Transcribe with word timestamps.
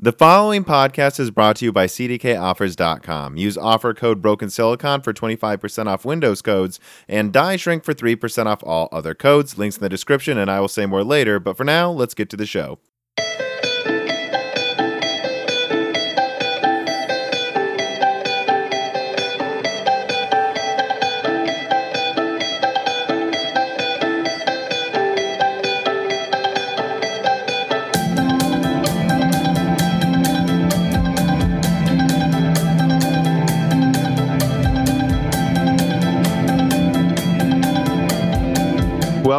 The 0.00 0.12
following 0.12 0.62
podcast 0.62 1.18
is 1.18 1.32
brought 1.32 1.56
to 1.56 1.64
you 1.64 1.72
by 1.72 1.88
CDKOffers.com. 1.88 3.36
Use 3.36 3.58
offer 3.58 3.92
code 3.92 4.22
Broken 4.22 4.48
Silicon 4.48 5.00
for 5.00 5.12
25% 5.12 5.88
off 5.88 6.04
Windows 6.04 6.40
codes 6.40 6.78
and 7.08 7.32
Die 7.32 7.56
Shrink 7.56 7.82
for 7.82 7.92
3% 7.92 8.46
off 8.46 8.62
all 8.62 8.88
other 8.92 9.16
codes. 9.16 9.58
Links 9.58 9.76
in 9.76 9.82
the 9.82 9.88
description, 9.88 10.38
and 10.38 10.52
I 10.52 10.60
will 10.60 10.68
say 10.68 10.86
more 10.86 11.02
later. 11.02 11.40
But 11.40 11.56
for 11.56 11.64
now, 11.64 11.90
let's 11.90 12.14
get 12.14 12.30
to 12.30 12.36
the 12.36 12.46
show. 12.46 12.78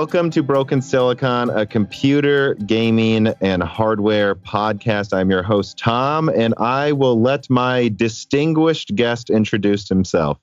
Welcome 0.09 0.31
to 0.31 0.41
Broken 0.41 0.81
Silicon, 0.81 1.51
a 1.51 1.67
computer, 1.67 2.55
gaming, 2.55 3.27
and 3.41 3.61
hardware 3.61 4.33
podcast. 4.33 5.15
I'm 5.15 5.29
your 5.29 5.43
host, 5.43 5.77
Tom, 5.77 6.29
and 6.29 6.55
I 6.57 6.93
will 6.93 7.21
let 7.21 7.47
my 7.47 7.89
distinguished 7.89 8.95
guest 8.95 9.29
introduce 9.29 9.87
himself. 9.87 10.39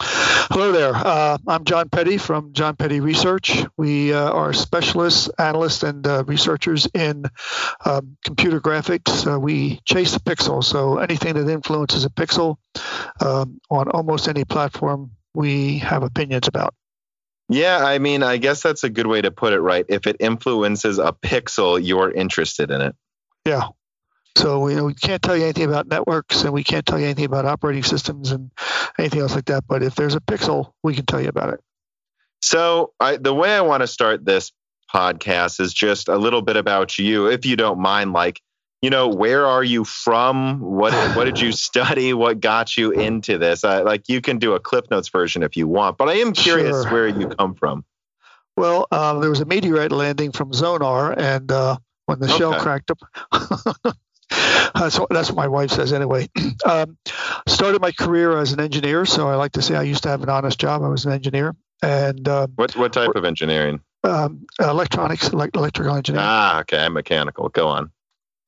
Hello 0.00 0.72
there. 0.72 0.92
Uh, 0.92 1.38
I'm 1.46 1.64
John 1.64 1.88
Petty 1.88 2.18
from 2.18 2.52
John 2.52 2.74
Petty 2.74 2.98
Research. 2.98 3.64
We 3.76 4.12
uh, 4.12 4.28
are 4.28 4.52
specialists, 4.52 5.30
analysts, 5.38 5.84
and 5.84 6.04
uh, 6.04 6.24
researchers 6.24 6.88
in 6.92 7.26
um, 7.84 8.16
computer 8.24 8.60
graphics. 8.60 9.24
Uh, 9.24 9.38
we 9.38 9.78
chase 9.84 10.14
the 10.14 10.20
pixel, 10.20 10.64
so 10.64 10.98
anything 10.98 11.34
that 11.34 11.48
influences 11.48 12.04
a 12.04 12.10
pixel 12.10 12.56
um, 13.20 13.60
on 13.70 13.88
almost 13.88 14.26
any 14.26 14.44
platform, 14.44 15.12
we 15.32 15.78
have 15.78 16.02
opinions 16.02 16.48
about. 16.48 16.74
Yeah, 17.48 17.78
I 17.84 17.98
mean, 17.98 18.22
I 18.22 18.38
guess 18.38 18.62
that's 18.62 18.82
a 18.82 18.90
good 18.90 19.06
way 19.06 19.22
to 19.22 19.30
put 19.30 19.52
it, 19.52 19.60
right? 19.60 19.86
If 19.88 20.06
it 20.06 20.16
influences 20.18 20.98
a 20.98 21.12
pixel, 21.12 21.80
you're 21.82 22.10
interested 22.10 22.70
in 22.70 22.80
it. 22.80 22.96
Yeah. 23.44 23.68
So 24.36 24.68
you 24.68 24.76
know, 24.76 24.84
we 24.84 24.94
can't 24.94 25.22
tell 25.22 25.36
you 25.36 25.44
anything 25.44 25.64
about 25.64 25.86
networks, 25.86 26.42
and 26.42 26.52
we 26.52 26.64
can't 26.64 26.84
tell 26.84 26.98
you 26.98 27.06
anything 27.06 27.24
about 27.24 27.46
operating 27.46 27.84
systems 27.84 28.32
and 28.32 28.50
anything 28.98 29.20
else 29.20 29.34
like 29.34 29.46
that. 29.46 29.64
But 29.66 29.82
if 29.82 29.94
there's 29.94 30.14
a 30.14 30.20
pixel, 30.20 30.72
we 30.82 30.94
can 30.94 31.06
tell 31.06 31.20
you 31.20 31.28
about 31.28 31.54
it. 31.54 31.60
So 32.42 32.92
I, 33.00 33.16
the 33.16 33.32
way 33.32 33.54
I 33.54 33.62
want 33.62 33.80
to 33.80 33.86
start 33.86 34.24
this 34.24 34.52
podcast 34.92 35.60
is 35.60 35.72
just 35.72 36.08
a 36.08 36.16
little 36.16 36.42
bit 36.42 36.56
about 36.56 36.98
you, 36.98 37.28
if 37.28 37.46
you 37.46 37.56
don't 37.56 37.78
mind. 37.78 38.12
Like, 38.12 38.42
you 38.82 38.90
know, 38.90 39.08
where 39.08 39.46
are 39.46 39.64
you 39.64 39.84
from? 39.84 40.60
What 40.60 40.92
what 41.16 41.24
did 41.24 41.40
you 41.40 41.52
study? 41.52 42.12
What 42.12 42.40
got 42.40 42.76
you 42.76 42.92
into 42.92 43.38
this? 43.38 43.64
Uh, 43.64 43.82
like, 43.84 44.08
you 44.08 44.20
can 44.20 44.38
do 44.38 44.54
a 44.54 44.60
Cliff 44.60 44.84
Notes 44.90 45.08
version 45.08 45.42
if 45.42 45.56
you 45.56 45.66
want, 45.66 45.98
but 45.98 46.08
I 46.08 46.14
am 46.14 46.32
curious 46.32 46.82
sure. 46.82 46.92
where 46.92 47.08
you 47.08 47.28
come 47.28 47.54
from. 47.54 47.84
Well, 48.56 48.86
um, 48.90 49.20
there 49.20 49.30
was 49.30 49.40
a 49.40 49.44
meteorite 49.44 49.92
landing 49.92 50.32
from 50.32 50.52
Zonar, 50.52 51.14
and 51.16 51.50
uh, 51.52 51.76
when 52.06 52.20
the 52.20 52.26
okay. 52.26 52.38
shell 52.38 52.58
cracked 52.58 52.90
up. 52.90 53.00
that's, 54.74 54.98
what, 54.98 55.10
that's 55.10 55.28
what 55.30 55.36
my 55.36 55.48
wife 55.48 55.70
says 55.70 55.92
anyway. 55.92 56.28
Um, 56.64 56.96
started 57.46 57.80
my 57.80 57.92
career 57.92 58.38
as 58.38 58.52
an 58.52 58.60
engineer, 58.60 59.04
so 59.04 59.28
I 59.28 59.36
like 59.36 59.52
to 59.52 59.62
say 59.62 59.76
I 59.76 59.82
used 59.82 60.02
to 60.04 60.08
have 60.08 60.22
an 60.22 60.30
honest 60.30 60.58
job. 60.58 60.82
I 60.82 60.88
was 60.88 61.04
an 61.04 61.12
engineer, 61.12 61.54
and 61.82 62.26
uh, 62.26 62.48
what 62.56 62.74
what 62.76 62.92
type 62.92 63.14
of 63.14 63.24
engineering? 63.24 63.80
Um, 64.02 64.46
electronics, 64.58 65.28
electrical 65.28 65.94
engineering. 65.94 66.26
Ah, 66.26 66.60
okay, 66.60 66.88
mechanical. 66.88 67.50
Go 67.50 67.68
on 67.68 67.92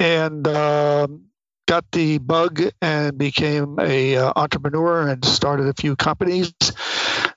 and 0.00 0.46
um, 0.48 1.24
got 1.66 1.84
the 1.92 2.18
bug 2.18 2.62
and 2.80 3.18
became 3.18 3.78
a 3.78 4.16
uh, 4.16 4.32
entrepreneur 4.36 5.08
and 5.08 5.24
started 5.24 5.68
a 5.68 5.74
few 5.74 5.96
companies 5.96 6.52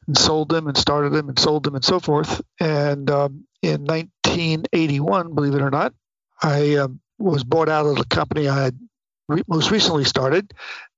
and 0.08 0.18
sold 0.18 0.50
them 0.50 0.68
and 0.68 0.78
started 0.78 1.12
them 1.12 1.30
and 1.30 1.38
sold 1.38 1.64
them 1.64 1.76
and 1.76 1.84
so 1.84 2.00
forth. 2.00 2.42
And 2.60 3.10
um, 3.12 3.46
in 3.62 3.84
1981, 3.84 5.36
believe 5.36 5.56
it 5.56 5.62
or 5.62 5.70
not, 5.70 5.94
I 6.42 6.76
um, 6.76 7.00
was 7.20 7.44
bought 7.44 7.70
out 7.70 7.86
of 7.86 7.98
the 7.98 8.06
company 8.06 8.48
I 8.48 8.64
had 8.64 8.80
re- 9.28 9.44
most 9.48 9.72
recently 9.72 10.06
started 10.06 10.54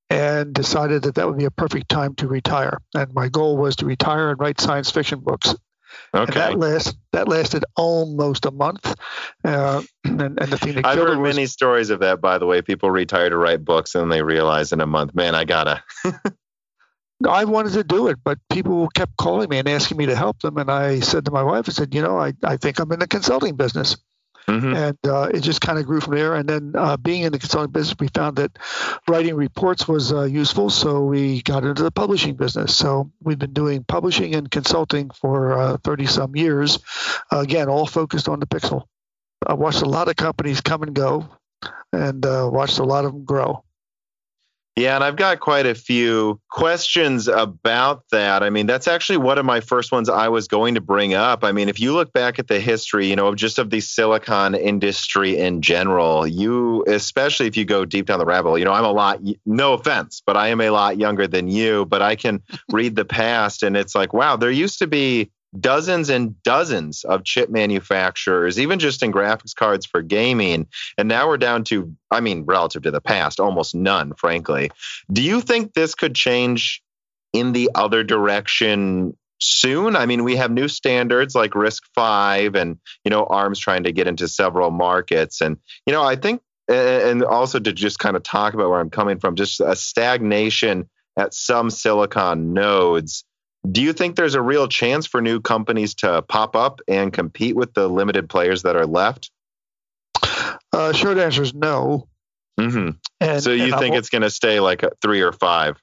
and 0.09 0.53
decided 0.53 1.03
that 1.03 1.15
that 1.15 1.27
would 1.27 1.37
be 1.37 1.45
a 1.45 1.51
perfect 1.51 1.89
time 1.89 2.15
to 2.15 2.27
retire. 2.27 2.77
And 2.93 3.13
my 3.13 3.29
goal 3.29 3.57
was 3.57 3.77
to 3.77 3.85
retire 3.85 4.29
and 4.29 4.39
write 4.39 4.61
science 4.61 4.91
fiction 4.91 5.19
books. 5.19 5.55
Okay. 6.15 6.21
And 6.21 6.33
that 6.33 6.59
last 6.59 6.97
that 7.11 7.27
lasted 7.27 7.65
almost 7.75 8.45
a 8.45 8.51
month. 8.51 8.95
Uh, 9.43 9.81
and, 10.03 10.21
and, 10.21 10.37
the 10.37 10.57
thing 10.57 10.75
that 10.75 10.85
I've 10.85 10.97
heard 10.97 11.17
was, 11.17 11.35
many 11.35 11.47
stories 11.47 11.89
of 11.89 12.01
that. 12.01 12.21
By 12.21 12.37
the 12.37 12.45
way, 12.45 12.61
people 12.61 12.91
retire 12.91 13.29
to 13.29 13.37
write 13.37 13.65
books 13.65 13.95
and 13.95 14.11
they 14.11 14.21
realize 14.21 14.71
in 14.71 14.81
a 14.81 14.85
month, 14.85 15.15
man, 15.15 15.33
I 15.33 15.43
gotta. 15.45 15.83
I 17.27 17.45
wanted 17.45 17.73
to 17.73 17.83
do 17.83 18.07
it, 18.07 18.17
but 18.23 18.37
people 18.51 18.89
kept 18.89 19.15
calling 19.17 19.49
me 19.49 19.57
and 19.57 19.67
asking 19.67 19.97
me 19.97 20.07
to 20.07 20.15
help 20.15 20.41
them. 20.41 20.57
And 20.57 20.69
I 20.69 20.99
said 20.99 21.25
to 21.25 21.31
my 21.31 21.43
wife, 21.43 21.69
I 21.69 21.71
said, 21.71 21.95
you 21.95 22.01
know, 22.01 22.19
I, 22.19 22.33
I 22.43 22.57
think 22.57 22.79
I'm 22.79 22.91
in 22.91 22.99
the 22.99 23.07
consulting 23.07 23.55
business. 23.55 23.97
Mm-hmm. 24.47 24.73
And 24.73 24.97
uh, 25.07 25.29
it 25.33 25.41
just 25.41 25.61
kind 25.61 25.79
of 25.79 25.85
grew 25.85 26.01
from 26.01 26.15
there. 26.15 26.35
And 26.35 26.47
then 26.47 26.73
uh, 26.75 26.97
being 26.97 27.23
in 27.23 27.31
the 27.31 27.39
consulting 27.39 27.71
business, 27.71 27.95
we 27.99 28.07
found 28.09 28.37
that 28.37 28.57
writing 29.07 29.35
reports 29.35 29.87
was 29.87 30.11
uh, 30.11 30.23
useful. 30.23 30.69
So 30.69 31.05
we 31.05 31.41
got 31.41 31.63
into 31.63 31.83
the 31.83 31.91
publishing 31.91 32.35
business. 32.35 32.75
So 32.75 33.11
we've 33.21 33.39
been 33.39 33.53
doing 33.53 33.83
publishing 33.83 34.35
and 34.35 34.49
consulting 34.49 35.09
for 35.11 35.77
30 35.83 36.03
uh, 36.03 36.07
some 36.07 36.35
years. 36.35 36.79
again, 37.31 37.69
all 37.69 37.85
focused 37.85 38.27
on 38.27 38.39
the 38.39 38.47
Pixel. 38.47 38.83
I 39.45 39.53
watched 39.55 39.81
a 39.81 39.89
lot 39.89 40.07
of 40.07 40.15
companies 40.15 40.61
come 40.61 40.83
and 40.83 40.93
go 40.93 41.29
and 41.91 42.25
uh, 42.25 42.49
watched 42.51 42.79
a 42.79 42.83
lot 42.83 43.05
of 43.05 43.13
them 43.13 43.25
grow. 43.25 43.63
Yeah, 44.75 44.95
and 44.95 45.03
I've 45.03 45.17
got 45.17 45.39
quite 45.39 45.67
a 45.67 45.75
few 45.75 46.41
questions 46.49 47.27
about 47.27 48.05
that. 48.09 48.41
I 48.41 48.49
mean, 48.49 48.65
that's 48.65 48.87
actually 48.87 49.17
one 49.17 49.37
of 49.37 49.45
my 49.45 49.59
first 49.59 49.91
ones 49.91 50.09
I 50.09 50.29
was 50.29 50.47
going 50.47 50.73
to 50.73 50.81
bring 50.81 51.13
up. 51.13 51.43
I 51.43 51.51
mean, 51.51 51.69
if 51.69 51.79
you 51.79 51.93
look 51.93 52.11
back 52.11 52.39
at 52.39 52.47
the 52.47 52.59
history, 52.59 53.07
you 53.07 53.15
know, 53.15 53.35
just 53.35 53.59
of 53.59 53.69
the 53.69 53.81
silicon 53.81 54.55
industry 54.55 55.37
in 55.37 55.61
general, 55.61 56.25
you, 56.25 56.83
especially 56.87 57.45
if 57.45 57.55
you 57.55 57.65
go 57.65 57.85
deep 57.85 58.07
down 58.07 58.17
the 58.17 58.25
rabbit 58.25 58.49
hole, 58.49 58.57
you 58.57 58.65
know, 58.65 58.73
I'm 58.73 58.83
a 58.83 58.91
lot, 58.91 59.19
no 59.45 59.73
offense, 59.73 60.23
but 60.25 60.37
I 60.37 60.47
am 60.47 60.59
a 60.59 60.71
lot 60.71 60.97
younger 60.97 61.27
than 61.27 61.49
you, 61.49 61.85
but 61.85 62.01
I 62.01 62.15
can 62.15 62.41
read 62.71 62.95
the 62.95 63.05
past 63.05 63.61
and 63.61 63.77
it's 63.77 63.93
like, 63.93 64.11
wow, 64.11 64.37
there 64.37 64.49
used 64.49 64.79
to 64.79 64.87
be 64.87 65.29
dozens 65.59 66.09
and 66.09 66.41
dozens 66.43 67.03
of 67.03 67.23
chip 67.23 67.49
manufacturers, 67.49 68.59
even 68.59 68.79
just 68.79 69.03
in 69.03 69.11
graphics 69.11 69.55
cards 69.55 69.85
for 69.85 70.01
gaming. 70.01 70.67
And 70.97 71.07
now 71.07 71.27
we're 71.27 71.37
down 71.37 71.63
to, 71.65 71.95
I 72.09 72.21
mean, 72.21 72.43
relative 72.45 72.83
to 72.83 72.91
the 72.91 73.01
past, 73.01 73.39
almost 73.39 73.75
none, 73.75 74.13
frankly. 74.15 74.71
Do 75.11 75.21
you 75.21 75.41
think 75.41 75.73
this 75.73 75.95
could 75.95 76.15
change 76.15 76.81
in 77.33 77.53
the 77.53 77.69
other 77.75 78.03
direction 78.03 79.15
soon? 79.39 79.95
I 79.95 80.05
mean, 80.05 80.23
we 80.23 80.37
have 80.37 80.51
new 80.51 80.67
standards 80.67 81.35
like 81.35 81.55
Risk 81.55 81.83
Five, 81.93 82.55
and, 82.55 82.79
you 83.03 83.11
know, 83.11 83.25
ARM's 83.25 83.59
trying 83.59 83.83
to 83.83 83.91
get 83.91 84.07
into 84.07 84.27
several 84.27 84.71
markets. 84.71 85.41
And, 85.41 85.57
you 85.85 85.93
know, 85.93 86.03
I 86.03 86.15
think, 86.15 86.41
and 86.67 87.23
also 87.23 87.59
to 87.59 87.73
just 87.73 87.99
kind 87.99 88.15
of 88.15 88.23
talk 88.23 88.53
about 88.53 88.69
where 88.69 88.79
I'm 88.79 88.89
coming 88.89 89.19
from, 89.19 89.35
just 89.35 89.59
a 89.59 89.75
stagnation 89.75 90.89
at 91.17 91.33
some 91.33 91.69
silicon 91.69 92.53
nodes 92.53 93.23
do 93.69 93.81
you 93.81 93.93
think 93.93 94.15
there's 94.15 94.35
a 94.35 94.41
real 94.41 94.67
chance 94.67 95.07
for 95.07 95.21
new 95.21 95.39
companies 95.39 95.95
to 95.95 96.21
pop 96.23 96.55
up 96.55 96.81
and 96.87 97.13
compete 97.13 97.55
with 97.55 97.73
the 97.73 97.87
limited 97.87 98.29
players 98.29 98.63
that 98.63 98.75
are 98.75 98.85
left? 98.85 99.31
Uh, 100.71 100.91
short 100.91 101.17
answer 101.17 101.43
is 101.43 101.53
no. 101.53 102.07
Mm-hmm. 102.59 102.89
And, 103.19 103.43
so 103.43 103.51
you 103.51 103.71
think 103.79 103.93
I'm, 103.93 103.99
it's 103.99 104.09
going 104.09 104.21
to 104.21 104.29
stay 104.29 104.59
like 104.59 104.83
three 105.01 105.21
or 105.21 105.31
five? 105.31 105.81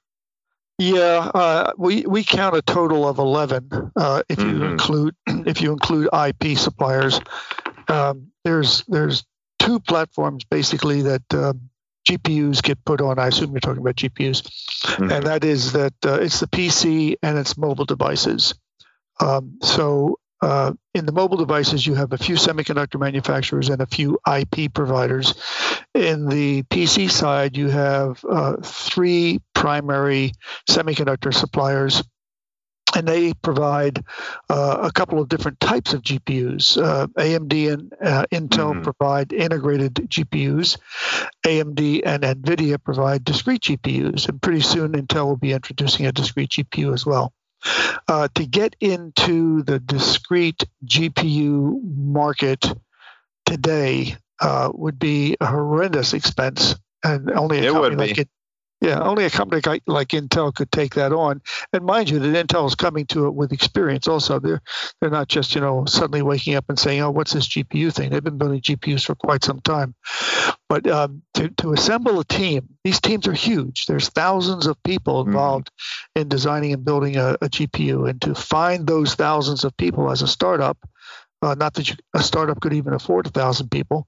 Yeah, 0.79 1.31
uh, 1.35 1.73
we 1.77 2.07
we 2.07 2.25
count 2.25 2.57
a 2.57 2.63
total 2.63 3.07
of 3.07 3.19
eleven 3.19 3.69
uh, 3.97 4.23
if 4.29 4.39
you 4.39 4.45
mm-hmm. 4.47 4.63
include 4.63 5.15
if 5.27 5.61
you 5.61 5.73
include 5.73 6.09
IP 6.13 6.57
suppliers. 6.57 7.21
Um, 7.89 8.29
there's 8.45 8.85
there's 8.89 9.25
two 9.59 9.81
platforms 9.81 10.45
basically 10.45 11.03
that 11.03 11.23
um, 11.35 11.70
GPUs 12.11 12.63
get 12.63 12.85
put 12.85 13.01
on. 13.01 13.19
I 13.19 13.29
assume 13.29 13.53
you're 13.53 13.61
talking 13.61 13.83
about 13.83 13.97
GPUs, 13.97 14.43
mm-hmm. 14.43 15.11
and 15.11 15.27
that 15.27 15.45
is 15.45 15.73
that 15.73 15.95
uh, 16.05 16.21
it's 16.21 16.41
the 16.41 16.49
PC 16.49 17.17
and 17.23 17.39
it's 17.39 17.57
mobile 17.57 17.85
devices. 17.85 18.55
Um, 19.21 19.59
so 19.63 20.19
uh, 20.43 20.73
in 20.95 21.07
the 21.07 21.13
mobile 21.13 21.37
devices, 21.37 21.87
you 21.87 21.95
have 21.95 22.13
a 22.13 22.19
few 22.19 22.35
semiconductor 22.35 22.99
manufacturers 22.99 23.69
and 23.69 23.83
a 23.83 23.87
few 23.87 24.19
IP 24.27 24.73
providers. 24.73 25.35
In 25.95 26.27
the 26.27 26.63
PC 26.65 27.11
side, 27.11 27.57
you 27.57 27.69
have 27.69 28.25
uh, 28.29 28.57
three 28.63 29.41
primary 29.55 30.33
semiconductor 30.69 31.35
suppliers 31.35 32.03
and 32.97 33.07
they 33.07 33.33
provide 33.35 34.05
uh, 34.49 34.79
a 34.83 34.93
couple 34.93 35.21
of 35.21 35.29
different 35.29 35.61
types 35.61 35.93
of 35.93 36.03
GPUs. 36.03 36.77
Uh, 36.83 37.07
AMD 37.09 37.73
and 37.73 37.93
uh, 38.03 38.27
Intel 38.33 38.73
mm-hmm. 38.73 38.83
provide 38.83 39.33
integrated 39.33 39.95
GPUs. 39.95 40.79
AMD 41.45 42.03
and 42.05 42.23
NVIDIA 42.23 42.83
provide 42.83 43.25
discrete 43.25 43.63
GPUs, 43.63 44.29
and 44.29 44.43
pretty 44.43 44.61
soon 44.61 44.93
Intel 44.93 45.27
will 45.27 45.37
be 45.37 45.53
introducing 45.53 46.07
a 46.07 46.13
discrete 46.13 46.51
GPU 46.51 46.93
as 46.93 47.07
well. 47.07 47.33
Uh, 48.09 48.29
to 48.35 48.47
get 48.47 48.75
into 48.81 49.63
the 49.63 49.79
discrete 49.79 50.65
GPU 50.85 51.81
market 51.83 52.67
today, 53.45 54.17
uh, 54.41 54.71
would 54.75 54.99
be 54.99 55.37
a 55.41 55.47
horrendous 55.47 56.15
expense, 56.15 56.75
and 57.05 57.31
only 57.31 57.59
a 57.59 57.65
it 57.65 57.73
company 57.73 57.97
like 57.97 58.19
it, 58.19 58.29
yeah, 58.81 59.01
only 59.01 59.25
a 59.27 59.31
company 59.31 59.63
like, 59.67 59.83
like 59.87 60.09
Intel 60.11 60.55
could 60.55 60.73
take 60.73 60.95
that 60.95 61.13
on. 61.13 61.43
And 61.73 61.85
mind 61.85 62.11
you, 62.11 62.19
that 62.19 62.47
Intel 62.49 62.67
is 62.67 62.75
coming 62.75 63.07
to 63.09 63.27
it 63.27 63.35
with 63.35 63.53
experience. 63.53 64.09
Also, 64.09 64.39
they're 64.39 64.63
they're 65.01 65.11
not 65.11 65.29
just 65.29 65.55
you 65.55 65.61
know 65.61 65.85
suddenly 65.87 66.23
waking 66.23 66.55
up 66.55 66.67
and 66.69 66.79
saying, 66.79 67.03
"Oh, 67.03 67.11
what's 67.11 67.33
this 67.35 67.49
GPU 67.49 67.93
thing?" 67.93 68.11
They've 68.11 68.25
been 68.25 68.39
building 68.39 68.61
GPUs 68.63 69.05
for 69.05 69.15
quite 69.15 69.45
some 69.45 69.61
time. 69.61 69.95
But 70.69 70.87
um, 70.89 71.23
to 71.35 71.51
to 71.59 71.73
assemble 71.75 72.21
a 72.21 72.25
team, 72.25 72.69
these 72.85 73.01
teams 73.01 73.27
are 73.29 73.35
huge. 73.35 73.87
There's 73.87 74.09
thousands 74.11 74.67
of 74.67 74.83
people 74.83 75.23
Mm-hmm. 75.27 75.29
involved 75.29 75.71
in 76.17 76.29
designing 76.29 76.73
and 76.73 76.85
building 76.85 77.17
a, 77.17 77.35
a 77.43 77.49
GPU, 77.51 78.09
and 78.09 78.21
to 78.23 78.35
find 78.35 78.87
those 78.87 79.15
thousands 79.15 79.65
of 79.65 79.77
people 79.77 80.11
as 80.11 80.23
a 80.23 80.29
startup. 80.29 80.79
Uh, 81.43 81.55
not 81.55 81.75
that 81.75 81.89
you, 81.91 81.97
a 82.15 82.23
startup 82.23 82.61
could 82.61 82.73
even 82.75 82.93
afford 82.95 83.27
a 83.27 83.31
thousand 83.31 83.71
people. 83.71 84.07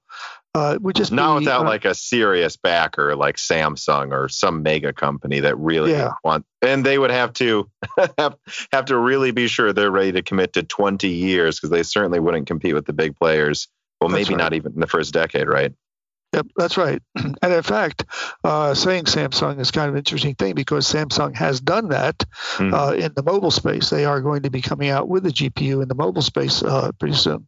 Uh, 0.55 0.79
would 0.83 0.95
just 0.95 1.13
Not 1.13 1.39
be, 1.39 1.45
without 1.47 1.63
uh, 1.65 1.69
like 1.69 1.87
a 1.87 1.95
serious 1.95 2.59
backer 2.59 3.17
like 3.17 3.37
Samsung 3.37 4.13
or 4.13 4.29
some 4.29 4.63
mega 4.63 4.93
company 4.93 5.41
that 5.41 5.57
really 5.57 5.93
Yeah. 5.93 6.13
want 6.23 6.45
and 6.61 6.85
they 6.85 6.99
would 6.99 7.11
have 7.11 7.33
to 7.35 7.71
have, 8.19 8.37
have 8.71 8.85
to 8.87 8.99
really 8.99 9.31
be 9.31 9.49
sure 9.49 9.73
they're 9.73 9.91
ready 9.91 10.13
to 10.13 10.23
commit 10.23 10.53
to 10.53 10.63
20 10.63 11.09
years 11.09 11.57
because 11.57 11.71
they 11.71 11.83
certainly 11.83 12.21
wouldn't 12.21 12.47
compete 12.47 12.75
with 12.75 12.85
the 12.85 12.93
big 12.93 13.17
players. 13.17 13.67
Well, 14.01 14.11
That's 14.11 14.29
maybe 14.29 14.35
right. 14.37 14.43
not 14.45 14.53
even 14.53 14.73
in 14.75 14.81
the 14.81 14.87
first 14.87 15.15
decade, 15.15 15.49
right? 15.49 15.73
Yep, 16.35 16.47
that's 16.57 16.77
right. 16.77 17.01
And 17.43 17.53
in 17.53 17.63
fact, 17.63 18.05
uh, 18.45 18.75
saying 18.75 19.05
Samsung 19.05 19.59
is 19.59 19.71
kind 19.71 19.89
of 19.89 19.95
an 19.95 19.99
interesting 19.99 20.35
thing 20.35 20.55
because 20.55 20.87
Samsung 20.87 21.35
has 21.35 21.61
done 21.61 21.89
that 21.89 22.25
Mhm. 22.57 22.73
uh, 22.75 22.95
in 22.95 23.13
the 23.15 23.23
mobile 23.23 23.51
space. 23.51 23.89
They 23.91 24.05
are 24.05 24.21
going 24.21 24.43
to 24.43 24.51
be 24.51 24.61
coming 24.61 24.91
out 24.91 25.09
with 25.09 25.25
a 25.27 25.31
GPU 25.31 25.81
in 25.83 25.89
the 25.89 25.95
mobile 25.95 26.23
space 26.23 26.63
uh, 26.63 26.93
pretty 26.99 27.15
soon. 27.17 27.47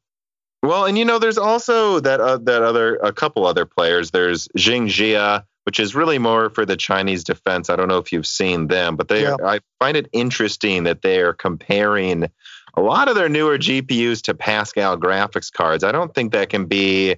Well, 0.65 0.87
and 0.87 0.97
you 0.97 1.05
know, 1.05 1.19
there's 1.19 1.37
also 1.37 2.01
that 2.01 2.21
uh, 2.21 2.39
that 2.39 2.63
other 2.63 2.97
a 2.97 3.13
couple 3.13 3.45
other 3.47 3.67
players. 3.67 4.13
There's 4.13 4.49
Jingjia, 4.57 5.45
which 5.65 5.79
is 5.79 5.95
really 5.95 6.19
more 6.19 6.49
for 6.49 6.65
the 6.65 6.77
Chinese 6.77 7.23
defense. 7.23 7.69
I 7.69 7.77
don't 7.77 7.89
know 7.89 7.99
if 7.99 8.13
you've 8.13 8.27
seen 8.27 8.69
them, 8.69 8.97
but 8.97 9.09
they 9.09 9.23
Yeah. 9.23 9.37
I 9.45 9.61
find 9.79 9.95
it 9.95 10.09
interesting 10.13 10.85
that 10.85 11.03
they 11.03 11.21
are 11.21 11.35
comparing 11.35 12.31
a 12.77 12.81
lot 12.81 13.09
of 13.09 13.15
their 13.15 13.29
newer 13.29 13.59
GPUs 13.59 14.23
to 14.23 14.35
Pascal 14.35 14.97
graphics 14.97 15.53
cards. 15.53 15.85
I 15.85 15.93
don't 15.93 16.15
think 16.15 16.33
that 16.33 16.49
can 16.49 16.65
be 16.65 17.17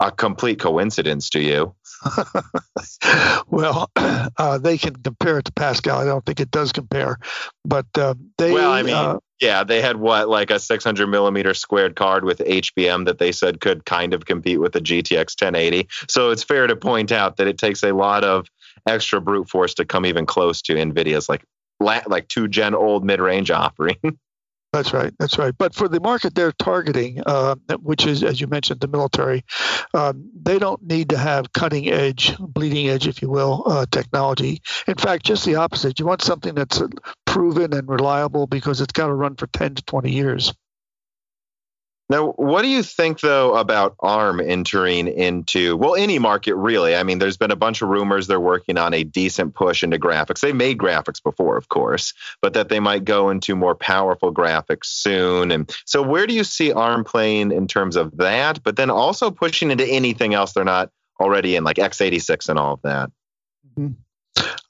a 0.00 0.10
complete 0.10 0.58
coincidence 0.58 1.30
to 1.30 1.40
you. 1.40 1.74
well, 3.48 3.90
uh, 3.96 4.58
they 4.58 4.76
can 4.76 4.94
compare 4.96 5.38
it 5.38 5.46
to 5.46 5.52
Pascal. 5.52 6.00
I 6.00 6.04
don't 6.04 6.24
think 6.26 6.38
it 6.38 6.50
does 6.50 6.70
compare, 6.70 7.18
but 7.64 7.86
uh, 7.96 8.14
they. 8.36 8.52
Well, 8.52 8.70
I 8.70 8.82
mean, 8.82 8.94
uh, 8.94 9.18
Yeah, 9.44 9.62
they 9.62 9.82
had 9.82 9.98
what 9.98 10.30
like 10.30 10.50
a 10.50 10.58
600 10.58 11.06
millimeter 11.06 11.52
squared 11.52 11.96
card 11.96 12.24
with 12.24 12.38
HBM 12.38 13.04
that 13.04 13.18
they 13.18 13.30
said 13.30 13.60
could 13.60 13.84
kind 13.84 14.14
of 14.14 14.24
compete 14.24 14.58
with 14.58 14.72
the 14.72 14.80
GTX 14.80 15.38
1080. 15.38 15.86
So 16.08 16.30
it's 16.30 16.42
fair 16.42 16.66
to 16.66 16.76
point 16.76 17.12
out 17.12 17.36
that 17.36 17.46
it 17.46 17.58
takes 17.58 17.82
a 17.82 17.92
lot 17.92 18.24
of 18.24 18.48
extra 18.88 19.20
brute 19.20 19.50
force 19.50 19.74
to 19.74 19.84
come 19.84 20.06
even 20.06 20.24
close 20.24 20.62
to 20.62 20.74
Nvidia's 20.76 21.28
like 21.28 21.44
like 21.78 22.28
two 22.28 22.48
gen 22.48 22.74
old 22.74 23.04
mid 23.04 23.20
range 23.20 23.50
offering. 23.50 23.98
That's 24.72 24.94
right. 24.94 25.12
That's 25.20 25.36
right. 25.38 25.54
But 25.56 25.74
for 25.74 25.88
the 25.88 26.00
market 26.00 26.34
they're 26.34 26.50
targeting, 26.50 27.22
uh, 27.24 27.54
which 27.80 28.06
is, 28.06 28.24
as 28.24 28.40
you 28.40 28.46
mentioned, 28.48 28.80
the 28.80 28.88
military, 28.88 29.44
um, 29.92 30.30
they 30.34 30.58
don't 30.58 30.82
need 30.82 31.10
to 31.10 31.18
have 31.18 31.52
cutting 31.52 31.88
edge, 31.90 32.36
bleeding 32.38 32.88
edge, 32.88 33.06
if 33.06 33.22
you 33.22 33.28
will, 33.28 33.62
uh, 33.66 33.86
technology. 33.88 34.62
In 34.88 34.96
fact, 34.96 35.26
just 35.26 35.44
the 35.44 35.56
opposite. 35.56 36.00
You 36.00 36.06
want 36.06 36.22
something 36.22 36.54
that's 36.56 36.82
proven 37.34 37.74
and 37.74 37.88
reliable 37.88 38.46
because 38.46 38.80
it's 38.80 38.92
got 38.92 39.08
to 39.08 39.12
run 39.12 39.34
for 39.34 39.48
10 39.48 39.74
to 39.74 39.82
20 39.82 40.10
years. 40.12 40.54
Now, 42.10 42.32
what 42.32 42.62
do 42.62 42.68
you 42.68 42.82
think 42.82 43.20
though 43.20 43.56
about 43.56 43.96
ARM 43.98 44.38
entering 44.38 45.08
into 45.08 45.74
well 45.74 45.94
any 45.94 46.18
market 46.18 46.54
really? 46.54 46.94
I 46.94 47.02
mean, 47.02 47.18
there's 47.18 47.38
been 47.38 47.50
a 47.50 47.56
bunch 47.56 47.80
of 47.80 47.88
rumors 47.88 48.26
they're 48.26 48.38
working 48.38 48.76
on 48.76 48.92
a 48.92 49.04
decent 49.04 49.54
push 49.54 49.82
into 49.82 49.98
graphics. 49.98 50.40
They 50.40 50.52
made 50.52 50.76
graphics 50.76 51.22
before, 51.22 51.56
of 51.56 51.70
course, 51.70 52.12
but 52.42 52.52
that 52.52 52.68
they 52.68 52.78
might 52.78 53.04
go 53.04 53.30
into 53.30 53.56
more 53.56 53.74
powerful 53.74 54.34
graphics 54.34 54.84
soon. 54.84 55.50
And 55.50 55.74
so, 55.86 56.02
where 56.02 56.26
do 56.26 56.34
you 56.34 56.44
see 56.44 56.72
ARM 56.72 57.04
playing 57.04 57.52
in 57.52 57.66
terms 57.66 57.96
of 57.96 58.18
that? 58.18 58.62
But 58.62 58.76
then 58.76 58.90
also 58.90 59.30
pushing 59.30 59.70
into 59.70 59.86
anything 59.86 60.34
else 60.34 60.52
they're 60.52 60.62
not 60.62 60.90
already 61.18 61.56
in, 61.56 61.64
like 61.64 61.78
x86 61.78 62.50
and 62.50 62.58
all 62.58 62.74
of 62.74 62.82
that. 62.82 63.10
Mm-hmm. 63.78 63.94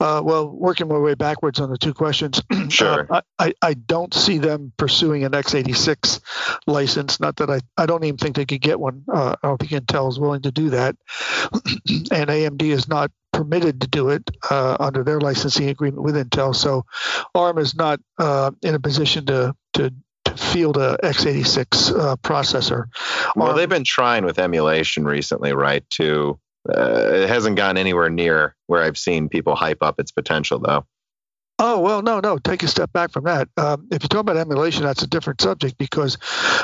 Uh, 0.01 0.21
well, 0.23 0.49
working 0.49 0.89
my 0.89 0.99
way 0.99 1.15
backwards 1.15 1.61
on 1.61 1.71
the 1.71 1.79
two 1.79 1.95
questions, 1.95 2.43
Sure. 2.69 3.07
uh, 3.09 3.23
I, 3.39 3.55
I, 3.63 3.75
don't 3.75 4.13
see 4.13 4.39
them 4.39 4.73
pursuing 4.77 5.25
an 5.25 5.33
x86 5.33 6.21
license. 6.67 7.21
Not 7.21 7.37
that 7.37 7.51
I, 7.51 7.61
I 7.77 7.87
don't 7.87 8.05
even 8.05 8.19
think 8.19 8.37
they 8.37 8.45
could 8.45 8.61
get 8.61 8.79
one. 8.79 9.05
Uh, 9.11 9.37
I 9.43 9.49
don't 9.49 9.59
think 9.59 9.73
Intel 9.73 10.11
is 10.11 10.19
willing 10.19 10.43
to 10.43 10.51
do 10.51 10.71
that. 10.71 10.97
and 11.53 12.29
AMD 12.29 12.63
is 12.63 12.89
not 12.89 13.11
permitted 13.33 13.81
to 13.81 13.87
do 13.87 14.11
it 14.11 14.31
uh, 14.51 14.77
under 14.79 15.03
their 15.03 15.21
licensing 15.21 15.69
agreement 15.69 16.03
with 16.03 16.17
Intel. 16.17 16.55
So 16.55 16.85
ARM 17.35 17.59
is 17.59 17.75
not 17.75 18.01
uh, 18.19 18.51
in 18.63 18.75
a 18.75 18.81
position 18.81 19.27
to, 19.27 19.55
to, 19.75 19.93
to 20.25 20.37
field 20.37 20.77
a 20.77 20.99
x86 21.03 21.99
uh, 21.99 22.17
processor. 22.17 22.87
Well, 23.37 23.49
ARM 23.49 23.57
they've 23.57 23.69
been 23.69 23.85
trying 23.85 24.25
with 24.25 24.39
emulation 24.39 25.05
recently, 25.05 25.53
right? 25.53 25.89
To 25.91 26.39
uh, 26.69 27.11
it 27.13 27.29
hasn't 27.29 27.57
gone 27.57 27.77
anywhere 27.77 28.11
near 28.11 28.55
where 28.67 28.83
I've 28.83 28.99
seen 28.99 29.29
people 29.29 29.55
hype 29.55 29.83
up 29.83 29.99
its 30.01 30.13
potential, 30.13 30.59
though. 30.59 30.87
Oh 31.61 31.79
well, 31.79 32.03
no, 32.03 32.19
no. 32.19 32.37
Take 32.39 32.65
a 32.65 32.69
step 32.69 32.93
back 32.93 33.13
from 33.13 33.25
that. 33.25 33.49
Um, 33.57 33.87
if 33.93 34.03
you 34.03 34.09
talk 34.09 34.23
about 34.23 34.37
emulation, 34.37 34.83
that's 34.83 35.05
a 35.05 35.07
different 35.07 35.41
subject 35.41 35.79
because 35.79 36.19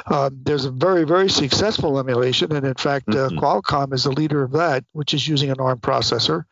um, 0.06 0.40
there's 0.42 0.64
a 0.64 0.72
very, 0.72 1.04
very 1.04 1.30
successful 1.30 1.96
emulation, 2.00 2.50
and 2.52 2.66
in 2.66 2.74
fact, 2.74 3.06
Mhm. 3.06 3.36
uh, 3.38 3.40
Qualcomm 3.40 3.94
is 3.94 4.02
the 4.02 4.10
leader 4.10 4.42
of 4.42 4.50
that, 4.52 4.84
which 4.90 5.14
is 5.14 5.28
using 5.28 5.48
an 5.50 5.60
ARM 5.60 5.78
processor. 5.78 6.42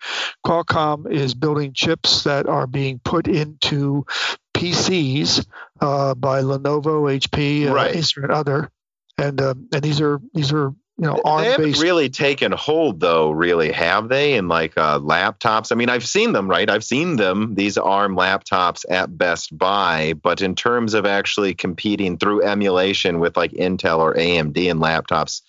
Qualcomm 0.46 1.10
is 1.10 1.34
building 1.34 1.72
chips 1.74 2.22
that 2.22 2.46
are 2.46 2.68
being 2.68 3.00
put 3.04 3.26
into 3.26 4.06
PCs 4.54 5.44
uh, 5.80 6.14
by 6.14 6.42
Lenovo, 6.42 7.12
HP, 7.12 7.68
uh, 7.68 7.74
Right. 7.74 7.96
Acer, 7.96 8.22
and 8.22 8.30
other, 8.32 8.70
and 9.16 9.40
um, 9.40 9.68
and 9.72 9.82
these 9.82 10.00
are 10.00 10.20
these 10.32 10.52
are 10.52 10.72
you 10.98 11.06
know 11.06 11.20
ARM 11.24 11.42
they 11.42 11.50
haven't 11.50 11.78
really 11.78 12.08
taken 12.08 12.52
hold 12.52 13.00
though 13.00 13.30
really 13.30 13.70
have 13.72 14.08
they 14.08 14.34
in 14.34 14.48
like 14.48 14.76
uh, 14.76 14.98
laptops? 14.98 15.70
I 15.72 15.76
mean 15.76 15.88
i've 15.88 16.06
seen 16.06 16.32
them 16.32 16.48
right? 16.48 16.68
I've 16.68 16.84
seen 16.84 17.16
them 17.16 17.54
these 17.54 17.78
arm 17.78 18.16
laptops 18.16 18.84
at 18.90 19.16
best 19.16 19.56
buy 19.56 20.14
but 20.22 20.42
in 20.42 20.54
terms 20.54 20.94
of 20.94 21.06
actually 21.06 21.54
competing 21.54 22.18
through 22.18 22.42
emulation 22.42 23.20
with 23.20 23.36
like 23.36 23.52
intel 23.52 23.98
or 23.98 24.14
amd 24.14 24.56
in 24.56 24.78
laptops 24.78 25.42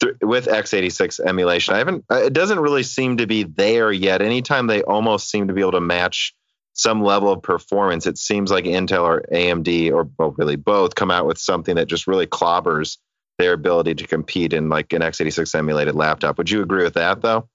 th- 0.00 0.14
with 0.22 0.46
x86 0.46 1.20
emulation 1.20 1.74
i 1.74 1.78
haven't 1.78 2.04
uh, 2.10 2.16
it 2.16 2.32
doesn't 2.32 2.60
really 2.60 2.82
seem 2.82 3.16
to 3.16 3.26
be 3.26 3.44
there 3.44 3.92
yet. 3.92 4.22
Anytime 4.22 4.66
they 4.66 4.82
almost 4.82 5.30
seem 5.30 5.48
to 5.48 5.54
be 5.54 5.60
able 5.60 5.72
to 5.72 5.80
match 5.80 6.34
some 6.72 7.02
level 7.02 7.30
of 7.32 7.42
performance 7.42 8.06
it 8.06 8.16
seems 8.16 8.50
like 8.50 8.64
intel 8.64 9.02
or 9.02 9.24
amd 9.32 9.92
or 9.92 10.08
well, 10.18 10.34
really 10.38 10.56
both 10.56 10.94
come 10.94 11.10
out 11.10 11.26
with 11.26 11.38
something 11.38 11.76
that 11.76 11.86
just 11.86 12.06
really 12.06 12.26
clobbers 12.26 12.96
their 13.40 13.52
ability 13.54 13.94
to 13.96 14.06
compete 14.06 14.52
in 14.52 14.68
like 14.68 14.92
an 14.92 15.02
x86 15.02 15.54
emulated 15.54 15.94
laptop. 15.94 16.38
Would 16.38 16.50
you 16.50 16.62
agree 16.62 16.84
with 16.84 16.94
that 16.94 17.22
though? 17.22 17.48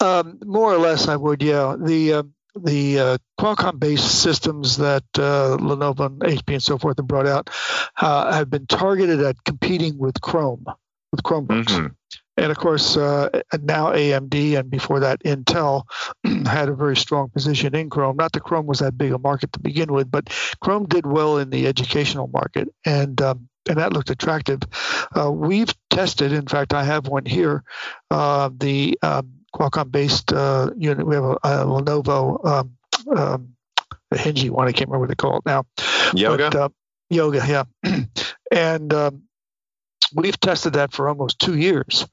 Um, 0.00 0.38
more 0.44 0.72
or 0.72 0.78
less, 0.78 1.08
I 1.08 1.16
would. 1.16 1.42
Yeah, 1.42 1.76
the 1.78 2.12
uh, 2.12 2.22
the 2.54 2.98
uh, 2.98 3.18
Qualcomm-based 3.40 4.20
systems 4.22 4.76
that 4.78 5.04
uh, 5.16 5.56
Lenovo 5.58 6.06
and 6.06 6.20
HP 6.20 6.54
and 6.54 6.62
so 6.62 6.78
forth 6.78 6.98
have 6.98 7.06
brought 7.06 7.26
out 7.26 7.50
uh, 8.00 8.32
have 8.32 8.50
been 8.50 8.66
targeted 8.66 9.20
at 9.20 9.42
competing 9.44 9.98
with 9.98 10.20
Chrome, 10.20 10.64
with 11.12 11.22
Chromebooks, 11.22 11.66
Mhm. 11.66 11.94
and 12.36 12.50
of 12.52 12.58
course 12.58 12.96
uh, 12.96 13.28
now 13.60 13.92
AMD 13.92 14.56
and 14.58 14.70
before 14.70 15.00
that 15.00 15.22
Intel 15.24 15.82
had 16.46 16.68
a 16.68 16.74
very 16.74 16.96
strong 16.96 17.28
position 17.30 17.74
in 17.74 17.90
Chrome. 17.90 18.16
Not 18.16 18.32
that 18.32 18.42
Chrome 18.44 18.66
was 18.66 18.78
that 18.78 18.96
big 18.96 19.12
a 19.12 19.18
market 19.18 19.52
to 19.54 19.60
begin 19.60 19.92
with, 19.92 20.10
but 20.10 20.28
Chrome 20.60 20.86
did 20.86 21.06
well 21.06 21.38
in 21.38 21.50
the 21.50 21.66
educational 21.66 22.28
market, 22.28 22.68
and 22.84 23.20
um, 23.20 23.47
and 23.68 23.78
that 23.78 23.92
looked 23.92 24.10
attractive. 24.10 24.60
Uh, 25.16 25.30
we've 25.30 25.72
tested. 25.90 26.32
In 26.32 26.46
fact, 26.46 26.72
I 26.74 26.84
have 26.84 27.06
one 27.08 27.24
here. 27.26 27.62
Uh, 28.10 28.50
the 28.56 28.98
um, 29.02 29.32
Qualcomm-based 29.54 30.32
uh, 30.32 30.70
unit. 30.76 31.06
We 31.06 31.14
have 31.14 31.24
a, 31.24 31.32
a 31.42 31.64
Lenovo, 31.66 32.44
um, 32.44 32.76
um, 33.16 33.48
a 34.10 34.16
Hingy 34.16 34.50
one. 34.50 34.68
I 34.68 34.72
can't 34.72 34.88
remember 34.88 35.00
what 35.00 35.08
they 35.08 35.14
call 35.14 35.38
it 35.38 35.46
now. 35.46 35.64
Yoga? 36.14 36.50
But, 36.50 36.54
uh, 36.56 36.68
yoga, 37.10 37.42
yeah. 37.46 37.64
and 38.52 38.92
um, 38.92 39.22
we've 40.14 40.38
tested 40.40 40.74
that 40.74 40.92
for 40.92 41.08
almost 41.08 41.38
two 41.38 41.56
years. 41.56 42.06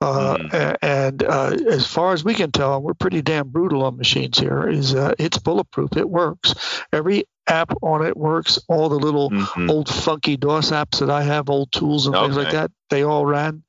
Uh, 0.00 0.38
a- 0.52 0.84
And 0.84 1.22
uh, 1.24 1.56
as 1.70 1.86
far 1.86 2.12
as 2.12 2.24
we 2.24 2.34
can 2.34 2.52
tell, 2.52 2.76
and 2.76 2.84
we're 2.84 2.94
pretty 2.94 3.20
damn 3.22 3.48
brutal 3.48 3.82
on 3.84 3.96
machines 3.96 4.38
here, 4.38 4.68
is 4.68 4.94
uh, 4.94 5.14
it's 5.18 5.38
bulletproof. 5.38 5.96
It 5.96 6.08
works. 6.08 6.54
Every 6.92 7.24
app 7.48 7.72
on 7.82 8.04
it 8.04 8.16
works. 8.16 8.58
All 8.68 8.88
the 8.88 8.98
little 8.98 9.30
Mhm. 9.30 9.70
old 9.70 9.88
funky 9.88 10.36
DOS 10.36 10.70
apps 10.70 11.00
that 11.00 11.10
I 11.10 11.22
have, 11.22 11.48
old 11.50 11.72
tools 11.72 12.06
and 12.06 12.14
things 12.14 12.36
like 12.36 12.52
that, 12.52 12.70
they 12.90 13.02
all 13.02 13.26
ran. 13.26 13.62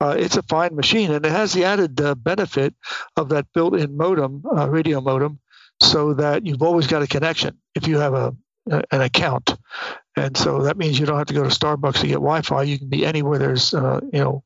Uh, 0.00 0.14
it's 0.18 0.36
a 0.36 0.42
fine 0.42 0.74
machine, 0.74 1.10
and 1.12 1.24
it 1.24 1.32
has 1.32 1.52
the 1.52 1.64
added 1.64 2.00
uh, 2.00 2.14
benefit 2.14 2.74
of 3.16 3.28
that 3.30 3.46
built-in 3.54 3.96
modem, 3.96 4.42
uh, 4.56 4.68
radio 4.68 5.00
modem, 5.00 5.38
so 5.80 6.12
that 6.14 6.44
you've 6.44 6.62
always 6.62 6.86
got 6.86 7.02
a 7.02 7.06
connection 7.06 7.56
if 7.74 7.86
you 7.86 7.98
have 7.98 8.12
a, 8.12 8.34
a 8.70 8.82
an 8.90 9.00
account, 9.00 9.56
and 10.16 10.36
so 10.36 10.62
that 10.62 10.76
means 10.76 10.98
you 10.98 11.06
don't 11.06 11.18
have 11.18 11.28
to 11.28 11.34
go 11.34 11.44
to 11.44 11.48
Starbucks 11.48 12.00
to 12.00 12.06
get 12.06 12.14
Wi-Fi. 12.14 12.62
You 12.64 12.78
can 12.78 12.88
be 12.88 13.06
anywhere 13.06 13.38
there's 13.38 13.72
uh, 13.72 14.00
you 14.12 14.18
know 14.20 14.42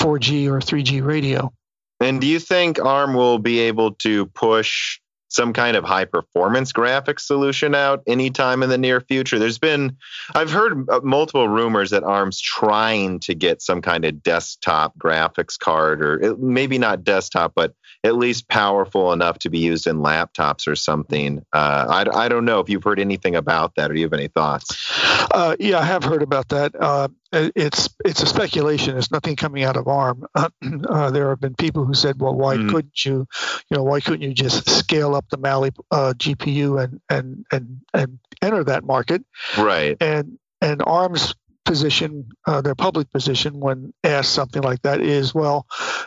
4G 0.00 0.48
or 0.48 0.60
3G 0.60 1.04
radio. 1.04 1.52
And 2.00 2.20
do 2.20 2.26
you 2.26 2.38
think 2.38 2.78
ARM 2.78 3.14
will 3.14 3.38
be 3.38 3.60
able 3.60 3.92
to 3.96 4.26
push 4.26 5.00
some 5.30 5.52
kind 5.52 5.76
of 5.76 5.84
high 5.84 6.04
performance 6.04 6.72
graphics 6.72 7.20
solution 7.20 7.74
out 7.74 8.02
anytime 8.06 8.62
in 8.62 8.68
the 8.68 8.76
near 8.76 9.00
future. 9.00 9.38
There's 9.38 9.58
been, 9.58 9.96
I've 10.34 10.50
heard 10.50 10.88
uh, 10.90 11.00
multiple 11.02 11.48
rumors 11.48 11.90
that 11.90 12.02
ARM's 12.02 12.40
trying 12.40 13.20
to 13.20 13.34
get 13.34 13.62
some 13.62 13.80
kind 13.80 14.04
of 14.04 14.22
desktop 14.22 14.98
graphics 14.98 15.58
card, 15.58 16.02
or 16.04 16.36
maybe 16.36 16.78
not 16.78 17.04
desktop, 17.04 17.52
but 17.54 17.74
at 18.02 18.16
least 18.16 18.48
powerful 18.48 19.12
enough 19.12 19.38
to 19.40 19.50
be 19.50 19.58
used 19.58 19.86
in 19.86 19.98
laptops 19.98 20.66
or 20.66 20.74
something. 20.74 21.44
Uh, 21.52 22.04
I, 22.06 22.24
I 22.24 22.28
don't 22.28 22.44
know 22.44 22.60
if 22.60 22.70
you've 22.70 22.82
heard 22.82 22.98
anything 22.98 23.36
about 23.36 23.74
that 23.74 23.90
or 23.90 23.94
do 23.94 24.00
you 24.00 24.06
have 24.06 24.14
any 24.14 24.28
thoughts? 24.28 24.90
Uh, 25.30 25.56
yeah, 25.60 25.78
I 25.78 25.84
have 25.84 26.04
heard 26.04 26.22
about 26.22 26.48
that. 26.48 26.74
Uh, 26.78 27.08
it's 27.32 27.88
it's 28.04 28.22
a 28.22 28.26
speculation. 28.26 28.94
There's 28.94 29.12
nothing 29.12 29.36
coming 29.36 29.62
out 29.62 29.76
of 29.76 29.86
ARM. 29.86 30.26
Uh, 30.90 31.10
there 31.10 31.28
have 31.30 31.40
been 31.40 31.54
people 31.54 31.84
who 31.84 31.94
said, 31.94 32.20
"Well, 32.20 32.34
why 32.34 32.56
mm. 32.56 32.68
couldn't 32.70 33.04
you, 33.04 33.26
you 33.70 33.76
know, 33.76 33.82
why 33.82 34.00
couldn't 34.00 34.22
you 34.22 34.32
just 34.32 34.68
scale 34.68 35.14
up 35.14 35.28
the 35.30 35.36
Mali 35.36 35.70
uh, 35.90 36.14
GPU 36.16 36.82
and 36.82 37.00
and 37.08 37.44
and 37.52 37.80
and 37.92 38.18
enter 38.42 38.64
that 38.64 38.84
market?" 38.84 39.24
Right. 39.56 39.96
And 40.00 40.38
and 40.60 40.82
ARM's 40.84 41.34
position, 41.64 42.28
uh, 42.46 42.60
their 42.60 42.74
public 42.74 43.10
position, 43.10 43.60
when 43.60 43.92
asked 44.02 44.32
something 44.32 44.62
like 44.62 44.82
that, 44.82 45.00
is, 45.00 45.34
"Well, 45.34 45.66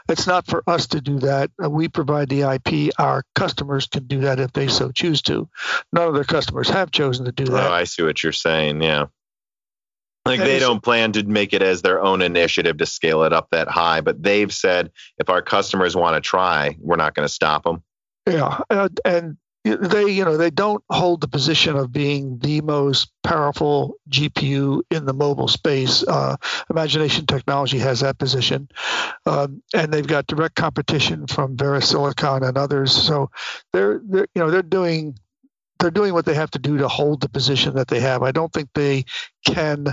it's 0.10 0.28
not 0.28 0.48
for 0.48 0.64
us 0.68 0.88
to 0.88 1.02
do 1.02 1.20
that. 1.20 1.52
Uh, 1.64 1.70
we 1.70 1.88
provide 1.88 2.30
the 2.30 2.44
IP. 2.44 2.92
Our 2.98 3.24
customers 3.36 3.88
can 3.88 4.06
do 4.08 4.22
that 4.22 4.40
if 4.40 4.52
they 4.54 4.68
so 4.68 4.92
choose 4.92 5.22
to. 5.24 5.50
None 5.92 6.08
of 6.08 6.14
their 6.14 6.24
customers 6.24 6.70
have 6.70 6.92
chosen 6.92 7.26
to 7.26 7.32
do 7.32 7.46
that." 7.46 7.70
Oh, 7.70 7.74
I 7.74 7.86
see 7.86 8.04
what 8.04 8.24
you're 8.24 8.32
saying. 8.32 8.82
Yeah. 8.82 9.06
Like 10.26 10.40
they 10.40 10.60
don't 10.60 10.82
plan 10.82 11.12
to 11.14 11.24
make 11.24 11.54
it 11.54 11.62
as 11.62 11.82
their 11.82 12.02
own 12.02 12.22
initiative 12.22 12.78
to 12.78 12.86
scale 12.86 13.24
it 13.24 13.34
up 13.34 13.50
that 13.52 13.68
high, 13.68 14.00
but 14.00 14.24
they've 14.24 14.54
said 14.54 14.92
if 15.18 15.30
our 15.30 15.42
customers 15.42 15.98
want 15.98 16.16
to 16.16 16.22
try, 16.22 16.78
we're 16.80 16.96
not 16.96 17.14
going 17.14 17.28
to 17.28 17.34
stop 17.34 17.64
them. 17.64 17.84
Yeah, 18.26 18.60
uh, 18.70 18.88
and 19.04 19.38
they 19.64 20.10
you 20.10 20.26
know 20.26 20.38
they 20.38 20.50
don't 20.50 20.84
hold 20.90 21.22
the 21.22 21.28
position 21.28 21.76
of 21.76 21.92
being 21.92 22.38
the 22.40 22.62
most 22.62 23.12
powerful 23.24 23.96
GPU 24.10 24.82
in 24.92 25.06
the 25.06 25.14
mobile 25.14 25.48
space. 25.48 26.04
Uh, 26.04 26.36
Imagination 26.70 27.26
Technology 27.26 27.80
has 27.80 28.02
that 28.02 28.18
position, 28.18 28.68
um, 29.26 29.64
and 29.74 29.92
they've 29.92 30.06
got 30.08 30.28
direct 30.28 30.56
competition 30.56 31.28
from 31.28 31.56
VeriSilicon 31.56 32.48
and 32.48 32.58
others. 32.58 32.92
So 32.92 33.32
they're, 33.72 34.02
they're 34.04 34.28
you 34.36 34.42
know 34.42 34.52
they're 34.52 34.62
doing 34.62 35.18
they're 35.80 35.92
doing 35.92 36.14
what 36.14 36.26
they 36.26 36.34
have 36.34 36.52
to 36.52 36.60
do 36.60 36.78
to 36.78 36.88
hold 36.88 37.22
the 37.22 37.30
position 37.30 37.76
that 37.76 37.88
they 37.88 38.00
have. 38.00 38.24
I 38.24 38.32
don't 38.32 38.52
think 38.52 38.70
they 38.74 39.06
can 39.46 39.88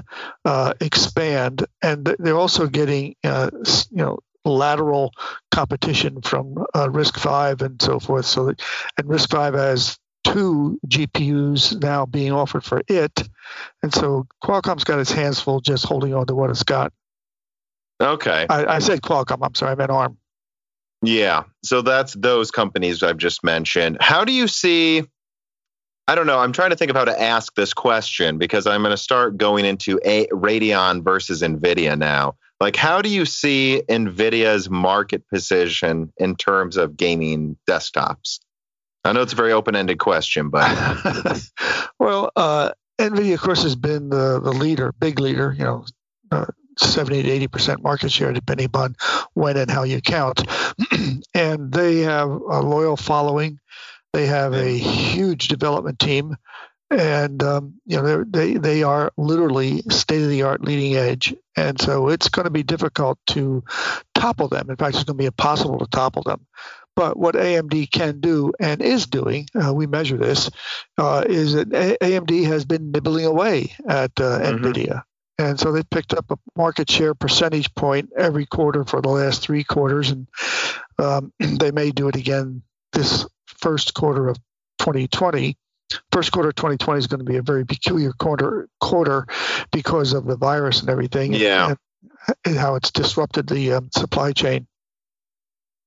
uh, 0.44 0.74
expand, 0.80 1.64
and 1.82 2.16
they're 2.18 2.36
also 2.36 2.66
getting 2.66 3.14
uh, 3.22 3.50
you 3.90 4.04
know 4.04 4.18
lateral 4.44 5.12
competition 5.50 6.22
from 6.22 6.58
uh, 6.74 6.88
RISC-V 6.88 7.64
and 7.64 7.80
so 7.80 8.00
forth. 8.00 8.26
So 8.26 8.46
that, 8.46 8.62
and 8.96 9.08
RISC-V 9.08 9.56
has 9.56 9.98
two 10.24 10.78
GPUs 10.86 11.80
now 11.80 12.06
being 12.06 12.32
offered 12.32 12.64
for 12.64 12.82
it, 12.88 13.28
and 13.82 13.92
so 13.92 14.26
Qualcomm's 14.42 14.84
got 14.84 14.98
its 14.98 15.12
hands 15.12 15.40
full 15.40 15.60
just 15.60 15.84
holding 15.84 16.14
on 16.14 16.26
to 16.26 16.34
what 16.34 16.50
it's 16.50 16.62
got. 16.62 16.92
Okay. 18.00 18.46
I, 18.48 18.76
I 18.76 18.78
said 18.78 19.02
Qualcomm. 19.02 19.38
I'm 19.42 19.54
sorry, 19.54 19.72
I 19.72 19.74
meant 19.74 19.90
ARM. 19.90 20.16
Yeah. 21.02 21.44
So 21.62 21.82
that's 21.82 22.14
those 22.14 22.50
companies 22.50 23.02
I've 23.02 23.16
just 23.16 23.44
mentioned. 23.44 23.98
How 24.00 24.24
do 24.24 24.32
you 24.32 24.48
see? 24.48 25.02
I 26.06 26.14
don't 26.14 26.26
know. 26.26 26.38
I'm 26.38 26.52
trying 26.52 26.70
to 26.70 26.76
think 26.76 26.90
of 26.90 26.96
how 26.96 27.04
to 27.04 27.20
ask 27.20 27.54
this 27.54 27.72
question 27.72 28.38
because 28.38 28.66
I'm 28.66 28.82
going 28.82 28.90
to 28.90 28.96
start 28.96 29.36
going 29.36 29.64
into 29.64 30.00
a 30.04 30.26
Radeon 30.26 31.04
versus 31.04 31.42
Nvidia 31.42 31.96
now. 31.96 32.36
Like, 32.60 32.76
how 32.76 33.00
do 33.00 33.08
you 33.08 33.24
see 33.24 33.82
Nvidia's 33.88 34.68
market 34.68 35.26
position 35.28 36.12
in 36.18 36.36
terms 36.36 36.76
of 36.76 36.96
gaming 36.96 37.56
desktops? 37.68 38.40
I 39.02 39.12
know 39.12 39.22
it's 39.22 39.32
a 39.32 39.36
very 39.36 39.52
open-ended 39.52 39.98
question, 39.98 40.50
but 40.50 40.68
well, 41.98 42.30
uh, 42.36 42.72
Nvidia, 42.98 43.34
of 43.34 43.40
course, 43.40 43.62
has 43.62 43.76
been 43.76 44.10
the 44.10 44.40
the 44.40 44.52
leader, 44.52 44.92
big 44.98 45.18
leader. 45.18 45.54
You 45.56 45.64
know, 45.64 45.84
uh, 46.30 46.46
70 46.76 47.22
to 47.22 47.30
80 47.30 47.48
percent 47.48 47.82
market 47.82 48.12
share, 48.12 48.32
depending 48.32 48.66
upon 48.66 48.96
when 49.32 49.56
and 49.56 49.70
how 49.70 49.84
you 49.84 50.02
count. 50.02 50.42
and 51.34 51.72
they 51.72 52.00
have 52.00 52.28
a 52.28 52.60
loyal 52.60 52.98
following. 52.98 53.58
They 54.12 54.26
have 54.26 54.52
a 54.52 54.76
huge 54.76 55.48
development 55.48 55.98
team, 55.98 56.36
and 56.90 57.42
um, 57.42 57.74
you 57.86 58.00
know 58.00 58.24
they 58.24 58.54
they 58.54 58.82
are 58.82 59.12
literally 59.16 59.82
state 59.90 60.22
of 60.22 60.28
the 60.28 60.42
art, 60.42 60.62
leading 60.62 60.96
edge, 60.96 61.34
and 61.56 61.80
so 61.80 62.08
it's 62.08 62.28
going 62.28 62.44
to 62.44 62.50
be 62.50 62.62
difficult 62.62 63.18
to 63.28 63.64
topple 64.14 64.48
them. 64.48 64.70
In 64.70 64.76
fact, 64.76 64.96
it's 64.96 65.04
going 65.04 65.16
to 65.16 65.22
be 65.22 65.26
impossible 65.26 65.78
to 65.78 65.86
topple 65.86 66.22
them. 66.22 66.46
But 66.96 67.16
what 67.16 67.34
AMD 67.34 67.90
can 67.90 68.20
do 68.20 68.52
and 68.58 68.82
is 68.82 69.06
doing, 69.06 69.46
uh, 69.54 69.72
we 69.72 69.86
measure 69.86 70.16
this, 70.16 70.50
uh, 70.98 71.24
is 71.26 71.54
that 71.54 71.72
a- 71.72 71.96
AMD 72.02 72.44
has 72.44 72.64
been 72.64 72.90
nibbling 72.90 73.24
away 73.24 73.72
at 73.88 74.10
uh, 74.20 74.40
mm-hmm. 74.40 74.64
NVIDIA. 74.64 75.02
And 75.38 75.58
so 75.58 75.72
they 75.72 75.82
picked 75.82 76.12
up 76.12 76.30
a 76.30 76.36
market 76.56 76.90
share 76.90 77.14
percentage 77.14 77.74
point 77.74 78.10
every 78.14 78.44
quarter 78.44 78.84
for 78.84 79.00
the 79.00 79.08
last 79.08 79.40
three 79.40 79.64
quarters, 79.64 80.10
and 80.10 80.26
um, 80.98 81.32
they 81.38 81.70
may 81.70 81.90
do 81.90 82.08
it 82.08 82.16
again 82.16 82.62
this 82.92 83.26
first 83.46 83.94
quarter 83.94 84.28
of 84.28 84.36
2020. 84.80 85.56
First 86.12 86.32
quarter 86.32 86.50
of 86.50 86.54
2020 86.56 86.98
is 86.98 87.06
going 87.06 87.20
to 87.20 87.24
be 87.24 87.36
a 87.36 87.42
very 87.42 87.64
peculiar 87.64 88.12
quarter 88.12 88.68
quarter 88.80 89.26
because 89.72 90.12
of 90.12 90.24
the 90.24 90.36
virus 90.36 90.80
and 90.80 90.90
everything. 90.90 91.34
Yeah. 91.34 91.68
And, 91.68 92.36
and 92.44 92.56
how 92.56 92.76
it's 92.76 92.90
disrupted 92.90 93.48
the 93.48 93.74
um, 93.74 93.90
supply 93.92 94.32
chain. 94.32 94.66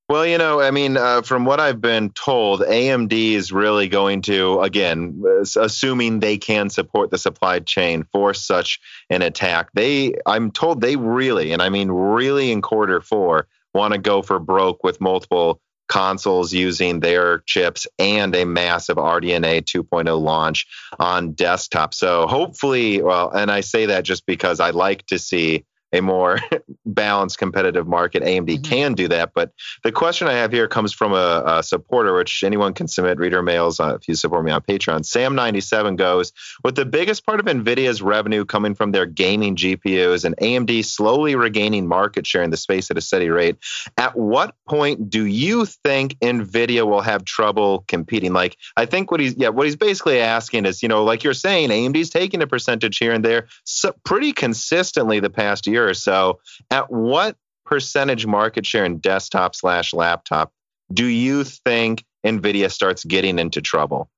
Well, 0.09 0.25
you 0.25 0.37
know, 0.37 0.59
I 0.59 0.71
mean, 0.71 0.97
uh, 0.97 1.21
from 1.21 1.45
what 1.45 1.61
I've 1.61 1.79
been 1.79 2.09
told, 2.09 2.59
AMD 2.59 3.13
is 3.13 3.53
really 3.53 3.87
going 3.87 4.21
to, 4.23 4.59
again, 4.59 5.23
assuming 5.55 6.19
they 6.19 6.37
can 6.37 6.69
support 6.69 7.09
the 7.09 7.17
supply 7.17 7.59
chain 7.59 8.05
for 8.11 8.33
such 8.33 8.79
an 9.09 9.21
attack. 9.21 9.69
They, 9.73 10.15
I'm 10.25 10.51
told, 10.51 10.81
they 10.81 10.97
really, 10.97 11.53
and 11.53 11.61
I 11.61 11.69
mean, 11.69 11.89
really, 11.89 12.51
in 12.51 12.61
quarter 12.61 12.99
four, 12.99 13.47
want 13.73 13.93
to 13.93 13.97
go 13.97 14.21
for 14.21 14.39
broke 14.39 14.83
with 14.83 14.99
multiple 14.99 15.61
consoles 15.87 16.53
using 16.53 16.99
their 16.99 17.39
chips 17.39 17.85
and 17.99 18.35
a 18.35 18.45
massive 18.45 18.97
RDNA 18.97 19.63
2.0 19.63 20.21
launch 20.21 20.67
on 20.99 21.33
desktop. 21.33 21.93
So 21.93 22.25
hopefully, 22.27 23.01
well, 23.01 23.29
and 23.31 23.51
I 23.51 23.61
say 23.61 23.87
that 23.87 24.03
just 24.03 24.25
because 24.25 24.59
I 24.59 24.71
like 24.71 25.05
to 25.07 25.19
see 25.19 25.65
a 25.93 26.01
more 26.01 26.39
balanced 26.85 27.37
competitive 27.37 27.87
market, 27.87 28.23
AMD 28.23 28.47
mm-hmm. 28.47 28.63
can 28.63 28.93
do 28.93 29.07
that. 29.07 29.33
But 29.33 29.53
the 29.83 29.91
question 29.91 30.27
I 30.27 30.33
have 30.33 30.51
here 30.51 30.67
comes 30.67 30.91
from 30.91 31.13
a, 31.13 31.43
a 31.45 31.63
supporter, 31.63 32.15
which 32.15 32.43
anyone 32.43 32.73
can 32.73 32.87
submit 32.87 33.19
reader 33.19 33.41
mails 33.41 33.79
uh, 33.79 33.95
if 33.95 34.07
you 34.07 34.15
support 34.15 34.43
me 34.43 34.51
on 34.51 34.61
Patreon. 34.61 35.01
Sam97 35.01 35.95
goes, 35.97 36.33
with 36.63 36.75
the 36.75 36.85
biggest 36.85 37.25
part 37.25 37.39
of 37.39 37.45
NVIDIA's 37.45 38.01
revenue 38.01 38.43
coming 38.43 38.73
from 38.73 38.91
their 38.91 39.05
gaming 39.05 39.55
GPUs 39.55 40.25
and 40.25 40.35
AMD 40.37 40.83
slowly 40.85 41.35
regaining 41.35 41.87
market 41.87 42.25
share 42.25 42.43
in 42.43 42.49
the 42.49 42.57
space 42.57 42.89
at 42.89 42.97
a 42.97 43.01
steady 43.01 43.29
rate, 43.29 43.57
at 43.97 44.17
what 44.17 44.55
point 44.67 45.09
do 45.09 45.25
you 45.25 45.65
think 45.65 46.17
NVIDIA 46.19 46.87
will 46.87 47.01
have 47.01 47.23
trouble 47.23 47.85
competing? 47.87 48.33
Like, 48.33 48.57
I 48.75 48.85
think 48.87 49.11
what 49.11 49.19
he's, 49.19 49.35
yeah, 49.37 49.49
what 49.49 49.65
he's 49.65 49.75
basically 49.75 50.19
asking 50.19 50.65
is, 50.65 50.81
you 50.81 50.89
know, 50.89 51.03
like 51.03 51.23
you're 51.23 51.33
saying, 51.33 51.69
AMD's 51.69 52.09
taking 52.09 52.41
a 52.41 52.47
percentage 52.47 52.97
here 52.97 53.11
and 53.11 53.23
there 53.23 53.47
so 53.63 53.93
pretty 54.03 54.33
consistently 54.33 55.19
the 55.19 55.29
past 55.29 55.67
year 55.67 55.82
so. 55.93 56.39
At 56.69 56.91
what 56.91 57.35
percentage 57.65 58.25
market 58.25 58.65
share 58.65 58.85
in 58.85 58.99
desktop 58.99 59.55
slash 59.55 59.93
laptop 59.93 60.51
do 60.91 61.05
you 61.05 61.43
think 61.43 62.03
NVIDIA 62.25 62.71
starts 62.71 63.03
getting 63.03 63.39
into 63.39 63.61
trouble? 63.61 64.09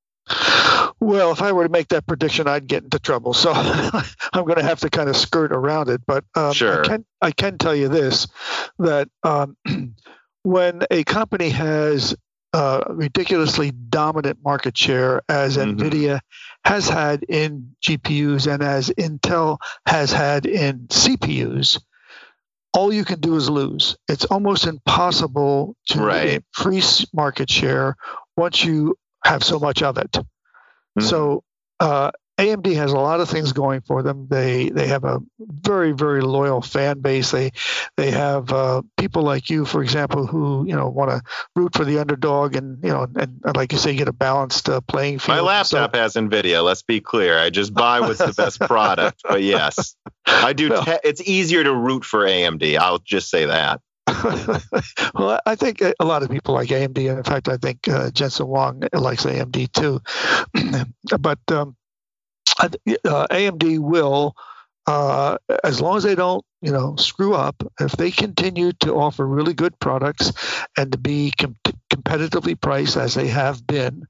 Well, 0.99 1.31
if 1.31 1.41
I 1.41 1.51
were 1.51 1.63
to 1.63 1.69
make 1.69 1.89
that 1.89 2.07
prediction, 2.07 2.47
I'd 2.47 2.67
get 2.67 2.83
into 2.83 2.99
trouble. 2.99 3.33
So 3.33 3.51
I'm 3.53 4.01
going 4.33 4.55
to 4.55 4.63
have 4.63 4.79
to 4.81 4.89
kind 4.89 5.09
of 5.09 5.15
skirt 5.15 5.51
around 5.51 5.89
it. 5.89 6.01
But 6.05 6.23
um, 6.35 6.53
sure. 6.53 6.83
I, 6.83 6.87
can, 6.87 7.05
I 7.21 7.31
can 7.31 7.57
tell 7.57 7.75
you 7.75 7.89
this 7.89 8.27
that 8.79 9.09
um, 9.23 9.57
when 10.43 10.83
a 10.89 11.03
company 11.03 11.49
has 11.49 12.15
uh, 12.55 12.81
ridiculously 12.87 13.71
dominant 13.71 14.39
market 14.41 14.77
share 14.77 15.21
as 15.27 15.57
mm-hmm. 15.57 15.77
NVIDIA 15.77 16.21
has 16.63 16.87
had 16.87 17.23
in 17.23 17.75
GPUs 17.85 18.51
and 18.51 18.63
as 18.63 18.89
Intel 18.91 19.57
has 19.85 20.13
had 20.13 20.45
in 20.45 20.87
CPUs, 20.87 21.81
all 22.73 22.93
you 22.93 23.03
can 23.03 23.19
do 23.19 23.35
is 23.35 23.49
lose. 23.49 23.97
It's 24.07 24.23
almost 24.23 24.67
impossible 24.67 25.75
to 25.87 25.99
right. 25.99 26.41
increase 26.55 27.05
market 27.13 27.49
share 27.49 27.97
once 28.37 28.63
you 28.63 28.97
have 29.25 29.43
so 29.43 29.59
much 29.59 29.83
of 29.83 29.97
it. 29.97 30.11
Mm-hmm. 30.11 31.01
So 31.01 31.43
uh, 31.81 32.11
AMD 32.37 32.75
has 32.75 32.91
a 32.91 32.97
lot 32.97 33.21
of 33.21 33.29
things 33.29 33.53
going 33.53 33.81
for 33.81 34.03
them. 34.03 34.27
They 34.29 34.69
they 34.69 34.87
have 34.87 35.05
a 35.05 35.19
very 35.39 35.93
very 35.93 36.21
loyal 36.21 36.61
fan 36.61 36.99
base. 36.99 37.31
They 37.31 37.51
they 37.95 38.11
have 38.11 38.51
uh, 38.51 38.81
people 38.97 39.23
like 39.23 39.49
you, 39.49 39.63
for 39.63 39.81
example, 39.81 40.27
who 40.27 40.65
you 40.67 40.75
know 40.75 40.89
want 40.89 41.11
to 41.11 41.21
root 41.55 41.73
for 41.73 41.85
the 41.85 41.99
underdog 41.99 42.55
and 42.55 42.83
you 42.83 42.89
know 42.89 43.03
and, 43.03 43.39
and 43.43 43.55
like 43.55 43.71
you 43.71 43.77
say 43.77 43.95
get 43.95 44.09
a 44.09 44.13
balanced 44.13 44.67
uh, 44.67 44.81
playing 44.81 45.19
field. 45.19 45.37
My 45.37 45.41
laptop 45.41 45.95
so, 45.95 46.01
has 46.01 46.15
Nvidia. 46.15 46.61
Let's 46.63 46.83
be 46.83 46.99
clear. 46.99 47.39
I 47.39 47.49
just 47.49 47.73
buy 47.73 48.01
what's 48.01 48.19
the 48.19 48.33
best 48.33 48.59
product. 48.61 49.21
But 49.23 49.41
yes, 49.41 49.95
I 50.25 50.51
do. 50.51 50.69
Te- 50.69 50.99
it's 51.05 51.21
easier 51.21 51.63
to 51.63 51.73
root 51.73 52.03
for 52.03 52.25
AMD. 52.25 52.77
I'll 52.77 52.99
just 52.99 53.29
say 53.29 53.45
that. 53.45 53.79
well, 55.15 55.39
I 55.45 55.55
think 55.55 55.81
a 55.81 56.05
lot 56.05 56.21
of 56.21 56.29
people 56.29 56.53
like 56.53 56.69
AMD. 56.69 56.97
In 56.97 57.23
fact, 57.23 57.47
I 57.47 57.57
think 57.57 57.87
uh, 57.87 58.11
Jensen 58.11 58.45
Huang 58.45 58.83
likes 58.93 59.25
AMD 59.25 59.71
too. 59.71 60.01
but 61.19 61.39
um, 61.51 61.75
uh, 62.59 63.27
AMD 63.27 63.79
will, 63.79 64.35
uh, 64.87 65.37
as 65.63 65.81
long 65.81 65.97
as 65.97 66.03
they 66.03 66.15
don't, 66.15 66.43
you 66.61 66.71
know, 66.71 66.95
screw 66.95 67.33
up, 67.33 67.61
if 67.79 67.93
they 67.93 68.11
continue 68.11 68.71
to 68.81 68.95
offer 68.95 69.25
really 69.25 69.53
good 69.53 69.77
products 69.79 70.31
and 70.77 70.91
to 70.91 70.97
be 70.97 71.31
com- 71.39 71.57
competitively 71.91 72.59
priced 72.59 72.97
as 72.97 73.13
they 73.13 73.27
have 73.27 73.65
been, 73.65 74.07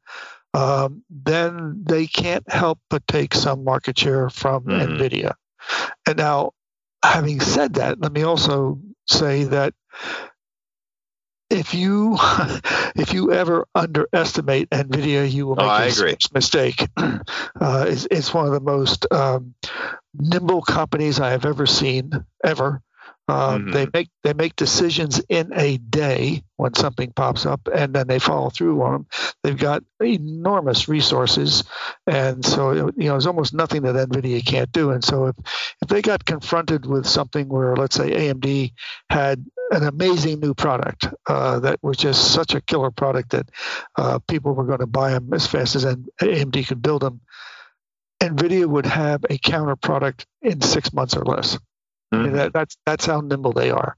um, 0.54 1.04
then 1.10 1.84
they 1.86 2.08
can't 2.08 2.50
help 2.50 2.80
but 2.90 3.06
take 3.08 3.34
some 3.34 3.64
market 3.64 3.98
share 3.98 4.30
from 4.30 4.66
mm. 4.66 4.82
NVIDIA. 4.88 5.34
And 6.08 6.18
now, 6.18 6.52
having 7.04 7.42
said 7.42 7.76
that, 7.76 8.00
let 8.00 8.12
me 8.12 8.24
also 8.24 8.80
say 9.08 9.46
that 9.46 9.74
if 11.56 11.74
you 11.74 12.18
if 12.96 13.14
you 13.14 13.32
ever 13.32 13.68
underestimate 13.74 14.70
NVIDIA, 14.70 15.32
you 15.32 15.48
will 15.48 15.56
oh, 15.60 15.80
make 15.80 15.98
oh, 16.00 16.06
a 16.06 16.34
mistake. 16.34 16.88
Uh, 17.60 17.86
it's, 17.88 18.06
it's, 18.12 18.34
one 18.34 18.46
of 18.46 18.52
the 18.52 18.60
most 18.60 19.12
um, 19.12 19.56
nimble 20.14 20.62
companies 20.62 21.20
I 21.20 21.32
have 21.32 21.46
ever 21.46 21.66
seen 21.66 22.12
ever. 22.44 22.82
Um, 23.28 23.38
mm-hmm. 23.38 23.72
They 23.72 23.88
make 23.92 24.10
they 24.24 24.34
make 24.34 24.56
decisions 24.56 25.20
in 25.30 25.52
a 25.54 25.78
day 25.78 26.44
when 26.58 26.76
something 26.76 27.12
pops 27.12 27.46
up, 27.46 27.68
and 27.74 27.94
then 27.94 28.08
they 28.08 28.20
follow 28.20 28.50
through 28.50 28.82
on 28.84 28.92
them. 28.92 29.08
They've 29.42 29.58
got 29.58 29.84
enormous 30.00 30.88
resources, 30.88 31.64
and 32.06 32.46
so 32.46 32.72
you 32.72 32.94
know 32.96 33.14
there's 33.14 33.26
almost 33.26 33.54
nothing 33.54 33.82
that 33.84 33.96
NVIDIA 33.96 34.46
can't 34.46 34.72
do. 34.72 34.92
And 34.92 35.04
so 35.04 35.26
if 35.26 35.36
if 35.82 35.88
they 35.88 36.02
got 36.02 36.26
confronted 36.26 36.86
with 36.86 37.08
something 37.08 37.50
where, 37.50 37.76
let's 37.76 37.96
say, 37.96 38.12
AMD 38.12 38.74
had 39.10 39.44
an 39.72 39.84
amazing 39.84 40.40
new 40.40 40.54
product 40.54 41.08
uh, 41.28 41.60
that 41.60 41.82
was 41.82 41.98
just 41.98 42.32
such 42.32 42.54
a 42.54 42.62
killer 42.62 42.92
product 42.92 43.32
that 43.32 43.50
uh, 43.96 44.20
people 44.28 44.54
were 44.54 44.66
going 44.66 44.80
to 44.80 44.88
buy 44.88 45.12
them 45.12 45.34
as 45.34 45.48
fast 45.48 45.76
as 45.76 45.86
AMD 45.86 46.68
could 46.68 46.82
build 46.82 47.02
them, 47.02 47.22
NVIDIA 48.22 48.66
would 48.66 48.86
have 48.86 49.26
a 49.30 49.38
counter 49.38 49.76
product 49.76 50.26
in 50.42 50.62
six 50.62 50.94
months 50.94 51.16
or 51.16 51.26
less. 51.26 51.58
Mm-hmm. 52.16 52.24
I 52.24 52.28
mean, 52.28 52.38
that, 52.38 52.54
that's 52.54 52.78
that's 52.86 53.06
how 53.06 53.22
nimble 53.22 53.54
they 53.54 53.72
are. 53.72 53.96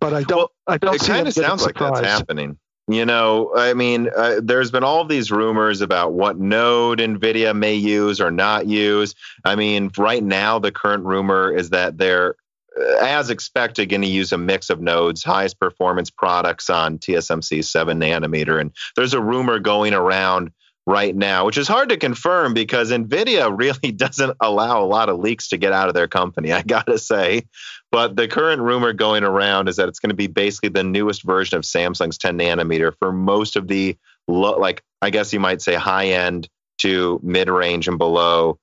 But 0.00 0.14
I 0.14 0.22
don't. 0.22 0.38
Well, 0.38 0.52
I 0.66 0.78
don't. 0.78 0.94
It 0.94 1.02
kind 1.02 1.26
of 1.26 1.34
sounds 1.34 1.64
like 1.64 1.76
that's 1.76 2.00
happening. 2.00 2.58
You 2.90 3.04
know, 3.04 3.52
I 3.54 3.74
mean, 3.74 4.08
uh, 4.16 4.40
there's 4.42 4.70
been 4.70 4.82
all 4.82 5.04
these 5.04 5.30
rumors 5.30 5.82
about 5.82 6.14
what 6.14 6.38
node 6.38 7.00
NVIDIA 7.00 7.54
may 7.54 7.74
use 7.74 8.18
or 8.18 8.30
not 8.30 8.66
use. 8.66 9.14
I 9.44 9.56
mean, 9.56 9.90
right 9.98 10.24
now, 10.24 10.58
the 10.58 10.72
current 10.72 11.04
rumor 11.04 11.54
is 11.54 11.68
that 11.70 11.98
they're, 11.98 12.36
uh, 12.80 12.96
as 13.04 13.28
expected, 13.28 13.90
going 13.90 14.00
to 14.00 14.08
use 14.08 14.32
a 14.32 14.38
mix 14.38 14.70
of 14.70 14.80
nodes, 14.80 15.22
highest 15.22 15.60
performance 15.60 16.08
products 16.08 16.70
on 16.70 16.98
TSMC 16.98 17.62
7 17.62 18.00
nanometer. 18.00 18.58
And 18.58 18.72
there's 18.96 19.12
a 19.12 19.20
rumor 19.20 19.58
going 19.58 19.92
around 19.92 20.50
right 20.88 21.14
now, 21.14 21.44
which 21.44 21.58
is 21.58 21.68
hard 21.68 21.90
to 21.90 21.98
confirm 21.98 22.54
because 22.54 22.90
NVIDIA 22.90 23.54
really 23.56 23.92
doesn't 23.92 24.34
allow 24.40 24.82
a 24.82 24.86
lot 24.86 25.10
of 25.10 25.18
leaks 25.18 25.48
to 25.48 25.58
get 25.58 25.72
out 25.72 25.88
of 25.88 25.94
their 25.94 26.08
company, 26.08 26.50
I 26.52 26.62
gotta 26.62 26.98
say. 26.98 27.42
But 27.92 28.16
the 28.16 28.26
current 28.26 28.62
rumor 28.62 28.94
going 28.94 29.22
around 29.22 29.68
is 29.68 29.76
that 29.76 29.88
it's 29.88 29.98
going 29.98 30.10
to 30.10 30.16
be 30.16 30.26
basically 30.26 30.70
the 30.70 30.84
newest 30.84 31.22
version 31.22 31.56
of 31.56 31.64
Samsung's 31.64 32.18
10 32.18 32.38
nanometer 32.38 32.92
for 32.98 33.12
most 33.12 33.56
of 33.56 33.66
the, 33.66 33.96
like, 34.26 34.82
I 35.00 35.10
guess 35.10 35.32
you 35.32 35.40
might 35.40 35.62
say 35.62 35.74
high 35.74 36.08
end 36.08 36.48
to 36.78 37.20
mid 37.22 37.48
range 37.48 37.88
and 37.88 37.96
below 37.96 38.58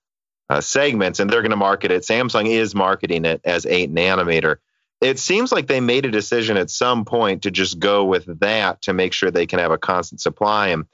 uh, 0.49 0.61
segments. 0.61 1.19
And 1.19 1.29
they're 1.29 1.41
to 1.41 1.55
market 1.55 1.91
it. 1.91 2.03
Samsung 2.03 2.47
is 2.47 2.75
marketing 2.75 3.25
it 3.25 3.41
as 3.43 3.65
8 3.65 3.91
nanometer. 3.91 4.57
It 5.01 5.17
seems 5.17 5.51
like 5.51 5.65
they 5.65 5.79
made 5.79 6.05
a 6.05 6.11
decision 6.11 6.57
at 6.57 6.69
some 6.69 7.03
point 7.03 7.43
to 7.43 7.51
just 7.51 7.79
go 7.79 8.05
with 8.05 8.25
that 8.39 8.83
to 8.83 8.93
make 8.93 9.13
sure 9.13 9.31
they 9.31 9.47
can 9.47 9.59
have 9.59 9.71
a 9.71 9.77
constant 9.77 10.21
supply. 10.21 10.67
And 10.67 10.85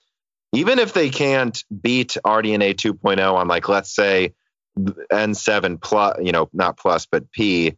even 0.53 0.79
if 0.79 0.93
they 0.93 1.09
can't 1.09 1.63
beat 1.81 2.17
RDNA 2.25 2.75
2.0 2.75 3.33
on 3.33 3.47
like 3.47 3.69
let's 3.69 3.93
say 3.93 4.33
N7 4.77 5.81
plus, 5.81 6.17
you 6.21 6.31
know, 6.31 6.49
not 6.53 6.77
plus 6.77 7.05
but 7.05 7.31
P 7.31 7.77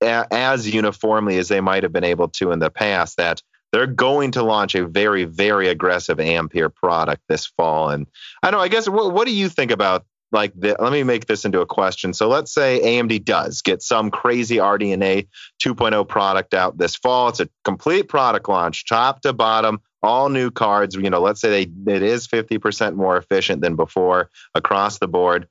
as 0.00 0.68
uniformly 0.68 1.38
as 1.38 1.48
they 1.48 1.60
might 1.60 1.84
have 1.84 1.92
been 1.92 2.04
able 2.04 2.28
to 2.28 2.50
in 2.50 2.58
the 2.58 2.70
past 2.70 3.16
that 3.18 3.40
they're 3.70 3.86
going 3.86 4.32
to 4.32 4.42
launch 4.42 4.74
a 4.74 4.86
very 4.86 5.24
very 5.24 5.68
aggressive 5.68 6.18
ampere 6.18 6.68
product 6.68 7.22
this 7.28 7.46
fall 7.46 7.88
and 7.88 8.08
I 8.42 8.50
don't 8.50 8.58
know 8.58 8.64
I 8.64 8.68
guess 8.68 8.88
what, 8.88 9.12
what 9.12 9.26
do 9.26 9.34
you 9.34 9.48
think 9.48 9.70
about 9.70 10.04
like 10.32 10.52
the, 10.58 10.74
let 10.80 10.92
me 10.92 11.02
make 11.02 11.26
this 11.26 11.44
into 11.44 11.60
a 11.60 11.66
question. 11.66 12.14
So 12.14 12.26
let's 12.28 12.52
say 12.52 12.80
AMD 12.82 13.24
does 13.24 13.60
get 13.62 13.82
some 13.82 14.10
crazy 14.10 14.56
RDNA 14.56 15.28
2.0 15.62 16.08
product 16.08 16.54
out 16.54 16.78
this 16.78 16.96
fall. 16.96 17.28
It's 17.28 17.40
a 17.40 17.48
complete 17.64 18.08
product 18.08 18.48
launch, 18.48 18.86
top 18.86 19.20
to 19.20 19.34
bottom, 19.34 19.82
all 20.02 20.28
new 20.28 20.50
cards. 20.50 20.94
You 20.94 21.10
know, 21.10 21.20
let's 21.20 21.40
say 21.40 21.66
they 21.66 21.92
it 21.92 22.02
is 22.02 22.26
50% 22.26 22.94
more 22.94 23.16
efficient 23.16 23.62
than 23.62 23.76
before 23.76 24.30
across 24.54 24.98
the 24.98 25.08
board. 25.08 25.48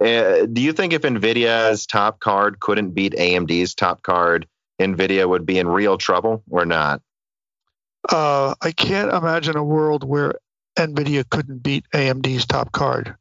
Uh, 0.00 0.46
do 0.46 0.60
you 0.60 0.72
think 0.72 0.92
if 0.92 1.02
NVIDIA's 1.02 1.86
top 1.86 2.20
card 2.20 2.60
couldn't 2.60 2.90
beat 2.90 3.14
AMD's 3.14 3.74
top 3.74 4.02
card, 4.02 4.46
NVIDIA 4.80 5.28
would 5.28 5.44
be 5.44 5.58
in 5.58 5.66
real 5.66 5.98
trouble 5.98 6.44
or 6.48 6.64
not? 6.64 7.02
Uh, 8.08 8.54
I 8.60 8.70
can't 8.70 9.12
imagine 9.12 9.56
a 9.56 9.64
world 9.64 10.04
where 10.04 10.34
NVIDIA 10.78 11.28
couldn't 11.28 11.64
beat 11.64 11.84
AMD's 11.92 12.46
top 12.46 12.70
card. 12.70 13.16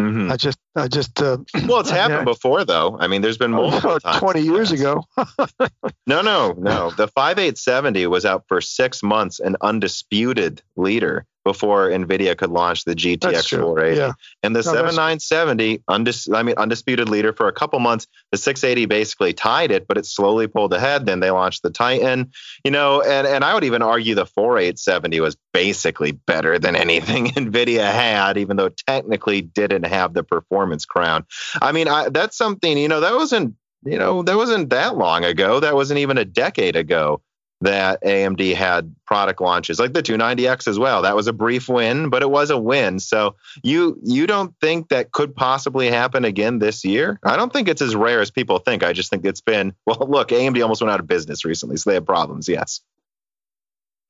Mm-hmm. 0.00 0.32
I 0.32 0.36
just, 0.36 0.58
I 0.74 0.88
just. 0.88 1.22
Uh, 1.22 1.38
well, 1.68 1.80
it's 1.80 1.90
happened 1.90 2.20
I, 2.20 2.24
before, 2.24 2.64
though. 2.64 2.96
I 2.98 3.06
mean, 3.06 3.22
there's 3.22 3.38
been 3.38 3.52
multiple 3.52 4.00
times. 4.00 4.18
Twenty 4.18 4.40
years 4.40 4.72
ago. 4.72 5.04
no, 6.06 6.20
no, 6.20 6.52
no. 6.58 6.90
The 6.90 7.08
5870 7.08 8.06
was 8.08 8.24
out 8.24 8.44
for 8.48 8.60
six 8.60 9.02
months, 9.02 9.38
an 9.38 9.56
undisputed 9.60 10.62
leader 10.76 11.26
before 11.44 11.90
Nvidia 11.90 12.36
could 12.36 12.50
launch 12.50 12.84
the 12.84 12.94
GTX 12.94 13.50
480. 13.50 13.96
Yeah. 13.96 14.12
And 14.42 14.56
the 14.56 14.60
no, 14.60 14.72
7970, 14.72 15.78
undis- 15.90 16.34
I 16.34 16.42
mean, 16.42 16.56
undisputed 16.56 17.08
leader 17.08 17.32
for 17.32 17.48
a 17.48 17.52
couple 17.52 17.78
months. 17.80 18.06
The 18.32 18.38
680 18.38 18.86
basically 18.86 19.34
tied 19.34 19.70
it, 19.70 19.86
but 19.86 19.98
it 19.98 20.06
slowly 20.06 20.46
pulled 20.46 20.72
ahead. 20.72 21.06
Then 21.06 21.20
they 21.20 21.30
launched 21.30 21.62
the 21.62 21.70
Titan, 21.70 22.32
you 22.64 22.70
know, 22.70 23.02
and, 23.02 23.26
and 23.26 23.44
I 23.44 23.54
would 23.54 23.64
even 23.64 23.82
argue 23.82 24.14
the 24.14 24.26
4870 24.26 25.20
was 25.20 25.36
basically 25.52 26.12
better 26.12 26.58
than 26.58 26.76
anything 26.76 27.26
Nvidia 27.32 27.92
had, 27.92 28.38
even 28.38 28.56
though 28.56 28.70
technically 28.70 29.42
didn't 29.42 29.84
have 29.84 30.14
the 30.14 30.24
performance 30.24 30.86
crown. 30.86 31.26
I 31.60 31.72
mean, 31.72 31.88
I, 31.88 32.08
that's 32.08 32.36
something, 32.36 32.78
you 32.78 32.88
know, 32.88 33.00
that 33.00 33.14
wasn't, 33.14 33.54
you 33.84 33.98
know, 33.98 34.22
that 34.22 34.36
wasn't 34.36 34.70
that 34.70 34.96
long 34.96 35.24
ago. 35.24 35.60
That 35.60 35.74
wasn't 35.74 35.98
even 35.98 36.16
a 36.16 36.24
decade 36.24 36.74
ago 36.74 37.20
that 37.60 38.02
AMD 38.02 38.54
had 38.54 38.94
product 39.06 39.40
launches 39.40 39.78
like 39.78 39.92
the 39.92 40.02
290X 40.02 40.68
as 40.68 40.78
well. 40.78 41.02
That 41.02 41.16
was 41.16 41.26
a 41.26 41.32
brief 41.32 41.68
win, 41.68 42.10
but 42.10 42.22
it 42.22 42.30
was 42.30 42.50
a 42.50 42.58
win. 42.58 42.98
So 42.98 43.36
you 43.62 43.98
you 44.02 44.26
don't 44.26 44.54
think 44.60 44.88
that 44.88 45.12
could 45.12 45.34
possibly 45.34 45.90
happen 45.90 46.24
again 46.24 46.58
this 46.58 46.84
year? 46.84 47.18
I 47.22 47.36
don't 47.36 47.52
think 47.52 47.68
it's 47.68 47.82
as 47.82 47.96
rare 47.96 48.20
as 48.20 48.30
people 48.30 48.58
think. 48.58 48.82
I 48.82 48.92
just 48.92 49.10
think 49.10 49.24
it's 49.24 49.40
been 49.40 49.74
well. 49.86 50.06
Look, 50.08 50.28
AMD 50.28 50.60
almost 50.62 50.82
went 50.82 50.92
out 50.92 51.00
of 51.00 51.06
business 51.06 51.44
recently, 51.44 51.76
so 51.76 51.90
they 51.90 51.94
have 51.94 52.06
problems. 52.06 52.48
Yes. 52.48 52.80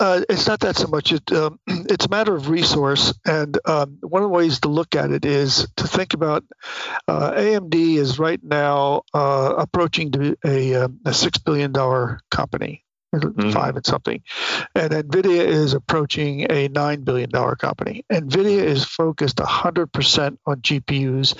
Uh, 0.01 0.23
it's 0.29 0.49
not 0.49 0.59
that 0.61 0.77
so 0.77 0.89
much. 0.89 1.13
It, 1.13 1.31
um, 1.33 1.61
it's 1.67 2.07
a 2.07 2.09
matter 2.11 2.35
of 2.35 2.49
resource, 2.49 3.15
and 3.25 3.57
um, 3.65 3.99
one 4.01 4.23
of 4.23 4.29
the 4.29 4.35
ways 4.35 4.61
to 4.61 4.69
look 4.69 4.97
at 4.97 5.13
it 5.13 5.25
is 5.25 5.69
to 5.77 5.87
think 5.87 6.15
about 6.15 6.45
uh, 7.07 7.31
AMD 7.33 7.75
is 7.75 8.19
right 8.19 8.43
now 8.43 9.03
uh, 9.15 9.55
approaching 9.57 10.37
a, 10.45 10.75
um, 10.75 11.01
a 11.05 11.15
six 11.15 11.39
billion 11.39 11.71
dollar 11.71 12.19
company 12.31 12.84
mm-hmm. 13.23 13.51
five 13.51 13.77
and 13.77 13.87
something. 13.87 14.23
And 14.75 14.93
NVIDIA 14.93 15.47
is 15.47 15.75
approaching 15.75 16.43
a 16.43 16.69
$9 16.69 17.05
billion 17.05 17.31
company. 17.31 18.05
NVIDIA 18.13 18.65
is 18.65 18.85
focused 18.85 19.37
100% 19.37 20.39
on 20.47 20.61
GPUs. 20.61 21.35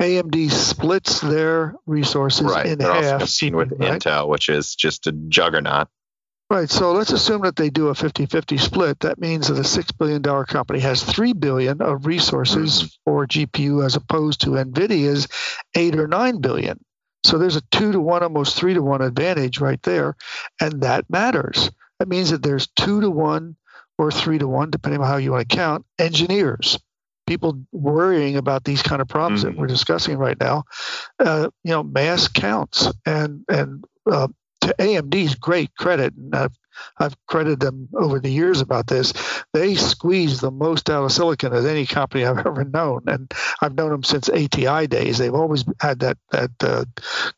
AMD 0.00 0.50
splits 0.50 1.20
their 1.20 1.74
resources 1.86 2.46
right. 2.46 2.66
in 2.66 2.78
They're 2.78 2.92
half. 2.92 3.20
Also 3.20 3.50
with 3.50 3.72
right? 3.72 4.00
Intel, 4.00 4.28
which 4.28 4.48
is 4.48 4.74
just 4.74 5.06
a 5.06 5.12
juggernaut. 5.12 5.88
Right. 6.50 6.68
So 6.68 6.92
let's 6.92 7.12
assume 7.12 7.42
that 7.42 7.54
they 7.54 7.70
do 7.70 7.88
a 7.88 7.92
50-50 7.92 8.58
split. 8.58 9.00
That 9.00 9.20
means 9.20 9.46
that 9.46 9.58
a 9.58 9.62
six 9.62 9.92
billion 9.92 10.20
dollar 10.20 10.44
company 10.44 10.80
has 10.80 11.00
three 11.00 11.32
billion 11.32 11.80
of 11.80 12.06
resources 12.06 12.82
mm-hmm. 12.82 12.86
for 13.04 13.26
GPU 13.28 13.86
as 13.86 13.94
opposed 13.94 14.40
to 14.40 14.50
NVIDIA's 14.50 15.28
eight 15.76 15.96
or 15.96 16.08
nine 16.08 16.40
billion. 16.40 16.80
So 17.24 17.38
there's 17.38 17.56
a 17.56 17.62
two 17.70 17.92
to 17.92 18.00
one, 18.00 18.22
almost 18.22 18.56
three 18.56 18.74
to 18.74 18.82
one 18.82 19.02
advantage 19.02 19.60
right 19.60 19.82
there. 19.82 20.16
And 20.60 20.82
that 20.82 21.08
matters. 21.10 21.70
That 21.98 22.08
means 22.08 22.30
that 22.30 22.42
there's 22.42 22.66
two 22.68 23.00
to 23.02 23.10
one 23.10 23.56
or 23.98 24.10
three 24.10 24.38
to 24.38 24.48
one, 24.48 24.70
depending 24.70 25.00
on 25.02 25.06
how 25.06 25.18
you 25.18 25.32
want 25.32 25.48
to 25.48 25.56
count, 25.56 25.84
engineers, 25.98 26.78
people 27.26 27.62
worrying 27.70 28.36
about 28.36 28.64
these 28.64 28.82
kind 28.82 29.02
of 29.02 29.08
problems 29.08 29.42
mm-hmm. 29.42 29.50
that 29.50 29.58
we're 29.58 29.66
discussing 29.66 30.16
right 30.16 30.40
now. 30.40 30.64
Uh, 31.18 31.50
you 31.62 31.72
know, 31.72 31.82
mass 31.82 32.28
counts. 32.28 32.90
And, 33.04 33.44
and 33.48 33.84
uh, 34.10 34.28
to 34.62 34.74
AMD's 34.78 35.34
great 35.36 35.74
credit, 35.76 36.14
and 36.14 36.34
I've 36.34 36.56
I've 36.98 37.14
credited 37.26 37.60
them 37.60 37.88
over 37.94 38.20
the 38.20 38.30
years 38.30 38.60
about 38.60 38.86
this. 38.86 39.12
They 39.52 39.74
squeeze 39.74 40.40
the 40.40 40.50
most 40.50 40.88
out 40.88 41.04
of 41.04 41.12
silicon 41.12 41.52
as 41.52 41.66
any 41.66 41.86
company 41.86 42.24
I've 42.24 42.38
ever 42.46 42.64
known, 42.64 43.02
and 43.06 43.32
I've 43.60 43.74
known 43.74 43.90
them 43.90 44.02
since 44.02 44.28
ATI 44.28 44.86
days. 44.86 45.18
They've 45.18 45.34
always 45.34 45.64
had 45.80 46.00
that 46.00 46.18
that 46.30 46.50
uh, 46.60 46.84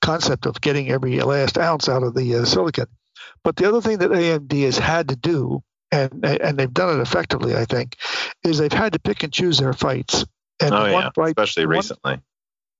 concept 0.01 0.47
of 0.47 0.61
getting 0.61 0.91
every 0.91 1.19
last 1.21 1.59
ounce 1.59 1.89
out 1.89 2.03
of 2.03 2.15
the 2.15 2.37
uh, 2.37 2.45
silicon. 2.45 2.87
But 3.45 3.57
the 3.57 3.69
other 3.69 3.81
thing 3.81 3.99
that 3.99 4.11
AMD 4.11 4.65
has 4.65 4.79
had 4.79 5.09
to 5.09 5.17
do, 5.17 5.63
and 5.91 6.25
and 6.25 6.59
they've 6.59 6.73
done 6.73 6.99
it 6.99 7.03
effectively, 7.03 7.57
I 7.57 7.65
think, 7.65 7.97
is 8.45 8.59
they've 8.59 8.73
had 8.73 8.93
to 8.95 9.01
pick 9.01 9.23
and 9.23 9.33
choose 9.33 9.59
their 9.59 9.73
fights. 9.73 10.25
And 10.61 10.75
oh 10.75 10.87
yeah, 10.87 11.11
fight, 11.15 11.31
especially 11.31 11.67
one, 11.67 11.77
recently. 11.77 12.21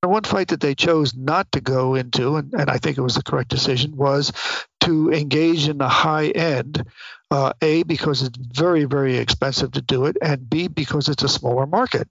One 0.03 0.25
fight 0.25 0.49
that 0.49 0.61
they 0.61 0.75
chose 0.75 1.15
not 1.15 1.51
to 1.53 1.61
go 1.61 1.95
into, 1.95 2.37
and, 2.37 2.53
and 2.55 2.69
I 2.69 2.79
think 2.79 2.99
it 2.99 3.03
was 3.03 3.15
the 3.15 3.23
correct 3.23 3.51
decision, 3.51 3.97
was 3.97 4.33
to 4.81 5.13
engage 5.13 5.69
in 5.69 5.79
the 5.79 5.89
high 5.89 6.29
end. 6.29 6.85
Uh, 7.31 7.53
a 7.63 7.83
because 7.85 8.23
it's 8.23 8.37
very 8.37 8.85
very 8.85 9.17
expensive 9.17 9.73
to 9.73 9.81
do 9.81 10.05
it, 10.05 10.17
and 10.21 10.51
B 10.51 10.69
because 10.69 11.09
it's 11.09 11.23
a 11.23 11.29
smaller 11.29 11.67
market. 11.67 12.09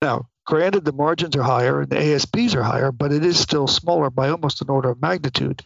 Now, 0.00 0.28
granted, 0.46 0.84
the 0.84 0.92
margins 0.92 1.34
are 1.36 1.42
higher 1.42 1.80
and 1.80 1.90
the 1.90 1.98
ASPs 1.98 2.54
are 2.54 2.62
higher, 2.62 2.92
but 2.92 3.12
it 3.12 3.24
is 3.24 3.38
still 3.38 3.66
smaller 3.66 4.10
by 4.10 4.28
almost 4.28 4.62
an 4.62 4.70
order 4.70 4.90
of 4.90 5.00
magnitude. 5.00 5.62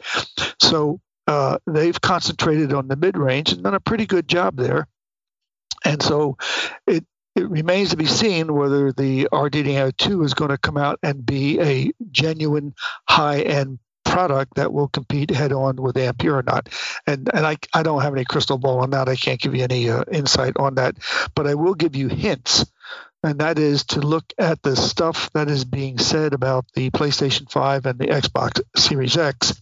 So 0.60 1.00
uh, 1.26 1.58
they've 1.66 2.00
concentrated 2.00 2.72
on 2.72 2.88
the 2.88 2.96
mid 2.96 3.16
range 3.16 3.52
and 3.52 3.62
done 3.62 3.74
a 3.74 3.80
pretty 3.80 4.06
good 4.06 4.28
job 4.28 4.56
there. 4.56 4.86
And 5.84 6.02
so 6.02 6.36
it 6.86 7.04
it 7.34 7.48
remains 7.48 7.90
to 7.90 7.96
be 7.96 8.06
seen 8.06 8.54
whether 8.54 8.92
the 8.92 9.28
RDNA 9.32 9.96
2 9.96 10.22
is 10.22 10.34
going 10.34 10.50
to 10.50 10.58
come 10.58 10.76
out 10.76 10.98
and 11.02 11.24
be 11.24 11.60
a 11.60 11.92
genuine 12.10 12.74
high 13.08 13.40
end 13.40 13.78
product 14.04 14.54
that 14.56 14.72
will 14.72 14.88
compete 14.88 15.30
head 15.30 15.52
on 15.52 15.76
with 15.76 15.96
Ampere 15.96 16.38
or 16.38 16.42
not. 16.42 16.68
And 17.06 17.28
and 17.34 17.44
I, 17.44 17.56
I 17.72 17.82
don't 17.82 18.02
have 18.02 18.14
any 18.14 18.24
crystal 18.24 18.58
ball 18.58 18.80
on 18.80 18.90
that. 18.90 19.08
I 19.08 19.16
can't 19.16 19.40
give 19.40 19.54
you 19.54 19.64
any 19.64 19.90
uh, 19.90 20.04
insight 20.12 20.56
on 20.56 20.76
that, 20.76 20.96
but 21.34 21.46
I 21.46 21.54
will 21.54 21.74
give 21.74 21.96
you 21.96 22.08
hints. 22.08 22.66
And 23.24 23.40
that 23.40 23.58
is 23.58 23.84
to 23.86 24.00
look 24.00 24.32
at 24.38 24.62
the 24.62 24.76
stuff 24.76 25.30
that 25.32 25.48
is 25.48 25.64
being 25.64 25.98
said 25.98 26.34
about 26.34 26.66
the 26.74 26.90
PlayStation 26.90 27.50
5 27.50 27.86
and 27.86 27.98
the 27.98 28.08
Xbox 28.08 28.60
Series 28.76 29.16
X 29.16 29.60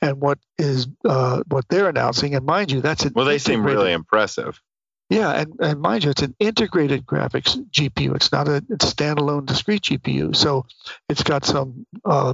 and 0.00 0.20
what 0.20 0.38
is 0.58 0.88
uh, 1.04 1.42
what 1.46 1.68
they're 1.68 1.90
announcing. 1.90 2.34
And 2.34 2.46
mind 2.46 2.72
you, 2.72 2.80
that's 2.80 3.06
well, 3.14 3.26
they 3.26 3.38
seem 3.38 3.64
really 3.64 3.92
impressive. 3.92 4.60
Yeah, 5.10 5.30
and, 5.30 5.54
and 5.60 5.80
mind 5.80 6.04
you, 6.04 6.10
it's 6.10 6.22
an 6.22 6.34
integrated 6.38 7.04
graphics 7.04 7.62
GPU. 7.70 8.14
It's 8.16 8.32
not 8.32 8.48
a 8.48 8.62
standalone 8.78 9.44
discrete 9.44 9.82
GPU. 9.82 10.34
So 10.34 10.64
it's 11.08 11.22
got 11.22 11.44
some 11.44 11.86
uh, 12.04 12.32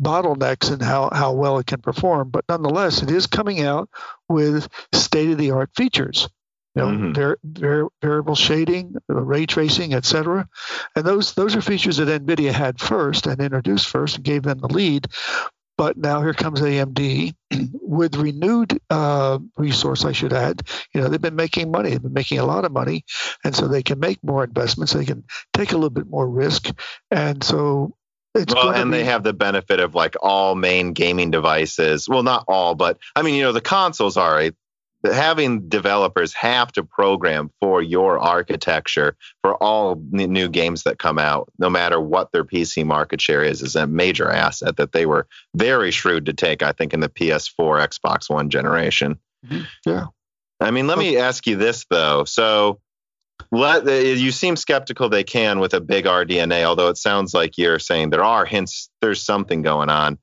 bottlenecks 0.00 0.72
in 0.72 0.80
how, 0.80 1.10
how 1.12 1.32
well 1.32 1.58
it 1.58 1.66
can 1.66 1.82
perform. 1.82 2.30
But 2.30 2.46
nonetheless, 2.48 3.02
it 3.02 3.10
is 3.10 3.26
coming 3.26 3.60
out 3.60 3.90
with 4.26 4.68
state 4.94 5.30
of 5.30 5.38
the 5.38 5.50
art 5.50 5.70
features. 5.76 6.28
You 6.74 6.82
know, 6.82 6.88
mm-hmm. 6.88 7.12
var- 7.12 7.38
var- 7.44 7.90
variable 8.02 8.34
shading, 8.34 8.96
uh, 9.08 9.14
ray 9.14 9.46
tracing, 9.46 9.94
etc. 9.94 10.48
And 10.96 11.04
those 11.04 11.34
those 11.34 11.54
are 11.54 11.60
features 11.60 11.98
that 11.98 12.08
NVIDIA 12.08 12.50
had 12.50 12.80
first 12.80 13.28
and 13.28 13.40
introduced 13.40 13.86
first 13.86 14.16
and 14.16 14.24
gave 14.24 14.42
them 14.42 14.58
the 14.58 14.66
lead. 14.66 15.06
But 15.76 15.96
now 15.96 16.22
here 16.22 16.34
comes 16.34 16.60
AMD 16.60 17.34
with 17.72 18.16
renewed 18.16 18.78
uh, 18.90 19.38
resource, 19.56 20.04
I 20.04 20.12
should 20.12 20.32
add. 20.32 20.62
You 20.92 21.00
know, 21.00 21.08
they've 21.08 21.20
been 21.20 21.36
making 21.36 21.70
money, 21.70 21.90
they've 21.90 22.02
been 22.02 22.12
making 22.12 22.38
a 22.38 22.46
lot 22.46 22.64
of 22.64 22.72
money, 22.72 23.04
and 23.42 23.54
so 23.54 23.66
they 23.66 23.82
can 23.82 23.98
make 23.98 24.22
more 24.22 24.44
investments, 24.44 24.92
they 24.92 25.04
can 25.04 25.24
take 25.52 25.72
a 25.72 25.76
little 25.76 25.90
bit 25.90 26.08
more 26.08 26.28
risk. 26.28 26.70
And 27.10 27.42
so 27.42 27.96
it's 28.34 28.54
well, 28.54 28.70
and 28.70 28.90
be, 28.90 28.98
they 28.98 29.04
have 29.04 29.22
the 29.22 29.32
benefit 29.32 29.80
of 29.80 29.94
like 29.94 30.16
all 30.20 30.54
main 30.54 30.92
gaming 30.92 31.30
devices. 31.30 32.08
Well, 32.08 32.22
not 32.22 32.44
all, 32.48 32.74
but 32.74 32.98
I 33.14 33.22
mean, 33.22 33.34
you 33.34 33.42
know, 33.42 33.52
the 33.52 33.60
consoles 33.60 34.16
are 34.16 34.40
a 34.40 34.52
having 35.04 35.68
developers 35.68 36.32
have 36.34 36.72
to 36.72 36.82
program 36.82 37.50
for 37.60 37.82
your 37.82 38.18
architecture 38.18 39.16
for 39.42 39.54
all 39.62 40.00
new 40.10 40.48
games 40.48 40.84
that 40.84 40.98
come 40.98 41.18
out, 41.18 41.52
no 41.58 41.68
matter 41.68 42.00
what 42.00 42.32
their 42.32 42.44
PC 42.44 42.84
market 42.84 43.20
share 43.20 43.42
is, 43.42 43.62
is 43.62 43.76
a 43.76 43.86
major 43.86 44.30
asset 44.30 44.76
that 44.76 44.92
they 44.92 45.06
were 45.06 45.26
very 45.54 45.90
shrewd 45.90 46.26
to 46.26 46.32
take, 46.32 46.62
I 46.62 46.72
think, 46.72 46.94
in 46.94 47.00
the 47.00 47.08
PS4, 47.08 47.88
Xbox 47.88 48.30
One 48.30 48.50
generation. 48.50 49.18
Mm-hmm. 49.46 49.64
Yeah. 49.86 50.06
I 50.60 50.70
mean, 50.70 50.86
let 50.86 50.98
me 50.98 51.18
ask 51.18 51.46
you 51.46 51.56
this, 51.56 51.84
though. 51.90 52.24
So, 52.24 52.80
let, 53.50 53.86
you 53.86 54.30
seem 54.30 54.56
skeptical 54.56 55.08
they 55.08 55.24
can 55.24 55.58
with 55.58 55.74
a 55.74 55.80
big 55.80 56.06
RDNA, 56.06 56.64
although 56.64 56.88
it 56.88 56.96
sounds 56.96 57.34
like 57.34 57.58
you're 57.58 57.78
saying 57.78 58.10
there 58.10 58.24
are 58.24 58.44
hints, 58.44 58.88
there's 59.00 59.22
something 59.22 59.62
going 59.62 59.90
on. 59.90 60.18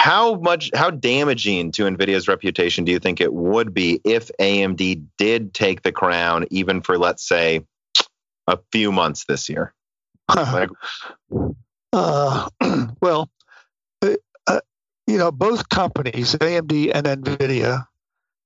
How 0.00 0.34
much, 0.36 0.70
how 0.74 0.90
damaging 0.90 1.72
to 1.72 1.82
NVIDIA's 1.82 2.26
reputation 2.26 2.86
do 2.86 2.92
you 2.92 2.98
think 2.98 3.20
it 3.20 3.34
would 3.34 3.74
be 3.74 4.00
if 4.02 4.30
AMD 4.40 5.08
did 5.18 5.52
take 5.52 5.82
the 5.82 5.92
crown, 5.92 6.46
even 6.50 6.80
for, 6.80 6.96
let's 6.96 7.22
say, 7.28 7.66
a 8.46 8.58
few 8.72 8.92
months 8.92 9.26
this 9.26 9.50
year? 9.50 9.74
like, 10.34 10.70
uh, 11.92 12.48
well, 13.02 13.28
uh, 14.00 14.14
uh, 14.46 14.60
you 15.06 15.18
know, 15.18 15.30
both 15.30 15.68
companies, 15.68 16.34
AMD 16.34 16.92
and 16.94 17.06
NVIDIA, 17.22 17.86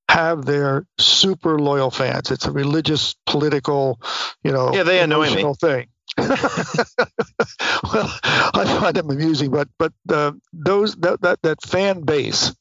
have 0.09 0.45
their 0.45 0.89
super 0.99 1.61
loyal 1.61 1.93
fans. 1.93 2.33
It's 2.33 2.47
a 2.47 2.51
religious, 2.51 3.15
political, 3.27 4.01
you 4.43 4.51
know, 4.51 4.75
yeah, 4.75 4.83
they 4.83 4.99
annoy 4.99 5.33
me. 5.33 5.55
thing. 5.55 5.87
well, 6.19 8.11
I 8.55 8.79
find 8.81 8.97
them 8.97 9.11
amusing, 9.11 9.51
but 9.51 9.69
but 9.79 9.93
uh, 10.09 10.33
those 10.53 10.95
that, 10.97 11.23
that 11.23 11.43
that 11.43 11.63
fan 11.63 12.03
base 12.03 12.53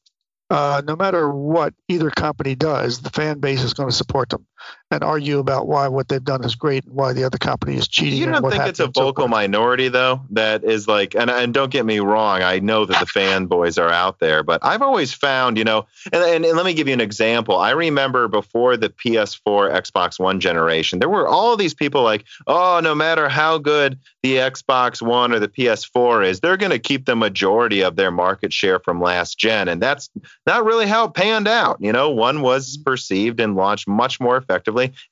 uh, 0.50 0.82
no 0.86 0.94
matter 0.96 1.30
what 1.30 1.74
either 1.88 2.10
company 2.10 2.54
does, 2.54 3.00
the 3.00 3.10
fan 3.10 3.40
base 3.40 3.62
is 3.62 3.74
going 3.74 3.88
to 3.88 3.94
support 3.94 4.28
them 4.28 4.46
and 4.94 5.02
argue 5.02 5.38
about 5.38 5.66
why 5.66 5.88
what 5.88 6.08
they've 6.08 6.22
done 6.22 6.44
is 6.44 6.54
great 6.54 6.84
and 6.84 6.94
why 6.94 7.12
the 7.12 7.24
other 7.24 7.38
company 7.38 7.76
is 7.76 7.88
cheating. 7.88 8.18
You 8.18 8.26
don't 8.26 8.48
think 8.48 8.66
it's 8.66 8.80
a 8.80 8.86
vocal 8.86 9.24
so 9.24 9.28
minority 9.28 9.88
though 9.88 10.22
that 10.30 10.64
is 10.64 10.86
like, 10.86 11.14
and 11.14 11.30
and 11.30 11.52
don't 11.52 11.70
get 11.70 11.84
me 11.84 12.00
wrong, 12.00 12.42
I 12.42 12.60
know 12.60 12.84
that 12.84 13.00
the 13.00 13.06
fanboys 13.06 13.82
are 13.82 13.90
out 13.90 14.20
there, 14.20 14.42
but 14.42 14.64
I've 14.64 14.82
always 14.82 15.12
found, 15.12 15.58
you 15.58 15.64
know, 15.64 15.86
and, 16.12 16.22
and, 16.22 16.44
and 16.44 16.56
let 16.56 16.64
me 16.64 16.74
give 16.74 16.86
you 16.86 16.94
an 16.94 17.00
example. 17.00 17.58
I 17.58 17.70
remember 17.70 18.28
before 18.28 18.76
the 18.76 18.88
PS4, 18.88 19.74
Xbox 19.74 20.18
One 20.20 20.40
generation, 20.40 20.98
there 20.98 21.08
were 21.08 21.26
all 21.26 21.56
these 21.56 21.74
people 21.74 22.02
like, 22.02 22.24
oh, 22.46 22.80
no 22.82 22.94
matter 22.94 23.28
how 23.28 23.58
good 23.58 23.98
the 24.22 24.36
Xbox 24.36 25.02
One 25.02 25.32
or 25.32 25.38
the 25.38 25.48
PS4 25.48 26.26
is, 26.26 26.40
they're 26.40 26.56
going 26.56 26.72
to 26.72 26.78
keep 26.78 27.04
the 27.04 27.16
majority 27.16 27.82
of 27.82 27.96
their 27.96 28.10
market 28.10 28.52
share 28.52 28.78
from 28.78 29.00
last 29.00 29.38
gen, 29.38 29.68
and 29.68 29.82
that's 29.82 30.08
not 30.46 30.64
really 30.64 30.86
how 30.86 31.06
it 31.06 31.14
panned 31.14 31.48
out. 31.48 31.78
You 31.80 31.92
know, 31.92 32.10
one 32.10 32.42
was 32.42 32.76
perceived 32.76 33.40
and 33.40 33.56
launched 33.56 33.88
much 33.88 34.20
more 34.20 34.36
effectively, 34.36 34.53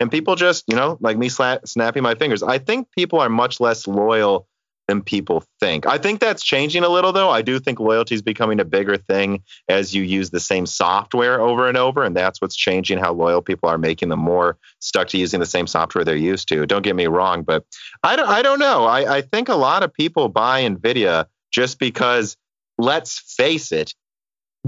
and 0.00 0.10
people 0.10 0.36
just, 0.36 0.64
you 0.68 0.76
know, 0.76 0.98
like 1.00 1.16
me 1.16 1.28
sla- 1.28 1.66
snapping 1.66 2.02
my 2.02 2.14
fingers. 2.14 2.42
I 2.42 2.58
think 2.58 2.90
people 2.92 3.20
are 3.20 3.28
much 3.28 3.60
less 3.60 3.86
loyal 3.86 4.46
than 4.88 5.02
people 5.02 5.44
think. 5.60 5.86
I 5.86 5.98
think 5.98 6.20
that's 6.20 6.42
changing 6.42 6.84
a 6.84 6.88
little, 6.88 7.12
though. 7.12 7.30
I 7.30 7.42
do 7.42 7.58
think 7.58 7.78
loyalty 7.78 8.14
is 8.14 8.22
becoming 8.22 8.60
a 8.60 8.64
bigger 8.64 8.96
thing 8.96 9.42
as 9.68 9.94
you 9.94 10.02
use 10.02 10.30
the 10.30 10.40
same 10.40 10.66
software 10.66 11.40
over 11.40 11.68
and 11.68 11.78
over, 11.78 12.02
and 12.02 12.16
that's 12.16 12.40
what's 12.40 12.56
changing 12.56 12.98
how 12.98 13.12
loyal 13.12 13.42
people 13.42 13.68
are, 13.68 13.78
making 13.78 14.08
them 14.08 14.20
more 14.20 14.58
stuck 14.80 15.08
to 15.08 15.18
using 15.18 15.40
the 15.40 15.46
same 15.46 15.66
software 15.66 16.04
they're 16.04 16.16
used 16.16 16.48
to. 16.48 16.66
Don't 16.66 16.82
get 16.82 16.96
me 16.96 17.06
wrong, 17.06 17.42
but 17.42 17.64
I 18.02 18.16
don't, 18.16 18.28
I 18.28 18.42
don't 18.42 18.58
know. 18.58 18.84
I, 18.84 19.18
I 19.18 19.20
think 19.22 19.48
a 19.48 19.54
lot 19.54 19.82
of 19.82 19.92
people 19.92 20.28
buy 20.28 20.62
NVIDIA 20.62 21.26
just 21.52 21.78
because, 21.78 22.36
let's 22.76 23.18
face 23.18 23.72
it, 23.72 23.94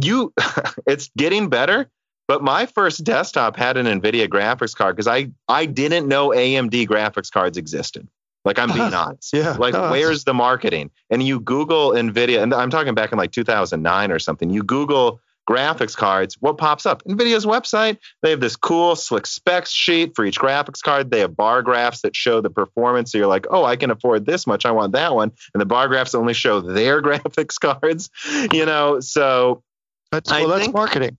you 0.00 0.32
it's 0.86 1.10
getting 1.16 1.48
better 1.48 1.90
but 2.26 2.42
my 2.42 2.66
first 2.66 3.04
desktop 3.04 3.56
had 3.56 3.76
an 3.76 3.86
nvidia 4.00 4.28
graphics 4.28 4.74
card 4.74 4.96
because 4.96 5.08
i 5.08 5.30
i 5.48 5.66
didn't 5.66 6.08
know 6.08 6.28
amd 6.30 6.86
graphics 6.86 7.30
cards 7.30 7.58
existed. 7.58 8.08
Like 8.44 8.58
i'm 8.58 8.72
being 8.72 8.94
honest. 8.94 9.32
Yeah 9.32 9.56
like 9.58 9.74
where's 9.74 10.24
the 10.24 10.34
marketing? 10.34 10.90
And 11.10 11.22
you 11.22 11.40
google 11.40 11.90
nvidia 11.90 12.42
and 12.42 12.52
i'm 12.54 12.70
talking 12.70 12.94
back 12.94 13.12
in 13.12 13.18
like 13.18 13.32
2009 13.32 14.12
or 14.12 14.18
something 14.18 14.50
you 14.50 14.62
google 14.62 15.20
graphics 15.48 15.94
cards 15.94 16.36
what 16.40 16.56
pops 16.56 16.86
up? 16.86 17.02
Nvidia's 17.04 17.44
website. 17.44 17.98
They 18.22 18.30
have 18.30 18.40
this 18.40 18.56
cool 18.56 18.96
slick 18.96 19.26
specs 19.26 19.70
sheet 19.70 20.16
for 20.16 20.24
each 20.24 20.38
graphics 20.38 20.82
card. 20.82 21.10
They 21.10 21.20
have 21.20 21.36
bar 21.36 21.60
graphs 21.60 22.00
that 22.00 22.16
show 22.16 22.40
the 22.40 22.48
performance. 22.48 23.12
So 23.12 23.18
you're 23.18 23.26
like 23.26 23.46
oh 23.50 23.64
i 23.64 23.76
can 23.76 23.90
afford 23.90 24.26
this 24.26 24.46
much. 24.46 24.64
I 24.64 24.70
want 24.70 24.92
that 24.92 25.14
one. 25.14 25.32
And 25.52 25.60
the 25.60 25.66
bar 25.66 25.88
graphs 25.88 26.14
only 26.14 26.34
show 26.34 26.60
their 26.60 27.02
graphics 27.08 27.60
cards 27.60 28.10
you 28.52 28.66
know? 28.66 29.00
So 29.00 29.62
that's 30.10 30.30
well, 30.30 30.48
that's 30.48 30.62
think, 30.62 30.74
marketing, 30.74 31.18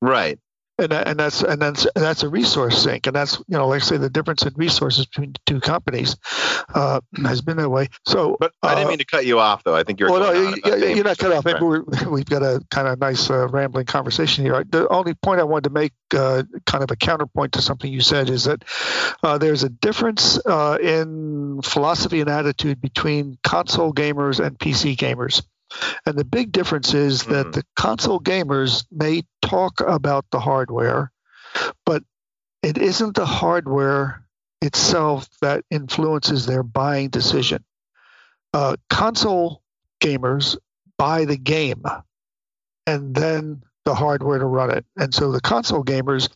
right? 0.00 0.38
And 0.78 0.94
and 0.94 1.20
that's 1.20 1.42
and 1.42 1.60
that's 1.60 1.84
and 1.84 2.02
that's 2.02 2.22
a 2.22 2.28
resource 2.30 2.82
sink, 2.82 3.06
and 3.06 3.14
that's 3.14 3.36
you 3.36 3.58
know, 3.58 3.68
like 3.68 3.82
I 3.82 3.84
say, 3.84 3.96
the 3.98 4.08
difference 4.08 4.44
in 4.44 4.54
resources 4.56 5.04
between 5.04 5.32
the 5.32 5.40
two 5.44 5.60
companies 5.60 6.16
uh, 6.74 7.00
has 7.22 7.42
been 7.42 7.58
that 7.58 7.68
way. 7.68 7.88
So, 8.06 8.38
but 8.40 8.52
I 8.62 8.76
didn't 8.76 8.86
uh, 8.86 8.88
mean 8.88 8.98
to 8.98 9.04
cut 9.04 9.26
you 9.26 9.38
off, 9.38 9.62
though. 9.62 9.74
I 9.74 9.82
think 9.82 10.00
you're. 10.00 10.10
Well, 10.10 10.32
no, 10.32 10.32
you, 10.32 10.94
you're 10.94 11.04
not 11.04 11.18
cut 11.18 11.32
off. 11.32 11.44
Maybe 11.44 11.60
we 12.06 12.20
have 12.20 12.26
got 12.26 12.42
a 12.42 12.64
kind 12.70 12.88
of 12.88 12.98
nice 12.98 13.28
uh, 13.28 13.48
rambling 13.48 13.84
conversation 13.84 14.42
here. 14.42 14.64
The 14.64 14.88
only 14.88 15.12
point 15.12 15.40
I 15.40 15.44
wanted 15.44 15.64
to 15.64 15.70
make, 15.70 15.92
uh, 16.14 16.44
kind 16.64 16.82
of 16.82 16.90
a 16.90 16.96
counterpoint 16.96 17.52
to 17.52 17.62
something 17.62 17.92
you 17.92 18.00
said, 18.00 18.30
is 18.30 18.44
that 18.44 18.64
uh, 19.22 19.36
there's 19.36 19.64
a 19.64 19.68
difference 19.68 20.40
uh, 20.46 20.78
in 20.80 21.60
philosophy 21.62 22.22
and 22.22 22.30
attitude 22.30 22.80
between 22.80 23.36
console 23.44 23.92
gamers 23.92 24.42
and 24.42 24.58
PC 24.58 24.96
gamers. 24.96 25.42
And 26.06 26.18
the 26.18 26.24
big 26.24 26.52
difference 26.52 26.94
is 26.94 27.24
that 27.24 27.46
mm-hmm. 27.46 27.50
the 27.52 27.64
console 27.76 28.20
gamers 28.20 28.84
may 28.90 29.24
talk 29.42 29.80
about 29.80 30.26
the 30.30 30.40
hardware, 30.40 31.12
but 31.86 32.02
it 32.62 32.78
isn't 32.78 33.16
the 33.16 33.26
hardware 33.26 34.26
itself 34.60 35.28
that 35.40 35.64
influences 35.70 36.46
their 36.46 36.62
buying 36.62 37.08
decision. 37.08 37.64
Uh, 38.52 38.76
console 38.88 39.62
gamers 40.02 40.56
buy 40.98 41.24
the 41.24 41.36
game, 41.38 41.84
and 42.86 43.14
then 43.14 43.62
the 43.84 43.90
the 43.90 43.96
hardware 43.96 44.38
to 44.38 44.46
run 44.46 44.70
it. 44.70 44.84
And 44.96 45.12
so 45.12 45.32
the 45.32 45.40
console 45.40 45.82
gamers 45.82 46.28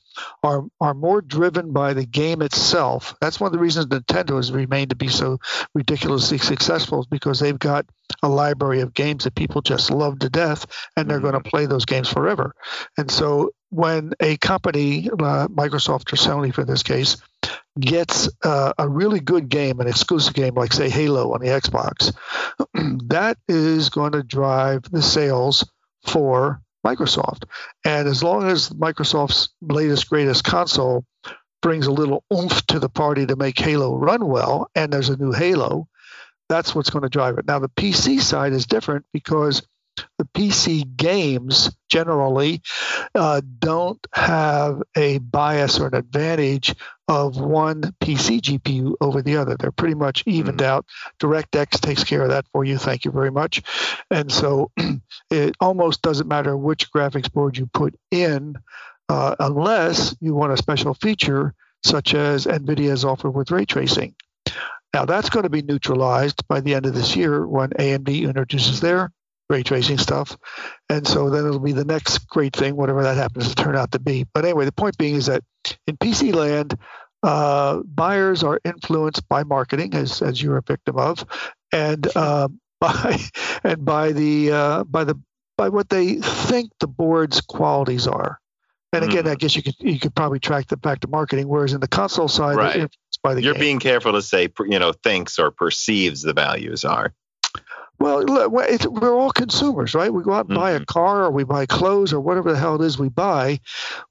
are 0.42 0.64
are 0.80 0.94
more 0.94 1.20
driven 1.20 1.72
by 1.72 1.92
the 1.94 2.06
game 2.06 2.42
itself. 2.42 3.14
That's 3.20 3.40
one 3.40 3.48
of 3.48 3.52
the 3.52 3.58
reasons 3.58 3.86
Nintendo 3.86 4.36
has 4.36 4.52
remained 4.52 4.90
to 4.90 4.96
be 4.96 5.08
so 5.08 5.38
ridiculously 5.74 6.38
successful 6.38 7.00
is 7.00 7.06
because 7.06 7.40
they've 7.40 7.58
got 7.58 7.86
a 8.22 8.28
library 8.28 8.80
of 8.80 8.94
games 8.94 9.24
that 9.24 9.34
people 9.34 9.60
just 9.60 9.90
love 9.90 10.18
to 10.20 10.30
death 10.30 10.66
and 10.96 11.08
they're 11.08 11.20
going 11.20 11.34
to 11.34 11.40
play 11.40 11.66
those 11.66 11.84
games 11.84 12.08
forever. 12.08 12.54
And 12.96 13.10
so 13.10 13.50
when 13.70 14.12
a 14.20 14.36
company, 14.36 15.10
uh, 15.10 15.48
Microsoft 15.48 16.12
or 16.12 16.16
Sony 16.16 16.54
for 16.54 16.64
this 16.64 16.82
case, 16.82 17.16
gets 17.78 18.28
uh, 18.44 18.72
a 18.78 18.88
really 18.88 19.20
good 19.20 19.48
game, 19.48 19.80
an 19.80 19.88
exclusive 19.88 20.34
game 20.34 20.54
like, 20.54 20.72
say, 20.72 20.88
Halo 20.88 21.34
on 21.34 21.40
the 21.40 21.48
Xbox, 21.48 22.14
that 23.08 23.36
is 23.48 23.90
going 23.90 24.12
to 24.12 24.22
drive 24.22 24.82
the 24.90 25.02
sales 25.02 25.68
for 26.04 26.60
Microsoft. 26.84 27.44
And 27.84 28.06
as 28.06 28.22
long 28.22 28.48
as 28.48 28.70
Microsoft's 28.70 29.48
latest, 29.60 30.08
greatest 30.08 30.44
console 30.44 31.04
brings 31.62 31.86
a 31.86 31.92
little 31.92 32.22
oomph 32.32 32.64
to 32.66 32.78
the 32.78 32.88
party 32.90 33.26
to 33.26 33.36
make 33.36 33.58
Halo 33.58 33.96
run 33.96 34.26
well, 34.26 34.68
and 34.74 34.92
there's 34.92 35.08
a 35.08 35.16
new 35.16 35.32
Halo, 35.32 35.88
that's 36.48 36.74
what's 36.74 36.90
going 36.90 37.02
to 37.02 37.08
drive 37.08 37.38
it. 37.38 37.46
Now, 37.46 37.58
the 37.58 37.70
PC 37.70 38.20
side 38.20 38.52
is 38.52 38.66
different 38.66 39.06
because 39.12 39.62
the 40.18 40.24
PC 40.24 40.96
games 40.96 41.74
generally 41.88 42.62
uh, 43.14 43.40
don't 43.58 44.04
have 44.12 44.82
a 44.96 45.18
bias 45.18 45.78
or 45.78 45.88
an 45.88 45.94
advantage 45.94 46.74
of 47.06 47.38
one 47.38 47.82
PC 48.00 48.40
GPU 48.40 48.94
over 49.00 49.22
the 49.22 49.36
other. 49.36 49.56
They're 49.56 49.70
pretty 49.70 49.94
much 49.94 50.24
evened 50.26 50.58
mm-hmm. 50.58 50.72
out. 50.72 50.86
DirectX 51.20 51.80
takes 51.80 52.04
care 52.04 52.22
of 52.22 52.30
that 52.30 52.46
for 52.52 52.64
you. 52.64 52.78
Thank 52.78 53.04
you 53.04 53.10
very 53.10 53.30
much. 53.30 53.62
And 54.10 54.32
so 54.32 54.70
it 55.30 55.54
almost 55.60 56.02
doesn't 56.02 56.28
matter 56.28 56.56
which 56.56 56.90
graphics 56.92 57.32
board 57.32 57.58
you 57.58 57.66
put 57.66 57.94
in, 58.10 58.56
uh, 59.08 59.36
unless 59.38 60.16
you 60.20 60.34
want 60.34 60.52
a 60.52 60.56
special 60.56 60.94
feature 60.94 61.54
such 61.84 62.14
as 62.14 62.46
NVIDIA's 62.46 63.04
offer 63.04 63.30
with 63.30 63.50
ray 63.50 63.66
tracing. 63.66 64.14
Now, 64.94 65.04
that's 65.04 65.28
going 65.28 65.42
to 65.42 65.50
be 65.50 65.62
neutralized 65.62 66.46
by 66.48 66.60
the 66.60 66.74
end 66.74 66.86
of 66.86 66.94
this 66.94 67.16
year 67.16 67.46
when 67.46 67.70
AMD 67.70 68.22
introduces 68.22 68.80
their 68.80 69.10
ray 69.48 69.62
tracing 69.62 69.98
stuff. 69.98 70.36
And 70.88 71.06
so 71.06 71.30
then 71.30 71.46
it'll 71.46 71.58
be 71.58 71.72
the 71.72 71.84
next 71.84 72.26
great 72.28 72.54
thing, 72.54 72.76
whatever 72.76 73.02
that 73.02 73.16
happens 73.16 73.48
to 73.48 73.54
turn 73.54 73.76
out 73.76 73.92
to 73.92 73.98
be. 73.98 74.26
But 74.32 74.44
anyway, 74.44 74.64
the 74.64 74.72
point 74.72 74.98
being 74.98 75.14
is 75.14 75.26
that 75.26 75.42
in 75.86 75.96
PC 75.96 76.34
land, 76.34 76.78
uh, 77.22 77.80
buyers 77.84 78.42
are 78.42 78.60
influenced 78.64 79.28
by 79.28 79.44
marketing, 79.44 79.94
as, 79.94 80.20
as 80.20 80.42
you're 80.42 80.58
a 80.58 80.62
victim 80.62 80.98
of, 80.98 81.24
and 81.72 82.06
uh, 82.16 82.48
by 82.80 83.18
and 83.62 83.84
by 83.84 84.12
the 84.12 84.52
uh, 84.52 84.84
by 84.84 85.04
the 85.04 85.18
by 85.56 85.68
what 85.68 85.88
they 85.88 86.16
think 86.16 86.70
the 86.80 86.86
board's 86.86 87.40
qualities 87.40 88.06
are. 88.06 88.40
And 88.92 89.04
again, 89.04 89.24
mm. 89.24 89.30
I 89.30 89.34
guess 89.34 89.56
you 89.56 89.62
could 89.62 89.74
you 89.80 89.98
could 89.98 90.14
probably 90.14 90.38
track 90.38 90.68
that 90.68 90.80
back 90.80 91.00
to 91.00 91.08
marketing. 91.08 91.48
Whereas 91.48 91.72
in 91.72 91.80
the 91.80 91.88
console 91.88 92.28
side, 92.28 92.56
right. 92.56 92.90
by 93.22 93.34
the 93.34 93.42
you're 93.42 93.54
game. 93.54 93.60
being 93.60 93.78
careful 93.80 94.12
to 94.12 94.22
say 94.22 94.48
you 94.66 94.78
know 94.78 94.92
thinks 94.92 95.38
or 95.38 95.50
perceives 95.50 96.22
the 96.22 96.32
values 96.32 96.84
are. 96.84 97.12
Well, 97.98 98.24
we're 98.26 99.14
all 99.14 99.30
consumers, 99.30 99.94
right? 99.94 100.12
We 100.12 100.22
go 100.22 100.32
out 100.32 100.46
and 100.46 100.50
mm-hmm. 100.50 100.60
buy 100.60 100.70
a 100.72 100.76
mm-hmm. 100.76 100.84
car 100.84 101.24
or 101.24 101.30
we 101.30 101.44
buy 101.44 101.66
clothes 101.66 102.12
or 102.12 102.20
whatever 102.20 102.52
the 102.52 102.58
hell 102.58 102.80
it 102.80 102.84
is 102.84 102.98
we 102.98 103.08
buy. 103.08 103.60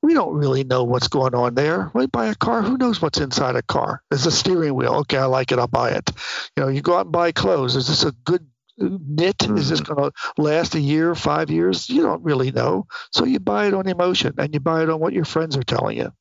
We 0.02 0.13
don't 0.13 0.36
really 0.36 0.63
know 0.63 0.84
what's 0.84 1.10
going 1.10 1.36
on 1.36 1.56
there. 1.56 1.91
We 1.93 2.08
buy 2.08 2.28
a 2.28 2.36
car, 2.36 2.62
who 2.62 2.78
knows 2.78 3.02
what's 3.02 3.19
inside 3.19 3.56
a 3.56 3.62
car? 3.62 4.02
There's 4.10 4.26
a 4.26 4.32
steering 4.32 4.74
wheel. 4.74 4.96
Okay, 5.02 5.17
I 5.17 5.26
like 5.26 5.52
it, 5.52 5.60
I'll 5.60 5.67
buy 5.67 5.91
it. 5.91 6.10
You 6.56 6.63
know, 6.63 6.69
you 6.69 6.82
go 6.82 6.96
out 6.96 7.08
and 7.08 7.12
buy 7.12 7.32
clothes. 7.32 7.76
Is 7.76 7.88
this 7.88 8.04
a 8.04 8.12
good 8.12 8.48
knit? 8.78 9.38
Mm-hmm. 9.38 9.58
Is 9.58 9.69
this 9.69 9.82
mm-hmm. 9.82 9.93
going 9.93 10.12
to 10.12 10.41
last 10.41 10.76
a 10.76 10.80
year, 10.80 11.13
five 11.13 11.52
years? 11.52 11.89
You 11.89 12.04
don't 12.04 12.24
really 12.24 12.52
know. 12.52 12.88
So 13.12 13.26
you 13.26 13.39
buy 13.39 13.67
it 13.67 13.74
on 13.74 13.88
emotion 13.88 14.36
and 14.38 14.54
you 14.54 14.60
buy 14.60 14.84
it 14.84 14.89
on 14.89 15.00
what 15.00 15.13
your 15.13 15.26
friends 15.26 15.58
are 15.58 15.63
telling 15.63 15.98
you. 15.98 16.13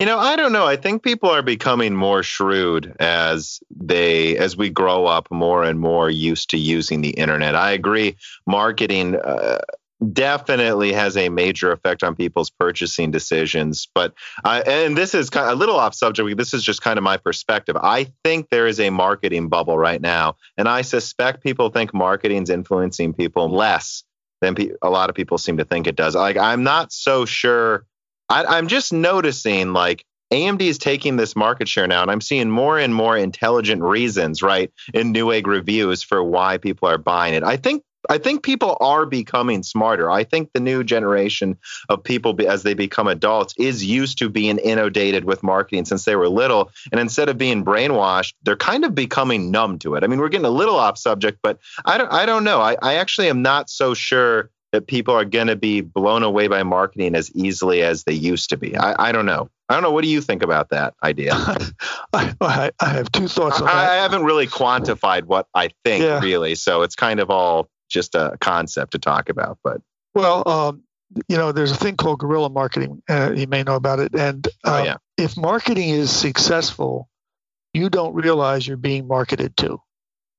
You 0.00 0.06
know, 0.06 0.18
I 0.18 0.34
don't 0.34 0.52
know. 0.52 0.66
I 0.66 0.76
think 0.76 1.04
people 1.04 1.30
are 1.30 1.42
becoming 1.42 1.94
more 1.94 2.22
shrewd 2.24 2.96
as 2.98 3.60
they 3.70 4.36
as 4.36 4.56
we 4.56 4.68
grow 4.68 5.06
up 5.06 5.30
more 5.30 5.62
and 5.62 5.78
more 5.78 6.10
used 6.10 6.50
to 6.50 6.58
using 6.58 7.00
the 7.00 7.10
internet. 7.10 7.54
I 7.54 7.70
agree. 7.70 8.16
Marketing 8.44 9.14
uh, 9.14 9.60
definitely 10.12 10.92
has 10.92 11.16
a 11.16 11.28
major 11.28 11.70
effect 11.70 12.02
on 12.02 12.16
people's 12.16 12.50
purchasing 12.50 13.12
decisions. 13.12 13.88
But 13.94 14.14
I, 14.44 14.62
and 14.62 14.96
this 14.96 15.14
is 15.14 15.30
kind 15.30 15.46
of 15.46 15.52
a 15.52 15.56
little 15.56 15.76
off 15.76 15.94
subject. 15.94 16.36
This 16.36 16.54
is 16.54 16.64
just 16.64 16.82
kind 16.82 16.98
of 16.98 17.04
my 17.04 17.16
perspective. 17.16 17.76
I 17.80 18.12
think 18.24 18.50
there 18.50 18.66
is 18.66 18.80
a 18.80 18.90
marketing 18.90 19.48
bubble 19.48 19.78
right 19.78 20.00
now, 20.00 20.36
and 20.56 20.68
I 20.68 20.82
suspect 20.82 21.42
people 21.42 21.70
think 21.70 21.94
marketing's 21.94 22.50
influencing 22.50 23.14
people 23.14 23.48
less 23.48 24.02
than 24.40 24.56
pe- 24.56 24.72
a 24.82 24.90
lot 24.90 25.08
of 25.08 25.14
people 25.14 25.38
seem 25.38 25.58
to 25.58 25.64
think 25.64 25.86
it 25.86 25.96
does. 25.96 26.16
Like 26.16 26.36
I'm 26.36 26.64
not 26.64 26.92
so 26.92 27.24
sure 27.24 27.86
I, 28.28 28.58
am 28.58 28.68
just 28.68 28.92
noticing 28.92 29.72
like 29.72 30.04
AMD 30.32 30.62
is 30.62 30.78
taking 30.78 31.16
this 31.16 31.36
market 31.36 31.68
share 31.68 31.86
now, 31.86 32.02
and 32.02 32.10
I'm 32.10 32.20
seeing 32.20 32.50
more 32.50 32.78
and 32.78 32.94
more 32.94 33.16
intelligent 33.16 33.82
reasons, 33.82 34.42
right, 34.42 34.72
in 34.92 35.12
Newegg 35.12 35.46
reviews 35.46 36.02
for 36.02 36.22
why 36.22 36.58
people 36.58 36.88
are 36.88 36.98
buying 36.98 37.34
it. 37.34 37.42
I 37.42 37.56
think 37.56 37.82
I 38.08 38.18
think 38.18 38.42
people 38.42 38.76
are 38.80 39.06
becoming 39.06 39.62
smarter. 39.62 40.10
I 40.10 40.24
think 40.24 40.50
the 40.52 40.60
new 40.60 40.84
generation 40.84 41.56
of 41.88 42.04
people, 42.04 42.36
as 42.46 42.62
they 42.62 42.74
become 42.74 43.08
adults, 43.08 43.54
is 43.58 43.84
used 43.84 44.18
to 44.18 44.28
being 44.28 44.58
inundated 44.58 45.24
with 45.24 45.42
marketing 45.42 45.84
since 45.84 46.04
they 46.04 46.16
were 46.16 46.28
little. 46.28 46.70
And 46.92 47.00
instead 47.00 47.28
of 47.28 47.38
being 47.38 47.64
brainwashed, 47.64 48.34
they're 48.42 48.56
kind 48.56 48.84
of 48.84 48.94
becoming 48.94 49.50
numb 49.50 49.78
to 49.80 49.94
it. 49.94 50.04
I 50.04 50.06
mean, 50.06 50.18
we're 50.18 50.28
getting 50.28 50.44
a 50.46 50.50
little 50.50 50.76
off 50.76 50.98
subject, 50.98 51.38
but 51.42 51.58
I 51.84 51.98
don't, 51.98 52.12
I 52.12 52.26
don't 52.26 52.44
know. 52.44 52.60
I, 52.60 52.76
I 52.82 52.94
actually 52.96 53.28
am 53.28 53.42
not 53.42 53.70
so 53.70 53.94
sure 53.94 54.50
that 54.74 54.88
people 54.88 55.14
are 55.14 55.24
going 55.24 55.46
to 55.46 55.54
be 55.54 55.80
blown 55.80 56.24
away 56.24 56.48
by 56.48 56.64
marketing 56.64 57.14
as 57.14 57.30
easily 57.30 57.82
as 57.82 58.02
they 58.02 58.12
used 58.12 58.50
to 58.50 58.56
be. 58.56 58.76
I, 58.76 59.10
I 59.10 59.12
don't 59.12 59.24
know. 59.24 59.48
I 59.68 59.74
don't 59.74 59.84
know. 59.84 59.92
What 59.92 60.02
do 60.02 60.10
you 60.10 60.20
think 60.20 60.42
about 60.42 60.70
that 60.70 60.94
idea? 61.00 61.30
I, 62.12 62.72
I, 62.80 62.88
have 62.88 63.12
two 63.12 63.28
thoughts 63.28 63.60
on 63.60 63.68
I, 63.68 63.72
that. 63.72 63.90
I 63.90 63.94
haven't 64.02 64.24
really 64.24 64.48
quantified 64.48 65.26
what 65.26 65.46
I 65.54 65.68
think, 65.84 66.02
yeah. 66.02 66.18
really. 66.18 66.56
So 66.56 66.82
it's 66.82 66.96
kind 66.96 67.20
of 67.20 67.30
all 67.30 67.68
just 67.88 68.16
a 68.16 68.36
concept 68.40 68.92
to 68.92 68.98
talk 68.98 69.28
about. 69.28 69.58
But 69.62 69.80
well, 70.12 70.42
um, 70.48 70.82
you 71.28 71.36
know, 71.36 71.52
there's 71.52 71.70
a 71.70 71.76
thing 71.76 71.96
called 71.96 72.18
guerrilla 72.18 72.50
marketing. 72.50 73.00
Uh, 73.08 73.32
you 73.32 73.46
may 73.46 73.62
know 73.62 73.76
about 73.76 74.00
it. 74.00 74.12
And 74.16 74.44
uh, 74.64 74.80
oh, 74.80 74.84
yeah. 74.84 74.96
if 75.16 75.36
marketing 75.36 75.90
is 75.90 76.10
successful, 76.10 77.08
you 77.72 77.90
don't 77.90 78.12
realize 78.12 78.66
you're 78.66 78.76
being 78.76 79.06
marketed 79.06 79.56
to. 79.58 79.78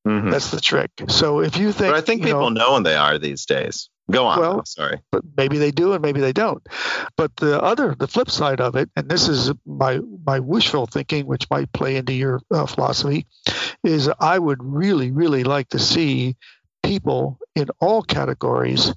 Mm-hmm. 0.05 0.29
That's 0.29 0.51
the 0.51 0.59
trick. 0.59 0.91
So 1.07 1.39
if 1.39 1.55
you 1.55 1.71
think, 1.71 1.93
but 1.93 1.97
I 1.97 2.01
think 2.01 2.21
people 2.21 2.49
know, 2.49 2.77
know 2.77 2.83
they 2.83 2.95
are 2.95 3.17
these 3.17 3.45
days. 3.45 3.89
Go 4.11 4.27
on. 4.27 4.39
Well, 4.39 4.65
sorry. 4.65 5.01
But 5.11 5.23
maybe 5.35 5.57
they 5.57 5.71
do 5.71 5.93
and 5.93 6.01
maybe 6.01 6.21
they 6.21 6.33
don't. 6.33 6.65
But 7.17 7.35
the 7.37 7.61
other, 7.61 7.95
the 7.97 8.07
flip 8.07 8.29
side 8.29 8.61
of 8.61 8.75
it, 8.75 8.89
and 8.95 9.09
this 9.09 9.27
is 9.27 9.51
my 9.65 9.99
my 10.25 10.39
wishful 10.39 10.85
thinking, 10.85 11.25
which 11.25 11.49
might 11.49 11.71
play 11.73 11.95
into 11.95 12.13
your 12.13 12.39
uh, 12.51 12.67
philosophy, 12.67 13.25
is 13.83 14.09
I 14.19 14.37
would 14.37 14.63
really, 14.63 15.11
really 15.11 15.43
like 15.43 15.69
to 15.69 15.79
see 15.79 16.35
people 16.83 17.39
in 17.55 17.67
all 17.79 18.03
categories 18.03 18.93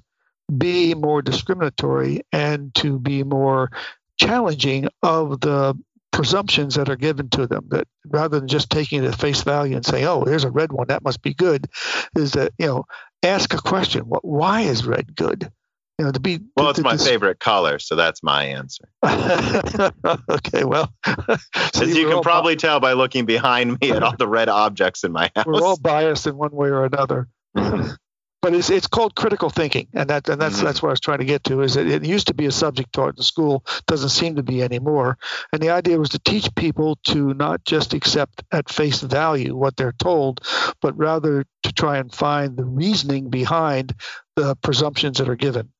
be 0.55 0.93
more 0.93 1.21
discriminatory 1.21 2.21
and 2.31 2.73
to 2.75 2.99
be 2.99 3.23
more 3.23 3.71
challenging 4.17 4.89
of 5.01 5.39
the 5.41 5.75
presumptions 6.11 6.75
that 6.75 6.89
are 6.89 6.95
given 6.95 7.29
to 7.29 7.47
them 7.47 7.65
that 7.69 7.87
rather 8.05 8.39
than 8.39 8.47
just 8.47 8.69
taking 8.69 9.03
it 9.03 9.07
at 9.07 9.19
face 9.19 9.43
value 9.43 9.75
and 9.75 9.85
saying 9.85 10.05
oh 10.05 10.25
there's 10.25 10.43
a 10.43 10.49
red 10.49 10.71
one 10.71 10.87
that 10.87 11.03
must 11.03 11.21
be 11.21 11.33
good 11.33 11.67
is 12.15 12.31
that 12.31 12.51
you 12.57 12.65
know 12.65 12.85
ask 13.23 13.53
a 13.53 13.57
question. 13.57 14.03
What? 14.03 14.23
Why 14.25 14.61
is 14.61 14.85
red 14.85 15.15
good? 15.15 15.51
You 15.97 16.05
know, 16.05 16.11
to 16.11 16.19
be. 16.19 16.39
Well, 16.55 16.67
to, 16.67 16.69
it's 16.69 16.79
to, 16.79 16.83
my 16.83 16.95
to, 16.95 17.03
favorite 17.03 17.39
color, 17.39 17.77
so 17.77 17.95
that's 17.95 18.23
my 18.23 18.45
answer. 18.45 18.89
okay, 19.05 20.63
well, 20.63 20.93
as 21.05 21.95
you 21.97 22.07
can 22.07 22.21
probably 22.21 22.55
tell 22.55 22.79
by 22.79 22.93
looking 22.93 23.25
behind 23.25 23.79
me 23.81 23.91
at 23.91 24.01
all 24.01 24.15
the 24.15 24.27
red 24.27 24.47
objects 24.47 25.03
in 25.03 25.11
my 25.11 25.29
house, 25.35 25.45
we're 25.47 25.61
all 25.61 25.77
biased 25.77 26.25
in 26.25 26.37
one 26.37 26.51
way 26.51 26.69
or 26.69 26.85
another. 26.85 27.27
But 28.41 28.53
it's 28.53 28.69
it's 28.69 28.87
called 28.87 29.15
critical 29.15 29.49
thinking, 29.49 29.87
and 29.93 30.09
that 30.09 30.29
and 30.29 30.41
that's 30.41 30.57
mm-hmm. 30.57 30.65
that's 30.65 30.81
what 30.81 30.89
I 30.89 30.93
was 30.93 31.01
trying 31.01 31.17
to 31.17 31.25
get 31.25 31.43
to. 31.45 31.61
Is 31.61 31.73
that 31.73 31.87
it 31.87 32.05
used 32.05 32.27
to 32.27 32.33
be 32.33 32.45
a 32.45 32.51
subject 32.51 32.93
taught 32.93 33.17
in 33.17 33.23
school, 33.23 33.65
doesn't 33.85 34.09
seem 34.09 34.35
to 34.35 34.43
be 34.43 34.63
anymore. 34.63 35.17
And 35.51 35.61
the 35.61 35.71
idea 35.71 35.99
was 35.99 36.09
to 36.09 36.19
teach 36.19 36.53
people 36.55 36.97
to 37.07 37.33
not 37.33 37.65
just 37.65 37.93
accept 37.93 38.43
at 38.51 38.69
face 38.69 39.01
value 39.01 39.55
what 39.55 39.75
they're 39.75 39.91
told, 39.91 40.39
but 40.81 40.97
rather 40.97 41.45
to 41.63 41.73
try 41.73 41.97
and 41.97 42.13
find 42.13 42.55
the 42.55 42.65
reasoning 42.65 43.29
behind 43.29 43.93
the 44.37 44.55
presumptions 44.55 45.17
that 45.17 45.27
are 45.27 45.35
given. 45.35 45.73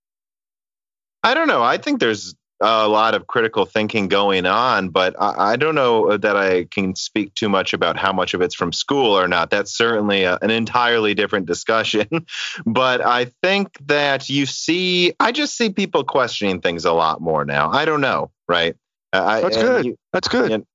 I 1.24 1.34
don't 1.34 1.48
know. 1.48 1.64
I 1.64 1.78
think 1.78 2.00
there's 2.00 2.36
a 2.62 2.88
lot 2.88 3.16
of 3.16 3.28
critical 3.28 3.66
thinking 3.66 4.08
going 4.08 4.46
on, 4.46 4.90
but 4.90 5.16
I, 5.20 5.54
I, 5.54 5.56
don't 5.56 5.76
know 5.76 6.18
that 6.18 6.36
I 6.36 6.66
can 6.66 6.96
speak 6.96 7.34
too 7.34 7.48
much 7.48 7.74
about 7.74 7.98
how 7.98 8.12
much 8.12 8.34
of 8.34 8.42
it's 8.42 8.56
from 8.56 8.74
school 8.74 9.18
or 9.18 9.28
not. 9.28 9.50
That's 9.50 9.76
certainly 9.76 10.24
a, 10.24 10.38
an 10.42 10.52
entirely 10.52 11.14
different 11.14 11.46
discussion. 11.46 12.08
but 12.66 13.00
I 13.06 13.32
think 13.42 13.78
that 13.88 14.30
you 14.30 14.46
see, 14.46 15.14
I 15.20 15.32
just 15.32 15.56
see 15.56 15.70
people 15.70 16.04
questioning 16.04 16.60
things 16.60 16.84
a 16.86 16.92
lot 16.92 17.22
more 17.22 17.46
now. 17.46 17.72
I 17.72 17.86
don't 17.86 18.02
know, 18.02 18.32
right? 18.48 18.76
I, 19.14 19.42
That's 19.42 19.58
good. 19.58 19.86
You, 19.86 19.98
That's 20.12 20.28
good. 20.28 20.52
And, 20.52 20.66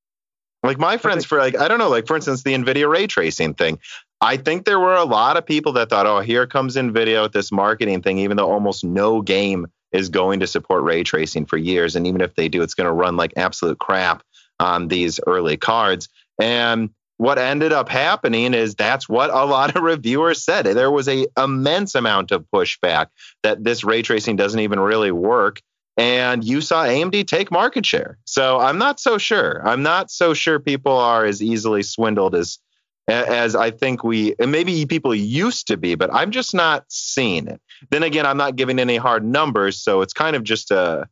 like 0.62 0.78
my 0.78 0.96
friends, 0.96 1.26
for 1.26 1.38
like, 1.38 1.58
I 1.58 1.68
don't 1.68 1.78
know, 1.78 1.90
like 1.90 2.06
for 2.06 2.16
instance, 2.16 2.42
the 2.42 2.54
NVIDIA 2.54 2.88
ray 2.88 3.06
tracing 3.06 3.52
thing. 3.52 3.78
I 4.22 4.38
think 4.38 4.64
there 4.64 4.80
were 4.80 4.94
a 4.94 5.04
lot 5.04 5.36
of 5.36 5.44
people 5.44 5.72
that 5.72 5.90
thought, 5.90 6.06
oh, 6.06 6.20
here 6.20 6.46
comes 6.46 6.76
NVIDIA 6.76 7.22
with 7.22 7.32
this 7.32 7.52
marketing 7.52 8.00
thing, 8.00 8.18
even 8.18 8.38
though 8.38 8.50
almost 8.50 8.82
no 8.82 9.20
game 9.20 9.66
is 9.94 10.08
going 10.08 10.40
to 10.40 10.46
support 10.46 10.82
ray 10.82 11.04
tracing 11.04 11.46
for 11.46 11.56
years. 11.56 11.96
And 11.96 12.06
even 12.06 12.20
if 12.20 12.34
they 12.34 12.48
do, 12.48 12.62
it's 12.62 12.74
going 12.74 12.88
to 12.88 12.92
run 12.92 13.16
like 13.16 13.32
absolute 13.36 13.78
crap 13.78 14.22
on 14.58 14.88
these 14.88 15.20
early 15.26 15.56
cards. 15.56 16.08
And 16.38 16.90
what 17.16 17.38
ended 17.38 17.72
up 17.72 17.88
happening 17.88 18.54
is 18.54 18.74
that's 18.74 19.08
what 19.08 19.30
a 19.30 19.44
lot 19.44 19.76
of 19.76 19.82
reviewers 19.94 20.44
said. 20.44 20.66
There 20.66 20.90
was 20.90 21.08
a 21.08 21.26
immense 21.38 21.94
amount 21.94 22.32
of 22.32 22.44
pushback 22.52 23.06
that 23.44 23.62
this 23.62 23.84
ray 23.84 24.02
tracing 24.02 24.34
doesn't 24.34 24.60
even 24.60 24.80
really 24.80 25.12
work. 25.12 25.60
And 25.96 26.42
you 26.42 26.60
saw 26.60 26.84
AMD 26.84 27.28
take 27.28 27.52
market 27.52 27.86
share. 27.86 28.18
So 28.24 28.58
I'm 28.58 28.78
not 28.78 28.98
so 28.98 29.16
sure. 29.16 29.62
I'm 29.64 29.84
not 29.84 30.10
so 30.10 30.34
sure 30.34 30.58
people 30.58 30.96
are 30.98 31.24
as 31.24 31.40
easily 31.40 31.84
swindled 31.84 32.34
as 32.34 32.58
as 33.08 33.54
I 33.54 33.70
think 33.70 34.02
we 34.02 34.34
and 34.38 34.50
maybe 34.50 34.86
people 34.86 35.14
used 35.14 35.66
to 35.68 35.76
be, 35.76 35.94
but 35.94 36.12
I'm 36.12 36.30
just 36.30 36.54
not 36.54 36.84
seeing 36.88 37.48
it. 37.48 37.60
Then 37.90 38.02
again, 38.02 38.26
I'm 38.26 38.36
not 38.36 38.56
giving 38.56 38.78
any 38.78 38.96
hard 38.96 39.24
numbers, 39.24 39.82
so 39.82 40.00
it's 40.00 40.12
kind 40.12 40.36
of 40.36 40.44
just 40.44 40.70
a 40.70 41.08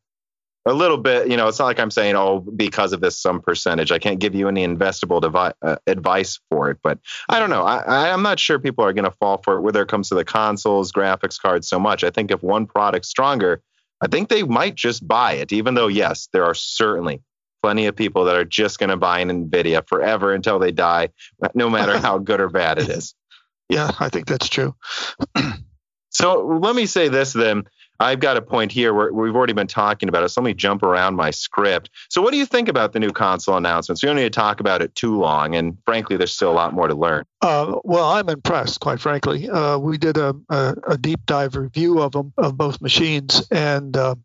a 0.65 0.73
little 0.73 0.97
bit, 0.97 1.29
you 1.29 1.37
know, 1.37 1.49
it's 1.49 1.59
not 1.59 1.65
like 1.65 1.81
I'm 1.81 1.91
saying, 1.91 2.15
oh, 2.15 2.41
because 2.41 2.93
of 2.93 3.01
this, 3.01 3.19
some 3.19 3.41
percentage. 3.41 3.91
I 3.91 3.99
can't 3.99 4.21
give 4.21 4.35
you 4.35 4.47
any 4.47 4.65
investable 4.65 5.21
devi- 5.21 5.57
uh, 5.61 5.77
advice 5.89 6.39
for 6.51 6.71
it, 6.71 6.79
but 6.83 7.01
I 7.29 7.41
don't 7.41 7.51
know. 7.51 7.65
I, 7.65 8.13
I'm 8.13 8.23
not 8.23 8.39
sure 8.39 8.61
people 8.61 8.85
are 8.85 8.93
going 8.93 9.05
to 9.05 9.17
fall 9.19 9.39
for 9.43 9.57
it, 9.57 9.63
whether 9.63 9.83
it 9.83 9.89
comes 9.89 10.09
to 10.11 10.15
the 10.15 10.25
consoles, 10.25 10.93
graphics 10.93 11.41
cards, 11.41 11.69
so 11.69 11.81
much. 11.81 12.05
I 12.05 12.11
think 12.11 12.31
if 12.31 12.45
one 12.45 12.67
product's 12.67 13.09
stronger, 13.09 13.61
I 14.01 14.07
think 14.07 14.29
they 14.29 14.45
might 14.45 14.77
just 14.77 15.07
buy 15.07 15.33
it, 15.33 15.53
even 15.53 15.75
though, 15.75 15.89
yes, 15.89 16.29
there 16.33 16.45
are 16.45 16.55
certainly 16.55 17.23
plenty 17.63 17.87
of 17.87 17.97
people 17.97 18.25
that 18.25 18.37
are 18.37 18.45
just 18.45 18.79
going 18.79 18.91
to 18.91 18.97
buy 18.97 19.21
an 19.21 19.49
NVIDIA 19.49 19.87
forever 19.87 20.33
until 20.33 20.59
they 20.59 20.73
die, 20.73 21.11
no 21.55 21.71
matter 21.71 21.99
how 21.99 22.19
good 22.19 22.41
or 22.41 22.49
bad 22.49 22.79
it 22.79 22.89
is. 22.89 23.15
Yeah, 23.69 23.91
I 24.01 24.09
think 24.09 24.27
that's 24.27 24.49
true. 24.49 24.75
so 26.11 26.59
let 26.61 26.75
me 26.75 26.87
say 26.87 27.09
this 27.09 27.33
then. 27.33 27.65
I've 28.01 28.19
got 28.19 28.37
a 28.37 28.43
point 28.43 28.73
here 28.73 28.93
where 28.93 29.13
we've 29.13 29.37
already 29.37 29.53
been 29.53 29.69
talking 29.69 30.09
about 30.09 30.25
it. 30.25 30.31
So 30.31 30.41
let 30.41 30.47
me 30.47 30.55
jump 30.55 30.83
around 30.83 31.15
my 31.15 31.31
script. 31.31 31.89
So, 32.11 32.21
what 32.21 32.33
do 32.33 32.37
you 32.37 32.47
think 32.47 32.69
about 32.69 32.93
the 32.93 32.99
new 32.99 33.13
console 33.13 33.57
announcements? 33.57 34.03
We 34.03 34.09
don't 34.09 34.17
need 34.17 34.25
to 34.25 34.31
talk 34.31 34.59
about 34.59 34.83
it 34.83 34.95
too 34.97 35.17
long, 35.17 35.55
and 35.55 35.79
frankly, 35.85 36.17
there's 36.17 36.35
still 36.35 36.51
a 36.51 36.53
lot 36.53 36.75
more 36.75 36.89
to 36.89 36.95
learn. 36.97 37.25
Uh, 37.43 37.79
well, 37.85 38.09
I'm 38.09 38.29
impressed, 38.29 38.81
quite 38.81 38.99
frankly. 38.99 39.49
Uh, 39.49 39.79
we 39.79 39.99
did 39.99 40.17
a, 40.17 40.35
a, 40.49 40.75
a, 40.89 40.99
deep 40.99 41.21
dive 41.27 41.55
review 41.55 42.01
of 42.01 42.13
them 42.13 42.33
of 42.37 42.57
both 42.57 42.81
machines, 42.81 43.47
and 43.53 43.97
uh, 43.97 44.17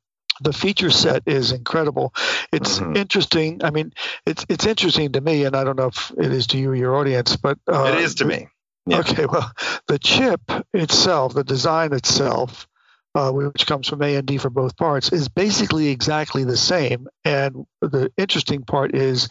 the 0.41 0.54
feature 0.54 0.89
set 0.89 1.23
is 1.26 1.52
incredible. 1.52 2.13
It's 2.52 2.80
mm-hmm. 2.80 2.95
interesting. 2.95 3.63
I 3.63 3.71
mean, 3.71 3.93
it's 4.26 4.45
it's 4.50 4.65
interesting 4.65 5.13
to 5.13 5.21
me, 5.21 5.45
and 5.45 5.56
I 5.56 5.63
don't 5.63 5.78
know 5.78 5.88
if 5.88 6.12
it 6.17 6.32
is 6.32 6.47
to 6.47 6.58
you 6.58 6.71
or 6.71 6.76
your 6.76 6.95
audience, 6.95 7.36
but 7.38 7.58
uh, 7.67 7.93
it 7.95 8.04
is 8.04 8.15
to 8.15 8.26
me. 8.26 8.47
Yeah. 8.86 9.00
Okay, 9.00 9.26
well, 9.26 9.52
the 9.88 10.00
chip 10.00 10.41
itself, 10.73 11.34
the 11.34 11.43
design 11.43 11.93
itself, 11.93 12.67
uh, 13.17 13.32
which 13.32 13.65
comes 13.65 13.88
from 13.88 14.01
AMD 14.01 14.39
for 14.39 14.51
both 14.51 14.77
parts, 14.77 15.12
is 15.12 15.27
basically 15.27 15.88
exactly 15.88 16.43
the 16.43 16.56
same. 16.56 17.08
And 17.25 17.65
the 17.82 18.12
interesting 18.15 18.62
part 18.62 18.93
is 18.93 19.27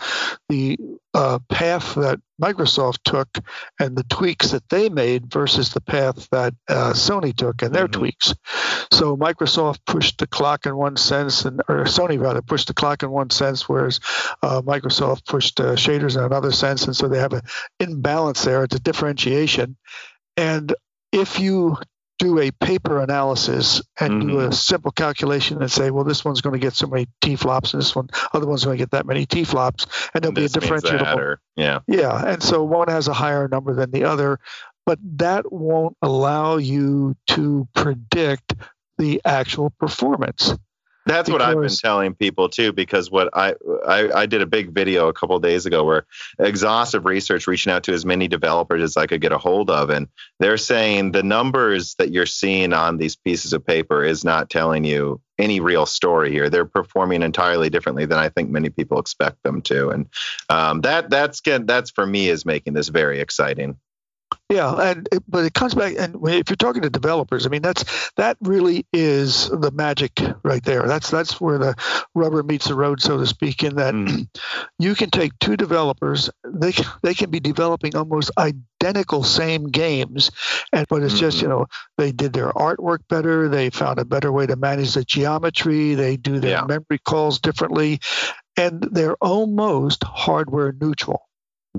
the 0.48 0.76
uh, 1.14 1.38
path 1.48 1.94
that 1.94 2.18
Microsoft 2.42 3.04
took 3.04 3.28
and 3.78 3.96
the 3.96 4.02
tweaks 4.02 4.50
that 4.50 4.68
they 4.70 4.88
made 4.88 5.32
versus 5.32 5.72
the 5.72 5.80
path 5.80 6.28
that 6.32 6.52
uh, 6.68 6.94
Sony 6.94 7.34
took 7.34 7.62
and 7.62 7.72
their 7.72 7.86
mm-hmm. 7.86 8.00
tweaks. 8.00 8.34
So 8.90 9.16
Microsoft 9.16 9.78
pushed 9.86 10.18
the 10.18 10.26
clock 10.26 10.66
in 10.66 10.76
one 10.76 10.96
sense, 10.96 11.44
and 11.44 11.60
or 11.68 11.84
Sony 11.84 12.20
rather 12.20 12.42
pushed 12.42 12.66
the 12.66 12.74
clock 12.74 13.04
in 13.04 13.10
one 13.12 13.30
sense, 13.30 13.68
whereas 13.68 14.00
uh, 14.42 14.62
Microsoft 14.62 15.26
pushed 15.26 15.60
uh, 15.60 15.76
shaders 15.76 16.16
in 16.16 16.24
another 16.24 16.50
sense, 16.50 16.86
and 16.86 16.96
so 16.96 17.06
they 17.06 17.20
have 17.20 17.34
an 17.34 17.42
imbalance 17.78 18.42
there. 18.42 18.64
It's 18.64 18.74
a 18.74 18.80
differentiation. 18.80 19.76
And 20.36 20.74
if 21.12 21.38
you 21.38 21.76
do 22.18 22.38
a 22.38 22.50
paper 22.50 23.00
analysis 23.00 23.82
and 24.00 24.12
mm-hmm. 24.12 24.28
do 24.28 24.40
a 24.40 24.42
mm-hmm. 24.44 24.52
simple 24.52 24.90
calculation 24.90 25.60
and 25.60 25.70
say, 25.70 25.90
well, 25.90 26.04
this 26.04 26.24
one's 26.24 26.40
going 26.40 26.54
to 26.54 26.58
get 26.58 26.74
so 26.74 26.86
many 26.86 27.06
T 27.20 27.36
flops, 27.36 27.74
and 27.74 27.82
this 27.82 27.94
one, 27.94 28.08
other 28.32 28.46
one's 28.46 28.64
going 28.64 28.76
to 28.76 28.82
get 28.82 28.92
that 28.92 29.06
many 29.06 29.26
T 29.26 29.44
flops, 29.44 29.86
and 30.14 30.22
there'll 30.22 30.34
this 30.34 30.52
be 30.52 30.58
a 30.58 30.60
differentiable. 30.60 31.36
yeah. 31.56 31.80
Yeah. 31.86 32.24
And 32.24 32.42
so 32.42 32.64
one 32.64 32.88
has 32.88 33.08
a 33.08 33.14
higher 33.14 33.48
number 33.48 33.74
than 33.74 33.90
the 33.90 34.04
other, 34.04 34.38
but 34.84 34.98
that 35.16 35.52
won't 35.52 35.96
allow 36.00 36.56
you 36.56 37.16
to 37.28 37.68
predict 37.74 38.54
the 38.98 39.20
actual 39.24 39.70
performance. 39.70 40.54
That's 41.06 41.30
what 41.30 41.40
I've 41.40 41.60
been 41.60 41.68
telling 41.68 42.14
people 42.14 42.48
too, 42.48 42.72
because 42.72 43.12
what 43.12 43.30
I, 43.32 43.54
I, 43.86 44.10
I 44.12 44.26
did 44.26 44.42
a 44.42 44.46
big 44.46 44.74
video 44.74 45.06
a 45.06 45.12
couple 45.12 45.38
days 45.38 45.64
ago 45.64 45.84
where 45.84 46.04
exhaustive 46.38 47.04
research 47.04 47.46
reaching 47.46 47.72
out 47.72 47.84
to 47.84 47.92
as 47.92 48.04
many 48.04 48.26
developers 48.26 48.82
as 48.82 48.96
I 48.96 49.06
could 49.06 49.20
get 49.20 49.30
a 49.30 49.38
hold 49.38 49.70
of, 49.70 49.90
and 49.90 50.08
they're 50.40 50.56
saying 50.56 51.12
the 51.12 51.22
numbers 51.22 51.94
that 51.98 52.10
you're 52.10 52.26
seeing 52.26 52.72
on 52.72 52.96
these 52.96 53.14
pieces 53.14 53.52
of 53.52 53.64
paper 53.64 54.02
is 54.02 54.24
not 54.24 54.50
telling 54.50 54.84
you 54.84 55.20
any 55.38 55.60
real 55.60 55.86
story 55.86 56.32
here. 56.32 56.50
They're 56.50 56.64
performing 56.64 57.22
entirely 57.22 57.70
differently 57.70 58.06
than 58.06 58.18
I 58.18 58.28
think 58.28 58.50
many 58.50 58.70
people 58.70 58.98
expect 58.98 59.42
them 59.44 59.62
to, 59.62 59.90
and 59.90 60.08
um, 60.48 60.80
that 60.80 61.08
that's 61.08 61.40
that's 61.40 61.92
for 61.92 62.04
me 62.04 62.28
is 62.28 62.44
making 62.44 62.72
this 62.74 62.88
very 62.88 63.20
exciting. 63.20 63.78
Yeah, 64.48 64.74
and 64.74 65.08
but 65.26 65.44
it 65.44 65.54
comes 65.54 65.74
back, 65.74 65.94
and 65.98 66.14
if 66.28 66.48
you're 66.48 66.56
talking 66.56 66.82
to 66.82 66.90
developers, 66.90 67.46
I 67.46 67.48
mean 67.48 67.62
that's 67.62 68.12
that 68.12 68.36
really 68.40 68.86
is 68.92 69.48
the 69.48 69.72
magic 69.72 70.20
right 70.44 70.62
there. 70.62 70.86
That's 70.86 71.10
that's 71.10 71.40
where 71.40 71.58
the 71.58 71.74
rubber 72.14 72.44
meets 72.44 72.68
the 72.68 72.76
road, 72.76 73.00
so 73.00 73.18
to 73.18 73.26
speak. 73.26 73.64
In 73.64 73.74
that 73.74 73.92
mm. 73.92 74.28
you 74.78 74.94
can 74.94 75.10
take 75.10 75.36
two 75.40 75.56
developers, 75.56 76.30
they 76.44 76.72
they 77.02 77.12
can 77.12 77.30
be 77.30 77.40
developing 77.40 77.96
almost 77.96 78.30
identical 78.38 79.24
same 79.24 79.66
games, 79.66 80.30
and 80.72 80.86
but 80.88 81.02
it's 81.02 81.14
mm-hmm. 81.14 81.22
just 81.22 81.42
you 81.42 81.48
know 81.48 81.66
they 81.98 82.12
did 82.12 82.32
their 82.32 82.52
artwork 82.52 83.00
better, 83.08 83.48
they 83.48 83.70
found 83.70 83.98
a 83.98 84.04
better 84.04 84.30
way 84.30 84.46
to 84.46 84.54
manage 84.54 84.94
the 84.94 85.04
geometry, 85.04 85.96
they 85.96 86.16
do 86.16 86.38
their 86.38 86.58
yeah. 86.58 86.64
memory 86.64 87.00
calls 87.04 87.40
differently, 87.40 87.98
and 88.56 88.80
they're 88.92 89.16
almost 89.16 90.04
hardware 90.04 90.72
neutral 90.80 91.26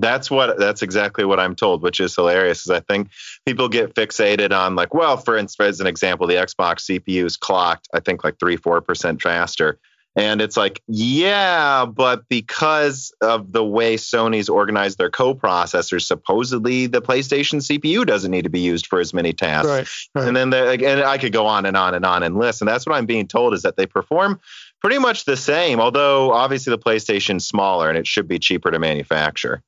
that's 0.00 0.30
what 0.30 0.58
that's 0.58 0.82
exactly 0.82 1.24
what 1.24 1.40
i'm 1.40 1.54
told 1.54 1.82
which 1.82 2.00
is 2.00 2.14
hilarious 2.14 2.62
is 2.62 2.70
i 2.70 2.80
think 2.80 3.08
people 3.46 3.68
get 3.68 3.94
fixated 3.94 4.52
on 4.52 4.74
like 4.74 4.94
well 4.94 5.16
for 5.16 5.36
instance 5.36 5.68
as 5.68 5.80
an 5.80 5.86
example 5.86 6.26
the 6.26 6.34
xbox 6.34 6.84
cpu 6.88 7.24
is 7.24 7.36
clocked 7.36 7.88
i 7.92 8.00
think 8.00 8.24
like 8.24 8.38
3 8.38 8.56
4% 8.56 9.20
faster. 9.20 9.78
And 10.16 10.40
it's 10.40 10.56
like 10.56 10.82
yeah 10.88 11.86
but 11.86 12.28
because 12.28 13.12
of 13.20 13.52
the 13.52 13.64
way 13.64 13.96
sony's 13.96 14.48
organized 14.48 14.98
their 14.98 15.10
co-processors 15.10 16.02
supposedly 16.02 16.86
the 16.86 17.00
playstation 17.00 17.60
cpu 17.60 18.04
doesn't 18.04 18.30
need 18.30 18.42
to 18.42 18.50
be 18.50 18.60
used 18.60 18.86
for 18.86 18.98
as 18.98 19.14
many 19.14 19.32
tasks. 19.32 19.68
Right, 19.68 19.88
right. 20.14 20.26
and 20.28 20.36
then 20.36 20.52
and 20.52 21.02
i 21.02 21.18
could 21.18 21.32
go 21.32 21.46
on 21.46 21.66
and 21.66 21.76
on 21.76 21.94
and 21.94 22.04
on 22.04 22.22
and 22.22 22.36
list. 22.36 22.60
And 22.60 22.68
that's 22.68 22.84
what 22.84 22.96
i'm 22.96 23.06
being 23.06 23.28
told 23.28 23.54
is 23.54 23.62
that 23.62 23.76
they 23.76 23.86
perform 23.86 24.40
pretty 24.80 24.98
much 24.98 25.24
the 25.24 25.36
same 25.36 25.78
although 25.78 26.32
obviously 26.32 26.72
the 26.72 26.78
playstation's 26.78 27.46
smaller 27.46 27.88
and 27.88 27.96
it 27.96 28.06
should 28.06 28.26
be 28.26 28.40
cheaper 28.40 28.72
to 28.72 28.78
manufacture 28.78 29.62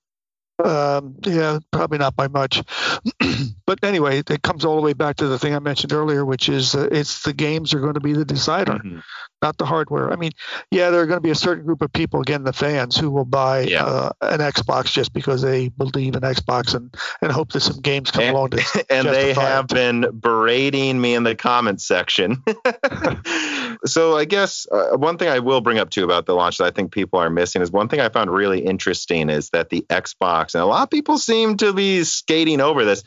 um, 0.65 1.17
yeah, 1.25 1.59
probably 1.71 1.99
not 1.99 2.17
by 2.17 2.29
much. 2.29 2.63
but 3.67 3.83
anyway, 3.83 4.19
it 4.19 4.43
comes 4.43 4.65
all 4.65 4.77
the 4.77 4.83
way 4.83 4.93
back 4.93 5.17
to 5.17 5.27
the 5.27 5.39
thing 5.39 5.55
I 5.55 5.59
mentioned 5.59 5.93
earlier, 5.93 6.25
which 6.25 6.49
is 6.49 6.75
uh, 6.75 6.89
it's 6.91 7.23
the 7.23 7.33
games 7.33 7.75
are 7.75 7.81
going 7.81 7.95
to 7.95 8.01
be 8.01 8.13
the 8.13 8.25
decider, 8.25 8.75
mm-hmm. 8.75 8.99
Not 9.43 9.59
the 9.59 9.65
hardware. 9.65 10.13
I 10.13 10.17
mean, 10.17 10.33
yeah, 10.71 10.91
there 10.91 11.01
are 11.01 11.07
going 11.07 11.17
to 11.17 11.23
be 11.23 11.31
a 11.31 11.35
certain 11.35 11.65
group 11.65 11.83
of 11.83 11.93
people, 11.93 12.21
again, 12.21 12.45
the 12.45 12.53
fans, 12.53 12.97
who 12.97 13.11
will 13.11 13.25
buy 13.25 13.63
yeah. 13.63 13.85
uh, 13.85 14.11
an 14.21 14.41
Xbox 14.41 14.93
just 14.93 15.13
because 15.13 15.43
they 15.43 15.69
believe 15.69 16.15
in 16.15 16.21
Xbox 16.21 16.75
and, 16.75 16.95
and 17.23 17.33
hope 17.33 17.53
that 17.53 17.61
some 17.61 17.81
games 17.81 18.11
come 18.11 18.25
and, 18.25 18.37
along 18.37 18.51
to 18.51 18.87
And 18.91 19.09
they 19.09 19.33
have 19.35 19.67
it. 19.67 19.75
been 19.75 20.07
berating 20.19 21.01
me 21.01 21.15
in 21.15 21.23
the 21.23 21.35
comments 21.35 21.87
section. 21.87 22.43
so 23.85 24.17
I 24.17 24.25
guess 24.25 24.67
uh, 24.71 24.97
one 24.97 25.19
thing 25.19 25.29
I 25.29 25.39
will 25.39 25.61
bring 25.61 25.79
up 25.79 25.91
too 25.91 26.05
about 26.05 26.27
the 26.27 26.35
launch 26.35 26.59
that 26.59 26.65
I 26.65 26.71
think 26.71 26.93
people 26.93 27.19
are 27.19 27.31
missing 27.31 27.63
is 27.63 27.71
one 27.71 27.89
thing 27.89 28.01
I 28.01 28.09
found 28.09 28.31
really 28.31 28.61
interesting 28.61 29.31
is 29.31 29.51
that 29.51 29.71
the 29.71 29.85
Xbox 29.89 30.55
and 30.55 30.63
a 30.63 30.67
lot 30.67 30.83
of 30.83 30.91
people 30.91 31.19
seem 31.19 31.57
to 31.59 31.73
be 31.73 32.05
skating 32.05 32.61
over 32.61 32.85
this. 32.85 33.03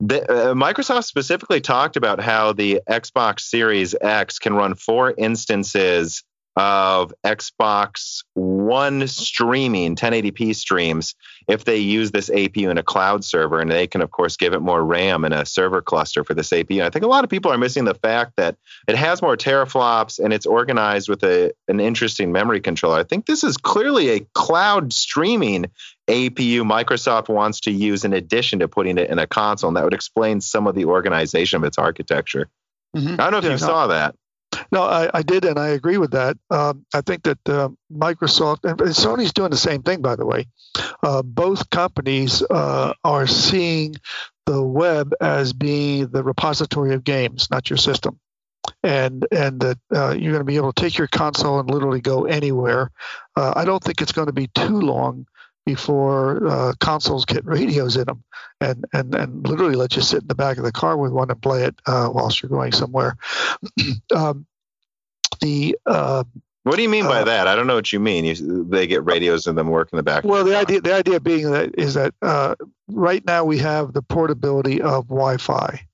The, 0.00 0.22
uh, 0.22 0.54
Microsoft 0.54 1.04
specifically 1.04 1.60
talked 1.60 1.96
about 1.96 2.20
how 2.20 2.52
the 2.52 2.80
Xbox 2.88 3.40
Series 3.40 3.94
X 4.00 4.38
can 4.38 4.54
run 4.54 4.74
four 4.74 5.14
instances 5.16 6.24
of 6.56 7.12
Xbox 7.24 8.22
One 8.34 9.08
streaming 9.08 9.96
1080p 9.96 10.54
streams 10.54 11.14
if 11.48 11.64
they 11.64 11.78
use 11.78 12.12
this 12.12 12.30
APU 12.30 12.70
in 12.70 12.78
a 12.78 12.82
cloud 12.82 13.24
server, 13.24 13.60
and 13.60 13.70
they 13.70 13.86
can, 13.86 14.00
of 14.00 14.10
course, 14.10 14.36
give 14.36 14.54
it 14.54 14.60
more 14.60 14.84
RAM 14.84 15.24
in 15.24 15.32
a 15.32 15.44
server 15.44 15.82
cluster 15.82 16.22
for 16.24 16.34
this 16.34 16.50
APU. 16.50 16.82
I 16.82 16.90
think 16.90 17.04
a 17.04 17.08
lot 17.08 17.24
of 17.24 17.30
people 17.30 17.52
are 17.52 17.58
missing 17.58 17.84
the 17.84 17.94
fact 17.94 18.36
that 18.36 18.56
it 18.86 18.96
has 18.96 19.20
more 19.20 19.36
teraflops 19.36 20.18
and 20.18 20.32
it's 20.32 20.46
organized 20.46 21.08
with 21.08 21.24
a, 21.24 21.52
an 21.68 21.80
interesting 21.80 22.32
memory 22.32 22.60
controller. 22.60 22.98
I 22.98 23.04
think 23.04 23.26
this 23.26 23.44
is 23.44 23.56
clearly 23.56 24.10
a 24.10 24.20
cloud 24.34 24.92
streaming 24.92 25.66
APU 26.08 26.60
Microsoft 26.60 27.28
wants 27.28 27.60
to 27.60 27.72
use 27.72 28.04
in 28.04 28.12
addition 28.12 28.60
to 28.60 28.68
putting 28.68 28.98
it 28.98 29.10
in 29.10 29.18
a 29.18 29.26
console, 29.26 29.68
and 29.68 29.76
that 29.76 29.84
would 29.84 29.94
explain 29.94 30.40
some 30.40 30.66
of 30.66 30.74
the 30.74 30.84
organization 30.84 31.56
of 31.56 31.64
its 31.64 31.78
architecture. 31.78 32.48
Mm-hmm. 32.94 33.20
I 33.20 33.24
don't 33.24 33.32
know 33.32 33.38
if 33.38 33.44
yeah, 33.44 33.52
you 33.52 33.58
saw 33.58 33.86
that. 33.88 34.14
No, 34.72 34.82
I, 34.82 35.10
I, 35.12 35.22
did, 35.22 35.44
and 35.44 35.58
I 35.58 35.68
agree 35.68 35.98
with 35.98 36.12
that. 36.12 36.36
Um, 36.50 36.84
I 36.94 37.00
think 37.00 37.22
that 37.24 37.48
uh, 37.48 37.68
Microsoft 37.92 38.64
and 38.64 38.78
Sony's 38.78 39.32
doing 39.32 39.50
the 39.50 39.56
same 39.56 39.82
thing, 39.82 40.02
by 40.02 40.16
the 40.16 40.26
way. 40.26 40.46
Uh, 41.02 41.22
both 41.22 41.70
companies 41.70 42.42
uh, 42.42 42.92
are 43.02 43.26
seeing 43.26 43.96
the 44.46 44.62
web 44.62 45.12
as 45.20 45.52
being 45.52 46.08
the 46.08 46.22
repository 46.22 46.94
of 46.94 47.04
games, 47.04 47.50
not 47.50 47.70
your 47.70 47.76
system. 47.76 48.18
and 48.82 49.26
and 49.30 49.60
that 49.60 49.78
uh, 49.94 50.10
you're 50.10 50.32
going 50.32 50.40
to 50.40 50.44
be 50.44 50.56
able 50.56 50.72
to 50.72 50.80
take 50.80 50.96
your 50.98 51.08
console 51.08 51.60
and 51.60 51.70
literally 51.70 52.00
go 52.00 52.24
anywhere. 52.24 52.90
Uh, 53.36 53.52
I 53.56 53.64
don't 53.64 53.82
think 53.82 54.00
it's 54.00 54.12
going 54.12 54.26
to 54.26 54.32
be 54.32 54.48
too 54.48 54.80
long 54.80 55.26
before 55.66 56.46
uh, 56.46 56.72
consoles 56.80 57.24
get 57.24 57.44
radios 57.44 57.96
in 57.96 58.04
them 58.04 58.22
and, 58.60 58.84
and, 58.92 59.14
and 59.14 59.46
literally 59.46 59.76
let 59.76 59.96
you 59.96 60.02
sit 60.02 60.22
in 60.22 60.28
the 60.28 60.34
back 60.34 60.58
of 60.58 60.64
the 60.64 60.72
car 60.72 60.96
with 60.96 61.12
one 61.12 61.30
and 61.30 61.40
play 61.40 61.64
it 61.64 61.74
uh, 61.86 62.08
whilst 62.12 62.42
you're 62.42 62.50
going 62.50 62.72
somewhere. 62.72 63.16
um, 64.14 64.46
the 65.40 65.76
uh, 65.86 66.24
what 66.64 66.76
do 66.76 66.82
you 66.82 66.88
mean 66.88 67.04
by 67.04 67.20
uh, 67.20 67.24
that? 67.24 67.46
I 67.46 67.54
don't 67.54 67.66
know 67.66 67.74
what 67.74 67.92
you 67.92 68.00
mean. 68.00 68.24
You, 68.24 68.64
they 68.64 68.86
get 68.86 69.04
radios 69.04 69.46
in 69.46 69.54
them 69.54 69.68
work 69.68 69.90
in 69.92 69.98
the 69.98 70.02
back. 70.02 70.24
Well, 70.24 70.44
the 70.44 70.56
idea 70.56 70.80
the 70.80 70.94
idea 70.94 71.20
being 71.20 71.50
that 71.50 71.78
is 71.78 71.94
that 71.94 72.14
uh, 72.22 72.54
right 72.88 73.24
now 73.26 73.44
we 73.44 73.58
have 73.58 73.92
the 73.92 74.00
portability 74.00 74.80
of 74.80 75.06
Wi-Fi, 75.08 75.86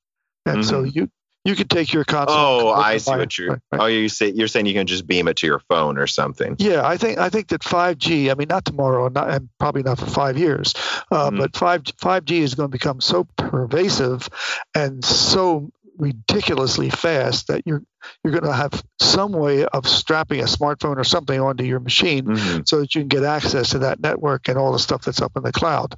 and 0.46 0.58
mm-hmm. 0.58 0.62
so 0.62 0.84
you 0.84 1.10
you 1.44 1.56
could 1.56 1.70
take 1.70 1.92
your 1.92 2.04
console. 2.04 2.36
Oh, 2.36 2.70
I 2.70 2.98
see 2.98 3.10
what 3.12 3.38
you're. 3.38 3.50
Right, 3.50 3.60
right. 3.72 3.80
Oh, 3.80 3.86
you 3.86 4.08
say 4.08 4.30
you're 4.30 4.48
saying 4.48 4.66
you 4.66 4.74
can 4.74 4.86
just 4.86 5.06
beam 5.06 5.26
it 5.26 5.36
to 5.36 5.46
your 5.46 5.60
phone 5.60 5.98
or 5.98 6.06
something. 6.06 6.56
Yeah, 6.58 6.86
I 6.86 6.96
think 6.96 7.18
I 7.18 7.30
think 7.30 7.48
that 7.48 7.62
5G. 7.62 8.30
I 8.30 8.34
mean, 8.34 8.48
not 8.48 8.64
tomorrow, 8.64 9.08
not, 9.08 9.30
and 9.30 9.48
probably 9.58 9.82
not 9.82 9.98
for 9.98 10.06
five 10.06 10.36
years, 10.36 10.74
uh, 11.10 11.30
mm-hmm. 11.30 11.38
but 11.38 11.56
5 11.56 11.84
5G 11.84 12.40
is 12.40 12.54
going 12.54 12.68
to 12.68 12.72
become 12.72 13.00
so 13.00 13.24
pervasive 13.36 14.28
and 14.74 15.04
so 15.04 15.70
ridiculously 15.96 16.90
fast 16.90 17.48
that 17.48 17.62
you're 17.66 17.82
you're 18.24 18.32
going 18.32 18.44
to 18.44 18.52
have 18.52 18.82
some 19.00 19.32
way 19.32 19.64
of 19.64 19.86
strapping 19.86 20.40
a 20.40 20.44
smartphone 20.44 20.96
or 20.96 21.04
something 21.04 21.38
onto 21.40 21.64
your 21.64 21.80
machine 21.80 22.24
mm-hmm. 22.24 22.60
so 22.64 22.80
that 22.80 22.94
you 22.94 23.02
can 23.02 23.08
get 23.08 23.24
access 23.24 23.70
to 23.70 23.80
that 23.80 24.00
network 24.00 24.48
and 24.48 24.58
all 24.58 24.72
the 24.72 24.78
stuff 24.78 25.04
that's 25.04 25.20
up 25.20 25.32
in 25.36 25.42
the 25.42 25.52
cloud. 25.52 25.94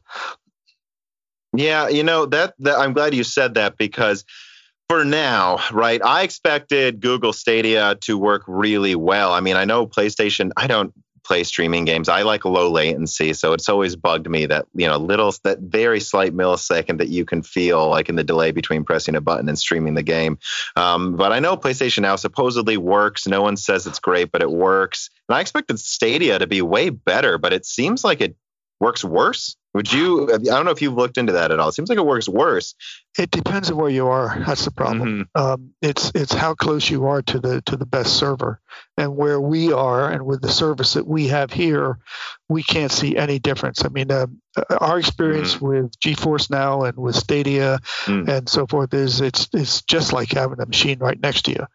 Yeah, 1.55 1.88
you 1.88 2.03
know 2.03 2.26
that, 2.26 2.55
that 2.61 2.78
I'm 2.78 2.95
glad 2.95 3.14
you 3.14 3.24
said 3.24 3.55
that 3.55 3.76
because 3.76 4.24
for 4.93 5.07
now, 5.07 5.59
right? 5.72 6.05
I 6.05 6.22
expected 6.22 7.01
Google 7.01 7.32
Stadia 7.32 7.95
to 8.03 8.18
work 8.18 8.43
really 8.47 8.95
well. 8.95 9.32
I 9.32 9.40
mean, 9.40 9.57
I 9.57 9.64
know 9.64 9.86
PlayStation, 9.86 10.51
I 10.55 10.66
don't 10.66 10.93
play 11.24 11.45
streaming 11.45 11.86
games. 11.86 12.11
I 12.11 12.22
like 12.24 12.45
low 12.45 12.70
latency, 12.70 13.32
so 13.32 13.55
it's 13.55 13.70
always 13.70 13.97
bugged 13.97 14.28
me 14.28 14.45
that, 14.45 14.66
you 14.74 14.86
know, 14.86 14.99
little 14.99 15.32
that 15.45 15.61
very 15.61 15.99
slight 15.99 16.34
millisecond 16.34 16.99
that 16.99 17.09
you 17.09 17.24
can 17.24 17.43
feel 17.43 17.88
like 17.88 18.11
in 18.11 18.16
the 18.16 18.22
delay 18.22 18.51
between 18.51 18.84
pressing 18.84 19.14
a 19.14 19.22
button 19.22 19.49
and 19.49 19.59
streaming 19.59 19.95
the 19.95 20.03
game. 20.03 20.38
Um, 20.76 21.16
but 21.16 21.32
I 21.32 21.38
know 21.38 21.57
PlayStation 21.57 22.01
now 22.01 22.16
supposedly 22.16 22.76
works. 22.76 23.26
No 23.26 23.40
one 23.40 23.57
says 23.57 23.86
it's 23.86 23.99
great, 23.99 24.30
but 24.30 24.43
it 24.43 24.51
works. 24.51 25.09
And 25.26 25.36
I 25.36 25.40
expected 25.40 25.80
Stadia 25.80 26.38
to 26.38 26.47
be 26.47 26.61
way 26.61 26.90
better, 26.90 27.38
but 27.38 27.55
it 27.55 27.64
seems 27.64 28.05
like 28.05 28.20
it 28.20 28.36
works 28.78 29.03
worse. 29.03 29.57
Would 29.75 29.91
you? 29.91 30.31
I 30.33 30.39
don't 30.39 30.66
know 30.66 30.70
if 30.70 30.83
you've 30.83 30.95
looked 30.95 31.16
into 31.16 31.33
that 31.33 31.51
at 31.51 31.59
all. 31.59 31.68
It 31.68 31.73
seems 31.73 31.89
like 31.89 31.99
it 31.99 32.05
works 32.05 32.29
worse. 32.29 32.75
It 33.18 33.31
depends 33.31 33.70
on 33.70 33.79
where 33.79 33.89
you 33.89 34.09
are. 34.09 34.43
That's 34.47 34.66
the 34.66 34.70
problem. 34.70 35.29
Mm-hmm. 35.35 35.43
Um, 35.43 35.70
it's 35.81 36.12
it's 36.14 36.35
how 36.35 36.55
close 36.55 36.91
you 36.91 37.07
are 37.07 37.23
to 37.23 37.41
the 37.41 37.62
to 37.62 37.77
the 37.79 37.87
best 37.87 38.16
server, 38.18 38.61
and 38.99 39.16
where 39.16 39.41
we 39.41 39.73
are, 39.73 40.11
and 40.11 40.27
with 40.27 40.43
the 40.43 40.51
service 40.51 40.93
that 40.95 41.07
we 41.07 41.29
have 41.29 41.53
here, 41.53 41.99
we 42.51 42.62
can't 42.62 42.93
see 42.93 43.16
any 43.16 43.39
difference. 43.39 43.83
I 43.83 43.89
mean, 43.89 44.11
uh, 44.11 44.27
our 44.79 44.99
experience 44.99 45.55
mm-hmm. 45.55 45.66
with 45.66 46.01
GeForce 46.01 46.51
Now 46.51 46.83
and 46.83 46.99
with 46.99 47.16
Stadia 47.16 47.79
mm. 48.05 48.29
and 48.29 48.49
so 48.49 48.66
forth 48.66 48.93
is 48.93 49.23
it's 49.23 49.49
it's 49.55 49.81
just 49.83 50.12
like 50.12 50.33
having 50.33 50.61
a 50.61 50.66
machine 50.66 50.99
right 50.99 51.20
next 51.20 51.47
to 51.47 51.53
you. 51.53 51.66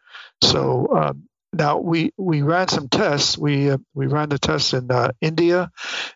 So 0.42 0.88
um, 0.96 1.27
now 1.52 1.78
we 1.78 2.12
we 2.16 2.42
ran 2.42 2.68
some 2.68 2.88
tests. 2.88 3.38
We 3.38 3.70
uh, 3.70 3.78
we 3.94 4.06
ran 4.06 4.28
the 4.28 4.38
tests 4.38 4.72
in 4.74 4.90
uh, 4.90 5.12
India, 5.20 5.70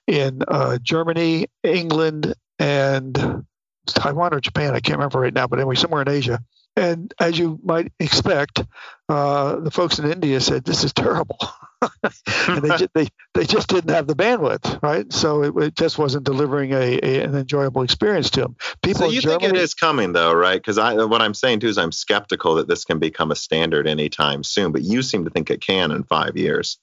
in 0.07 0.43
uh, 0.47 0.79
Germany, 0.83 1.47
England, 1.63 2.35
and 2.59 3.45
Taiwan 3.87 4.35
or 4.35 4.41
Japan. 4.41 4.75
I 4.75 4.81
can't 4.81 4.99
remember 4.99 5.21
right 5.21 5.35
now, 5.35 5.47
but 5.47 5.59
anyway, 5.59 5.75
somewhere 5.75 6.03
in 6.03 6.09
Asia. 6.09 6.41
And 6.77 7.13
as 7.21 7.39
you 7.39 7.61
might 7.63 7.93
expect, 8.01 8.63
uh, 9.09 9.57
the 9.57 9.71
folks 9.71 9.99
in 9.99 10.11
India 10.11 10.41
said, 10.41 10.65
"This 10.65 10.85
is 10.85 10.93
terrible," 10.95 11.39
and 12.03 12.63
they, 12.63 12.87
they 12.95 13.09
they 13.35 13.45
just 13.45 13.69
didn't 13.69 13.91
have 13.91 14.07
the 14.07 14.15
bandwidth, 14.17 14.83
right? 14.83 15.13
So 15.13 15.43
it, 15.43 15.63
it 15.63 15.75
just 15.77 15.99
wasn't 15.99 16.25
delivering 16.25 16.73
a, 16.73 16.99
a, 17.03 17.21
an 17.23 17.35
enjoyable 17.37 17.83
experience 17.83 18.31
to 18.31 18.41
them. 18.41 18.57
People, 18.83 19.09
so 19.09 19.11
you 19.11 19.21
Germany, 19.21 19.41
think 19.41 19.55
it 19.55 19.61
is 19.61 19.75
coming, 19.75 20.13
though, 20.15 20.33
right? 20.33 20.61
Because 20.61 20.79
I 20.79 20.95
what 21.05 21.21
I'm 21.21 21.35
saying 21.35 21.61
too 21.61 21.69
is 21.69 21.77
I'm 21.77 21.93
skeptical 21.93 22.55
that 22.55 22.69
this 22.69 22.85
can 22.87 22.99
become 22.99 23.31
a 23.31 23.37
standard 23.37 23.87
anytime 23.87 24.43
soon. 24.43 24.73
But 24.73 24.83
you 24.83 25.03
seem 25.03 25.25
to 25.25 25.31
think 25.31 25.51
it 25.51 25.61
can 25.61 25.91
in 25.91 26.05
five 26.05 26.39
years. 26.39 26.79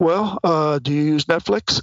Well, 0.00 0.40
uh, 0.42 0.80
do 0.80 0.92
you 0.92 1.02
use 1.02 1.26
Netflix? 1.26 1.80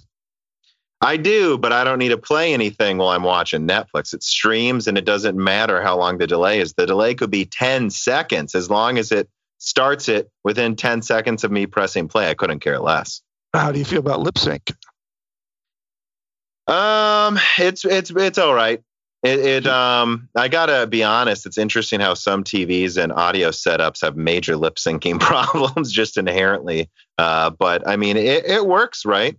I 1.02 1.16
do, 1.16 1.58
but 1.58 1.72
I 1.72 1.86
don't 1.86 2.00
need 2.00 2.10
to 2.10 2.18
play 2.18 2.54
anything 2.54 2.98
while 2.98 3.10
I'm 3.10 3.24
watching 3.24 3.68
Netflix. 3.68 4.14
It 4.14 4.22
streams 4.22 4.88
and 4.88 4.98
it 4.98 5.06
doesn't 5.06 5.38
matter 5.38 5.82
how 5.82 5.98
long 5.98 6.18
the 6.18 6.28
delay 6.28 6.60
is. 6.60 6.74
The 6.74 6.86
delay 6.86 7.16
could 7.16 7.32
be 7.32 7.46
10 7.46 7.90
seconds 7.90 8.54
as 8.54 8.70
long 8.70 8.98
as 8.98 9.12
it 9.12 9.30
starts 9.60 10.10
it 10.10 10.30
within 10.44 10.76
10 10.76 11.02
seconds 11.02 11.44
of 11.46 11.52
me 11.52 11.68
pressing 11.68 12.10
play. 12.10 12.30
I 12.30 12.34
couldn't 12.34 12.60
care 12.60 12.80
less. 12.80 13.22
How 13.54 13.72
do 13.72 13.80
you 13.80 13.86
feel 13.86 14.00
about 14.00 14.20
lip 14.20 14.38
sync? 14.38 14.72
Um, 16.68 17.40
it's 17.58 17.84
it's 17.84 18.12
it's 18.12 18.38
all 18.38 18.54
right. 18.54 18.82
It, 19.24 19.40
it 19.40 19.68
um 19.68 20.30
I 20.36 20.50
gotta 20.50 20.86
be 20.86 21.04
honest, 21.04 21.46
it's 21.46 21.58
interesting 21.58 22.00
how 22.00 22.14
some 22.14 22.44
TVs 22.44 23.02
and 23.02 23.12
audio 23.12 23.50
setups 23.50 24.02
have 24.02 24.16
major 24.16 24.56
lip 24.56 24.76
syncing 24.76 25.20
problems 25.20 25.92
just 25.92 26.18
inherently. 26.18 26.90
Uh, 27.18 27.50
but 27.50 27.88
I 27.88 27.96
mean 27.96 28.18
it, 28.18 28.46
it 28.46 28.68
works, 28.68 29.04
right? 29.06 29.36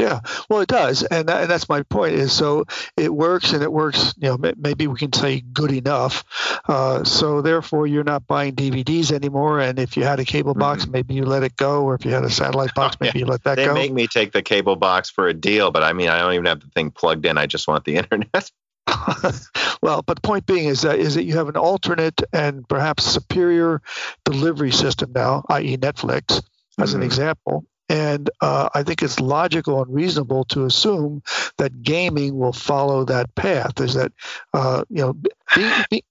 Yeah, 0.00 0.20
well, 0.48 0.60
it 0.60 0.68
does, 0.68 1.02
and, 1.02 1.28
that, 1.28 1.42
and 1.42 1.50
that's 1.50 1.68
my 1.68 1.82
point. 1.82 2.14
Is 2.14 2.32
so 2.32 2.64
it 2.96 3.12
works, 3.12 3.52
and 3.52 3.62
it 3.62 3.70
works. 3.70 4.14
You 4.16 4.30
know, 4.30 4.52
maybe 4.56 4.86
we 4.86 4.98
can 4.98 5.12
say 5.12 5.40
good 5.40 5.72
enough. 5.72 6.24
Uh, 6.66 7.04
so 7.04 7.42
therefore, 7.42 7.86
you're 7.86 8.02
not 8.02 8.26
buying 8.26 8.54
DVDs 8.54 9.12
anymore. 9.12 9.60
And 9.60 9.78
if 9.78 9.98
you 9.98 10.04
had 10.04 10.18
a 10.18 10.24
cable 10.24 10.54
box, 10.54 10.84
mm-hmm. 10.84 10.92
maybe 10.92 11.14
you 11.14 11.26
let 11.26 11.42
it 11.42 11.54
go, 11.56 11.82
or 11.82 11.94
if 11.94 12.06
you 12.06 12.12
had 12.12 12.24
a 12.24 12.30
satellite 12.30 12.74
box, 12.74 12.96
maybe 13.00 13.18
you 13.18 13.26
let 13.26 13.44
that 13.44 13.56
they 13.56 13.66
go. 13.66 13.74
They 13.74 13.80
make 13.80 13.92
me 13.92 14.06
take 14.06 14.32
the 14.32 14.42
cable 14.42 14.76
box 14.76 15.10
for 15.10 15.28
a 15.28 15.34
deal, 15.34 15.70
but 15.70 15.82
I 15.82 15.92
mean, 15.92 16.08
I 16.08 16.18
don't 16.18 16.32
even 16.32 16.46
have 16.46 16.60
the 16.60 16.68
thing 16.68 16.90
plugged 16.90 17.26
in. 17.26 17.36
I 17.36 17.44
just 17.44 17.68
want 17.68 17.84
the 17.84 17.96
internet. 17.96 18.50
well, 19.82 20.02
but 20.02 20.16
the 20.16 20.22
point 20.22 20.46
being 20.46 20.64
is 20.64 20.82
that 20.82 20.98
is 20.98 21.14
that 21.14 21.24
you 21.24 21.34
have 21.34 21.48
an 21.48 21.56
alternate 21.56 22.22
and 22.32 22.68
perhaps 22.68 23.04
superior 23.04 23.82
delivery 24.24 24.72
system 24.72 25.12
now, 25.14 25.44
i.e., 25.50 25.76
Netflix, 25.76 26.42
as 26.78 26.90
mm-hmm. 26.90 26.96
an 26.96 27.02
example, 27.02 27.66
and 27.90 28.30
uh, 28.40 28.68
I 28.72 28.84
think 28.84 29.02
it's 29.02 29.18
logical 29.18 29.82
and 29.82 29.92
reasonable 29.92 30.44
to 30.44 30.64
assume 30.64 31.22
that 31.58 31.82
gaming 31.82 32.38
will 32.38 32.52
follow 32.52 33.04
that 33.06 33.34
path. 33.34 33.80
Is 33.80 33.94
that 33.94 34.12
uh, 34.54 34.84
you 34.88 35.02
know 35.02 35.12
be, 35.54 35.72
be, 35.90 36.04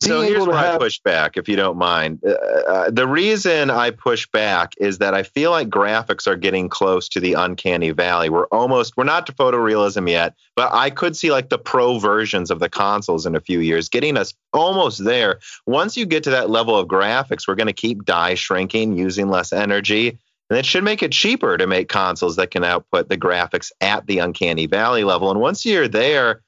so 0.00 0.20
here's 0.20 0.46
where 0.46 0.56
have... 0.56 0.76
I 0.76 0.78
push 0.78 1.00
back, 1.00 1.36
if 1.36 1.48
you 1.48 1.56
don't 1.56 1.78
mind. 1.78 2.20
Uh, 2.24 2.30
uh, 2.30 2.90
the 2.90 3.08
reason 3.08 3.70
I 3.70 3.90
push 3.90 4.26
back 4.28 4.74
is 4.78 4.98
that 4.98 5.14
I 5.14 5.22
feel 5.22 5.50
like 5.50 5.68
graphics 5.68 6.26
are 6.26 6.36
getting 6.36 6.68
close 6.68 7.08
to 7.10 7.20
the 7.20 7.34
uncanny 7.34 7.90
valley. 7.90 8.28
We're 8.28 8.46
almost, 8.46 8.96
we're 8.96 9.04
not 9.04 9.26
to 9.26 9.32
photorealism 9.32 10.08
yet, 10.08 10.34
but 10.56 10.72
I 10.72 10.90
could 10.90 11.16
see 11.16 11.30
like 11.30 11.48
the 11.48 11.58
pro 11.58 11.98
versions 11.98 12.50
of 12.50 12.60
the 12.60 12.68
consoles 12.68 13.26
in 13.26 13.34
a 13.34 13.40
few 13.40 13.60
years 13.60 13.88
getting 13.88 14.16
us 14.16 14.34
almost 14.52 15.04
there. 15.04 15.40
Once 15.66 15.96
you 15.96 16.06
get 16.06 16.24
to 16.24 16.30
that 16.30 16.50
level 16.50 16.76
of 16.76 16.86
graphics, 16.86 17.48
we're 17.48 17.54
going 17.54 17.68
to 17.68 17.72
keep 17.72 18.04
die 18.04 18.34
shrinking, 18.34 18.96
using 18.96 19.28
less 19.28 19.52
energy. 19.52 20.18
And 20.50 20.58
it 20.58 20.66
should 20.66 20.84
make 20.84 21.02
it 21.02 21.12
cheaper 21.12 21.56
to 21.56 21.66
make 21.66 21.88
consoles 21.88 22.36
that 22.36 22.50
can 22.50 22.64
output 22.64 23.08
the 23.08 23.16
graphics 23.16 23.72
at 23.80 24.06
the 24.06 24.18
uncanny 24.18 24.66
valley 24.66 25.04
level. 25.04 25.30
And 25.30 25.40
once 25.40 25.64
you're 25.64 25.88
there, 25.88 26.42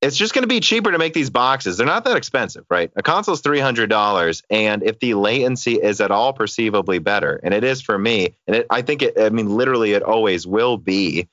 it's 0.00 0.16
just 0.16 0.32
going 0.32 0.42
to 0.42 0.48
be 0.48 0.60
cheaper 0.60 0.92
to 0.92 0.98
make 0.98 1.12
these 1.12 1.30
boxes. 1.30 1.76
They're 1.76 1.86
not 1.86 2.04
that 2.04 2.16
expensive, 2.16 2.64
right? 2.70 2.90
A 2.94 3.02
console 3.02 3.34
is 3.34 3.42
$300. 3.42 4.42
And 4.48 4.82
if 4.82 5.00
the 5.00 5.14
latency 5.14 5.74
is 5.74 6.00
at 6.00 6.10
all 6.10 6.32
perceivably 6.32 6.98
better, 6.98 7.40
and 7.42 7.52
it 7.52 7.64
is 7.64 7.80
for 7.80 7.98
me, 7.98 8.36
and 8.46 8.56
it, 8.56 8.66
I 8.70 8.82
think 8.82 9.02
it, 9.02 9.18
I 9.18 9.30
mean, 9.30 9.48
literally, 9.48 9.92
it 9.92 10.02
always 10.02 10.46
will 10.46 10.76
be 10.76 11.28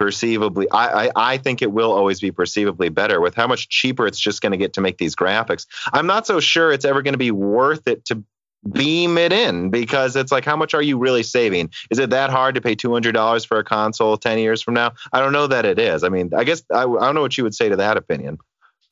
perceivably, 0.00 0.68
I, 0.70 1.06
I, 1.06 1.10
I 1.16 1.38
think 1.38 1.62
it 1.62 1.70
will 1.70 1.92
always 1.92 2.20
be 2.20 2.32
perceivably 2.32 2.88
better 2.88 3.20
with 3.20 3.34
how 3.34 3.46
much 3.46 3.68
cheaper 3.68 4.06
it's 4.06 4.20
just 4.20 4.40
going 4.40 4.52
to 4.52 4.58
get 4.58 4.72
to 4.74 4.80
make 4.80 4.98
these 4.98 5.14
graphics. 5.14 5.66
I'm 5.92 6.06
not 6.06 6.26
so 6.26 6.40
sure 6.40 6.72
it's 6.72 6.84
ever 6.84 7.02
going 7.02 7.14
to 7.14 7.18
be 7.18 7.30
worth 7.30 7.86
it 7.86 8.04
to 8.06 8.24
beam 8.72 9.18
it 9.18 9.32
in 9.32 9.70
because 9.70 10.16
it's 10.16 10.32
like 10.32 10.44
how 10.44 10.56
much 10.56 10.74
are 10.74 10.82
you 10.82 10.98
really 10.98 11.22
saving 11.22 11.70
is 11.90 11.98
it 11.98 12.10
that 12.10 12.30
hard 12.30 12.54
to 12.54 12.60
pay 12.60 12.74
$200 12.74 13.46
for 13.46 13.58
a 13.58 13.64
console 13.64 14.16
10 14.16 14.38
years 14.38 14.60
from 14.62 14.74
now 14.74 14.92
i 15.12 15.20
don't 15.20 15.32
know 15.32 15.46
that 15.46 15.64
it 15.64 15.78
is 15.78 16.02
i 16.02 16.08
mean 16.08 16.30
i 16.36 16.44
guess 16.44 16.62
i, 16.72 16.82
I 16.82 16.84
don't 16.84 17.14
know 17.14 17.22
what 17.22 17.38
you 17.38 17.44
would 17.44 17.54
say 17.54 17.68
to 17.68 17.76
that 17.76 17.96
opinion 17.96 18.38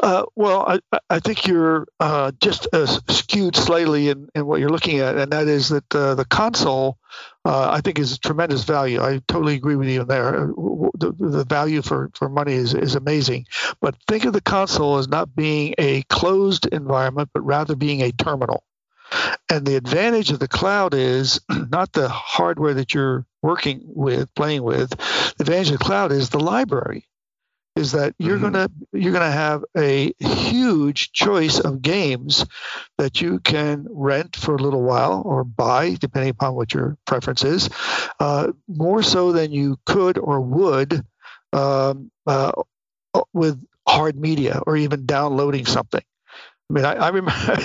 uh, 0.01 0.25
well, 0.35 0.79
I, 0.93 0.99
I 1.09 1.21
think 1.21 1.47
you're 1.47 1.87
uh, 2.01 2.31
just 2.39 2.69
uh, 2.73 2.87
skewed 3.09 3.57
slightly 3.57 4.11
in, 4.11 4.29
in 4.35 4.45
what 4.45 4.61
you're 4.61 4.69
looking 4.69 4.99
at, 4.99 5.17
and 5.17 5.33
that 5.33 5.49
is 5.49 5.71
that 5.71 5.95
uh, 5.95 6.15
the 6.15 6.27
console, 6.27 6.99
uh, 7.47 7.71
I 7.71 7.81
think, 7.81 7.99
is 7.99 8.19
tremendous 8.19 8.65
value. 8.65 9.01
I 9.01 9.23
totally 9.27 9.55
agree 9.55 9.77
with 9.77 9.89
you 9.89 10.05
there. 10.05 10.49
The, 10.99 11.15
the 11.19 11.45
value 11.49 11.81
for, 11.81 12.11
for 12.15 12.29
money 12.29 12.53
is, 12.53 12.75
is 12.75 12.95
amazing. 12.95 13.47
But 13.81 13.97
think 14.07 14.27
of 14.27 14.35
the 14.35 14.43
console 14.43 14.99
as 14.99 15.09
not 15.09 15.35
being 15.35 15.75
a 15.79 16.03
closed 16.03 16.67
environment, 16.67 17.31
but 17.33 17.41
rather 17.41 17.75
being 17.75 18.03
a 18.03 18.13
terminal. 18.13 18.65
And 19.51 19.65
the 19.65 19.77
advantage 19.77 20.31
of 20.31 20.39
the 20.39 20.49
cloud 20.49 20.95
is 20.95 21.41
not 21.71 21.93
the 21.93 22.09
hardware 22.09 22.75
that 22.75 22.95
you're 22.95 23.25
working 23.43 23.83
with, 23.85 24.35
playing 24.35 24.63
with. 24.63 24.91
The 24.91 25.37
advantage 25.41 25.71
of 25.71 25.79
the 25.79 25.85
cloud 25.85 26.13
is 26.13 26.31
the 26.31 26.41
library. 26.41 27.07
is 27.77 27.93
that 27.93 28.15
you're 28.19 28.37
mm-hmm. 28.37 28.53
gonna 28.53 28.71
you're 28.93 29.13
gonna 29.13 29.31
have 29.31 29.63
a 29.77 30.13
huge 30.19 31.13
choice 31.13 31.61
of 31.61 31.83
games 31.83 32.45
that 32.99 33.21
you 33.21 33.39
can 33.39 33.87
rent 33.91 34.35
for 34.35 34.55
a 34.57 34.63
little 34.63 34.83
while 34.83 35.23
or 35.25 35.45
buy, 35.45 35.95
depending 35.95 36.31
upon 36.31 36.55
what 36.55 36.73
your 36.73 36.97
preference 37.07 37.45
is, 37.45 37.69
uh, 38.19 38.51
more 38.67 39.03
so 39.03 39.33
than 39.33 39.53
you 39.53 39.79
could 39.85 40.19
or 40.19 40.41
would 40.41 41.05
um, 41.53 42.11
uh, 42.27 42.53
with 43.33 43.63
hard 43.87 44.19
media 44.19 44.61
or 44.67 44.77
even 44.77 45.07
downloading 45.07 45.67
something. 45.67 46.03
I 46.69 46.73
mean, 46.73 46.85
I, 46.85 46.95
I 46.95 47.09
remember 47.09 47.33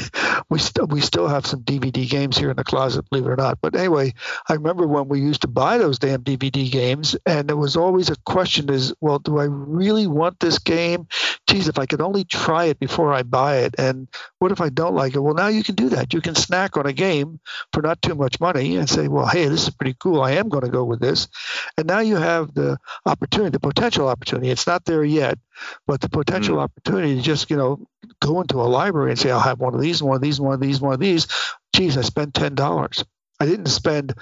we 0.52 0.60
still 0.60 0.86
we 0.86 1.00
still 1.00 1.30
have 1.30 1.46
some 1.46 1.62
DVD 1.62 2.08
games 2.08 2.38
here 2.38 2.50
in 2.50 2.58
the 2.58 2.66
closet, 2.66 3.10
believe 3.10 3.26
it 3.26 3.30
or 3.30 3.38
not. 3.38 3.60
But 3.62 3.74
anyway, 3.74 4.14
I 4.50 4.56
remember 4.56 4.86
when 4.86 5.08
we 5.08 5.22
used 5.22 5.44
to 5.44 5.48
buy 5.48 5.78
those 5.78 5.98
damn 5.98 6.24
DVD 6.24 6.70
games, 6.70 7.16
and 7.26 7.48
there 7.48 7.56
was 7.56 7.78
always 7.78 8.10
a 8.10 8.18
question: 8.26 8.70
is 8.70 8.94
well, 9.00 9.18
do 9.18 9.40
I 9.40 9.46
really 9.46 10.08
want 10.08 10.42
this 10.42 10.60
game? 10.60 11.08
Geez, 11.48 11.70
if 11.70 11.80
I 11.80 11.86
could 11.86 12.02
only 12.02 12.26
try 12.26 12.66
it 12.66 12.80
before 12.80 13.14
I 13.14 13.24
buy 13.24 13.60
it, 13.60 13.76
and 13.78 14.10
what 14.40 14.52
if 14.52 14.60
I 14.60 14.68
don't 14.68 14.94
like 14.94 15.16
it? 15.16 15.20
Well, 15.20 15.36
now 15.36 15.48
you 15.48 15.64
can 15.64 15.76
do 15.76 15.88
that. 15.90 16.14
You 16.14 16.20
can 16.20 16.36
snack 16.36 16.76
on 16.76 16.86
a 16.86 16.94
game 16.94 17.40
for 17.72 17.82
not 17.82 18.02
too 18.02 18.16
much 18.16 18.42
money 18.42 18.76
and 18.76 18.90
say, 18.90 19.08
well, 19.08 19.28
hey, 19.28 19.48
this 19.48 19.64
is 19.64 19.74
pretty 19.74 19.96
cool. 19.98 20.22
I 20.22 20.32
am 20.32 20.50
going 20.50 20.66
to 20.66 20.70
go 20.70 20.84
with 20.84 21.00
this, 21.00 21.30
and 21.78 21.88
now 21.88 22.00
you 22.00 22.18
have 22.18 22.54
the 22.54 22.78
opportunity, 23.06 23.52
the 23.52 23.62
potential 23.62 24.10
opportunity. 24.10 24.50
It's 24.50 24.68
not 24.68 24.84
there 24.84 25.06
yet, 25.06 25.40
but 25.88 26.02
the 26.02 26.10
potential 26.10 26.58
mm. 26.58 26.62
opportunity 26.62 27.16
to 27.16 27.22
just 27.22 27.50
you 27.50 27.58
know 27.58 27.86
go 28.20 28.42
into 28.42 28.62
a 28.62 28.64
library 28.64 29.12
and 29.12 29.20
say, 29.20 29.32
I'll 29.32 29.40
have 29.40 29.60
one 29.60 29.74
of 29.74 29.82
these, 29.82 30.02
one 30.02 30.16
of 30.16 30.22
these, 30.22 30.40
one 30.40 30.54
of 30.54 30.60
these, 30.60 30.82
one 30.82 30.94
of 30.94 31.00
these. 31.00 31.28
Geez, 31.76 31.98
I 31.98 32.02
spent 32.02 32.34
ten 32.34 32.56
dollars. 32.56 33.04
I 33.40 33.46
didn't 33.46 33.68
spend 33.68 34.14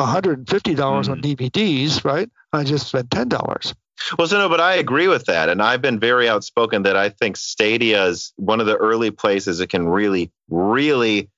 $150 0.00 0.44
mm. 0.44 1.08
on 1.08 1.22
DVDs, 1.22 2.04
right? 2.04 2.28
I 2.52 2.64
just 2.64 2.88
spent 2.88 3.10
ten 3.10 3.28
dollars. 3.28 3.74
Well, 4.18 4.28
so 4.28 4.38
no, 4.38 4.48
but 4.48 4.60
I 4.60 4.74
agree 4.74 5.08
with 5.08 5.26
that, 5.26 5.48
and 5.48 5.62
I've 5.62 5.80
been 5.80 5.98
very 5.98 6.28
outspoken 6.28 6.82
that 6.82 6.96
I 6.96 7.08
think 7.08 7.36
Stadia 7.36 8.04
is 8.06 8.32
one 8.36 8.60
of 8.60 8.66
the 8.66 8.76
early 8.76 9.10
places 9.10 9.60
it 9.60 9.68
can 9.68 9.88
really, 9.88 10.30
really 10.50 11.30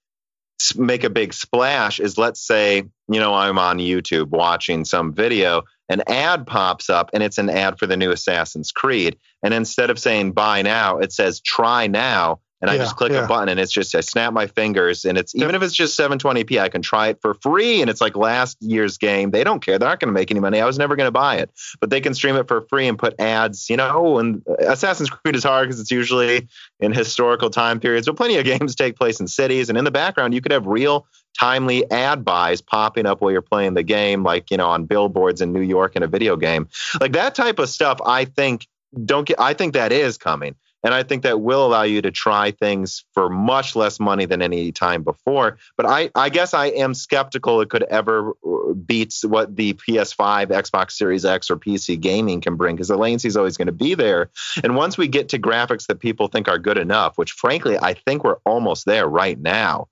make 0.76 1.05
a 1.05 1.11
big 1.11 1.32
splash. 1.34 2.01
Is 2.01 2.18
let's 2.18 2.45
say 2.45 2.84
you 3.09 3.21
know 3.21 3.35
I'm 3.35 3.59
on 3.59 3.79
YouTube 3.79 4.29
watching 4.29 4.85
some 4.85 5.13
video 5.13 5.65
an 5.89 6.03
ad 6.07 6.47
pops 6.47 6.91
up 6.91 7.11
and 7.13 7.23
it's 7.23 7.39
an 7.39 7.49
ad 7.49 7.79
for 7.79 7.87
the 7.87 7.97
new 7.97 8.11
Assassin's 8.11 8.73
Creed. 8.73 9.17
And 9.43 9.55
instead 9.55 9.91
of 9.91 9.99
saying 9.99 10.33
buy 10.33 10.63
now, 10.63 10.99
it 10.99 11.13
says 11.13 11.41
try 11.41 11.87
now. 11.87 12.41
And 12.61 12.69
I 12.69 12.77
just 12.77 12.97
click 12.97 13.13
yeah. 13.13 13.25
a 13.25 13.29
button 13.29 13.49
and 13.49 13.61
it's 13.61 13.71
just, 13.71 13.95
I 13.95 14.01
snap 14.01 14.33
my 14.33 14.49
fingers 14.49 15.05
and 15.05 15.17
it's, 15.17 15.33
even 15.37 15.55
if 15.55 15.63
it's 15.63 15.75
just 15.75 15.97
720p, 15.97 16.61
I 16.61 16.69
can 16.69 16.83
try 16.83 17.07
it 17.07 17.21
for 17.23 17.35
free. 17.35 17.81
And 17.81 17.89
it's 17.89 18.01
like 18.01 18.17
last 18.17 18.57
year's 18.61 18.99
game. 18.99 19.31
They 19.31 19.45
don't 19.45 19.61
care. 19.61 19.79
They're 19.79 19.89
not 19.89 20.01
going 20.01 20.09
to 20.09 20.13
make 20.13 20.33
any 20.33 20.41
money. 20.41 20.61
I 20.61 20.67
was 20.67 20.77
never 20.77 20.97
going 20.97 21.07
to 21.07 21.13
buy 21.13 21.37
it, 21.37 21.53
but 21.81 21.91
they 21.91 22.01
can 22.01 22.15
stream 22.15 22.35
it 22.35 22.49
for 22.49 22.63
free 22.63 22.89
and 22.89 22.99
put 22.99 23.15
ads, 23.21 23.71
you 23.71 23.77
know, 23.77 24.19
and 24.19 24.43
uh, 24.49 24.73
Assassin's 24.73 25.09
Creed 25.09 25.37
is 25.37 25.45
hard 25.45 25.69
because 25.69 25.79
it's 25.79 25.93
usually 25.93 26.49
in 26.81 26.93
historical 26.93 27.49
time 27.49 27.79
periods, 27.79 28.09
but 28.09 28.17
plenty 28.17 28.39
of 28.39 28.45
games 28.59 28.75
take 28.75 28.97
place 28.97 29.21
in 29.21 29.29
cities. 29.29 29.69
And 29.69 29.79
in 29.79 29.85
the 29.85 29.93
background, 29.93 30.35
you 30.35 30.41
could 30.41 30.51
have 30.51 30.67
real 30.67 31.07
timely 31.39 31.91
ad 31.91 32.24
buys 32.24 32.61
popping 32.61 33.07
up 33.07 33.20
while 33.20 33.30
you're 33.30 33.43
playing 33.43 33.74
the 33.74 33.82
game, 33.82 34.22
like, 34.22 34.51
you 34.51 34.57
know, 34.57 34.68
on 34.68 34.84
billboards 34.84 35.41
in 35.41 35.53
New 35.53 35.62
York 35.62 35.97
in 35.97 36.03
a 36.03 36.09
video 36.09 36.36
game. 36.36 36.68
Like 37.01 37.12
that 37.12 37.34
type 37.34 37.59
of 37.59 37.68
stuff, 37.68 38.01
I 38.05 38.24
think 38.24 38.66
don't 39.05 39.26
get 39.26 39.39
I 39.39 39.55
think 39.55 39.74
that 39.74 39.93
is 39.93 40.18
coming. 40.18 40.55
And 40.84 40.95
I 40.95 41.03
think 41.03 41.24
that 41.24 41.41
will 41.41 41.66
allow 41.66 41.82
you 41.82 42.01
to 42.03 42.12
try 42.12 42.53
things 42.53 43.05
for 43.12 43.28
much 43.28 43.74
less 43.74 43.99
money 43.99 44.26
than 44.26 44.43
any 44.43 44.70
time 44.70 45.03
before. 45.03 45.59
But 45.76 45.86
I, 45.86 46.11
I 46.14 46.28
guess 46.28 46.55
I 46.55 46.66
am 46.66 46.95
skeptical 46.95 47.61
it 47.61 47.68
could 47.68 47.82
ever 47.84 48.30
uh, 48.47 48.74
beat 48.74 49.12
what 49.24 49.57
the 49.57 49.72
PS5, 49.74 50.47
Xbox 50.47 50.93
Series 50.93 51.24
X, 51.24 51.51
or 51.51 51.57
PC 51.57 51.99
gaming 51.99 52.41
can 52.41 52.55
bring 52.55 52.76
because 52.76 52.89
the 52.89 52.97
latency 52.97 53.26
is 53.26 53.36
always 53.36 53.57
going 53.57 53.66
to 53.66 53.72
be 53.72 53.95
there. 53.95 54.30
And 54.62 54.76
once 54.76 54.97
we 54.97 55.09
get 55.09 55.28
to 55.30 55.39
graphics 55.39 55.89
that 55.89 55.99
people 55.99 56.28
think 56.28 56.49
are 56.49 56.59
good 56.59 56.78
enough, 56.78 57.18
which 57.18 57.32
frankly, 57.32 57.76
I 57.76 57.95
think 57.95 58.22
we're 58.22 58.39
almost 58.45 58.86
there 58.86 59.09
right 59.09 59.39
now, 59.39 59.89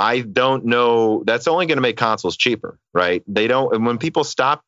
I 0.00 0.20
don't 0.20 0.64
know. 0.64 1.22
That's 1.26 1.46
only 1.46 1.66
going 1.66 1.76
to 1.76 1.82
make 1.82 1.98
consoles 1.98 2.38
cheaper, 2.38 2.78
right? 2.94 3.22
They 3.26 3.46
don't. 3.48 3.74
And 3.74 3.84
when 3.84 3.98
people 3.98 4.24
stop 4.24 4.62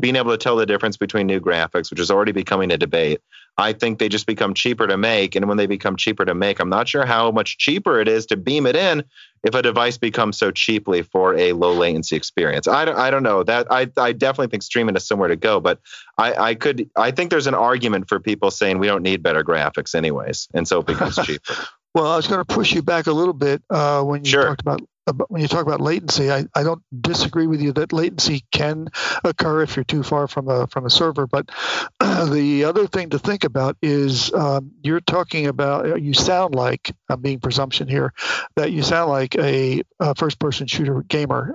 being 0.00 0.16
able 0.16 0.30
to 0.30 0.38
tell 0.38 0.56
the 0.56 0.64
difference 0.64 0.96
between 0.96 1.26
new 1.26 1.40
graphics, 1.40 1.90
which 1.90 2.00
is 2.00 2.10
already 2.10 2.32
becoming 2.32 2.72
a 2.72 2.78
debate, 2.78 3.20
I 3.58 3.74
think 3.74 3.98
they 3.98 4.08
just 4.08 4.26
become 4.26 4.54
cheaper 4.54 4.86
to 4.86 4.96
make. 4.96 5.34
And 5.34 5.46
when 5.46 5.58
they 5.58 5.66
become 5.66 5.96
cheaper 5.96 6.24
to 6.24 6.34
make, 6.34 6.58
I'm 6.58 6.70
not 6.70 6.88
sure 6.88 7.04
how 7.04 7.30
much 7.32 7.58
cheaper 7.58 8.00
it 8.00 8.08
is 8.08 8.26
to 8.26 8.38
beam 8.38 8.64
it 8.64 8.76
in 8.76 9.04
if 9.44 9.54
a 9.54 9.60
device 9.60 9.98
becomes 9.98 10.38
so 10.38 10.52
cheaply 10.52 11.02
for 11.02 11.36
a 11.36 11.52
low 11.52 11.74
latency 11.74 12.16
experience. 12.16 12.66
I 12.66 12.86
don't, 12.86 12.96
I 12.96 13.10
don't 13.10 13.24
know 13.24 13.42
that 13.42 13.66
I, 13.70 13.90
I 13.98 14.12
definitely 14.12 14.48
think 14.48 14.62
streaming 14.62 14.96
is 14.96 15.06
somewhere 15.06 15.28
to 15.28 15.36
go, 15.36 15.60
but 15.60 15.80
I, 16.16 16.32
I 16.34 16.54
could, 16.54 16.88
I 16.96 17.10
think 17.10 17.30
there's 17.30 17.46
an 17.46 17.54
argument 17.54 18.08
for 18.08 18.20
people 18.20 18.50
saying 18.50 18.78
we 18.78 18.86
don't 18.86 19.02
need 19.02 19.22
better 19.22 19.44
graphics 19.44 19.94
anyways. 19.94 20.48
And 20.54 20.66
so 20.66 20.78
it 20.80 20.86
becomes 20.86 21.16
cheaper. 21.24 21.54
Well, 21.94 22.06
I 22.06 22.16
was 22.16 22.26
going 22.26 22.44
to 22.44 22.44
push 22.44 22.72
you 22.72 22.82
back 22.82 23.06
a 23.06 23.12
little 23.12 23.34
bit 23.34 23.62
uh, 23.70 24.02
when 24.02 24.24
you 24.24 24.30
sure. 24.30 24.44
talked 24.44 24.60
about, 24.60 24.82
about, 25.06 25.30
when 25.30 25.40
you 25.40 25.48
talk 25.48 25.66
about 25.66 25.80
latency. 25.80 26.30
I, 26.30 26.44
I 26.54 26.62
don't 26.62 26.82
disagree 27.00 27.46
with 27.46 27.60
you 27.62 27.72
that 27.72 27.92
latency 27.92 28.44
can 28.52 28.88
occur 29.24 29.62
if 29.62 29.74
you're 29.74 29.84
too 29.84 30.02
far 30.02 30.28
from 30.28 30.48
a 30.48 30.66
from 30.66 30.84
a 30.84 30.90
server. 30.90 31.26
But 31.26 31.50
the 32.00 32.64
other 32.64 32.86
thing 32.86 33.10
to 33.10 33.18
think 33.18 33.44
about 33.44 33.76
is 33.82 34.32
um, 34.32 34.72
you're 34.82 35.00
talking 35.00 35.46
about. 35.46 35.86
Uh, 35.86 35.94
you 35.96 36.12
sound 36.12 36.54
like 36.54 36.92
I'm 37.08 37.20
being 37.20 37.40
presumption 37.40 37.88
here 37.88 38.12
that 38.56 38.70
you 38.70 38.82
sound 38.82 39.10
like 39.10 39.34
a, 39.36 39.82
a 39.98 40.14
first 40.14 40.38
person 40.38 40.66
shooter 40.66 41.02
gamer, 41.02 41.54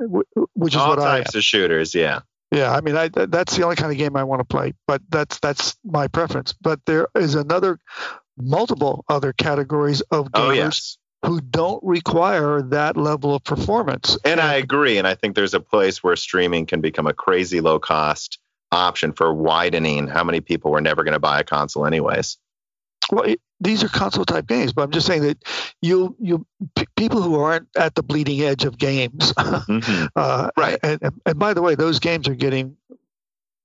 which 0.55 0.73
is 0.73 0.81
All 0.81 0.89
what 0.89 0.99
I 0.99 1.19
types 1.19 1.36
of 1.36 1.43
shooters. 1.43 1.93
Yeah. 1.93 2.21
Yeah, 2.53 2.71
I 2.71 2.81
mean, 2.81 2.95
I, 2.95 3.07
that's 3.07 3.57
the 3.57 3.63
only 3.63 3.75
kind 3.75 3.91
of 3.91 3.97
game 3.97 4.15
I 4.15 4.25
want 4.25 4.41
to 4.41 4.45
play, 4.45 4.73
but 4.86 5.01
that's 5.09 5.39
that's 5.39 5.75
my 5.84 6.07
preference. 6.07 6.53
But 6.53 6.81
there 6.86 7.07
is 7.15 7.34
another 7.34 7.79
multiple 8.38 9.03
other 9.07 9.34
categories 9.34 10.01
of 10.01 10.29
oh, 10.34 10.39
gamers 10.39 10.47
oh, 10.47 10.51
yes. 10.51 10.97
who 11.25 11.41
don't 11.41 11.84
require 11.84 12.61
that 12.61 12.97
level 12.97 13.36
of 13.36 13.43
performance. 13.43 14.17
And 14.25 14.39
I 14.39 14.55
agree. 14.55 14.97
And 14.97 15.07
I 15.07 15.15
think 15.15 15.36
there's 15.36 15.53
a 15.53 15.59
place 15.59 16.03
where 16.03 16.15
streaming 16.15 16.65
can 16.65 16.81
become 16.81 17.07
a 17.07 17.13
crazy 17.13 17.61
low 17.61 17.79
cost 17.79 18.39
option 18.71 19.13
for 19.13 19.34
widening 19.34 20.07
how 20.07 20.23
many 20.23 20.41
people 20.41 20.71
were 20.71 20.81
never 20.81 21.03
going 21.03 21.13
to 21.13 21.19
buy 21.19 21.39
a 21.39 21.43
console 21.43 21.86
anyways. 21.86 22.38
Well, 23.11 23.23
it, 23.25 23.41
these 23.59 23.84
are 23.84 23.89
console 23.89 24.25
type 24.25 24.47
games, 24.47 24.73
but 24.73 24.84
I'm 24.84 24.91
just 24.91 25.07
saying 25.07 25.23
that 25.23 25.43
you 25.81 26.15
you 26.19 26.45
p- 26.75 26.88
people 26.95 27.21
who 27.21 27.39
aren't 27.39 27.67
at 27.77 27.95
the 27.95 28.03
bleeding 28.03 28.41
edge 28.41 28.65
of 28.65 28.77
games, 28.77 29.34
mm-hmm. 29.38 30.05
uh, 30.15 30.49
right? 30.57 30.77
And, 30.84 30.99
and 31.25 31.39
by 31.39 31.53
the 31.53 31.61
way, 31.61 31.75
those 31.75 31.99
games 31.99 32.27
are 32.27 32.36
getting 32.36 32.77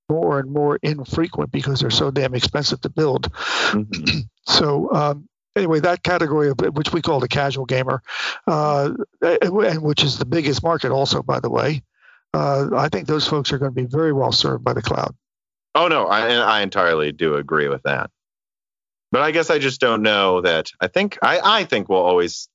more 0.08 0.38
and 0.40 0.50
more 0.50 0.78
infrequent 0.82 1.52
because 1.52 1.80
they're 1.80 1.90
so 1.90 2.10
damn 2.10 2.34
expensive 2.34 2.80
to 2.82 2.88
build. 2.88 3.32
Mm-hmm. 3.32 4.20
so 4.48 4.92
um, 4.92 5.28
anyway, 5.56 5.80
that 5.80 6.02
category 6.02 6.50
of 6.50 6.58
which 6.74 6.92
we 6.92 7.02
call 7.02 7.20
the 7.20 7.28
casual 7.28 7.66
gamer, 7.66 8.02
uh, 8.46 8.90
and 9.20 9.82
which 9.82 10.02
is 10.02 10.18
the 10.18 10.26
biggest 10.26 10.62
market 10.62 10.90
also, 10.90 11.22
by 11.22 11.40
the 11.40 11.50
way, 11.50 11.82
uh, 12.34 12.68
I 12.74 12.88
think 12.88 13.06
those 13.06 13.26
folks 13.26 13.52
are 13.52 13.58
going 13.58 13.74
to 13.74 13.74
be 13.74 13.86
very 13.86 14.12
well 14.12 14.32
served 14.32 14.64
by 14.64 14.72
the 14.72 14.82
cloud. 14.82 15.14
Oh 15.74 15.88
no, 15.88 16.06
I, 16.06 16.34
I 16.34 16.62
entirely 16.62 17.12
do 17.12 17.36
agree 17.36 17.68
with 17.68 17.82
that. 17.82 18.10
But 19.10 19.22
I 19.22 19.30
guess 19.30 19.50
I 19.50 19.58
just 19.58 19.80
don't 19.80 20.02
know 20.02 20.42
that. 20.42 20.70
I 20.80 20.88
think 20.88 21.18
I, 21.22 21.40
I 21.42 21.64
think 21.64 21.88
we'll 21.88 22.00
always. 22.00 22.48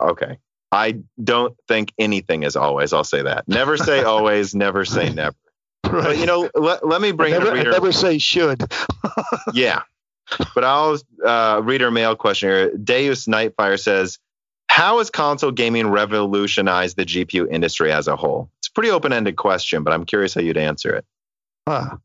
Okay, 0.00 0.38
I 0.72 1.00
don't 1.22 1.56
think 1.68 1.92
anything 1.98 2.42
is 2.42 2.56
always. 2.56 2.92
I'll 2.92 3.04
say 3.04 3.22
that. 3.22 3.46
Never 3.46 3.76
say 3.76 4.02
always. 4.04 4.54
never 4.54 4.84
say 4.84 5.10
never. 5.10 5.36
Right. 5.84 6.04
But 6.04 6.18
you 6.18 6.26
know, 6.26 6.50
let, 6.54 6.86
let 6.86 7.00
me 7.00 7.12
bring 7.12 7.32
never, 7.32 7.50
a 7.50 7.54
reader. 7.54 7.70
never 7.70 7.92
say 7.92 8.18
should. 8.18 8.64
yeah, 9.52 9.82
but 10.54 10.64
I'll 10.64 10.98
uh, 11.24 11.60
read 11.62 11.82
our 11.82 11.90
mail 11.90 12.16
question 12.16 12.48
here. 12.48 12.76
Deus 12.76 13.26
Nightfire 13.26 13.78
says, 13.78 14.18
"How 14.68 14.98
has 14.98 15.10
console 15.10 15.50
gaming 15.50 15.88
revolutionized 15.88 16.96
the 16.96 17.04
GPU 17.04 17.50
industry 17.50 17.92
as 17.92 18.08
a 18.08 18.16
whole?" 18.16 18.50
It's 18.58 18.68
a 18.68 18.72
pretty 18.72 18.90
open-ended 18.90 19.36
question, 19.36 19.82
but 19.84 19.92
I'm 19.92 20.04
curious 20.04 20.34
how 20.34 20.40
you'd 20.40 20.56
answer 20.56 20.94
it. 20.94 21.04
Uh, 21.66 21.96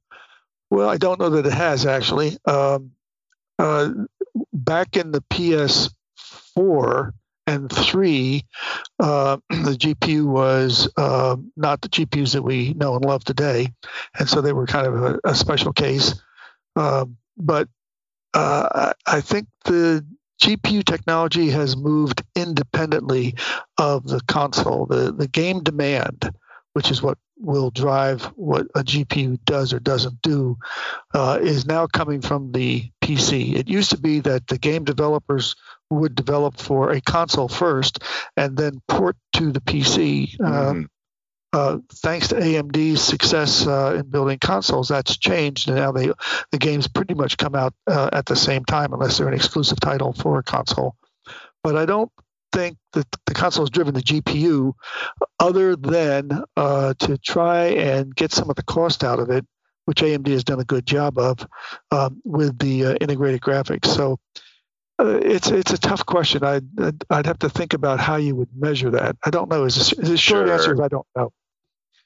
well, 0.70 0.90
I 0.90 0.98
don't 0.98 1.20
know 1.20 1.30
that 1.32 1.46
it 1.46 1.54
has 1.54 1.86
actually. 1.86 2.38
Um, 2.46 2.92
uh, 3.58 3.90
back 4.54 4.96
in 4.96 5.12
the 5.12 5.22
PS4, 5.22 7.14
and 7.50 7.72
three, 7.72 8.46
uh, 9.00 9.38
the 9.50 9.76
GPU 9.78 10.26
was 10.26 10.88
uh, 10.96 11.36
not 11.58 11.82
the 11.82 11.90
GPUs 11.90 12.34
that 12.34 12.44
we 12.44 12.74
know 12.74 12.96
and 12.96 13.04
love 13.04 13.24
today, 13.24 13.74
and 14.18 14.30
so 14.30 14.42
they 14.42 14.54
were 14.54 14.68
kind 14.68 14.88
of 14.88 15.04
a, 15.04 15.20
a 15.24 15.36
special 15.36 15.74
case. 15.74 16.22
Uh, 16.76 17.06
but 17.38 17.68
uh, 18.34 18.94
I 19.06 19.22
think 19.22 19.48
the 19.66 20.06
GPU 20.42 20.84
technology 20.84 21.50
has 21.50 21.76
moved 21.76 22.24
independently 22.36 23.36
of 23.78 24.08
the 24.08 24.22
console. 24.28 24.86
The 24.86 25.12
the 25.12 25.28
game 25.28 25.64
demand, 25.64 26.32
which 26.74 26.92
is 26.92 27.02
what 27.02 27.18
will 27.38 27.72
drive 27.72 28.24
what 28.36 28.68
a 28.76 28.84
GPU 28.84 29.40
does 29.46 29.74
or 29.74 29.80
doesn't 29.80 30.22
do, 30.22 30.58
uh, 31.14 31.40
is 31.42 31.66
now 31.66 31.88
coming 31.88 32.22
from 32.22 32.52
the 32.52 32.90
PC. 33.02 33.56
It 33.56 33.70
used 33.70 33.92
to 33.92 33.98
be 33.98 34.20
that 34.22 34.48
the 34.48 34.58
game 34.58 34.84
developers 34.84 35.56
would 35.90 36.16
develop 36.16 36.58
for 36.58 36.92
a 36.92 37.02
console 37.02 37.48
first 37.48 38.00
and 38.38 38.56
then 38.56 38.82
port 38.88 39.16
to 39.34 39.52
the 39.52 39.62
PC. 39.62 40.36
Uh, 40.40 40.44
mm-hmm. 40.44 40.84
Uh, 41.52 41.80
thanks 41.94 42.28
to 42.28 42.36
AMD's 42.36 43.02
success 43.02 43.66
uh, 43.66 43.96
in 44.00 44.10
building 44.10 44.38
consoles, 44.38 44.90
that's 44.90 45.18
changed, 45.18 45.68
and 45.68 45.78
now 45.78 45.92
they 45.92 46.12
the 46.52 46.58
games 46.60 46.88
pretty 46.88 47.16
much 47.16 47.38
come 47.38 47.56
out 47.56 47.74
uh, 47.88 48.10
at 48.14 48.26
the 48.26 48.36
same 48.36 48.66
time, 48.66 48.94
unless 48.94 49.18
they're 49.18 49.28
an 49.28 49.34
exclusive 49.34 49.80
title 49.80 50.14
for 50.14 50.38
a 50.38 50.44
console. 50.44 50.96
But 51.64 51.76
I 51.76 51.86
don't 51.86 52.12
think 52.52 52.78
that 52.94 53.08
the 53.26 53.34
console 53.34 53.64
has 53.64 53.72
driven 53.72 53.94
the 53.94 54.02
GPU, 54.02 54.74
other 55.40 55.76
than 55.76 56.44
uh, 56.56 56.94
to 57.00 57.18
try 57.18 57.66
and 57.66 58.16
get 58.16 58.32
some 58.32 58.50
of 58.50 58.56
the 58.56 58.64
cost 58.64 59.04
out 59.04 59.20
of 59.20 59.32
it, 59.32 59.46
which 59.86 60.02
AMD 60.02 60.28
has 60.28 60.44
done 60.44 60.60
a 60.60 60.66
good 60.66 60.86
job 60.86 61.18
of 61.18 61.48
um, 61.92 62.22
with 62.24 62.60
the 62.60 62.86
uh, 62.86 62.94
integrated 63.02 63.42
graphics. 63.42 63.88
So 63.88 64.20
uh, 65.00 65.20
it's 65.24 65.50
it's 65.50 65.74
a 65.74 65.78
tough 65.80 66.06
question. 66.06 66.44
I'd 66.44 66.68
I'd 67.10 67.26
have 67.26 67.40
to 67.40 67.50
think 67.50 67.74
about 67.74 68.00
how 68.00 68.18
you 68.18 68.36
would 68.36 68.50
measure 68.56 68.92
that. 68.92 69.16
I 69.26 69.32
don't 69.32 69.50
know. 69.50 69.64
Is 69.64 69.90
the 69.92 70.18
short 70.18 70.48
sure. 70.48 70.54
answer 70.54 70.84
I 70.84 70.90
don't 70.90 71.08
know. 71.16 71.32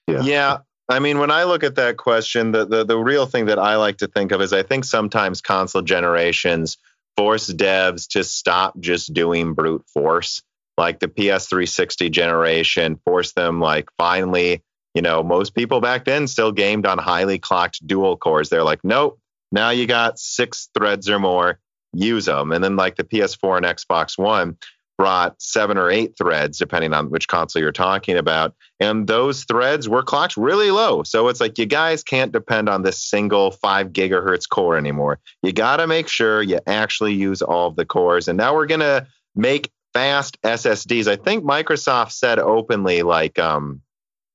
Yeah. 0.07 0.21
Yeah. 0.21 0.57
I 0.89 0.99
mean, 0.99 1.19
when 1.19 1.31
I 1.31 1.45
look 1.45 1.63
at 1.63 1.75
that 1.75 1.97
question, 1.97 2.51
the, 2.51 2.65
the 2.65 2.83
the 2.83 2.97
real 2.97 3.25
thing 3.25 3.45
that 3.45 3.59
I 3.59 3.77
like 3.77 3.97
to 3.97 4.07
think 4.07 4.31
of 4.31 4.41
is 4.41 4.51
I 4.51 4.63
think 4.63 4.83
sometimes 4.83 5.41
console 5.41 5.81
generations 5.81 6.77
force 7.15 7.51
devs 7.51 8.07
to 8.09 8.23
stop 8.23 8.77
just 8.79 9.13
doing 9.13 9.53
brute 9.53 9.85
force. 9.93 10.41
Like 10.77 10.99
the 10.99 11.07
PS360 11.07 12.11
generation 12.11 12.99
forced 13.05 13.35
them 13.35 13.61
like 13.61 13.89
finally, 13.97 14.61
you 14.93 15.01
know, 15.01 15.23
most 15.23 15.55
people 15.55 15.79
back 15.79 16.05
then 16.05 16.27
still 16.27 16.51
gamed 16.51 16.85
on 16.85 16.97
highly 16.97 17.39
clocked 17.39 17.85
dual 17.85 18.17
cores. 18.17 18.49
They're 18.49 18.63
like, 18.63 18.79
nope, 18.83 19.19
now 19.51 19.69
you 19.69 19.85
got 19.85 20.19
six 20.19 20.69
threads 20.75 21.09
or 21.09 21.19
more 21.19 21.59
use 21.93 22.25
them. 22.25 22.51
And 22.51 22.63
then 22.63 22.75
like 22.75 22.95
the 22.95 23.03
PS4 23.03 23.57
and 23.57 23.65
Xbox 23.65 24.17
One 24.17 24.57
brought 24.97 25.41
seven 25.41 25.77
or 25.77 25.89
eight 25.89 26.15
threads, 26.17 26.57
depending 26.57 26.93
on 26.93 27.09
which 27.09 27.27
console 27.27 27.61
you're 27.61 27.71
talking 27.71 28.17
about. 28.17 28.55
And 28.79 29.07
those 29.07 29.43
threads 29.45 29.89
were 29.89 30.03
clocked 30.03 30.37
really 30.37 30.71
low. 30.71 31.03
So 31.03 31.27
it's 31.27 31.39
like 31.41 31.57
you 31.57 31.65
guys 31.65 32.03
can't 32.03 32.31
depend 32.31 32.69
on 32.69 32.83
this 32.83 32.99
single 32.99 33.51
five 33.51 33.89
gigahertz 33.89 34.47
core 34.47 34.77
anymore. 34.77 35.19
You 35.41 35.51
got 35.51 35.77
to 35.77 35.87
make 35.87 36.07
sure 36.07 36.41
you 36.41 36.59
actually 36.67 37.13
use 37.13 37.41
all 37.41 37.67
of 37.67 37.75
the 37.75 37.85
cores. 37.85 38.27
And 38.27 38.37
now 38.37 38.53
we're 38.53 38.67
going 38.67 38.81
to 38.81 39.07
make 39.35 39.71
fast 39.93 40.41
SSDs. 40.41 41.07
I 41.07 41.15
think 41.15 41.43
Microsoft 41.43 42.11
said 42.11 42.39
openly, 42.39 43.03
like, 43.03 43.39
um, 43.39 43.81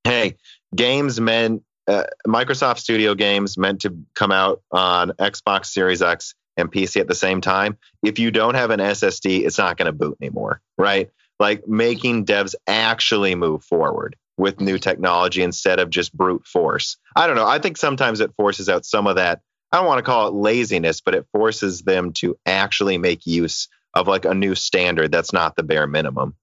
hey, 0.03 0.35
games 0.75 1.19
meant, 1.19 1.63
uh, 1.87 2.03
Microsoft 2.27 2.79
Studio 2.79 3.15
games 3.15 3.57
meant 3.57 3.81
to 3.81 3.97
come 4.13 4.31
out 4.31 4.61
on 4.71 5.09
Xbox 5.19 5.67
Series 5.67 6.01
X 6.01 6.35
and 6.59 6.71
PC 6.71 6.99
at 7.01 7.07
the 7.07 7.15
same 7.15 7.41
time, 7.41 7.77
if 8.03 8.19
you 8.19 8.31
don't 8.31 8.55
have 8.55 8.71
an 8.71 8.79
SSD, 8.79 9.45
it's 9.45 9.57
not 9.57 9.77
going 9.77 9.87
to 9.87 9.91
boot 9.91 10.17
anymore, 10.21 10.61
right? 10.77 11.09
Like 11.39 11.67
making 11.67 12.25
devs 12.25 12.55
actually 12.67 13.35
move 13.35 13.63
forward 13.63 14.15
with 14.37 14.61
new 14.61 14.77
technology 14.77 15.43
instead 15.43 15.79
of 15.79 15.89
just 15.89 16.15
brute 16.15 16.45
force. 16.45 16.97
I 17.15 17.27
don't 17.27 17.35
know. 17.35 17.47
I 17.47 17.59
think 17.59 17.77
sometimes 17.77 18.19
it 18.21 18.33
forces 18.35 18.69
out 18.69 18.85
some 18.85 19.07
of 19.07 19.17
that. 19.17 19.41
I 19.71 19.77
don't 19.77 19.85
want 19.85 19.99
to 19.99 20.03
call 20.03 20.27
it 20.27 20.33
laziness, 20.33 21.01
but 21.01 21.13
it 21.13 21.27
forces 21.31 21.81
them 21.81 22.13
to 22.13 22.37
actually 22.45 22.97
make 22.97 23.27
use 23.27 23.67
of 23.93 24.07
like 24.07 24.25
a 24.25 24.33
new 24.33 24.55
standard 24.55 25.11
that's 25.11 25.33
not 25.33 25.55
the 25.55 25.63
bare 25.63 25.87
minimum. 25.87 26.35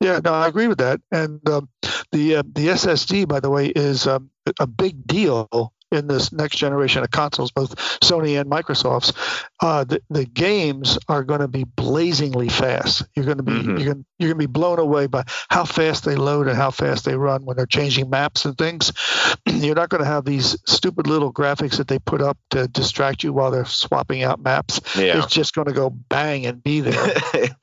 Yeah, 0.00 0.20
no, 0.22 0.32
I 0.32 0.46
agree 0.48 0.66
with 0.68 0.78
that. 0.78 1.00
And 1.10 1.46
um, 1.48 1.68
the 2.12 2.36
uh, 2.36 2.42
the 2.42 2.68
SSD, 2.68 3.26
by 3.26 3.40
the 3.40 3.50
way, 3.50 3.68
is 3.68 4.06
um, 4.06 4.30
a 4.58 4.66
big 4.66 5.06
deal 5.06 5.72
in 5.96 6.06
this 6.06 6.32
next 6.32 6.56
generation 6.56 7.02
of 7.02 7.10
consoles, 7.10 7.50
both 7.50 7.76
Sony 8.00 8.40
and 8.40 8.50
Microsoft's, 8.50 9.12
uh, 9.60 9.84
the, 9.84 10.02
the 10.10 10.24
games 10.24 10.98
are 11.08 11.24
going 11.24 11.40
to 11.40 11.48
be 11.48 11.64
blazingly 11.64 12.48
fast. 12.48 13.04
You're 13.14 13.24
going 13.24 13.38
to 13.38 13.42
be 13.42 13.52
mm-hmm. 13.52 13.76
you're 13.76 13.94
going 13.94 14.06
you're 14.18 14.28
going 14.28 14.40
to 14.40 14.48
be 14.48 14.52
blown 14.52 14.78
away 14.78 15.06
by 15.06 15.24
how 15.48 15.64
fast 15.64 16.04
they 16.04 16.16
load 16.16 16.48
and 16.48 16.56
how 16.56 16.70
fast 16.70 17.04
they 17.04 17.16
run 17.16 17.44
when 17.44 17.56
they're 17.56 17.66
changing 17.66 18.10
maps 18.10 18.44
and 18.44 18.56
things. 18.56 18.92
you're 19.46 19.74
not 19.74 19.88
going 19.88 20.02
to 20.02 20.08
have 20.08 20.24
these 20.24 20.56
stupid 20.66 21.06
little 21.06 21.32
graphics 21.32 21.78
that 21.78 21.88
they 21.88 21.98
put 21.98 22.22
up 22.22 22.38
to 22.50 22.68
distract 22.68 23.22
you 23.24 23.32
while 23.32 23.50
they're 23.50 23.64
swapping 23.64 24.22
out 24.22 24.40
maps. 24.40 24.80
Yeah. 24.96 25.18
It's 25.18 25.32
just 25.32 25.54
going 25.54 25.68
to 25.68 25.74
go 25.74 25.90
bang 25.90 26.46
and 26.46 26.62
be 26.62 26.80
there. 26.80 27.02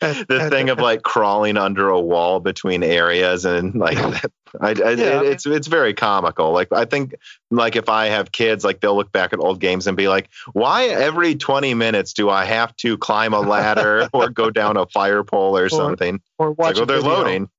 and, 0.01 0.25
the 0.27 0.39
and, 0.41 0.51
thing 0.51 0.69
of 0.69 0.79
like 0.79 1.03
crawling 1.03 1.57
under 1.57 1.89
a 1.89 1.99
wall 1.99 2.39
between 2.39 2.83
areas 2.83 3.45
and 3.45 3.75
like 3.75 3.97
I, 4.59 4.69
I, 4.69 4.71
yeah, 4.71 5.21
it, 5.21 5.27
it's 5.27 5.45
it's 5.45 5.67
very 5.67 5.93
comical. 5.93 6.51
Like 6.51 6.71
I 6.71 6.85
think 6.85 7.15
like 7.49 7.75
if 7.75 7.89
I 7.89 8.07
have 8.07 8.31
kids, 8.31 8.63
like 8.63 8.81
they'll 8.81 8.95
look 8.95 9.11
back 9.11 9.33
at 9.33 9.39
old 9.39 9.59
games 9.59 9.87
and 9.87 9.97
be 9.97 10.07
like, 10.07 10.29
"Why 10.53 10.85
every 10.85 11.35
twenty 11.35 11.73
minutes 11.73 12.13
do 12.13 12.29
I 12.29 12.45
have 12.45 12.75
to 12.77 12.97
climb 12.97 13.33
a 13.33 13.39
ladder 13.39 14.09
or 14.13 14.29
go 14.29 14.49
down 14.49 14.77
a 14.77 14.85
fire 14.87 15.23
pole 15.23 15.57
or, 15.57 15.65
or 15.65 15.69
something?" 15.69 16.21
Or 16.37 16.51
watch. 16.51 16.75
Like, 16.75 16.83
oh, 16.83 16.85
they're 16.85 16.97
video. 17.01 17.17
loading. 17.17 17.49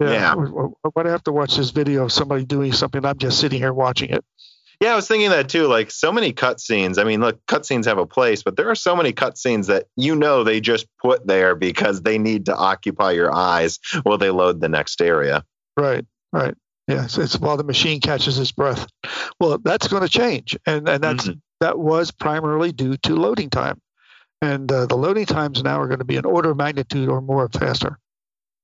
Yeah. 0.00 0.10
yeah. 0.10 0.34
Why 0.34 1.02
do 1.02 1.08
I 1.08 1.12
have 1.12 1.24
to 1.24 1.32
watch 1.32 1.56
this 1.56 1.70
video 1.70 2.04
of 2.04 2.12
somebody 2.12 2.44
doing 2.44 2.72
something? 2.72 3.04
I'm 3.04 3.18
just 3.18 3.38
sitting 3.38 3.60
here 3.60 3.72
watching 3.72 4.10
it. 4.10 4.24
Yeah, 4.80 4.92
I 4.92 4.96
was 4.96 5.06
thinking 5.06 5.30
that 5.30 5.48
too. 5.48 5.66
Like 5.66 5.90
so 5.90 6.12
many 6.12 6.32
cutscenes. 6.32 6.98
I 6.98 7.04
mean, 7.04 7.20
look, 7.20 7.44
cutscenes 7.46 7.84
have 7.86 7.98
a 7.98 8.06
place, 8.06 8.42
but 8.42 8.56
there 8.56 8.68
are 8.70 8.74
so 8.74 8.96
many 8.96 9.12
cutscenes 9.12 9.66
that 9.66 9.86
you 9.96 10.16
know 10.16 10.44
they 10.44 10.60
just 10.60 10.86
put 10.98 11.26
there 11.26 11.54
because 11.54 12.02
they 12.02 12.18
need 12.18 12.46
to 12.46 12.56
occupy 12.56 13.12
your 13.12 13.32
eyes 13.32 13.78
while 14.02 14.18
they 14.18 14.30
load 14.30 14.60
the 14.60 14.68
next 14.68 15.00
area. 15.00 15.44
Right. 15.76 16.04
Right. 16.34 16.54
Yeah, 16.88 17.06
so 17.06 17.22
it's 17.22 17.38
while 17.38 17.56
the 17.56 17.64
machine 17.64 18.00
catches 18.00 18.38
its 18.40 18.50
breath. 18.50 18.86
Well, 19.38 19.58
that's 19.58 19.86
going 19.86 20.02
to 20.02 20.08
change, 20.08 20.58
and 20.66 20.88
and 20.88 21.02
that's 21.02 21.28
mm-hmm. 21.28 21.38
that 21.60 21.78
was 21.78 22.10
primarily 22.10 22.72
due 22.72 22.96
to 22.98 23.14
loading 23.14 23.48
time, 23.50 23.80
and 24.42 24.70
uh, 24.70 24.86
the 24.86 24.96
loading 24.96 25.26
times 25.26 25.62
now 25.62 25.80
are 25.80 25.86
going 25.86 26.00
to 26.00 26.04
be 26.04 26.16
an 26.16 26.26
order 26.26 26.50
of 26.50 26.56
magnitude 26.56 27.08
or 27.08 27.22
more 27.22 27.48
faster. 27.48 27.98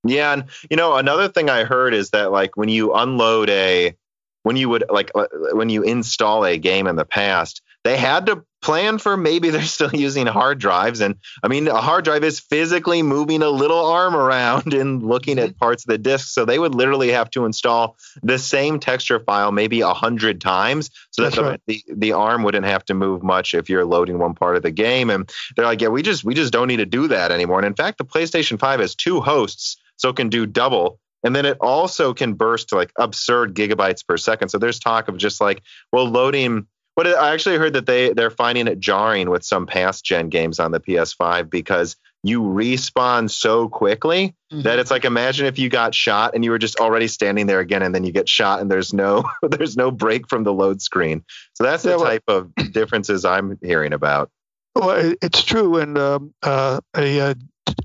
Yeah, 0.04 0.32
and 0.32 0.44
you 0.68 0.76
know 0.76 0.96
another 0.96 1.28
thing 1.28 1.48
I 1.48 1.64
heard 1.64 1.94
is 1.94 2.10
that 2.10 2.32
like 2.32 2.56
when 2.56 2.68
you 2.68 2.92
unload 2.92 3.48
a 3.48 3.94
when 4.42 4.56
you 4.56 4.68
would 4.68 4.84
like 4.90 5.12
uh, 5.14 5.28
when 5.52 5.70
you 5.70 5.82
install 5.82 6.44
a 6.44 6.58
game 6.58 6.88
in 6.88 6.96
the 6.96 7.06
past, 7.06 7.62
they 7.84 7.96
had 7.96 8.26
to 8.26 8.44
plan 8.62 8.98
for 8.98 9.16
maybe 9.16 9.50
they're 9.50 9.62
still 9.62 9.94
using 9.94 10.26
hard 10.26 10.58
drives. 10.58 11.00
And 11.00 11.16
I 11.42 11.48
mean, 11.48 11.68
a 11.68 11.80
hard 11.80 12.04
drive 12.04 12.24
is 12.24 12.40
physically 12.40 13.02
moving 13.02 13.42
a 13.42 13.48
little 13.48 13.84
arm 13.86 14.14
around 14.14 14.74
and 14.74 15.02
looking 15.02 15.38
at 15.38 15.50
mm-hmm. 15.50 15.58
parts 15.58 15.84
of 15.84 15.88
the 15.88 15.98
disk. 15.98 16.28
So 16.28 16.44
they 16.44 16.58
would 16.58 16.74
literally 16.74 17.10
have 17.10 17.30
to 17.30 17.44
install 17.44 17.96
the 18.22 18.38
same 18.38 18.80
texture 18.80 19.20
file 19.20 19.52
maybe 19.52 19.80
a 19.80 19.94
hundred 19.94 20.40
times 20.40 20.90
so 21.10 21.22
that 21.22 21.34
the, 21.34 21.42
right. 21.42 21.60
the, 21.66 21.84
the 21.88 22.12
arm 22.12 22.42
wouldn't 22.42 22.66
have 22.66 22.84
to 22.86 22.94
move 22.94 23.22
much 23.22 23.54
if 23.54 23.68
you're 23.68 23.84
loading 23.84 24.18
one 24.18 24.34
part 24.34 24.56
of 24.56 24.62
the 24.62 24.70
game. 24.70 25.10
And 25.10 25.30
they're 25.56 25.66
like, 25.66 25.80
yeah, 25.80 25.88
we 25.88 26.02
just 26.02 26.24
we 26.24 26.34
just 26.34 26.52
don't 26.52 26.68
need 26.68 26.78
to 26.78 26.86
do 26.86 27.08
that 27.08 27.32
anymore. 27.32 27.58
And 27.58 27.66
in 27.66 27.74
fact, 27.74 27.98
the 27.98 28.04
PlayStation 28.04 28.58
5 28.58 28.80
has 28.80 28.94
two 28.94 29.20
hosts, 29.20 29.76
so 29.96 30.10
it 30.10 30.16
can 30.16 30.28
do 30.28 30.46
double. 30.46 30.98
And 31.22 31.36
then 31.36 31.44
it 31.44 31.58
also 31.60 32.14
can 32.14 32.32
burst 32.32 32.70
to 32.70 32.76
like 32.76 32.92
absurd 32.98 33.54
gigabytes 33.54 34.06
per 34.06 34.16
second. 34.16 34.48
So 34.48 34.56
there's 34.56 34.78
talk 34.78 35.08
of 35.08 35.18
just 35.18 35.38
like, 35.38 35.62
well, 35.92 36.08
loading 36.08 36.66
but 37.00 37.16
I 37.16 37.32
actually 37.32 37.56
heard 37.56 37.72
that 37.72 37.86
they 37.86 38.12
they're 38.12 38.28
finding 38.28 38.68
it 38.68 38.78
jarring 38.78 39.30
with 39.30 39.42
some 39.42 39.66
past 39.66 40.04
gen 40.04 40.28
games 40.28 40.60
on 40.60 40.70
the 40.70 40.80
PS5 40.80 41.48
because 41.48 41.96
you 42.22 42.42
respawn 42.42 43.30
so 43.30 43.70
quickly 43.70 44.34
mm-hmm. 44.52 44.60
that 44.64 44.78
it's 44.78 44.90
like 44.90 45.06
imagine 45.06 45.46
if 45.46 45.58
you 45.58 45.70
got 45.70 45.94
shot 45.94 46.34
and 46.34 46.44
you 46.44 46.50
were 46.50 46.58
just 46.58 46.78
already 46.78 47.08
standing 47.08 47.46
there 47.46 47.60
again 47.60 47.80
and 47.80 47.94
then 47.94 48.04
you 48.04 48.12
get 48.12 48.28
shot 48.28 48.60
and 48.60 48.70
there's 48.70 48.92
no 48.92 49.24
there's 49.42 49.78
no 49.78 49.90
break 49.90 50.28
from 50.28 50.44
the 50.44 50.52
load 50.52 50.82
screen. 50.82 51.24
So 51.54 51.64
that's 51.64 51.84
the 51.84 51.92
yeah, 51.92 52.04
type 52.04 52.24
well, 52.28 52.50
of 52.58 52.72
differences 52.72 53.24
I'm 53.24 53.58
hearing 53.62 53.94
about. 53.94 54.30
Well, 54.74 55.14
it's 55.22 55.42
true, 55.42 55.78
and 55.78 55.96
um, 55.96 56.34
uh, 56.42 56.80
a, 56.94 57.18
a, 57.18 57.34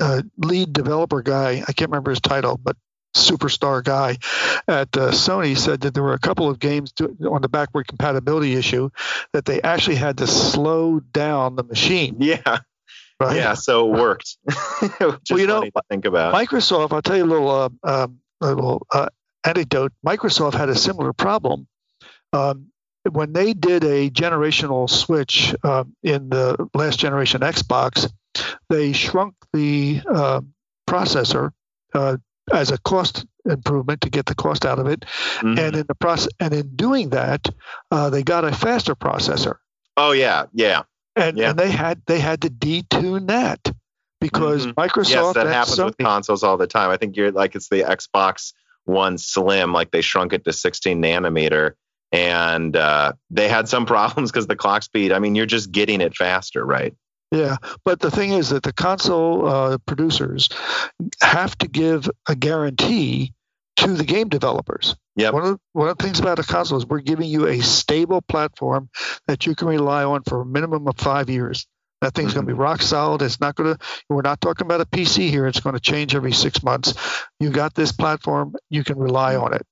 a, 0.01 0.23
lead 0.37 0.73
developer 0.73 1.21
guy, 1.21 1.63
I 1.65 1.71
can't 1.71 1.89
remember 1.89 2.11
his 2.11 2.19
title, 2.19 2.59
but 2.61 2.75
superstar 3.15 3.83
guy 3.83 4.17
at 4.67 4.95
uh, 4.97 5.11
Sony 5.11 5.57
said 5.57 5.81
that 5.81 5.93
there 5.93 6.03
were 6.03 6.13
a 6.13 6.19
couple 6.19 6.49
of 6.49 6.59
games 6.59 6.91
to, 6.93 7.15
on 7.29 7.41
the 7.41 7.49
backward 7.49 7.87
compatibility 7.87 8.55
issue 8.55 8.89
that 9.33 9.45
they 9.45 9.61
actually 9.61 9.95
had 9.95 10.17
to 10.19 10.27
slow 10.27 10.99
down 10.99 11.55
the 11.55 11.63
machine. 11.63 12.17
Yeah. 12.19 12.59
Right? 13.19 13.37
Yeah, 13.37 13.53
so 13.53 13.87
it 13.87 13.97
worked. 13.97 14.37
well, 14.99 15.19
you 15.29 15.47
know, 15.47 15.63
think 15.89 16.03
about. 16.03 16.33
Microsoft, 16.33 16.91
I'll 16.91 17.01
tell 17.01 17.15
you 17.15 17.23
a 17.23 17.25
little, 17.25 17.49
uh, 17.49 17.69
um, 17.83 18.19
a 18.41 18.47
little 18.47 18.85
uh, 18.91 19.07
anecdote. 19.45 19.93
Microsoft 20.05 20.55
had 20.55 20.67
a 20.67 20.75
similar 20.75 21.13
problem. 21.13 21.67
Um, 22.33 22.67
when 23.09 23.31
they 23.31 23.53
did 23.53 23.83
a 23.83 24.09
generational 24.09 24.89
switch 24.89 25.55
uh, 25.63 25.85
in 26.03 26.29
the 26.29 26.69
last 26.73 26.99
generation 26.99 27.41
Xbox, 27.41 28.11
they 28.69 28.91
shrunk 28.93 29.35
the 29.53 30.01
uh, 30.11 30.41
processor 30.89 31.51
uh, 31.93 32.17
as 32.53 32.71
a 32.71 32.77
cost 32.79 33.25
improvement 33.45 34.01
to 34.01 34.09
get 34.09 34.25
the 34.25 34.35
cost 34.35 34.65
out 34.65 34.79
of 34.79 34.87
it. 34.87 35.01
Mm-hmm. 35.01 35.59
And 35.59 35.75
in 35.75 35.85
the 35.87 35.95
process, 35.95 36.29
and 36.39 36.53
in 36.53 36.75
doing 36.75 37.09
that, 37.09 37.49
uh, 37.91 38.09
they 38.09 38.23
got 38.23 38.45
a 38.45 38.51
faster 38.51 38.95
processor. 38.95 39.55
Oh 39.97 40.11
yeah, 40.11 40.45
yeah. 40.53 40.83
And 41.15 41.37
yeah. 41.37 41.51
and 41.51 41.59
they 41.59 41.71
had 41.71 42.01
they 42.07 42.19
had 42.19 42.41
to 42.41 42.49
detune 42.49 43.27
that 43.27 43.71
because 44.19 44.67
mm-hmm. 44.67 44.79
Microsoft. 44.79 45.09
Yes, 45.09 45.33
that 45.35 45.47
happens 45.47 45.79
Sony, 45.79 45.85
with 45.85 45.97
consoles 45.97 46.43
all 46.43 46.57
the 46.57 46.67
time. 46.67 46.89
I 46.89 46.97
think 46.97 47.15
you're 47.15 47.31
like 47.31 47.55
it's 47.55 47.69
the 47.69 47.81
Xbox 47.83 48.53
One 48.85 49.17
Slim, 49.17 49.73
like 49.73 49.91
they 49.91 50.01
shrunk 50.01 50.33
it 50.33 50.43
to 50.45 50.53
16 50.53 51.01
nanometer. 51.01 51.73
And 52.11 52.75
uh, 52.75 53.13
they 53.29 53.49
had 53.49 53.67
some 53.67 53.85
problems 53.87 54.31
because 54.31 54.47
the 54.47 54.55
clock 54.55 54.83
speed. 54.83 55.11
I 55.11 55.19
mean, 55.19 55.35
you're 55.35 55.45
just 55.45 55.71
getting 55.71 56.01
it 56.01 56.15
faster, 56.15 56.65
right? 56.65 56.93
Yeah, 57.31 57.57
but 57.83 57.99
the 57.99 58.11
thing 58.11 58.31
is 58.31 58.49
that 58.49 58.63
the 58.63 58.73
console 58.73 59.47
uh, 59.47 59.77
producers 59.79 60.49
have 61.21 61.57
to 61.57 61.67
give 61.67 62.09
a 62.27 62.35
guarantee 62.35 63.33
to 63.77 63.93
the 63.93 64.03
game 64.03 64.29
developers. 64.29 64.95
Yeah. 65.15 65.31
One 65.31 65.45
of, 65.45 65.59
one 65.73 65.89
of 65.89 65.97
the 65.97 66.03
things 66.03 66.19
about 66.19 66.39
a 66.39 66.43
console 66.43 66.77
is 66.77 66.85
we're 66.85 66.99
giving 66.99 67.29
you 67.29 67.47
a 67.47 67.61
stable 67.61 68.21
platform 68.21 68.89
that 69.27 69.45
you 69.45 69.55
can 69.55 69.67
rely 69.67 70.03
on 70.03 70.23
for 70.23 70.41
a 70.41 70.45
minimum 70.45 70.87
of 70.87 70.97
five 70.97 71.29
years. 71.29 71.67
That 72.01 72.13
thing's 72.13 72.29
mm-hmm. 72.29 72.39
going 72.39 72.47
to 72.47 72.53
be 72.53 72.59
rock 72.59 72.81
solid. 72.81 73.21
It's 73.21 73.39
not 73.39 73.55
going 73.55 73.73
to. 73.73 73.85
We're 74.09 74.21
not 74.21 74.41
talking 74.41 74.65
about 74.65 74.81
a 74.81 74.85
PC 74.85 75.29
here. 75.29 75.47
It's 75.47 75.61
going 75.61 75.75
to 75.75 75.79
change 75.79 76.13
every 76.13 76.33
six 76.33 76.61
months. 76.61 76.93
You 77.39 77.49
got 77.49 77.73
this 77.73 77.91
platform. 77.91 78.55
You 78.69 78.83
can 78.83 78.97
rely 78.97 79.37
on 79.37 79.53
it, 79.53 79.65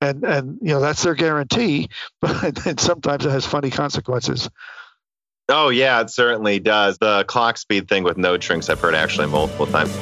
and 0.00 0.24
and 0.24 0.58
you 0.62 0.70
know 0.70 0.80
that's 0.80 1.02
their 1.02 1.14
guarantee. 1.14 1.88
But 2.20 2.66
and 2.66 2.80
sometimes 2.80 3.26
it 3.26 3.30
has 3.30 3.44
funny 3.44 3.70
consequences. 3.70 4.48
Oh 5.48 5.68
yeah, 5.68 6.00
it 6.00 6.10
certainly 6.10 6.58
does. 6.58 6.98
The 6.98 7.24
clock 7.28 7.56
speed 7.56 7.88
thing 7.88 8.02
with 8.02 8.16
node 8.16 8.42
shrinks, 8.42 8.68
I've 8.68 8.80
heard 8.80 8.96
actually 8.96 9.28
multiple 9.28 9.66
times. 9.66 9.96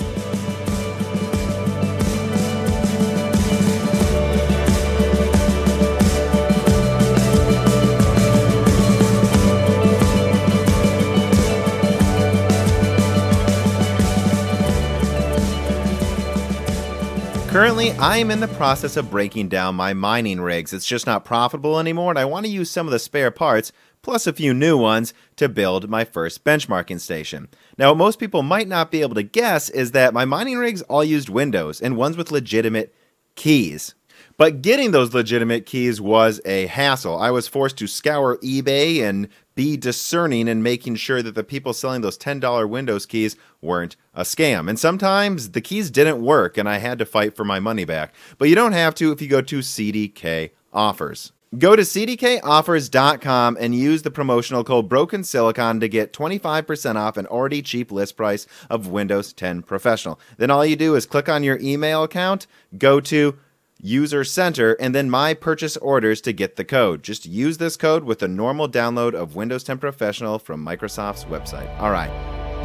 Currently, 17.50 17.92
I 17.92 18.16
am 18.16 18.32
in 18.32 18.40
the 18.40 18.48
process 18.48 18.96
of 18.96 19.10
breaking 19.10 19.48
down 19.48 19.76
my 19.76 19.92
mining 19.92 20.40
rigs. 20.40 20.72
It's 20.72 20.86
just 20.86 21.06
not 21.06 21.24
profitable 21.24 21.78
anymore, 21.78 22.10
and 22.10 22.18
I 22.18 22.24
want 22.24 22.46
to 22.46 22.50
use 22.50 22.68
some 22.68 22.88
of 22.88 22.92
the 22.92 22.98
spare 22.98 23.30
parts, 23.30 23.70
plus 24.04 24.28
a 24.28 24.32
few 24.32 24.54
new 24.54 24.78
ones, 24.78 25.12
to 25.34 25.48
build 25.48 25.90
my 25.90 26.04
first 26.04 26.44
benchmarking 26.44 27.00
station. 27.00 27.48
Now, 27.76 27.88
what 27.88 27.98
most 27.98 28.20
people 28.20 28.44
might 28.44 28.68
not 28.68 28.92
be 28.92 29.00
able 29.00 29.16
to 29.16 29.24
guess 29.24 29.68
is 29.70 29.90
that 29.90 30.14
my 30.14 30.24
mining 30.24 30.58
rigs 30.58 30.82
all 30.82 31.02
used 31.02 31.28
Windows, 31.28 31.80
and 31.80 31.96
ones 31.96 32.16
with 32.16 32.30
legitimate 32.30 32.94
keys. 33.34 33.96
But 34.36 34.62
getting 34.62 34.90
those 34.90 35.14
legitimate 35.14 35.64
keys 35.64 36.00
was 36.00 36.40
a 36.44 36.66
hassle. 36.66 37.18
I 37.18 37.30
was 37.30 37.48
forced 37.48 37.78
to 37.78 37.86
scour 37.86 38.36
eBay 38.38 39.00
and 39.02 39.28
be 39.54 39.76
discerning 39.76 40.48
in 40.48 40.62
making 40.62 40.96
sure 40.96 41.22
that 41.22 41.36
the 41.36 41.44
people 41.44 41.72
selling 41.72 42.00
those 42.00 42.18
$10 42.18 42.68
Windows 42.68 43.06
keys 43.06 43.36
weren't 43.62 43.96
a 44.12 44.22
scam. 44.22 44.68
And 44.68 44.78
sometimes 44.78 45.50
the 45.50 45.60
keys 45.60 45.90
didn't 45.90 46.20
work 46.20 46.58
and 46.58 46.68
I 46.68 46.78
had 46.78 46.98
to 46.98 47.06
fight 47.06 47.36
for 47.36 47.44
my 47.44 47.60
money 47.60 47.84
back. 47.84 48.12
But 48.38 48.48
you 48.48 48.56
don't 48.56 48.72
have 48.72 48.96
to 48.96 49.12
if 49.12 49.22
you 49.22 49.28
go 49.28 49.40
to 49.40 49.60
CDK 49.60 50.50
Offers. 50.72 51.30
Go 51.58 51.76
to 51.76 51.82
cdkoffers.com 51.82 53.58
and 53.60 53.74
use 53.74 54.02
the 54.02 54.10
promotional 54.10 54.64
code 54.64 54.88
Broken 54.88 55.22
Silicon 55.22 55.78
to 55.80 55.88
get 55.88 56.12
25% 56.12 56.96
off 56.96 57.16
an 57.16 57.26
already 57.26 57.62
cheap 57.62 57.92
list 57.92 58.16
price 58.16 58.46
of 58.70 58.88
Windows 58.88 59.32
10 59.32 59.62
Professional. 59.62 60.18
Then 60.38 60.50
all 60.50 60.64
you 60.64 60.74
do 60.74 60.94
is 60.94 61.06
click 61.06 61.28
on 61.28 61.44
your 61.44 61.58
email 61.60 62.02
account, 62.02 62.46
go 62.78 62.98
to 63.00 63.38
user 63.80 64.24
center, 64.24 64.72
and 64.80 64.94
then 64.94 65.10
my 65.10 65.34
purchase 65.34 65.76
orders 65.76 66.20
to 66.22 66.32
get 66.32 66.56
the 66.56 66.64
code. 66.64 67.02
Just 67.02 67.26
use 67.26 67.58
this 67.58 67.76
code 67.76 68.04
with 68.04 68.22
a 68.22 68.28
normal 68.28 68.68
download 68.68 69.14
of 69.14 69.36
Windows 69.36 69.64
10 69.64 69.78
Professional 69.78 70.38
from 70.38 70.64
Microsoft's 70.64 71.26
website. 71.26 71.68
All 71.78 71.90
right, 71.90 72.10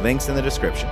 links 0.02 0.28
in 0.28 0.34
the 0.34 0.42
description. 0.42 0.88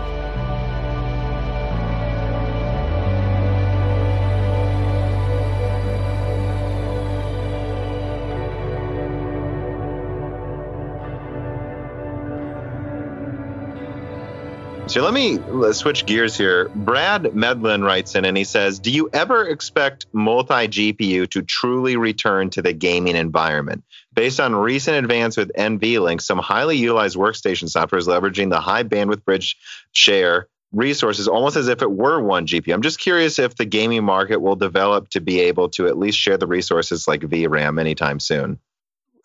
So 14.89 15.03
let 15.03 15.13
me 15.13 15.39
switch 15.75 16.07
gears 16.07 16.35
here. 16.35 16.71
Brad 16.75 17.35
Medlin 17.35 17.85
writes 17.85 18.15
in 18.15 18.25
and 18.25 18.35
he 18.35 18.45
says, 18.45 18.79
Do 18.79 18.91
you 18.91 19.11
ever 19.13 19.47
expect 19.47 20.07
multi 20.15 20.67
GPU 20.67 21.29
to 21.31 21.43
truly 21.43 21.99
return 21.99 22.49
to 22.51 22.63
the 22.63 22.73
gaming 22.73 23.15
environment? 23.15 23.85
Based 24.15 24.41
on 24.41 24.55
recent 24.55 24.97
advance 24.97 25.37
with 25.37 25.53
NVLink, 25.53 26.23
some 26.23 26.39
highly 26.39 26.79
utilized 26.79 27.17
workstation 27.17 27.69
software 27.69 27.99
is 27.99 28.09
leveraging 28.09 28.49
the 28.49 28.61
high 28.61 28.83
bandwidth 28.83 29.27
bridge 29.27 29.59
share 29.93 30.49
resources 30.73 31.29
almost 31.29 31.57
as 31.57 31.69
if 31.69 31.83
it 31.83 31.91
were 31.91 32.23
one 32.23 32.47
GPU. 32.47 32.73
I'm 32.73 32.83
just 32.83 32.99
curious 32.99 33.39
if 33.39 33.57
the 33.57 33.67
gaming 33.67 34.05
market 34.05 34.41
will 34.41 34.57
develop 34.57 35.11
to 35.11 35.21
be 35.21 35.41
able 35.41 35.69
to 35.71 35.87
at 35.89 35.99
least 35.99 36.19
share 36.19 36.39
the 36.39 36.47
resources 36.47 37.07
like 37.07 37.21
VRAM 37.21 37.79
anytime 37.79 38.21
soon. 38.21 38.59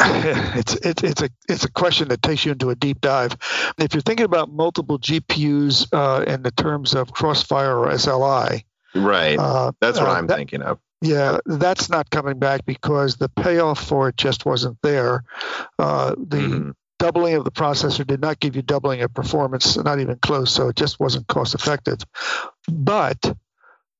it's 0.56 0.76
it's 0.76 1.04
it's 1.04 1.22
a 1.22 1.30
it's 1.48 1.64
a 1.64 1.72
question 1.72 2.10
that 2.10 2.22
takes 2.22 2.46
you 2.46 2.52
into 2.52 2.70
a 2.70 2.76
deep 2.76 3.02
dive. 3.02 3.38
If 3.78 3.94
you're 3.94 4.02
thinking 4.02 4.26
about 4.26 4.52
multiple 4.52 5.00
GPUs 5.00 5.88
uh, 5.94 6.24
in 6.24 6.44
the 6.44 6.52
terms 6.52 6.94
of 6.94 7.12
Crossfire 7.14 7.78
or 7.78 7.88
SLI, 7.88 8.64
right? 8.96 9.38
Uh, 9.38 9.72
that's 9.80 10.00
what 10.00 10.10
uh, 10.10 10.14
I'm 10.14 10.28
that, 10.28 10.38
thinking 10.38 10.62
of. 10.62 10.80
Yeah, 11.02 11.40
that's 11.46 11.90
not 11.90 12.10
coming 12.10 12.40
back 12.40 12.66
because 12.66 13.18
the 13.18 13.30
payoff 13.30 13.84
for 13.86 14.10
it 14.10 14.18
just 14.18 14.46
wasn't 14.46 14.78
there. 14.82 15.26
Uh, 15.78 16.16
the 16.18 16.38
mm-hmm. 16.38 16.72
doubling 16.98 17.36
of 17.36 17.44
the 17.44 17.52
processor 17.52 18.08
did 18.08 18.22
not 18.22 18.40
give 18.40 18.56
you 18.56 18.62
doubling 18.62 19.02
of 19.02 19.14
performance, 19.14 19.78
not 19.78 20.00
even 20.00 20.18
close. 20.18 20.52
So 20.52 20.70
it 20.70 20.78
just 20.78 21.00
wasn't 21.02 21.28
cost 21.28 21.56
effective. 21.56 22.00
But 22.70 23.36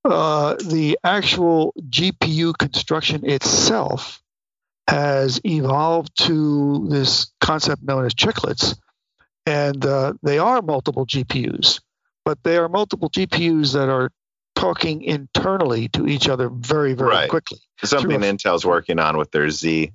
uh, 0.06 0.56
the 0.56 0.98
actual 1.04 1.74
GPU 1.90 2.58
construction 2.58 3.30
itself 3.30 4.23
has 4.88 5.40
evolved 5.46 6.16
to 6.18 6.88
this 6.90 7.32
concept 7.40 7.84
known 7.84 8.06
as 8.06 8.14
chiplets. 8.14 8.78
And 9.46 9.86
uh, 9.86 10.14
they 10.24 10.40
are 10.40 10.62
multiple 10.62 11.06
GPUs, 11.06 11.82
but 12.24 12.38
they 12.44 12.58
are 12.58 12.70
multiple 12.70 13.10
GPUs 13.10 13.74
that 13.74 13.90
are 13.90 14.10
talking 14.56 15.02
internally 15.02 15.90
to 15.90 16.08
each 16.08 16.30
other 16.30 16.50
very, 16.50 16.94
very 16.94 17.10
right. 17.10 17.30
quickly. 17.30 17.60
Something 17.84 18.22
Intel's 18.22 18.66
working 18.66 19.00
on 19.00 19.18
with 19.18 19.32
their 19.32 19.50
Z. 19.50 19.92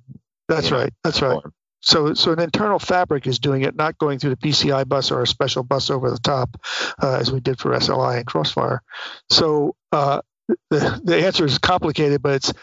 That's 0.47 0.71
right. 0.71 0.93
That's 1.03 1.21
right. 1.21 1.41
So, 1.81 2.13
so 2.13 2.33
an 2.33 2.39
internal 2.39 2.77
fabric 2.77 3.25
is 3.25 3.39
doing 3.39 3.61
it, 3.61 3.75
not 3.75 3.97
going 3.97 4.19
through 4.19 4.31
the 4.31 4.37
PCI 4.37 4.87
bus 4.87 5.11
or 5.11 5.21
a 5.21 5.27
special 5.27 5.63
bus 5.63 5.89
over 5.89 6.11
the 6.11 6.19
top, 6.19 6.57
uh, 7.01 7.15
as 7.15 7.31
we 7.31 7.39
did 7.39 7.59
for 7.59 7.71
SLI 7.71 8.17
and 8.17 8.27
Crossfire. 8.27 8.81
So, 9.29 9.75
uh, 9.91 10.21
the, 10.69 11.01
the 11.03 11.25
answer 11.25 11.45
is 11.45 11.57
complicated, 11.57 12.21
but 12.21 12.35
it's 12.35 12.53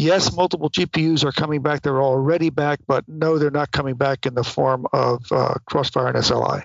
yes, 0.00 0.34
multiple 0.34 0.70
GPUs 0.70 1.24
are 1.24 1.32
coming 1.32 1.62
back. 1.62 1.82
They're 1.82 2.02
already 2.02 2.50
back, 2.50 2.80
but 2.86 3.08
no, 3.08 3.38
they're 3.38 3.50
not 3.50 3.70
coming 3.70 3.94
back 3.94 4.26
in 4.26 4.34
the 4.34 4.44
form 4.44 4.86
of 4.92 5.30
uh, 5.30 5.54
Crossfire 5.66 6.08
and 6.08 6.16
SLI. 6.16 6.64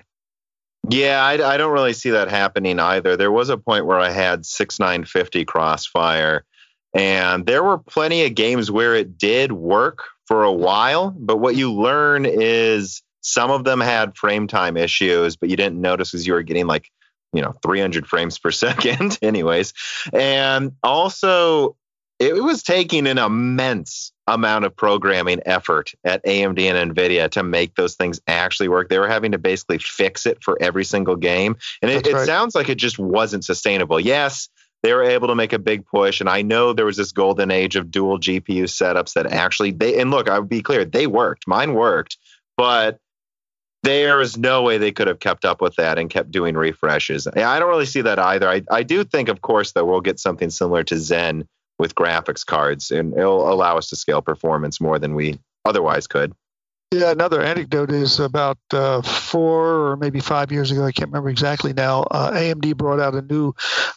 Yeah, 0.88 1.24
I, 1.24 1.54
I, 1.54 1.56
don't 1.56 1.72
really 1.72 1.92
see 1.92 2.10
that 2.10 2.28
happening 2.28 2.78
either. 2.78 3.16
There 3.16 3.32
was 3.32 3.48
a 3.48 3.58
point 3.58 3.86
where 3.86 3.98
I 3.98 4.10
had 4.10 4.46
6950 4.46 5.44
Crossfire, 5.44 6.44
and 6.94 7.44
there 7.44 7.64
were 7.64 7.78
plenty 7.78 8.24
of 8.24 8.34
games 8.34 8.70
where 8.70 8.94
it 8.94 9.18
did 9.18 9.50
work 9.50 10.04
for 10.26 10.44
a 10.44 10.52
while. 10.52 11.10
But 11.10 11.38
what 11.38 11.56
you 11.56 11.72
learn 11.72 12.24
is 12.24 13.02
some 13.20 13.50
of 13.50 13.64
them 13.64 13.80
had 13.80 14.16
frame 14.16 14.46
time 14.46 14.76
issues, 14.76 15.36
but 15.36 15.50
you 15.50 15.56
didn't 15.56 15.80
notice 15.80 16.12
because 16.12 16.26
you 16.26 16.34
were 16.34 16.42
getting 16.42 16.66
like 16.66 16.88
you 17.32 17.42
know 17.42 17.54
300 17.62 18.06
frames 18.06 18.38
per 18.38 18.50
second 18.52 19.18
anyways 19.20 19.72
and 20.12 20.72
also 20.82 21.76
it 22.18 22.42
was 22.42 22.62
taking 22.62 23.06
an 23.06 23.18
immense 23.18 24.12
amount 24.26 24.64
of 24.64 24.74
programming 24.74 25.40
effort 25.46 25.92
at 26.04 26.24
AMD 26.24 26.58
and 26.60 26.94
NVIDIA 26.94 27.30
to 27.30 27.42
make 27.42 27.74
those 27.74 27.94
things 27.94 28.20
actually 28.26 28.68
work. 28.68 28.88
They 28.88 28.98
were 28.98 29.08
having 29.08 29.32
to 29.32 29.38
basically 29.38 29.78
fix 29.78 30.26
it 30.26 30.42
for 30.42 30.56
every 30.60 30.84
single 30.84 31.16
game. 31.16 31.56
And 31.82 31.90
it, 31.90 32.06
right. 32.06 32.22
it, 32.22 32.26
sounds 32.26 32.54
like 32.54 32.68
it 32.68 32.76
just 32.76 32.98
wasn't 32.98 33.44
sustainable. 33.44 34.00
Yes, 34.00 34.48
they 34.82 34.94
were 34.94 35.04
able 35.04 35.28
to 35.28 35.34
make 35.34 35.52
a 35.52 35.58
big 35.58 35.86
push. 35.86 36.20
And 36.20 36.28
I 36.28 36.42
know 36.42 36.72
there 36.72 36.86
was 36.86 36.96
this 36.96 37.12
golden 37.12 37.50
age 37.50 37.76
of 37.76 37.90
dual 37.90 38.18
GPU 38.18 38.64
setups 38.64 39.12
that 39.12 39.32
actually 39.32 39.72
they, 39.72 40.00
and 40.00 40.10
look, 40.10 40.28
I 40.28 40.38
would 40.38 40.48
be 40.48 40.62
clear, 40.62 40.84
they 40.84 41.06
worked. 41.06 41.46
Mine 41.46 41.74
worked, 41.74 42.16
but 42.56 42.98
there 43.82 44.20
is 44.20 44.36
no 44.36 44.62
way 44.62 44.78
they 44.78 44.90
could 44.90 45.06
have 45.06 45.20
kept 45.20 45.44
up 45.44 45.60
with 45.60 45.76
that 45.76 45.98
and 45.98 46.10
kept 46.10 46.32
doing 46.32 46.56
refreshes. 46.56 47.28
I 47.28 47.58
don't 47.60 47.68
really 47.68 47.86
see 47.86 48.00
that 48.00 48.18
either. 48.18 48.48
I, 48.48 48.62
I 48.70 48.82
do 48.82 49.04
think, 49.04 49.28
of 49.28 49.42
course, 49.42 49.72
that 49.72 49.84
we'll 49.84 50.00
get 50.00 50.18
something 50.18 50.50
similar 50.50 50.82
to 50.84 50.98
Zen 50.98 51.46
with 51.78 51.94
graphics 51.94 52.44
cards, 52.44 52.90
and 52.90 53.16
it'll 53.16 53.52
allow 53.52 53.76
us 53.76 53.88
to 53.90 53.96
scale 53.96 54.22
performance 54.22 54.80
more 54.80 54.98
than 54.98 55.14
we 55.14 55.38
otherwise 55.64 56.06
could. 56.06 56.32
Yeah, 56.92 57.10
another 57.10 57.42
anecdote 57.42 57.90
is 57.90 58.20
about 58.20 58.58
uh, 58.72 59.02
four 59.02 59.90
or 59.90 59.96
maybe 59.96 60.20
five 60.20 60.52
years 60.52 60.70
ago. 60.70 60.84
I 60.84 60.92
can't 60.92 61.10
remember 61.10 61.30
exactly 61.30 61.72
now. 61.72 62.02
Uh, 62.02 62.30
AMD 62.30 62.76
brought 62.76 63.00
out 63.00 63.14
a 63.14 63.22
new 63.22 63.54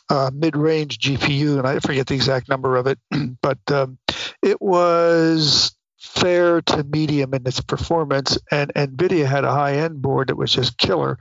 uh, 0.10 0.32
mid-range 0.34 0.98
GPU, 0.98 1.60
and 1.60 1.68
I 1.68 1.80
forget 1.80 2.08
the 2.08 2.16
exact 2.16 2.50
number 2.50 2.76
of 2.76 2.88
it, 2.88 2.98
but 3.42 3.60
um, 3.72 4.00
it 4.42 4.60
was 4.60 5.72
fair 6.00 6.62
to 6.62 6.84
medium 6.84 7.34
in 7.34 7.46
its 7.46 7.62
performance, 7.62 8.38
and 8.52 8.74
NVIDIA 8.74 9.26
had 9.26 9.44
a 9.44 9.52
high 9.52 9.74
end 9.76 10.02
board 10.02 10.30
that 10.30 10.36
was 10.36 10.52
just 10.52 10.78
killer. 10.78 11.20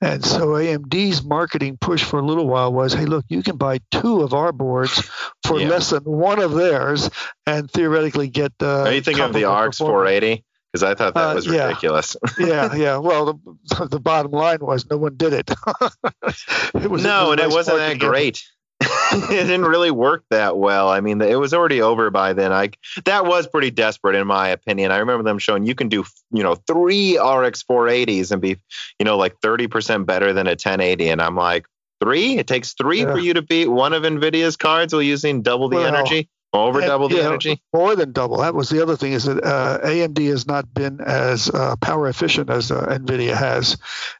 And 0.00 0.24
so 0.24 0.48
AMD's 0.48 1.24
marketing 1.24 1.78
push 1.80 2.02
for 2.04 2.20
a 2.20 2.24
little 2.24 2.46
while 2.46 2.72
was 2.72 2.92
hey, 2.92 3.06
look, 3.06 3.24
you 3.28 3.42
can 3.42 3.56
buy 3.56 3.80
two 3.90 4.22
of 4.22 4.32
our 4.32 4.52
boards 4.52 5.10
for 5.44 5.60
yeah. 5.60 5.68
less 5.68 5.90
than 5.90 6.04
one 6.04 6.40
of 6.40 6.52
theirs 6.52 7.10
and 7.46 7.70
theoretically 7.70 8.28
get 8.28 8.52
the. 8.58 8.84
Are 8.84 8.92
you 8.92 9.02
thinking 9.02 9.24
of 9.24 9.32
the 9.32 9.50
RX 9.50 9.78
480? 9.78 10.44
Because 10.72 10.82
I 10.82 10.94
thought 10.94 11.14
that 11.14 11.30
uh, 11.30 11.34
was 11.34 11.46
yeah. 11.46 11.68
ridiculous. 11.68 12.16
yeah, 12.38 12.74
yeah. 12.74 12.96
Well, 12.96 13.40
the, 13.64 13.86
the 13.90 14.00
bottom 14.00 14.32
line 14.32 14.58
was 14.60 14.88
no 14.90 14.96
one 14.96 15.16
did 15.16 15.32
it. 15.32 15.50
it 16.74 16.90
was 16.90 17.04
no, 17.04 17.30
and 17.30 17.40
nice 17.40 17.50
it 17.50 17.54
wasn't 17.54 17.78
that 17.78 17.98
great. 18.00 18.44
it 19.12 19.46
didn't 19.46 19.64
really 19.64 19.90
work 19.90 20.24
that 20.30 20.56
well. 20.56 20.88
I 20.88 21.00
mean, 21.00 21.20
it 21.20 21.38
was 21.38 21.54
already 21.54 21.80
over 21.80 22.10
by 22.10 22.32
then. 22.32 22.52
I 22.52 22.70
that 23.04 23.26
was 23.26 23.46
pretty 23.46 23.70
desperate 23.70 24.16
in 24.16 24.26
my 24.26 24.48
opinion. 24.48 24.92
I 24.92 24.98
remember 24.98 25.22
them 25.22 25.38
showing 25.38 25.64
you 25.64 25.74
can 25.74 25.88
do, 25.88 26.04
you 26.30 26.42
know, 26.42 26.54
three 26.54 27.18
RX 27.18 27.62
480s 27.62 28.30
and 28.30 28.40
be, 28.40 28.58
you 28.98 29.04
know, 29.04 29.16
like 29.16 29.40
30% 29.40 30.06
better 30.06 30.32
than 30.32 30.46
a 30.46 30.50
1080 30.50 31.08
and 31.08 31.22
I'm 31.22 31.36
like, 31.36 31.66
3? 32.00 32.38
It 32.38 32.46
takes 32.46 32.74
3 32.74 33.00
yeah. 33.00 33.12
for 33.12 33.18
you 33.18 33.34
to 33.34 33.42
beat 33.42 33.68
one 33.68 33.92
of 33.92 34.02
Nvidia's 34.02 34.56
cards 34.56 34.92
while 34.92 35.02
using 35.02 35.42
double 35.42 35.68
the 35.68 35.76
well, 35.76 35.94
energy? 35.94 36.28
Over 36.54 36.78
and, 36.78 36.88
double 36.88 37.08
the 37.08 37.16
yeah, 37.16 37.26
energy? 37.26 37.60
More 37.72 37.96
than 37.96 38.12
double. 38.12 38.38
That 38.38 38.54
was 38.54 38.68
the 38.68 38.80
other 38.80 38.96
thing 38.96 39.12
is 39.12 39.24
that 39.24 39.42
uh, 39.42 39.80
AMD 39.82 40.28
has 40.28 40.46
not 40.46 40.72
been 40.72 41.00
as 41.00 41.50
uh, 41.50 41.74
power 41.76 42.08
efficient 42.08 42.48
as 42.48 42.70
uh, 42.70 42.86
NVIDIA 42.86 43.34
has. 43.36 43.76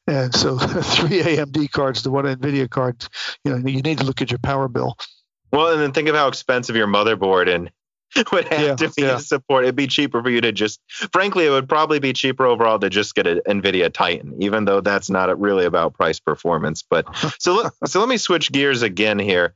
And 0.08 0.34
so 0.34 0.58
three 0.58 1.22
AMD 1.22 1.70
cards 1.70 2.02
to 2.02 2.10
one 2.10 2.24
NVIDIA 2.24 2.68
card, 2.68 3.06
you 3.44 3.52
know, 3.52 3.68
you 3.68 3.82
need 3.82 3.98
to 3.98 4.04
look 4.04 4.20
at 4.20 4.32
your 4.32 4.38
power 4.38 4.66
bill. 4.66 4.96
Well, 5.52 5.72
and 5.72 5.80
then 5.80 5.92
think 5.92 6.08
of 6.08 6.16
how 6.16 6.26
expensive 6.26 6.74
your 6.74 6.88
motherboard 6.88 7.48
and 7.54 7.70
would 8.32 8.48
have 8.48 8.60
yeah, 8.60 8.74
to 8.76 8.88
be 8.90 9.02
yeah. 9.02 9.12
to 9.12 9.20
support. 9.20 9.64
It'd 9.64 9.76
be 9.76 9.86
cheaper 9.86 10.22
for 10.22 10.30
you 10.30 10.40
to 10.40 10.52
just, 10.52 10.80
frankly, 11.12 11.46
it 11.46 11.50
would 11.50 11.68
probably 11.68 11.98
be 11.98 12.12
cheaper 12.12 12.46
overall 12.46 12.78
to 12.78 12.90
just 12.90 13.14
get 13.14 13.26
an 13.26 13.40
NVIDIA 13.46 13.92
Titan, 13.92 14.34
even 14.42 14.64
though 14.64 14.80
that's 14.80 15.10
not 15.10 15.38
really 15.40 15.64
about 15.64 15.94
price 15.94 16.20
performance. 16.20 16.82
But 16.82 17.06
so, 17.38 17.54
let, 17.54 17.72
so 17.86 18.00
let 18.00 18.08
me 18.08 18.16
switch 18.16 18.52
gears 18.52 18.82
again 18.82 19.18
here. 19.18 19.54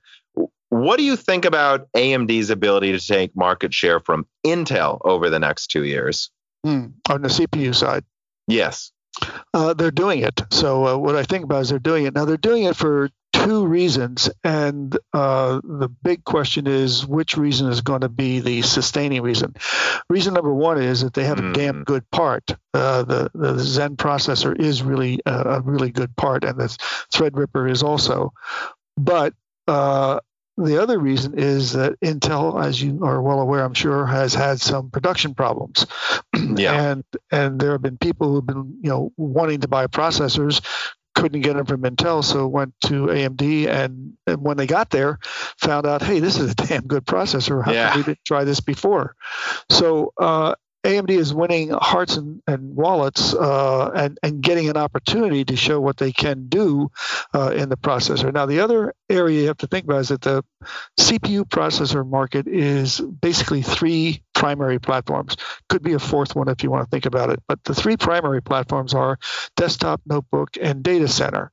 What 0.70 0.98
do 0.98 1.04
you 1.04 1.16
think 1.16 1.44
about 1.44 1.90
AMD's 1.92 2.50
ability 2.50 2.92
to 2.92 3.00
take 3.00 3.34
market 3.36 3.72
share 3.72 4.00
from 4.00 4.26
Intel 4.44 5.00
over 5.02 5.30
the 5.30 5.38
next 5.38 5.68
two 5.68 5.84
years? 5.84 6.30
Hmm. 6.64 6.86
On 7.08 7.22
the 7.22 7.28
CPU 7.28 7.74
side? 7.74 8.04
Yes. 8.46 8.92
Uh, 9.54 9.74
they're 9.74 9.90
doing 9.90 10.20
it. 10.20 10.42
So, 10.50 10.86
uh, 10.86 10.96
what 10.96 11.16
I 11.16 11.22
think 11.22 11.44
about 11.44 11.62
is 11.62 11.70
they're 11.70 11.78
doing 11.78 12.04
it. 12.04 12.14
Now, 12.14 12.24
they're 12.24 12.36
doing 12.36 12.64
it 12.64 12.76
for 12.76 13.10
two 13.32 13.66
reasons. 13.66 14.30
And 14.44 14.96
uh, 15.12 15.60
the 15.62 15.88
big 15.88 16.24
question 16.24 16.66
is 16.66 17.06
which 17.06 17.36
reason 17.36 17.68
is 17.68 17.80
going 17.80 18.02
to 18.02 18.08
be 18.08 18.40
the 18.40 18.62
sustaining 18.62 19.22
reason? 19.22 19.54
Reason 20.10 20.34
number 20.34 20.52
one 20.52 20.80
is 20.80 21.02
that 21.02 21.14
they 21.14 21.24
have 21.24 21.38
mm. 21.38 21.50
a 21.50 21.52
damn 21.52 21.84
good 21.84 22.08
part. 22.10 22.50
Uh, 22.74 23.02
the, 23.02 23.30
the 23.34 23.58
Zen 23.58 23.96
processor 23.96 24.58
is 24.58 24.82
really 24.82 25.20
a, 25.26 25.32
a 25.32 25.60
really 25.60 25.90
good 25.90 26.14
part, 26.16 26.44
and 26.44 26.58
the 26.58 26.66
Threadripper 27.14 27.70
is 27.70 27.82
also. 27.82 28.32
But 28.96 29.34
uh, 29.66 30.20
the 30.59 30.82
other 30.82 30.98
reason 30.98 31.38
is 31.38 31.72
that 31.72 31.98
Intel, 32.00 32.62
as 32.62 32.82
you 32.82 33.04
are 33.04 33.22
well 33.22 33.40
aware, 33.40 33.64
I'm 33.64 33.74
sure, 33.74 34.04
has 34.06 34.34
had 34.34 34.61
some 34.61 34.90
production 34.90 35.34
problems. 35.34 35.86
yeah. 36.56 36.90
And 36.90 37.04
and 37.30 37.61
there 37.61 37.72
have 37.72 37.82
been 37.82 37.98
people 37.98 38.32
who've 38.32 38.46
been, 38.46 38.78
you 38.82 38.90
know, 38.90 39.12
wanting 39.16 39.61
to 39.61 39.68
buy 39.68 39.86
processors, 39.86 40.61
couldn't 41.14 41.40
get 41.42 41.56
them 41.56 41.66
from 41.66 41.82
Intel, 41.82 42.24
so 42.24 42.46
went 42.46 42.74
to 42.82 43.06
AMD, 43.06 43.66
and, 43.66 44.14
and 44.26 44.42
when 44.42 44.56
they 44.56 44.66
got 44.66 44.90
there, 44.90 45.18
found 45.59 45.86
out, 45.86 46.02
hey, 46.02 46.20
this 46.20 46.38
is 46.38 46.52
a 46.52 46.54
damn 46.66 46.86
good 46.86 47.04
processor. 47.04 47.64
How 47.64 47.72
yeah. 47.72 47.90
come 47.90 47.98
we 48.00 48.04
didn't 48.04 48.24
try 48.24 48.44
this 48.44 48.61
before? 48.61 49.14
So 49.70 50.12
uh, 50.18 50.54
AMD 50.85 51.11
is 51.11 51.35
winning 51.35 51.70
hearts 51.70 52.16
and, 52.16 52.41
and 52.47 52.76
wallets 52.76 53.35
uh, 53.35 53.91
and, 53.95 54.18
and 54.22 54.41
getting 54.41 54.68
an 54.68 54.76
opportunity 54.76 55.45
to 55.45 55.57
show 55.57 55.81
what 55.81 55.97
they 55.97 56.12
can 56.12 56.49
do 56.49 56.91
uh, 57.35 57.51
in 57.51 57.68
the 57.68 57.76
processor. 57.76 58.33
Now, 58.33 58.47
the 58.47 58.61
other 58.61 58.95
area 59.11 59.43
you 59.43 59.47
have 59.49 59.59
to 59.59 59.66
think 59.66 59.85
about 59.85 60.01
is 60.01 60.09
that 60.09 60.22
the 60.22 60.45
CPU 60.99 61.45
processor 61.45 62.09
market 62.09 62.47
is 62.47 63.01
basically 63.01 63.62
three 63.62 64.22
primary 64.35 64.79
platforms. 64.79 65.37
Could 65.68 65.83
be 65.83 65.95
a 65.95 65.99
fourth 65.99 66.37
one 66.37 66.49
if 66.49 66.62
you 66.62 66.70
want 66.70 66.85
to 66.85 66.91
think 66.91 67.07
about 67.07 67.31
it. 67.31 67.43
But 67.49 67.64
the 67.64 67.74
three 67.74 67.97
primary 67.97 68.41
platforms 68.41 68.95
are 68.95 69.18
desktop, 69.57 70.01
notebook, 70.07 70.57
and 70.61 70.83
data 70.83 71.09
center. 71.09 71.51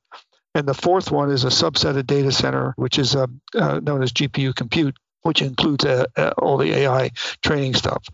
And 0.54 0.66
the 0.66 0.74
fourth 0.74 1.10
one 1.10 1.30
is 1.30 1.44
a 1.44 1.48
subset 1.48 1.98
of 1.98 2.06
data 2.06 2.32
center, 2.32 2.74
which 2.76 2.98
is 2.98 3.14
uh, 3.16 3.26
uh, 3.54 3.80
known 3.80 4.02
as 4.02 4.12
GPU 4.12 4.54
compute 4.54 4.96
which 5.22 5.42
includes 5.42 5.84
uh, 5.84 6.06
uh, 6.16 6.30
all 6.38 6.56
the 6.56 6.72
AI 6.72 7.10
training 7.42 7.74
stuff. 7.74 8.06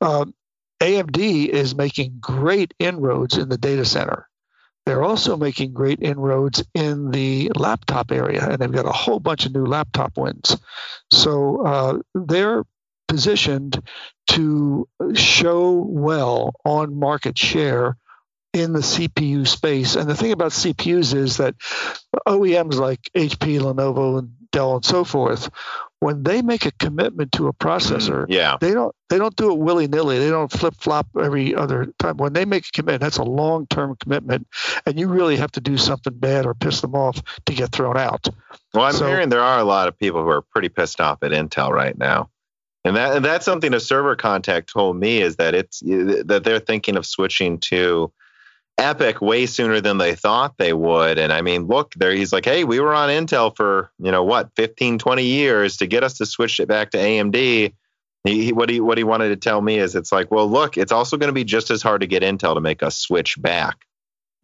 Um, 0.00 0.32
AMD 0.80 1.48
is 1.48 1.74
making 1.74 2.18
great 2.20 2.74
inroads 2.78 3.38
in 3.38 3.48
the 3.48 3.58
data 3.58 3.84
center. 3.84 4.28
They're 4.84 5.02
also 5.02 5.36
making 5.36 5.72
great 5.72 6.00
inroads 6.00 6.62
in 6.72 7.10
the 7.10 7.50
laptop 7.56 8.12
area, 8.12 8.48
and 8.48 8.58
they've 8.58 8.70
got 8.70 8.86
a 8.86 8.92
whole 8.92 9.18
bunch 9.18 9.44
of 9.44 9.52
new 9.52 9.66
laptop 9.66 10.16
wins. 10.16 10.56
So 11.10 11.66
uh, 11.66 11.98
they're 12.14 12.62
positioned 13.08 13.82
to 14.28 14.88
show 15.14 15.72
well 15.72 16.54
on 16.64 16.98
market 16.98 17.36
share 17.36 17.96
in 18.52 18.72
the 18.72 18.80
CPU 18.80 19.46
space. 19.46 19.96
And 19.96 20.08
the 20.08 20.14
thing 20.14 20.32
about 20.32 20.52
CPUs 20.52 21.14
is 21.14 21.38
that 21.38 21.56
OEMs 22.26 22.74
like 22.74 23.00
HP, 23.14 23.60
Lenovo, 23.60 24.18
and 24.18 24.36
Dell, 24.52 24.76
and 24.76 24.84
so 24.84 25.04
forth 25.04 25.50
when 26.00 26.22
they 26.22 26.42
make 26.42 26.66
a 26.66 26.72
commitment 26.72 27.32
to 27.32 27.48
a 27.48 27.52
processor, 27.52 28.26
mm, 28.26 28.26
yeah. 28.28 28.56
they 28.60 28.74
don't 28.74 28.94
they 29.08 29.18
don't 29.18 29.34
do 29.36 29.50
it 29.50 29.58
willy 29.58 29.88
nilly. 29.88 30.18
They 30.18 30.30
don't 30.30 30.50
flip 30.50 30.74
flop 30.78 31.06
every 31.18 31.54
other 31.54 31.92
time. 31.98 32.16
When 32.16 32.32
they 32.32 32.44
make 32.44 32.66
a 32.66 32.72
commitment, 32.72 33.00
that's 33.00 33.18
a 33.18 33.24
long 33.24 33.66
term 33.66 33.96
commitment, 33.96 34.46
and 34.84 34.98
you 34.98 35.08
really 35.08 35.36
have 35.36 35.52
to 35.52 35.60
do 35.60 35.76
something 35.78 36.12
bad 36.12 36.46
or 36.46 36.54
piss 36.54 36.80
them 36.80 36.94
off 36.94 37.22
to 37.46 37.54
get 37.54 37.72
thrown 37.72 37.96
out. 37.96 38.28
Well, 38.74 38.84
I'm 38.84 38.92
so, 38.92 39.06
hearing 39.06 39.30
there 39.30 39.40
are 39.40 39.58
a 39.58 39.64
lot 39.64 39.88
of 39.88 39.98
people 39.98 40.22
who 40.22 40.28
are 40.28 40.42
pretty 40.42 40.68
pissed 40.68 41.00
off 41.00 41.22
at 41.22 41.30
Intel 41.30 41.70
right 41.70 41.96
now. 41.96 42.30
And 42.84 42.96
that 42.96 43.16
and 43.16 43.24
that's 43.24 43.44
something 43.44 43.74
a 43.74 43.80
server 43.80 44.14
contact 44.14 44.72
told 44.72 44.96
me 44.96 45.20
is 45.20 45.36
that 45.36 45.54
it's 45.54 45.80
that 45.80 46.42
they're 46.44 46.60
thinking 46.60 46.96
of 46.96 47.04
switching 47.04 47.58
to 47.60 48.12
EPYC 48.78 49.20
way 49.22 49.46
sooner 49.46 49.80
than 49.80 49.98
they 49.98 50.14
thought 50.14 50.58
they 50.58 50.72
would. 50.72 51.18
And 51.18 51.32
I 51.32 51.40
mean, 51.40 51.66
look, 51.66 51.94
there 51.94 52.12
he's 52.12 52.32
like, 52.32 52.44
hey, 52.44 52.64
we 52.64 52.78
were 52.78 52.94
on 52.94 53.08
Intel 53.08 53.56
for, 53.56 53.90
you 53.98 54.12
know, 54.12 54.22
what, 54.22 54.50
15, 54.56 54.98
20 54.98 55.24
years 55.24 55.78
to 55.78 55.86
get 55.86 56.04
us 56.04 56.18
to 56.18 56.26
switch 56.26 56.60
it 56.60 56.68
back 56.68 56.90
to 56.90 56.98
AMD. 56.98 57.72
He, 58.24 58.52
what 58.52 58.68
he 58.68 58.80
what 58.80 58.98
he 58.98 59.04
wanted 59.04 59.28
to 59.28 59.36
tell 59.36 59.62
me 59.62 59.78
is 59.78 59.94
it's 59.94 60.10
like, 60.10 60.30
well, 60.30 60.48
look, 60.48 60.76
it's 60.76 60.92
also 60.92 61.16
going 61.16 61.28
to 61.28 61.32
be 61.32 61.44
just 61.44 61.70
as 61.70 61.80
hard 61.80 62.00
to 62.00 62.06
get 62.06 62.22
Intel 62.22 62.54
to 62.54 62.60
make 62.60 62.82
us 62.82 62.98
switch 62.98 63.40
back. 63.40 63.76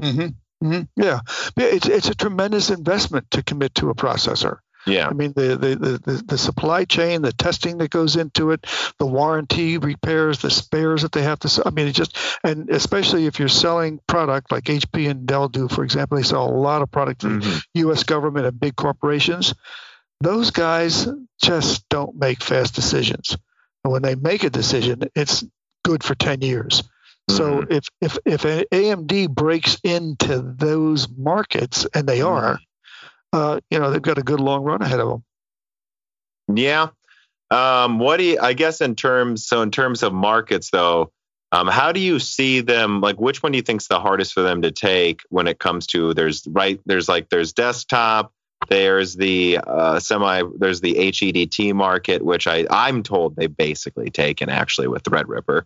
Mm-hmm. 0.01 0.66
Mm-hmm. 0.66 1.03
Yeah, 1.03 1.20
it's 1.57 1.89
it's 1.89 2.09
a 2.09 2.14
tremendous 2.14 2.70
investment 2.70 3.30
to 3.33 3.43
commit 3.43 3.74
to 3.76 3.91
a 3.91 3.95
processor. 3.95 4.59
Yeah. 4.87 5.09
I 5.09 5.12
mean, 5.12 5.33
the, 5.35 5.57
the, 5.57 5.76
the, 5.76 6.22
the, 6.26 6.39
supply 6.39 6.85
chain, 6.85 7.22
the 7.22 7.33
testing 7.33 7.78
that 7.78 7.91
goes 7.91 8.16
into 8.16 8.51
it, 8.51 8.66
the 8.99 9.07
warranty 9.07 9.78
repairs, 9.78 10.41
the 10.41 10.51
spares 10.51 11.03
that 11.03 11.12
they 11.12 11.22
have 11.22 11.39
to, 11.41 11.62
I 11.64 11.70
mean, 11.70 11.87
it 11.87 11.93
just, 11.93 12.16
and 12.43 12.68
especially 12.68 13.26
if 13.26 13.39
you're 13.39 13.49
selling 13.49 14.01
product 14.09 14.51
like 14.51 14.64
HP 14.64 15.09
and 15.09 15.26
Dell 15.26 15.49
do, 15.49 15.68
for 15.68 15.85
example, 15.85 16.16
they 16.16 16.24
sell 16.24 16.49
a 16.49 16.51
lot 16.51 16.83
of 16.83 16.91
product 16.91 17.20
to 17.20 17.28
mm-hmm. 17.28 17.59
the 17.74 17.80
U.S. 17.80 18.03
government 18.03 18.47
and 18.47 18.59
big 18.59 18.74
corporations. 18.74 19.55
Those 20.20 20.51
guys 20.51 21.07
just 21.41 21.89
don't 21.89 22.16
make 22.16 22.43
fast 22.43 22.74
decisions. 22.74 23.37
And 23.85 23.93
when 23.93 24.03
they 24.03 24.14
make 24.16 24.43
a 24.43 24.51
decision, 24.51 25.03
it's 25.14 25.45
good 25.85 26.03
for 26.03 26.14
10 26.14 26.43
years. 26.43 26.83
So 27.30 27.62
mm-hmm. 27.62 27.72
if, 27.72 27.89
if, 28.01 28.18
if 28.24 28.68
AMD 28.70 29.30
breaks 29.30 29.78
into 29.85 30.43
those 30.43 31.09
markets, 31.09 31.87
and 31.95 32.09
they 32.09 32.20
are, 32.20 32.55
mm-hmm 32.55 32.64
uh, 33.33 33.61
you 33.70 33.78
know, 33.78 33.91
they've 33.91 34.03
got 34.03 34.18
a 34.18 34.22
good 34.22 34.41
long 34.41 34.62
run 34.62 34.83
ahead 34.83 35.01
of 35.01 35.09
them. 35.09 35.24
Yeah. 36.57 36.89
Um, 37.51 37.99
what 37.99 38.16
do 38.16 38.24
you, 38.24 38.39
I 38.41 38.53
guess 38.55 38.80
in 38.80 38.95
terms, 38.97 39.47
so 39.47 39.62
in 39.62 39.70
terms 39.70 40.03
of 40.03 40.12
markets 40.12 40.70
though, 40.70 41.12
um, 41.53 41.66
how 41.66 41.93
do 41.93 42.01
you 42.01 42.18
see 42.18 42.61
them? 42.61 43.03
Like, 43.03 43.20
which 43.20 43.43
one 43.43 43.53
do 43.53 43.57
you 43.57 43.62
think 43.62 43.83
is 43.83 43.89
the 43.89 44.01
hardest 44.01 44.33
for 44.33 44.41
them 44.41 44.62
to 44.62 44.70
take 44.70 45.20
when 45.28 45.47
it 45.47 45.59
comes 45.59 45.87
to 45.89 46.14
there's 46.14 46.47
right, 46.47 46.80
there's 46.87 47.09
like, 47.09 47.28
there's 47.28 47.53
desktop, 47.53 48.33
there's 48.69 49.17
the 49.17 49.59
uh, 49.67 49.99
semi, 49.99 50.43
there's 50.59 50.81
the 50.81 50.95
HEDT 50.95 51.75
market, 51.75 52.25
which 52.25 52.47
I, 52.47 52.67
I'm 52.71 53.03
told 53.03 53.37
they've 53.37 53.55
basically 53.55 54.11
taken 54.11 54.49
actually 54.49 54.89
with 54.89 55.03
Threadripper. 55.03 55.63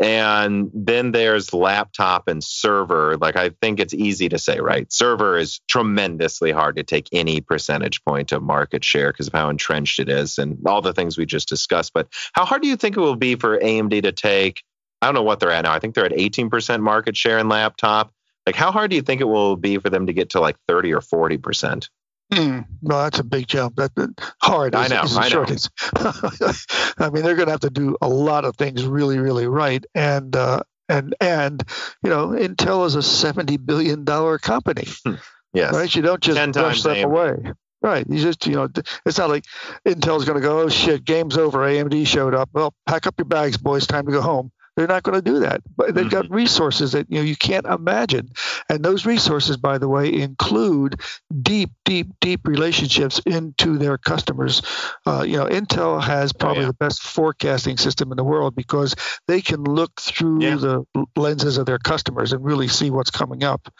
And 0.00 0.70
then 0.74 1.12
there's 1.12 1.52
laptop 1.52 2.28
and 2.28 2.42
server. 2.42 3.16
Like, 3.16 3.36
I 3.36 3.50
think 3.60 3.80
it's 3.80 3.94
easy 3.94 4.28
to 4.28 4.38
say, 4.38 4.60
right? 4.60 4.92
Server 4.92 5.38
is 5.38 5.60
tremendously 5.68 6.52
hard 6.52 6.76
to 6.76 6.82
take 6.82 7.08
any 7.12 7.40
percentage 7.40 8.04
point 8.04 8.32
of 8.32 8.42
market 8.42 8.84
share 8.84 9.12
because 9.12 9.28
of 9.28 9.32
how 9.32 9.48
entrenched 9.48 9.98
it 10.00 10.08
is 10.08 10.38
and 10.38 10.58
all 10.66 10.82
the 10.82 10.92
things 10.92 11.16
we 11.16 11.26
just 11.26 11.48
discussed. 11.48 11.92
But 11.94 12.08
how 12.32 12.44
hard 12.44 12.62
do 12.62 12.68
you 12.68 12.76
think 12.76 12.96
it 12.96 13.00
will 13.00 13.16
be 13.16 13.36
for 13.36 13.58
AMD 13.58 14.02
to 14.02 14.12
take? 14.12 14.62
I 15.00 15.06
don't 15.06 15.14
know 15.14 15.22
what 15.22 15.40
they're 15.40 15.50
at 15.50 15.64
now. 15.64 15.72
I 15.72 15.78
think 15.78 15.94
they're 15.94 16.06
at 16.06 16.12
18% 16.12 16.80
market 16.80 17.16
share 17.16 17.38
in 17.38 17.48
laptop. 17.48 18.12
Like, 18.46 18.56
how 18.56 18.72
hard 18.72 18.90
do 18.90 18.96
you 18.96 19.02
think 19.02 19.20
it 19.20 19.24
will 19.24 19.56
be 19.56 19.78
for 19.78 19.90
them 19.90 20.06
to 20.06 20.12
get 20.12 20.30
to 20.30 20.40
like 20.40 20.56
30 20.68 20.94
or 20.94 21.00
40%? 21.00 21.88
Hmm. 22.32 22.60
No, 22.80 23.02
that's 23.02 23.18
a 23.18 23.24
big 23.24 23.46
jump. 23.46 23.76
That, 23.76 23.92
hard. 24.40 24.74
I 24.74 24.88
know. 24.88 25.02
I 25.06 25.28
know. 25.28 25.44
I 26.98 27.10
mean, 27.10 27.22
they're 27.24 27.36
going 27.36 27.46
to 27.46 27.52
have 27.52 27.60
to 27.60 27.70
do 27.70 27.96
a 28.00 28.08
lot 28.08 28.44
of 28.46 28.56
things 28.56 28.84
really, 28.84 29.18
really 29.18 29.46
right, 29.46 29.84
and 29.94 30.34
uh, 30.34 30.62
and 30.88 31.14
and 31.20 31.62
you 32.02 32.08
know, 32.08 32.28
Intel 32.28 32.86
is 32.86 32.94
a 32.94 33.02
seventy 33.02 33.58
billion 33.58 34.04
dollar 34.04 34.38
company. 34.38 34.86
Hmm. 35.04 35.14
yes. 35.52 35.74
Right. 35.74 35.94
You 35.94 36.02
don't 36.02 36.22
just 36.22 36.52
brush 36.52 36.82
them 36.82 37.04
away. 37.04 37.52
Right. 37.82 38.06
You 38.08 38.22
just, 38.22 38.46
you 38.46 38.54
know, 38.54 38.68
it's 39.04 39.18
not 39.18 39.28
like 39.28 39.44
Intel's 39.84 40.24
going 40.24 40.40
to 40.40 40.46
go, 40.46 40.60
oh 40.60 40.68
shit, 40.68 41.04
game's 41.04 41.36
over. 41.36 41.58
AMD 41.58 42.06
showed 42.06 42.32
up. 42.32 42.48
Well, 42.52 42.72
pack 42.86 43.08
up 43.08 43.14
your 43.18 43.24
bags, 43.24 43.56
boys. 43.56 43.88
Time 43.88 44.06
to 44.06 44.12
go 44.12 44.20
home. 44.20 44.52
They're 44.76 44.86
not 44.86 45.02
going 45.02 45.22
to 45.22 45.22
do 45.22 45.40
that. 45.40 45.60
But 45.76 45.94
they've 45.94 46.08
got 46.08 46.26
mm-hmm. 46.26 46.34
resources 46.34 46.92
that 46.92 47.10
you 47.10 47.16
know 47.16 47.22
you 47.22 47.36
can't 47.36 47.66
imagine, 47.66 48.30
and 48.68 48.82
those 48.82 49.04
resources, 49.04 49.56
by 49.56 49.78
the 49.78 49.88
way, 49.88 50.12
include 50.12 51.00
deep, 51.42 51.70
deep, 51.84 52.08
deep 52.20 52.46
relationships 52.46 53.20
into 53.26 53.76
their 53.78 53.98
customers. 53.98 54.62
Uh, 55.06 55.24
you 55.26 55.36
know, 55.36 55.46
Intel 55.46 56.02
has 56.02 56.32
oh, 56.34 56.38
probably 56.38 56.60
oh, 56.60 56.62
yeah. 56.62 56.68
the 56.68 56.74
best 56.74 57.02
forecasting 57.02 57.76
system 57.76 58.12
in 58.12 58.16
the 58.16 58.24
world 58.24 58.54
because 58.54 58.94
they 59.28 59.42
can 59.42 59.62
look 59.62 60.00
through 60.00 60.42
yeah. 60.42 60.56
the 60.56 60.84
lenses 61.16 61.58
of 61.58 61.66
their 61.66 61.78
customers 61.78 62.32
and 62.32 62.44
really 62.44 62.68
see 62.68 62.90
what's 62.90 63.10
coming 63.10 63.44
up, 63.44 63.72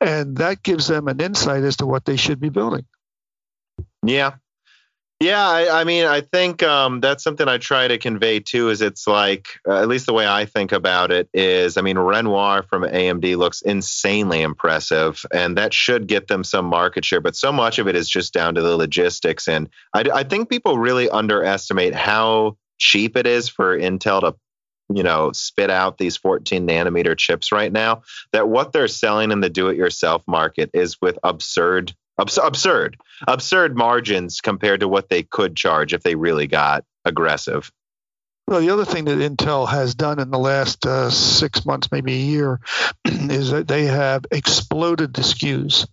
and 0.00 0.38
that 0.38 0.62
gives 0.62 0.86
them 0.86 1.08
an 1.08 1.20
insight 1.20 1.64
as 1.64 1.76
to 1.76 1.86
what 1.86 2.04
they 2.04 2.16
should 2.16 2.40
be 2.40 2.48
building. 2.48 2.86
Yeah, 4.02 4.36
yeah, 5.20 5.46
I, 5.46 5.82
I, 5.82 5.84
mean, 5.84 6.06
I 6.06 6.22
think 6.22 6.62
um, 6.62 7.00
that's 7.00 7.22
something 7.22 7.46
I 7.46 7.58
try 7.58 7.86
to 7.86 7.98
convey 7.98 8.40
too. 8.40 8.70
Is 8.70 8.80
it's 8.80 9.06
like, 9.06 9.48
uh, 9.68 9.82
at 9.82 9.86
least 9.86 10.06
the 10.06 10.14
way 10.14 10.26
I 10.26 10.46
think 10.46 10.72
about 10.72 11.10
it 11.10 11.28
is, 11.34 11.76
I 11.76 11.82
mean, 11.82 11.98
Renoir 11.98 12.62
from 12.62 12.84
AMD 12.84 13.36
looks 13.36 13.60
insanely 13.60 14.40
impressive, 14.40 15.22
and 15.30 15.58
that 15.58 15.74
should 15.74 16.06
get 16.06 16.28
them 16.28 16.42
some 16.42 16.64
market 16.64 17.04
share. 17.04 17.20
But 17.20 17.36
so 17.36 17.52
much 17.52 17.78
of 17.78 17.86
it 17.86 17.96
is 17.96 18.08
just 18.08 18.32
down 18.32 18.54
to 18.54 18.62
the 18.62 18.76
logistics, 18.78 19.46
and 19.46 19.68
I, 19.92 20.04
I 20.12 20.22
think 20.22 20.48
people 20.48 20.78
really 20.78 21.10
underestimate 21.10 21.94
how 21.94 22.56
cheap 22.78 23.14
it 23.14 23.26
is 23.26 23.46
for 23.46 23.78
Intel 23.78 24.22
to 24.22 24.34
you 24.92 25.02
know 25.02 25.32
spit 25.32 25.70
out 25.70 25.98
these 25.98 26.16
14 26.16 26.66
nanometer 26.66 27.16
chips 27.16 27.52
right 27.52 27.70
now 27.70 28.02
that 28.32 28.48
what 28.48 28.72
they're 28.72 28.88
selling 28.88 29.30
in 29.30 29.40
the 29.40 29.50
do 29.50 29.68
it 29.68 29.76
yourself 29.76 30.24
market 30.26 30.70
is 30.74 30.96
with 31.00 31.18
absurd 31.22 31.94
Abs- 32.20 32.38
absurd, 32.38 32.98
absurd 33.26 33.76
margins 33.76 34.40
compared 34.40 34.80
to 34.80 34.88
what 34.88 35.08
they 35.08 35.22
could 35.22 35.56
charge 35.56 35.94
if 35.94 36.02
they 36.02 36.14
really 36.14 36.46
got 36.46 36.84
aggressive. 37.04 37.70
Well, 38.46 38.60
the 38.60 38.70
other 38.70 38.84
thing 38.84 39.04
that 39.04 39.18
Intel 39.18 39.68
has 39.68 39.94
done 39.94 40.18
in 40.18 40.30
the 40.30 40.38
last 40.38 40.84
uh, 40.84 41.10
six 41.10 41.64
months, 41.64 41.92
maybe 41.92 42.12
a 42.14 42.16
year, 42.16 42.60
is 43.04 43.52
that 43.52 43.68
they 43.68 43.84
have 43.84 44.24
exploded 44.32 45.14
the 45.14 45.22
SKUs. 45.22 45.86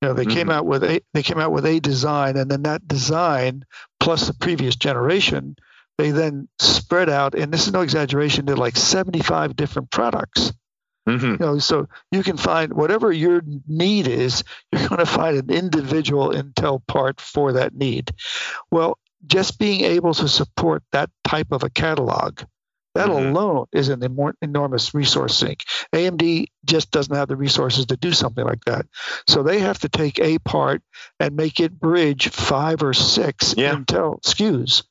You 0.00 0.08
know, 0.08 0.14
they 0.14 0.24
mm-hmm. 0.24 0.32
came 0.32 0.50
out 0.50 0.64
with 0.64 0.84
a 0.84 1.00
they 1.12 1.22
came 1.22 1.38
out 1.38 1.52
with 1.52 1.66
a 1.66 1.80
design, 1.80 2.36
and 2.36 2.50
then 2.50 2.62
that 2.62 2.86
design 2.86 3.64
plus 4.00 4.26
the 4.26 4.34
previous 4.34 4.76
generation, 4.76 5.56
they 5.98 6.12
then 6.12 6.48
spread 6.60 7.08
out, 7.08 7.34
and 7.34 7.52
this 7.52 7.66
is 7.66 7.72
no 7.72 7.82
exaggeration, 7.82 8.46
to 8.46 8.56
like 8.56 8.76
75 8.76 9.54
different 9.56 9.90
products. 9.90 10.52
Mm-hmm. 11.08 11.30
You 11.32 11.38
know, 11.38 11.58
so 11.58 11.88
you 12.10 12.22
can 12.22 12.36
find 12.36 12.72
whatever 12.72 13.10
your 13.10 13.42
need 13.66 14.06
is, 14.06 14.44
you're 14.72 14.88
going 14.88 14.98
to 14.98 15.06
find 15.06 15.36
an 15.36 15.50
individual 15.50 16.30
Intel 16.30 16.86
part 16.86 17.20
for 17.20 17.54
that 17.54 17.74
need. 17.74 18.12
Well, 18.70 18.98
just 19.26 19.58
being 19.58 19.82
able 19.82 20.14
to 20.14 20.28
support 20.28 20.82
that 20.92 21.10
type 21.24 21.52
of 21.52 21.62
a 21.62 21.70
catalog, 21.70 22.40
that 22.94 23.08
mm-hmm. 23.08 23.34
alone 23.34 23.66
is 23.72 23.88
an 23.88 24.02
enormous 24.42 24.94
resource 24.94 25.36
sink. 25.36 25.64
AMD 25.94 26.46
just 26.64 26.90
doesn't 26.90 27.14
have 27.14 27.28
the 27.28 27.36
resources 27.36 27.86
to 27.86 27.96
do 27.96 28.12
something 28.12 28.44
like 28.44 28.64
that. 28.66 28.86
So 29.26 29.42
they 29.42 29.60
have 29.60 29.78
to 29.80 29.88
take 29.88 30.18
a 30.18 30.38
part 30.38 30.82
and 31.18 31.34
make 31.34 31.58
it 31.58 31.78
bridge 31.78 32.28
five 32.28 32.82
or 32.82 32.92
six 32.92 33.54
yeah. 33.56 33.74
Intel 33.74 34.20
SKUs. 34.22 34.82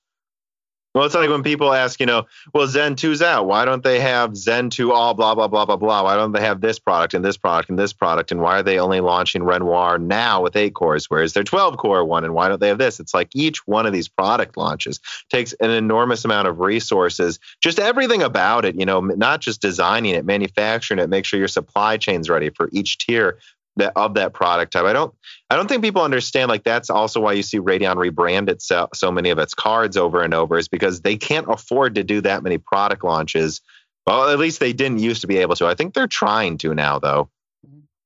Well, 0.93 1.05
it's 1.05 1.15
like 1.15 1.29
when 1.29 1.43
people 1.43 1.73
ask, 1.73 2.01
you 2.01 2.05
know, 2.05 2.25
well, 2.53 2.67
Zen 2.67 2.95
2's 2.95 3.21
out. 3.21 3.47
Why 3.47 3.63
don't 3.63 3.81
they 3.81 4.01
have 4.01 4.35
Zen 4.35 4.69
2 4.69 4.91
all 4.91 5.13
blah, 5.13 5.35
blah, 5.35 5.47
blah, 5.47 5.65
blah, 5.65 5.77
blah? 5.77 6.03
Why 6.03 6.15
don't 6.15 6.33
they 6.33 6.41
have 6.41 6.59
this 6.59 6.79
product 6.79 7.13
and 7.13 7.23
this 7.23 7.37
product 7.37 7.69
and 7.69 7.79
this 7.79 7.93
product? 7.93 8.31
And 8.31 8.41
why 8.41 8.59
are 8.59 8.63
they 8.63 8.77
only 8.77 8.99
launching 8.99 9.43
Renoir 9.43 9.97
now 9.97 10.41
with 10.41 10.57
eight 10.57 10.73
cores, 10.73 11.09
whereas 11.09 11.31
their 11.31 11.45
12 11.45 11.77
core 11.77 12.03
one? 12.03 12.25
And 12.25 12.33
why 12.33 12.49
don't 12.49 12.59
they 12.59 12.67
have 12.67 12.77
this? 12.77 12.99
It's 12.99 13.13
like 13.13 13.29
each 13.33 13.65
one 13.65 13.85
of 13.85 13.93
these 13.93 14.09
product 14.09 14.57
launches 14.57 14.99
takes 15.29 15.53
an 15.53 15.69
enormous 15.69 16.25
amount 16.25 16.49
of 16.49 16.59
resources, 16.59 17.39
just 17.61 17.79
everything 17.79 18.21
about 18.21 18.65
it, 18.65 18.75
you 18.75 18.85
know, 18.85 18.99
not 18.99 19.39
just 19.39 19.61
designing 19.61 20.15
it, 20.15 20.25
manufacturing 20.25 20.99
it, 20.99 21.09
make 21.09 21.23
sure 21.23 21.39
your 21.39 21.47
supply 21.47 21.95
chain's 21.95 22.29
ready 22.29 22.49
for 22.49 22.69
each 22.73 22.97
tier 22.97 23.39
that 23.77 23.93
of 23.95 24.15
that 24.15 24.33
product 24.33 24.73
type. 24.73 24.85
I 24.85 24.93
don't 24.93 25.13
I 25.51 25.57
don't 25.57 25.67
think 25.67 25.83
people 25.83 26.01
understand 26.01 26.47
like 26.47 26.63
that's 26.63 26.89
also 26.89 27.19
why 27.19 27.33
you 27.33 27.43
see 27.43 27.59
Radeon 27.59 27.97
rebrand 27.97 28.47
itself 28.47 28.91
so 28.93 29.11
many 29.11 29.31
of 29.31 29.37
its 29.37 29.53
cards 29.53 29.97
over 29.97 30.21
and 30.21 30.33
over 30.33 30.57
is 30.57 30.69
because 30.69 31.01
they 31.01 31.17
can't 31.17 31.45
afford 31.49 31.95
to 31.95 32.05
do 32.05 32.21
that 32.21 32.41
many 32.41 32.57
product 32.57 33.03
launches. 33.03 33.59
Well, 34.07 34.29
at 34.29 34.39
least 34.39 34.61
they 34.61 34.71
didn't 34.71 34.99
used 34.99 35.19
to 35.21 35.27
be 35.27 35.39
able 35.39 35.57
to. 35.57 35.67
I 35.67 35.75
think 35.75 35.93
they're 35.93 36.07
trying 36.07 36.57
to 36.59 36.73
now 36.73 36.99
though. 36.99 37.29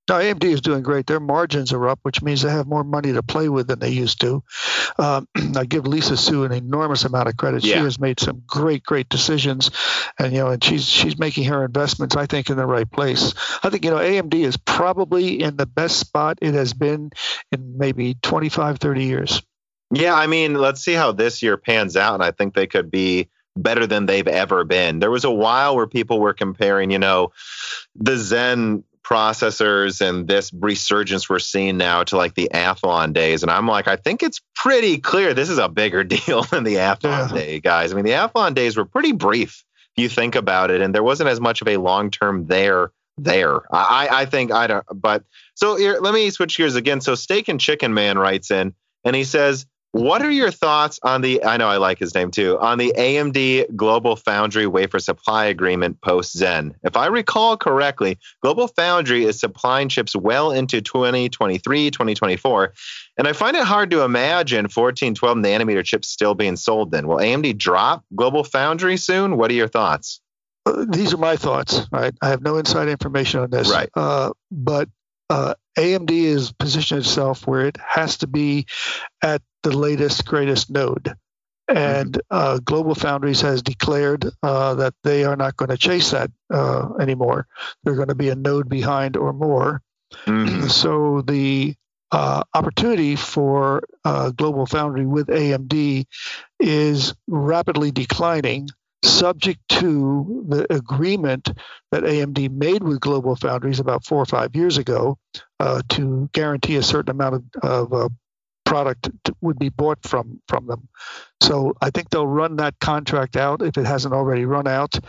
Now, 0.08 0.20
AMD 0.20 0.44
is 0.44 0.62
doing 0.62 0.84
great. 0.84 1.08
Their 1.08 1.20
margins 1.20 1.74
are 1.74 1.90
up, 1.90 2.00
which 2.04 2.22
means 2.22 2.44
they 2.44 2.52
have 2.52 2.68
more 2.68 2.84
money 2.84 3.14
to 3.14 3.24
play 3.24 3.50
with 3.50 3.68
than 3.68 3.80
they 3.80 3.90
used 3.90 4.22
to. 4.22 4.44
Um, 5.00 5.28
I 5.56 5.66
give 5.66 5.88
Lisa 5.88 6.16
Su 6.16 6.44
an 6.44 6.52
enormous 6.52 7.06
amount 7.06 7.28
of 7.28 7.38
credit. 7.38 7.64
Yeah. 7.64 7.78
She 7.78 7.80
has 7.82 8.00
made 8.00 8.20
some 8.20 8.44
great, 8.46 8.84
great 8.84 9.10
decisions, 9.10 9.72
and 10.20 10.32
you 10.32 10.40
know, 10.40 10.50
and 10.50 10.64
she's 10.64 10.88
she's 10.88 11.18
making 11.18 11.46
her 11.46 11.66
investments, 11.66 12.16
I 12.16 12.28
think, 12.28 12.50
in 12.50 12.58
the 12.58 12.68
right 12.68 12.90
place. 12.90 13.34
I 13.64 13.70
think 13.70 13.84
you 13.84 13.92
know, 13.92 13.98
AMD 13.98 14.36
is 14.36 14.58
probably 14.58 15.42
in 15.42 15.56
the 15.56 15.66
best 15.66 15.98
spot 15.98 16.38
it 16.42 16.54
has 16.54 16.74
been 16.74 17.10
in 17.52 17.78
maybe 17.78 18.16
25, 18.22 18.78
30 18.78 19.04
years. 19.04 19.42
Yeah, 19.92 20.14
I 20.14 20.28
mean, 20.28 20.56
let's 20.56 20.82
see 20.82 20.94
how 20.94 21.14
this 21.14 21.42
year 21.42 21.58
pans 21.58 21.96
out, 21.96 22.16
and 22.16 22.24
I 22.24 22.32
think 22.32 22.54
they 22.54 22.68
could 22.68 22.92
be 22.92 23.30
better 23.56 23.88
than 23.88 24.06
they've 24.06 24.28
ever 24.28 24.64
been. 24.64 25.00
There 25.00 25.12
was 25.12 25.24
a 25.24 25.32
while 25.32 25.76
where 25.76 25.88
people 25.88 26.20
were 26.20 26.34
comparing, 26.34 26.92
you 26.92 27.00
know, 27.00 27.32
the 27.96 28.18
Zen 28.18 28.84
processors 29.06 30.02
and 30.02 30.28
this 30.28 30.52
resurgence 30.54 31.30
we're 31.30 31.40
seeing 31.40 31.78
now 31.78 32.04
to 32.04 32.18
like 32.18 32.34
the 32.34 32.50
Athlon 32.54 33.14
days. 33.14 33.44
And 33.44 33.52
I'm 33.52 33.68
like, 33.68 33.88
I 33.88 33.98
think 33.98 34.24
it's 34.24 34.42
pretty 34.56 34.98
clear 34.98 35.34
this 35.34 35.50
is 35.50 35.60
a 35.60 35.70
bigger 35.70 36.04
deal 36.16 36.44
than 36.44 36.64
the 36.64 36.76
Athlon 36.76 37.30
yeah. 37.30 37.34
day, 37.34 37.60
guys. 37.60 37.92
I 37.92 37.96
mean, 37.96 38.06
the 38.06 38.12
Athlon 38.12 38.56
days 38.56 38.76
were 38.76 38.86
pretty 38.86 39.12
brief 39.12 39.64
if 39.96 40.02
you 40.02 40.10
think 40.10 40.36
about 40.36 40.72
it, 40.72 40.82
and 40.82 40.94
there 40.94 41.04
wasn't 41.04 41.30
as 41.30 41.40
much 41.40 41.62
of 41.62 41.68
a 41.68 41.78
long 41.78 42.12
term 42.12 42.48
there 42.48 42.92
there. 43.18 43.62
I, 43.74 44.10
I 44.12 44.26
think 44.26 44.52
I 44.52 44.68
don't, 44.68 44.86
but 44.94 45.24
so 45.54 45.78
here, 45.78 46.00
let 46.02 46.14
me 46.14 46.30
switch 46.32 46.58
gears 46.58 46.76
again. 46.76 47.00
So 47.00 47.16
Steak 47.16 47.48
and 47.48 47.62
Chicken 47.62 47.94
Man 47.94 48.18
writes 48.18 48.52
in 48.52 48.74
and 49.06 49.16
he 49.16 49.24
says, 49.24 49.66
what 49.96 50.22
are 50.22 50.32
your 50.32 50.52
thoughts 50.52 51.00
on 51.04 51.22
the? 51.22 51.42
I 51.46 51.56
know 51.56 51.70
I 51.70 51.78
like 51.78 52.00
his 52.00 52.14
name 52.14 52.30
too. 52.30 52.60
On 52.60 52.78
the 52.78 52.94
AMD 52.98 53.78
Global 53.78 54.18
Foundry 54.18 54.68
wafer 54.68 55.00
supply 55.00 55.46
agreement 55.46 56.02
post 56.02 56.38
Zen. 56.38 56.76
If 56.84 56.98
I 56.98 57.06
recall 57.06 57.56
correctly, 57.56 58.20
Global 58.42 58.68
Foundry 58.68 59.24
is 59.24 59.40
supplying 59.40 59.88
chips 59.88 60.14
well 60.14 60.52
into 60.52 60.82
2023, 60.82 61.92
2024, 61.92 62.74
and 63.18 63.26
I 63.26 63.32
find 63.32 63.56
it 63.56 63.64
hard 63.64 63.90
to 63.92 64.02
imagine 64.02 64.68
14, 64.68 65.16
12 65.16 65.38
nanometer 65.38 65.86
chips 65.86 66.10
still 66.10 66.36
being 66.36 66.58
sold. 66.58 66.92
Then 66.92 67.08
will 67.08 67.20
AMD 67.20 67.58
drop 67.58 68.04
Global 68.14 68.44
Foundry 68.44 68.98
soon? 68.98 69.38
What 69.38 69.50
are 69.50 69.56
your 69.56 69.70
thoughts? 69.70 70.20
Uh, 70.66 70.84
these 70.90 71.14
are 71.14 71.18
my 71.18 71.38
thoughts. 71.38 71.88
Right, 71.90 72.14
I 72.22 72.28
have 72.28 72.42
no 72.42 72.58
inside 72.58 72.90
information 72.90 73.40
on 73.40 73.50
this. 73.50 73.72
Right, 73.72 73.90
uh, 73.96 74.32
but 74.52 74.90
uh, 75.30 75.54
AMD 75.78 76.12
is 76.12 76.52
positioned 76.52 77.00
itself 77.00 77.48
where 77.48 77.66
it 77.66 77.78
has 77.78 78.18
to 78.18 78.28
be 78.28 78.66
at 79.24 79.42
the 79.66 79.78
latest, 79.78 80.26
greatest 80.26 80.70
node. 80.70 81.14
And 81.68 82.14
mm-hmm. 82.14 82.20
uh, 82.30 82.60
Global 82.60 82.96
Foundries 82.96 83.42
has 83.42 83.64
declared 83.64 84.26
uh, 84.44 84.76
that 84.76 84.94
they 85.04 85.26
are 85.26 85.36
not 85.36 85.58
going 85.58 85.70
to 85.70 85.78
chase 85.78 86.12
that 86.12 86.32
uh, 86.54 86.94
anymore. 87.00 87.48
They're 87.84 87.96
going 87.96 88.10
to 88.10 88.16
be 88.16 88.30
a 88.30 88.36
node 88.36 88.70
behind 88.70 89.18
or 89.18 89.34
more. 89.34 89.82
Mm-hmm. 90.26 90.68
So 90.76 91.22
the 91.22 91.76
uh, 92.12 92.44
opportunity 92.54 93.16
for 93.16 93.84
uh, 94.04 94.30
Global 94.30 94.68
Foundry 94.68 95.06
with 95.06 95.28
AMD 95.28 96.06
is 96.60 97.14
rapidly 97.28 97.92
declining 97.92 98.70
subject 99.04 99.60
to 99.70 100.46
the 100.48 100.74
agreement 100.74 101.50
that 101.92 102.04
AMD 102.04 102.52
made 102.52 102.84
with 102.84 103.00
Global 103.00 103.36
Foundries 103.36 103.80
about 103.80 104.06
four 104.06 104.22
or 104.22 104.26
five 104.26 104.56
years 104.56 104.78
ago 104.78 105.18
uh, 105.60 105.82
to 105.90 106.30
guarantee 106.34 106.76
a 106.76 106.84
certain 106.84 107.12
amount 107.12 107.36
of, 107.36 107.44
of 107.64 107.94
uh, 107.94 108.10
product 108.66 109.10
would 109.42 109.58
be 109.58 109.70
bought 109.70 110.00
from 110.04 110.42
from 110.48 110.68
them. 110.68 110.88
So 111.42 111.74
I 111.82 111.90
think 111.92 112.10
they'll 112.10 112.28
run 112.28 112.58
that 112.58 112.80
contract 112.80 113.36
out 113.38 113.62
if 113.62 113.78
it 113.78 113.86
hasn't 113.86 114.14
already 114.14 114.46
run 114.46 114.68
out, 114.68 115.00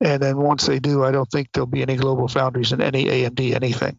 and 0.00 0.22
then 0.22 0.36
once 0.36 0.66
they 0.66 0.78
do, 0.78 1.04
I 1.04 1.10
don't 1.10 1.30
think 1.30 1.48
there'll 1.52 1.66
be 1.66 1.82
any 1.82 1.96
Global 1.96 2.28
Foundries 2.28 2.72
in 2.72 2.80
any 2.80 3.04
AMD 3.06 3.54
anything. 3.54 3.98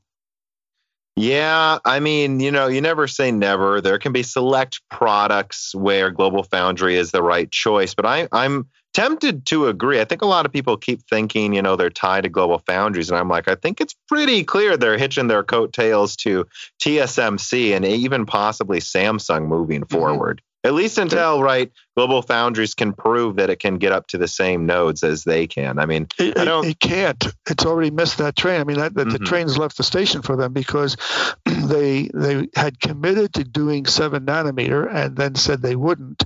Yeah, 1.19 1.79
I 1.83 1.99
mean, 1.99 2.39
you 2.39 2.51
know, 2.51 2.67
you 2.67 2.79
never 2.79 3.07
say 3.07 3.31
never. 3.31 3.81
There 3.81 3.97
can 3.97 4.13
be 4.13 4.21
select 4.21 4.81
products 4.91 5.73
where 5.73 6.11
Global 6.11 6.43
Foundry 6.43 6.95
is 6.95 7.09
the 7.09 7.23
right 7.23 7.49
choice, 7.49 7.95
but 7.95 8.05
I, 8.05 8.27
I'm 8.31 8.67
tempted 8.97 9.45
to 9.45 9.67
agree. 9.67 10.01
I 10.01 10.05
think 10.05 10.23
a 10.23 10.27
lot 10.27 10.47
of 10.47 10.51
people 10.51 10.75
keep 10.75 11.03
thinking, 11.07 11.53
you 11.53 11.61
know, 11.61 11.75
they're 11.75 11.91
tied 11.91 12.23
to 12.23 12.29
global 12.29 12.57
foundries. 12.57 13.11
And 13.11 13.19
I'm 13.19 13.29
like, 13.29 13.47
I 13.47 13.53
think 13.53 13.79
it's 13.79 13.95
pretty 14.07 14.43
clear 14.43 14.75
they're 14.75 14.97
hitching 14.97 15.27
their 15.27 15.43
coattails 15.43 16.15
to 16.17 16.47
TSMC 16.81 17.75
and 17.75 17.85
even 17.85 18.25
possibly 18.25 18.79
Samsung 18.79 19.45
moving 19.45 19.81
mm-hmm. 19.81 19.95
forward. 19.95 20.41
At 20.67 20.73
least 20.73 20.97
until 20.97 21.41
right, 21.41 21.71
Global 21.95 22.21
Foundries 22.23 22.73
can 22.73 22.91
prove 22.91 23.37
that 23.37 23.49
it 23.49 23.59
can 23.59 23.77
get 23.77 23.93
up 23.93 24.07
to 24.07 24.17
the 24.17 24.27
same 24.27 24.65
nodes 24.65 25.01
as 25.01 25.23
they 25.23 25.47
can. 25.47 25.79
I 25.79 25.85
mean, 25.85 26.09
it, 26.19 26.37
I 26.37 26.43
don't. 26.43 26.65
It 26.65 26.77
can't. 26.81 27.23
It's 27.49 27.65
already 27.65 27.89
missed 27.89 28.17
that 28.17 28.35
train. 28.35 28.59
I 28.59 28.65
mean, 28.65 28.77
that, 28.77 28.93
that 28.95 29.07
mm-hmm. 29.07 29.13
the 29.13 29.19
train's 29.19 29.57
left 29.57 29.77
the 29.77 29.83
station 29.83 30.23
for 30.23 30.35
them 30.35 30.51
because 30.51 30.97
they 31.45 32.09
they 32.13 32.49
had 32.53 32.81
committed 32.81 33.35
to 33.35 33.45
doing 33.45 33.85
seven 33.85 34.25
nanometer 34.25 34.93
and 34.93 35.15
then 35.15 35.35
said 35.35 35.61
they 35.61 35.77
wouldn't. 35.77 36.25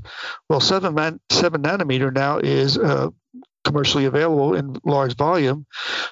Well, 0.50 0.60
seven 0.60 0.96
man, 0.96 1.20
seven 1.30 1.62
nanometer 1.62 2.12
now 2.12 2.40
is 2.40 2.80
uh, 2.80 3.10
commercially 3.64 4.06
available 4.06 4.56
in 4.56 4.76
large 4.84 5.16
volume, 5.18 5.68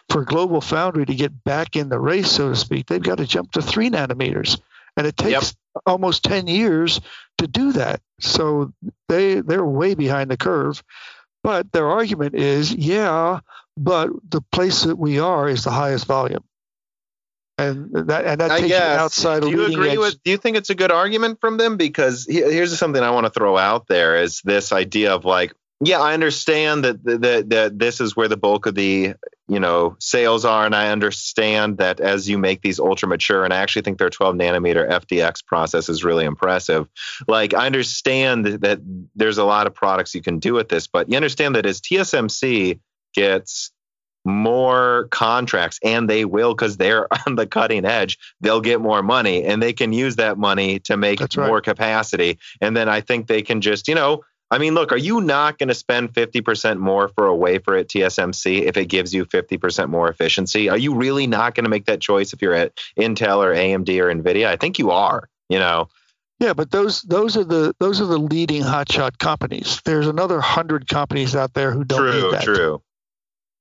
for 0.07 0.23
Global 0.23 0.61
Foundry 0.61 1.07
to 1.07 1.15
get 1.15 1.43
back 1.43 1.75
in 1.75 1.89
the 1.89 1.99
race, 1.99 2.29
so 2.29 2.49
to 2.49 2.55
speak, 2.55 2.85
they've 2.85 3.01
got 3.01 3.17
to 3.17 3.25
jump 3.25 3.53
to 3.53 3.61
three 3.63 3.89
nanometers, 3.89 4.61
and 4.95 5.07
it 5.07 5.17
takes 5.17 5.31
yep. 5.31 5.58
Almost 5.85 6.23
ten 6.23 6.47
years 6.47 7.01
to 7.37 7.47
do 7.47 7.73
that. 7.73 8.01
So 8.19 8.73
they 9.07 9.41
they're 9.41 9.65
way 9.65 9.95
behind 9.95 10.31
the 10.31 10.37
curve. 10.37 10.83
But 11.41 11.71
their 11.71 11.87
argument 11.87 12.35
is, 12.35 12.73
yeah, 12.73 13.39
but 13.77 14.09
the 14.29 14.41
place 14.51 14.83
that 14.83 14.97
we 14.97 15.19
are 15.19 15.47
is 15.47 15.63
the 15.63 15.71
highest 15.71 16.05
volume 16.05 16.43
and 17.59 17.93
that 18.07 18.25
and 18.25 18.41
that 18.41 18.51
I 18.51 18.59
takes 18.59 18.69
guess. 18.69 18.93
you 18.93 19.03
outside. 19.03 19.41
Do 19.41 19.49
you 19.49 19.65
agree 19.65 19.91
edge. 19.91 19.97
with? 19.97 20.23
Do 20.23 20.31
you 20.31 20.37
think 20.37 20.57
it's 20.57 20.69
a 20.69 20.75
good 20.75 20.91
argument 20.91 21.39
from 21.41 21.57
them? 21.57 21.77
Because 21.77 22.25
here's 22.27 22.77
something 22.77 23.03
I 23.03 23.11
want 23.11 23.25
to 23.25 23.31
throw 23.31 23.57
out 23.57 23.87
there: 23.87 24.21
is 24.21 24.41
this 24.43 24.71
idea 24.71 25.13
of 25.13 25.25
like, 25.25 25.53
yeah, 25.83 25.99
I 25.99 26.13
understand 26.13 26.85
that 26.85 27.03
that 27.03 27.49
that 27.49 27.79
this 27.79 27.99
is 27.99 28.15
where 28.15 28.27
the 28.27 28.37
bulk 28.37 28.65
of 28.65 28.75
the 28.75 29.15
you 29.49 29.59
know 29.59 29.95
sales 29.99 30.45
are, 30.45 30.65
and 30.65 30.75
I 30.75 30.91
understand 30.91 31.77
that 31.79 31.99
as 31.99 32.29
you 32.29 32.37
make 32.37 32.61
these 32.61 32.79
ultra 32.79 33.07
mature, 33.07 33.43
and 33.43 33.53
I 33.53 33.57
actually 33.57 33.81
think 33.81 33.97
their 33.97 34.09
12 34.09 34.35
nanometer 34.35 34.89
FDX 34.89 35.45
process 35.45 35.89
is 35.89 36.03
really 36.03 36.25
impressive. 36.25 36.87
Like, 37.27 37.53
I 37.53 37.65
understand 37.65 38.45
that 38.45 38.79
there's 39.15 39.37
a 39.37 39.45
lot 39.45 39.67
of 39.67 39.73
products 39.73 40.15
you 40.15 40.21
can 40.21 40.39
do 40.39 40.53
with 40.53 40.69
this, 40.69 40.87
but 40.87 41.09
you 41.09 41.15
understand 41.15 41.55
that 41.55 41.65
as 41.65 41.81
TSMC 41.81 42.79
gets 43.13 43.71
more 44.25 45.07
contracts 45.11 45.79
and 45.83 46.09
they 46.09 46.25
will 46.25 46.53
because 46.53 46.77
they're 46.77 47.07
on 47.27 47.35
the 47.35 47.47
cutting 47.47 47.85
edge 47.85 48.17
they'll 48.41 48.61
get 48.61 48.81
more 48.81 49.01
money 49.01 49.45
and 49.45 49.61
they 49.63 49.71
can 49.71 49.93
use 49.93 50.17
that 50.17 50.37
money 50.37 50.79
to 50.79 50.97
make 50.97 51.21
right. 51.21 51.37
more 51.37 51.61
capacity 51.61 52.37
and 52.59 52.75
then 52.75 52.89
i 52.89 52.99
think 52.99 53.27
they 53.27 53.41
can 53.41 53.61
just 53.61 53.87
you 53.87 53.95
know 53.95 54.21
i 54.51 54.57
mean 54.57 54.73
look 54.73 54.91
are 54.91 54.97
you 54.97 55.21
not 55.21 55.57
going 55.57 55.69
to 55.69 55.75
spend 55.75 56.13
50% 56.13 56.77
more 56.77 57.07
for 57.07 57.27
a 57.27 57.35
wafer 57.35 57.75
at 57.75 57.87
tsmc 57.87 58.61
if 58.61 58.77
it 58.77 58.85
gives 58.85 59.13
you 59.13 59.25
50% 59.25 59.89
more 59.89 60.09
efficiency 60.09 60.69
are 60.69 60.77
you 60.77 60.95
really 60.95 61.27
not 61.27 61.55
going 61.55 61.65
to 61.65 61.69
make 61.69 61.85
that 61.85 62.01
choice 62.01 62.33
if 62.33 62.41
you're 62.41 62.53
at 62.53 62.75
intel 62.97 63.37
or 63.37 63.53
amd 63.53 63.89
or 63.99 64.13
nvidia 64.13 64.47
i 64.47 64.55
think 64.55 64.79
you 64.79 64.91
are 64.91 65.29
you 65.49 65.59
know 65.59 65.87
yeah, 66.39 66.53
but 66.53 66.71
those 66.71 67.01
those 67.01 67.35
are 67.35 67.43
the 67.43 67.75
those 67.79 67.99
are 67.99 68.05
the 68.05 68.17
leading 68.17 68.61
hotshot 68.61 69.17
companies. 69.17 69.81
There's 69.83 70.07
another 70.07 70.39
hundred 70.39 70.87
companies 70.87 71.35
out 71.35 71.53
there 71.53 71.71
who 71.71 71.83
don't 71.83 71.99
true, 71.99 72.23
need 72.23 72.33
that. 72.33 72.43
True. 72.43 72.55
True. 72.55 72.81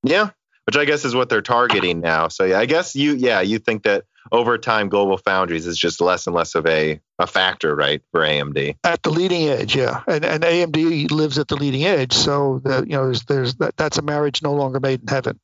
Yeah, 0.05 0.31
which 0.67 0.77
I 0.77 0.85
guess 0.85 1.05
is 1.05 1.15
what 1.15 1.29
they're 1.29 1.43
targeting 1.43 2.01
now. 2.01 2.29
So 2.29 2.45
yeah, 2.45 2.61
I 2.61 2.67
guess 2.67 2.95
you 2.95 3.15
yeah 3.15 3.41
you 3.41 3.59
think 3.59 3.83
that 3.83 4.05
over 4.33 4.59
time 4.59 4.89
Global 4.89 5.17
Foundries 5.19 5.67
is 5.67 5.79
just 5.79 6.01
less 6.01 6.27
and 6.27 6.35
less 6.35 6.55
of 6.55 6.67
a 6.67 7.01
a 7.19 7.27
factor, 7.27 7.75
right, 7.75 8.03
for 8.13 8.21
AMD 8.21 8.77
at 8.85 9.03
the 9.03 9.11
leading 9.11 9.49
edge, 9.49 9.77
yeah, 9.77 10.03
and 10.07 10.25
and 10.25 10.43
AMD 10.43 11.11
lives 11.11 11.39
at 11.39 11.49
the 11.49 11.57
leading 11.57 11.85
edge, 11.85 12.13
so 12.13 12.61
that 12.65 12.87
you 12.87 12.97
know 12.97 13.05
there's 13.05 13.25
there's 13.25 13.55
that, 13.57 13.77
that's 13.77 13.99
a 13.99 14.03
marriage 14.03 14.43
no 14.43 14.53
longer 14.53 14.81
made 14.81 15.01
in 15.03 15.09
heaven. 15.09 15.39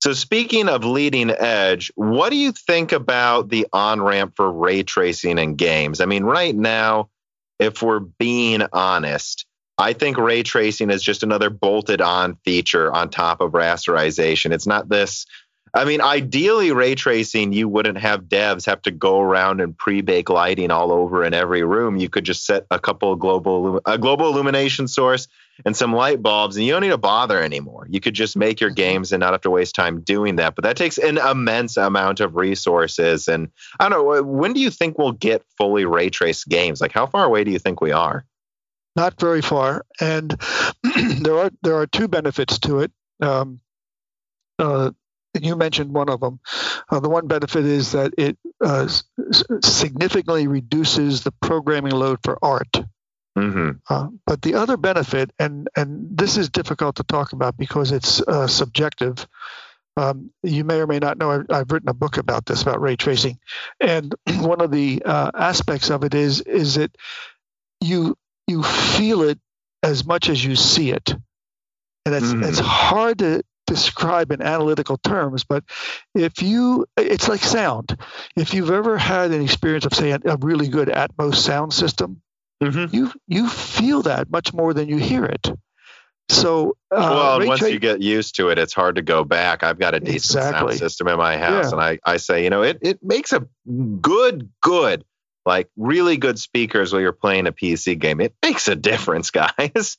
So 0.00 0.12
speaking 0.12 0.68
of 0.68 0.84
leading 0.84 1.30
edge, 1.30 1.90
what 1.94 2.30
do 2.30 2.36
you 2.36 2.52
think 2.52 2.92
about 2.92 3.48
the 3.48 3.66
on 3.72 4.00
ramp 4.02 4.34
for 4.36 4.52
ray 4.52 4.82
tracing 4.82 5.38
in 5.38 5.56
games? 5.56 6.00
I 6.00 6.06
mean, 6.06 6.22
right 6.22 6.54
now, 6.54 7.08
if 7.58 7.82
we're 7.82 8.00
being 8.00 8.62
honest, 8.72 9.46
I 9.78 9.92
think 9.92 10.16
ray 10.16 10.42
tracing 10.42 10.90
is 10.90 11.02
just 11.02 11.22
another 11.22 11.50
bolted 11.50 12.00
on 12.00 12.36
feature 12.44 12.92
on 12.92 13.10
top 13.10 13.40
of 13.40 13.52
rasterization. 13.52 14.52
It's 14.52 14.66
not 14.66 14.88
this. 14.88 15.26
I 15.76 15.84
mean, 15.84 16.00
ideally, 16.00 16.72
ray 16.72 16.94
tracing, 16.94 17.52
you 17.52 17.68
wouldn't 17.68 17.98
have 17.98 18.24
devs 18.24 18.64
have 18.66 18.80
to 18.82 18.90
go 18.90 19.20
around 19.20 19.60
and 19.60 19.76
pre-bake 19.76 20.30
lighting 20.30 20.70
all 20.70 20.90
over 20.90 21.22
in 21.22 21.34
every 21.34 21.62
room. 21.62 21.98
You 21.98 22.08
could 22.08 22.24
just 22.24 22.46
set 22.46 22.66
a 22.70 22.78
couple 22.78 23.12
of 23.12 23.18
global 23.18 23.80
a 23.84 23.98
global 23.98 24.28
illumination 24.28 24.88
source 24.88 25.28
and 25.64 25.76
some 25.76 25.92
light 25.92 26.22
bulbs, 26.22 26.56
and 26.56 26.64
you 26.64 26.72
don't 26.72 26.82
need 26.82 26.88
to 26.88 26.98
bother 26.98 27.42
anymore. 27.42 27.86
You 27.90 28.00
could 28.00 28.14
just 28.14 28.36
make 28.36 28.60
your 28.60 28.70
mm-hmm. 28.70 28.76
games 28.76 29.12
and 29.12 29.20
not 29.20 29.32
have 29.32 29.42
to 29.42 29.50
waste 29.50 29.74
time 29.74 30.00
doing 30.00 30.36
that. 30.36 30.54
But 30.54 30.64
that 30.64 30.76
takes 30.76 30.96
an 30.96 31.18
immense 31.18 31.76
amount 31.76 32.20
of 32.20 32.36
resources. 32.36 33.28
And 33.28 33.50
I 33.78 33.88
don't 33.88 34.02
know. 34.02 34.22
When 34.22 34.54
do 34.54 34.60
you 34.60 34.70
think 34.70 34.96
we'll 34.96 35.12
get 35.12 35.44
fully 35.58 35.84
ray 35.84 36.08
traced 36.08 36.48
games? 36.48 36.80
Like, 36.80 36.92
how 36.92 37.06
far 37.06 37.24
away 37.24 37.44
do 37.44 37.50
you 37.50 37.58
think 37.58 37.80
we 37.80 37.92
are? 37.92 38.24
not 38.96 39.20
very 39.20 39.42
far. 39.42 39.84
And 40.00 40.34
there 41.20 41.38
are 41.38 41.50
there 41.62 41.76
are 41.76 41.86
two 41.86 42.08
benefits 42.08 42.58
to 42.60 42.80
it. 42.80 42.90
Um, 43.20 43.60
uh, 44.58 44.90
you 45.44 45.56
mentioned 45.56 45.92
one 45.92 46.08
of 46.08 46.20
them. 46.20 46.40
Uh, 46.88 47.00
the 47.00 47.08
one 47.08 47.26
benefit 47.26 47.64
is 47.64 47.92
that 47.92 48.14
it 48.16 48.38
uh, 48.64 48.88
significantly 49.64 50.46
reduces 50.46 51.24
the 51.24 51.32
programming 51.32 51.92
load 51.92 52.18
for 52.22 52.38
art. 52.42 52.74
Mm-hmm. 53.36 53.70
Uh, 53.88 54.08
but 54.26 54.40
the 54.42 54.54
other 54.54 54.76
benefit, 54.76 55.30
and 55.38 55.68
and 55.76 56.16
this 56.16 56.38
is 56.38 56.48
difficult 56.48 56.96
to 56.96 57.02
talk 57.02 57.32
about 57.32 57.56
because 57.56 57.92
it's 57.92 58.20
uh, 58.22 58.46
subjective. 58.46 59.26
Um, 59.98 60.30
you 60.42 60.64
may 60.64 60.80
or 60.80 60.86
may 60.86 60.98
not 60.98 61.18
know 61.18 61.30
I've, 61.30 61.46
I've, 61.50 61.70
written 61.70 61.88
a 61.88 61.94
book 61.94 62.18
about 62.18 62.44
this 62.44 62.62
about 62.62 62.80
ray 62.80 62.96
tracing, 62.96 63.38
and 63.78 64.14
one 64.40 64.62
of 64.62 64.70
the 64.70 65.02
uh, 65.04 65.30
aspects 65.34 65.90
of 65.90 66.02
it 66.02 66.14
is 66.14 66.40
is 66.40 66.76
that 66.76 66.96
you 67.82 68.16
you 68.46 68.62
feel 68.62 69.22
it 69.22 69.38
as 69.82 70.04
much 70.04 70.28
as 70.28 70.44
you 70.44 70.56
see 70.56 70.90
it. 70.90 71.14
And 72.04 72.14
it's, 72.14 72.32
mm. 72.32 72.46
it's 72.46 72.58
hard 72.58 73.18
to 73.20 73.42
describe 73.66 74.32
in 74.32 74.42
analytical 74.42 74.98
terms, 74.98 75.44
but 75.44 75.64
if 76.14 76.42
you, 76.42 76.86
it's 76.96 77.28
like 77.28 77.42
sound. 77.42 77.98
If 78.36 78.54
you've 78.54 78.70
ever 78.70 78.96
had 78.96 79.30
an 79.30 79.42
experience 79.42 79.84
of, 79.84 79.94
say, 79.94 80.10
a, 80.12 80.36
really 80.40 80.68
good 80.68 80.88
Atmos 80.88 81.36
sound 81.36 81.72
system, 81.74 82.22
mm-hmm. 82.62 82.94
you 82.94 83.12
you 83.26 83.48
feel 83.48 84.02
that 84.02 84.30
much 84.30 84.52
more 84.52 84.72
than 84.72 84.88
you 84.88 84.96
hear 84.96 85.24
it. 85.24 85.50
So, 86.28 86.76
uh, 86.90 87.38
well, 87.38 87.46
once 87.46 87.60
you 87.62 87.78
get 87.78 88.02
used 88.02 88.36
to 88.36 88.48
it, 88.48 88.58
it's 88.58 88.74
hard 88.74 88.96
to 88.96 89.02
go 89.02 89.22
back. 89.22 89.62
I've 89.62 89.78
got 89.78 89.94
a 89.94 90.00
decent 90.00 90.44
exactly. 90.44 90.72
sound 90.72 90.78
system 90.78 91.08
in 91.08 91.18
my 91.18 91.36
house, 91.36 91.66
yeah. 91.66 91.70
and 91.70 91.80
I, 91.80 91.98
I 92.04 92.16
say, 92.16 92.42
you 92.42 92.50
know, 92.50 92.62
it, 92.62 92.78
it 92.82 92.98
makes 93.02 93.32
a 93.32 93.46
good, 94.00 94.50
good 94.60 95.04
like 95.46 95.68
really 95.76 96.16
good 96.16 96.38
speakers 96.38 96.92
while 96.92 97.00
you're 97.00 97.12
playing 97.12 97.46
a 97.46 97.52
PC 97.52 97.98
game. 97.98 98.20
It 98.20 98.34
makes 98.42 98.68
a 98.68 98.74
difference, 98.74 99.30
guys. 99.32 99.96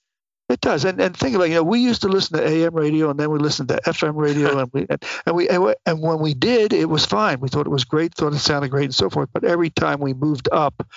It 0.50 0.62
does, 0.62 0.86
and 0.86 1.02
and 1.02 1.16
think 1.16 1.36
about 1.36 1.46
it, 1.46 1.50
you 1.50 1.56
know 1.56 1.64
we 1.64 1.80
used 1.80 2.04
to 2.04 2.08
listen 2.08 2.38
to 2.38 2.48
AM 2.48 2.74
radio 2.74 3.10
and 3.10 3.20
then 3.20 3.30
we 3.30 3.38
listened 3.38 3.68
to 3.68 3.82
FM 3.86 4.16
radio 4.16 4.60
and 4.62 4.72
we 4.74 4.86
and, 4.90 5.06
and 5.26 5.36
we 5.36 5.50
and, 5.50 5.76
and 5.86 6.02
when 6.02 6.20
we 6.20 6.34
did 6.34 6.72
it 6.72 6.88
was 6.88 7.06
fine. 7.06 7.42
We 7.42 7.50
thought 7.50 7.66
it 7.66 7.72
was 7.72 7.84
great, 7.84 8.14
thought 8.14 8.34
it 8.34 8.40
sounded 8.40 8.70
great 8.70 8.86
and 8.86 8.96
so 8.96 9.10
forth. 9.10 9.30
But 9.34 9.44
every 9.44 9.70
time 9.70 10.00
we 10.00 10.14
moved 10.14 10.48
up, 10.52 10.88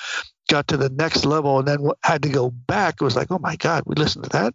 got 0.48 0.68
to 0.68 0.76
the 0.76 0.88
next 0.88 1.24
level 1.24 1.58
and 1.58 1.66
then 1.66 1.88
had 2.02 2.22
to 2.22 2.28
go 2.28 2.50
back, 2.50 2.96
it 3.00 3.04
was 3.04 3.16
like, 3.16 3.30
oh 3.30 3.38
my 3.38 3.56
God, 3.56 3.84
we 3.86 3.94
listened 3.94 4.24
to 4.24 4.30
that. 4.30 4.54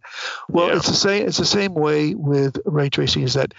Well, 0.50 0.68
yeah. 0.68 0.78
it's 0.78 0.88
the 0.88 0.94
same. 0.94 1.28
It's 1.28 1.38
the 1.38 1.46
same 1.46 1.74
way 1.74 2.16
with 2.16 2.60
ray 2.66 2.90
tracing. 2.90 3.24
Is 3.24 3.34
that 3.34 3.54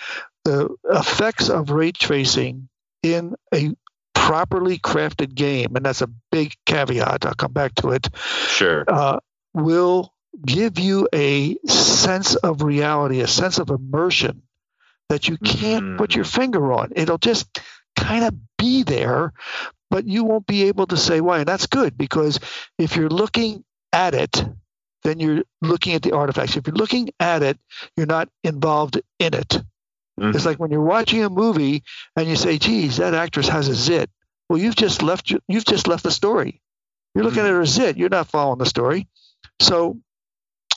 the 0.45 0.75
effects 0.85 1.51
of 1.51 1.71
ray 1.71 1.93
tracing 1.93 2.69
in 3.03 3.35
a 3.53 3.73
properly 4.15 4.79
crafted 4.79 5.35
game, 5.35 5.77
and 5.77 5.85
that's 5.85 6.03
a 6.03 6.09
big 6.33 6.55
caveat. 6.67 7.25
I'll 7.27 7.35
come 7.35 7.53
back 7.53 7.75
to 7.77 7.91
it. 7.91 8.09
Sure. 8.49 8.85
Uh, 8.87 9.19
will 9.55 10.13
give 10.45 10.79
you 10.79 11.09
a 11.13 11.57
sense 11.67 12.35
of 12.35 12.63
reality, 12.63 13.21
a 13.21 13.27
sense 13.27 13.59
of 13.59 13.71
immersion 13.71 14.43
that 15.09 15.29
you 15.29 15.37
can't 15.39 15.85
mm-hmm. 15.85 15.97
put 15.97 16.15
your 16.15 16.25
finger 16.25 16.73
on. 16.73 16.93
It'll 16.97 17.19
just 17.19 17.61
kind 17.95 18.25
of 18.25 18.35
be 18.59 18.83
there, 18.83 19.33
but 19.91 20.07
you 20.07 20.25
won't 20.25 20.47
be 20.47 20.65
able 20.65 20.87
to 20.89 20.97
say 20.97 21.21
why. 21.21 21.39
And 21.39 21.49
that's 21.49 21.67
good 21.67 21.97
because 21.97 22.41
if 22.79 22.97
you're 22.97 23.09
looking 23.09 23.65
at 23.93 24.15
it, 24.15 24.45
then 25.03 25.21
you're 25.21 25.45
looking 25.63 25.95
at 25.95 26.03
the 26.03 26.13
artifacts. 26.13 26.57
If 26.57 26.67
you're 26.67 26.77
looking 26.77 27.11
at 27.21 27.43
it, 27.43 27.59
you're 27.97 28.07
not 28.07 28.29
involved 28.43 29.01
in 29.19 29.35
it. 29.35 29.61
Mm-hmm. 30.19 30.35
It's 30.35 30.47
like 30.47 30.59
when 30.59 30.71
you're 30.71 30.81
watching 30.81 31.23
a 31.23 31.31
movie 31.31 31.85
and 32.17 32.27
you 32.27 32.37
say, 32.37 32.59
"Geez, 32.59 32.97
that 32.97 33.15
actress 33.15 33.49
has 33.49 33.69
a 33.69 33.75
zit." 33.75 34.11
Well, 34.49 34.59
you've 34.59 34.77
just 34.77 35.03
left. 35.03 35.33
You've 35.47 35.65
just 35.65 35.87
left 35.87 36.03
the 36.03 36.11
story. 36.11 36.61
You're 37.15 37.25
looking 37.25 37.41
mm-hmm. 37.41 37.49
at 37.49 37.59
her 37.59 37.67
zit. 37.67 37.97
You're 37.97 38.09
not 38.09 38.29
following 38.29 38.59
the 38.59 38.67
story. 38.67 39.09
So 39.61 39.99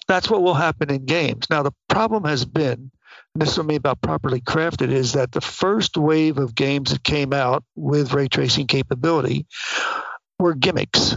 that's 0.08 0.30
what 0.30 0.42
will 0.42 0.54
happen 0.54 0.90
in 0.90 1.06
games. 1.06 1.48
Now 1.50 1.64
the 1.64 1.74
problem 1.88 2.24
has 2.26 2.46
been, 2.46 2.92
and 3.36 3.42
this 3.42 3.58
is 3.58 3.64
me 3.64 3.76
about 3.76 4.02
properly 4.02 4.42
crafted, 4.42 4.92
is 4.92 5.14
that 5.14 5.32
the 5.32 5.42
first 5.42 5.98
wave 5.98 6.38
of 6.38 6.56
games 6.56 6.92
that 6.92 7.04
came 7.04 7.34
out 7.34 7.64
with 7.76 8.14
ray 8.14 8.28
tracing 8.28 8.68
capability 8.68 9.46
were 10.40 10.56
gimmicks. 10.56 11.16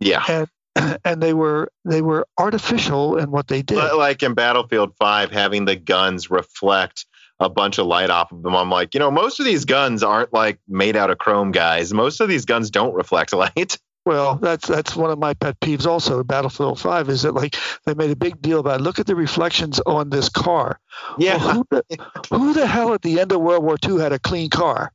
Yeah. 0.00 0.24
And 0.28 0.48
and 1.04 1.22
they 1.22 1.34
were 1.34 1.70
they 1.84 2.02
were 2.02 2.26
artificial 2.38 3.18
in 3.18 3.30
what 3.30 3.48
they 3.48 3.62
did. 3.62 3.76
Like 3.76 4.22
in 4.22 4.34
Battlefield 4.34 4.96
5 4.96 5.30
having 5.30 5.64
the 5.64 5.76
guns 5.76 6.30
reflect 6.30 7.06
a 7.40 7.48
bunch 7.48 7.78
of 7.78 7.86
light 7.86 8.10
off 8.10 8.32
of 8.32 8.42
them. 8.42 8.54
I'm 8.54 8.70
like, 8.70 8.94
you 8.94 9.00
know, 9.00 9.10
most 9.10 9.40
of 9.40 9.46
these 9.46 9.64
guns 9.64 10.02
aren't 10.02 10.32
like 10.32 10.58
made 10.68 10.96
out 10.96 11.10
of 11.10 11.18
chrome, 11.18 11.52
guys. 11.52 11.92
Most 11.92 12.20
of 12.20 12.28
these 12.28 12.44
guns 12.44 12.70
don't 12.70 12.94
reflect 12.94 13.32
light. 13.32 13.78
Well, 14.04 14.36
that's 14.36 14.66
that's 14.68 14.96
one 14.96 15.10
of 15.10 15.18
my 15.18 15.34
pet 15.34 15.60
peeves. 15.60 15.86
Also, 15.86 16.24
Battlefield 16.24 16.80
Five 16.80 17.08
is 17.08 17.22
that 17.22 17.34
like 17.34 17.56
they 17.86 17.94
made 17.94 18.10
a 18.10 18.16
big 18.16 18.42
deal 18.42 18.58
about 18.58 18.80
look 18.80 18.98
at 18.98 19.06
the 19.06 19.14
reflections 19.14 19.80
on 19.80 20.10
this 20.10 20.28
car. 20.28 20.80
Yeah. 21.18 21.36
Well, 21.36 21.54
who, 21.54 21.66
the, 21.70 21.84
who 22.30 22.52
the 22.52 22.66
hell 22.66 22.94
at 22.94 23.02
the 23.02 23.20
end 23.20 23.32
of 23.32 23.40
World 23.40 23.62
War 23.64 23.76
II 23.84 24.00
had 24.00 24.12
a 24.12 24.18
clean 24.18 24.50
car? 24.50 24.92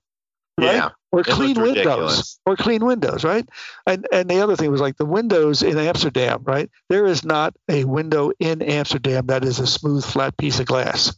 right? 0.60 0.74
Yeah. 0.76 0.90
or 1.12 1.22
It 1.22 1.28
clean 1.28 1.56
windows 1.62 1.78
ridiculous. 1.78 2.40
or 2.46 2.56
clean 2.56 2.84
windows 2.84 3.24
right 3.24 3.48
and 3.86 4.08
and 4.12 4.28
the 4.28 4.42
other 4.42 4.56
thing 4.56 4.72
was 4.72 4.82
like 4.82 4.98
the 4.98 5.06
windows 5.06 5.62
in 5.62 5.78
amsterdam 5.78 6.42
right 6.46 6.68
there 6.90 7.06
is 7.06 7.24
not 7.24 7.54
a 7.70 7.84
window 7.86 8.32
in 8.40 8.64
amsterdam 8.64 9.28
that 9.28 9.44
is 9.46 9.60
a 9.60 9.68
smooth 9.68 10.04
flat 10.04 10.36
piece 10.36 10.60
of 10.60 10.66
glass 10.66 11.16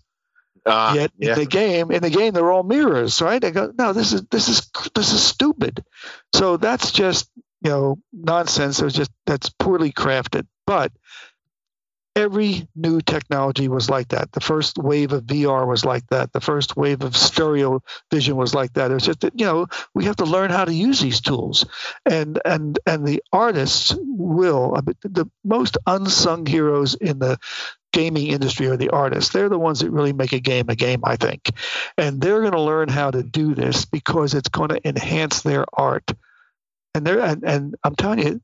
Uh, 0.66 0.92
yet 0.96 1.12
yeah. 1.18 1.32
in 1.34 1.40
the 1.40 1.46
game 1.46 1.90
in 1.90 2.02
the 2.02 2.10
game 2.10 2.34
they're 2.34 2.52
all 2.52 2.64
mirrors 2.64 3.22
right 3.22 3.42
i 3.46 3.50
go 3.50 3.72
no 3.78 3.94
this 3.94 4.12
is 4.12 4.24
this 4.30 4.50
is 4.50 4.70
this 4.94 5.14
is 5.14 5.24
stupid 5.24 5.86
so 6.36 6.58
that's 6.58 6.92
just 6.92 7.30
you 7.62 7.70
know 7.70 8.00
nonsense 8.14 8.80
it's 8.80 8.96
just 8.96 9.12
that's 9.26 9.50
poorly 9.50 9.92
crafted. 9.92 10.48
But 10.66 10.92
every 12.16 12.68
new 12.76 13.02
technology 13.02 13.68
was 13.68 13.90
like 13.90 14.10
that. 14.10 14.32
The 14.32 14.42
first 14.42 14.78
wave 14.78 15.14
of 15.14 15.24
vr 15.24 15.68
was 15.68 15.86
like 15.86 16.06
that. 16.08 16.34
The 16.34 16.42
first 16.42 16.76
wave 16.76 17.02
of 17.02 17.16
stereo 17.16 17.82
vision 18.12 18.36
was 18.36 18.54
like 18.54 18.74
that. 18.74 18.92
It's 18.92 19.06
just 19.06 19.22
that 19.22 19.40
you 19.40 19.46
know 19.46 19.68
we 19.94 20.06
have 20.06 20.18
to 20.18 20.26
learn 20.26 20.52
how 20.52 20.66
to 20.66 20.74
use 20.74 21.00
these 21.00 21.22
tools. 21.22 21.66
And 22.06 22.40
and 22.44 22.78
and 22.86 23.08
the 23.08 23.24
artists 23.32 23.96
will 24.00 24.78
the 25.02 25.30
most 25.44 25.78
unsung 25.88 26.46
heroes 26.46 26.96
in 26.96 27.20
the 27.20 27.38
gaming 27.92 28.28
industry 28.28 28.68
are 28.68 28.78
the 28.78 28.90
artists. 28.90 29.32
They're 29.32 29.50
the 29.50 29.58
ones 29.58 29.80
that 29.80 29.90
really 29.90 30.14
make 30.14 30.34
a 30.34 30.40
game 30.40 30.70
a 30.70 30.76
game 30.76 31.02
i 31.04 31.16
think. 31.16 31.50
And 31.98 32.22
they're 32.22 32.42
going 32.42 32.54
to 32.54 32.62
learn 32.62 32.90
how 32.90 33.12
to 33.12 33.24
do 33.24 33.56
this 33.56 33.86
because 33.86 34.34
it's 34.34 34.50
going 34.50 34.70
to 34.70 34.88
enhance 34.88 35.42
their 35.42 35.66
art 35.74 36.12
and 36.94 37.06
they're 37.06 37.20
and, 37.20 37.44
and 37.44 37.76
i'm 37.84 37.96
telling 37.96 38.20
you 38.20 38.42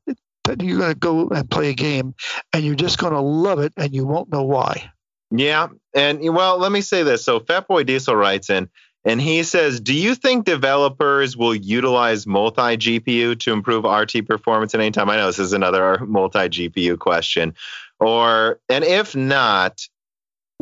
you're 0.60 0.78
going 0.78 0.92
to 0.92 0.98
go 0.98 1.28
and 1.28 1.50
play 1.50 1.70
a 1.70 1.74
game 1.74 2.14
and 2.52 2.64
you're 2.64 2.76
just 2.76 2.98
going 2.98 3.12
to 3.12 3.20
love 3.20 3.58
it 3.58 3.72
and 3.76 3.94
you 3.94 4.06
won't 4.06 4.30
know 4.30 4.44
why 4.44 4.90
Yeah. 5.30 5.68
And 5.94 6.20
well, 6.34 6.58
let 6.58 6.70
me 6.70 6.82
say 6.82 7.02
this. 7.02 7.24
So 7.24 7.40
Fatboy 7.40 7.86
Diesel 7.86 8.14
writes 8.14 8.48
in 8.50 8.68
and 9.04 9.20
he 9.20 9.42
says, 9.42 9.80
Do 9.80 9.94
you 9.94 10.14
think 10.14 10.44
developers 10.44 11.36
will 11.36 11.54
utilize 11.54 12.26
multi 12.26 12.76
GPU 12.76 13.38
to 13.40 13.52
improve 13.52 13.84
RT 13.84 14.26
performance 14.26 14.74
at 14.74 14.80
any 14.80 14.90
time? 14.92 15.10
I 15.10 15.16
know 15.16 15.26
this 15.26 15.38
is 15.38 15.52
another 15.52 15.98
multi 16.06 16.38
GPU 16.48 16.98
question. 16.98 17.54
Or, 17.98 18.60
and 18.68 18.84
if 18.84 19.16
not, 19.16 19.80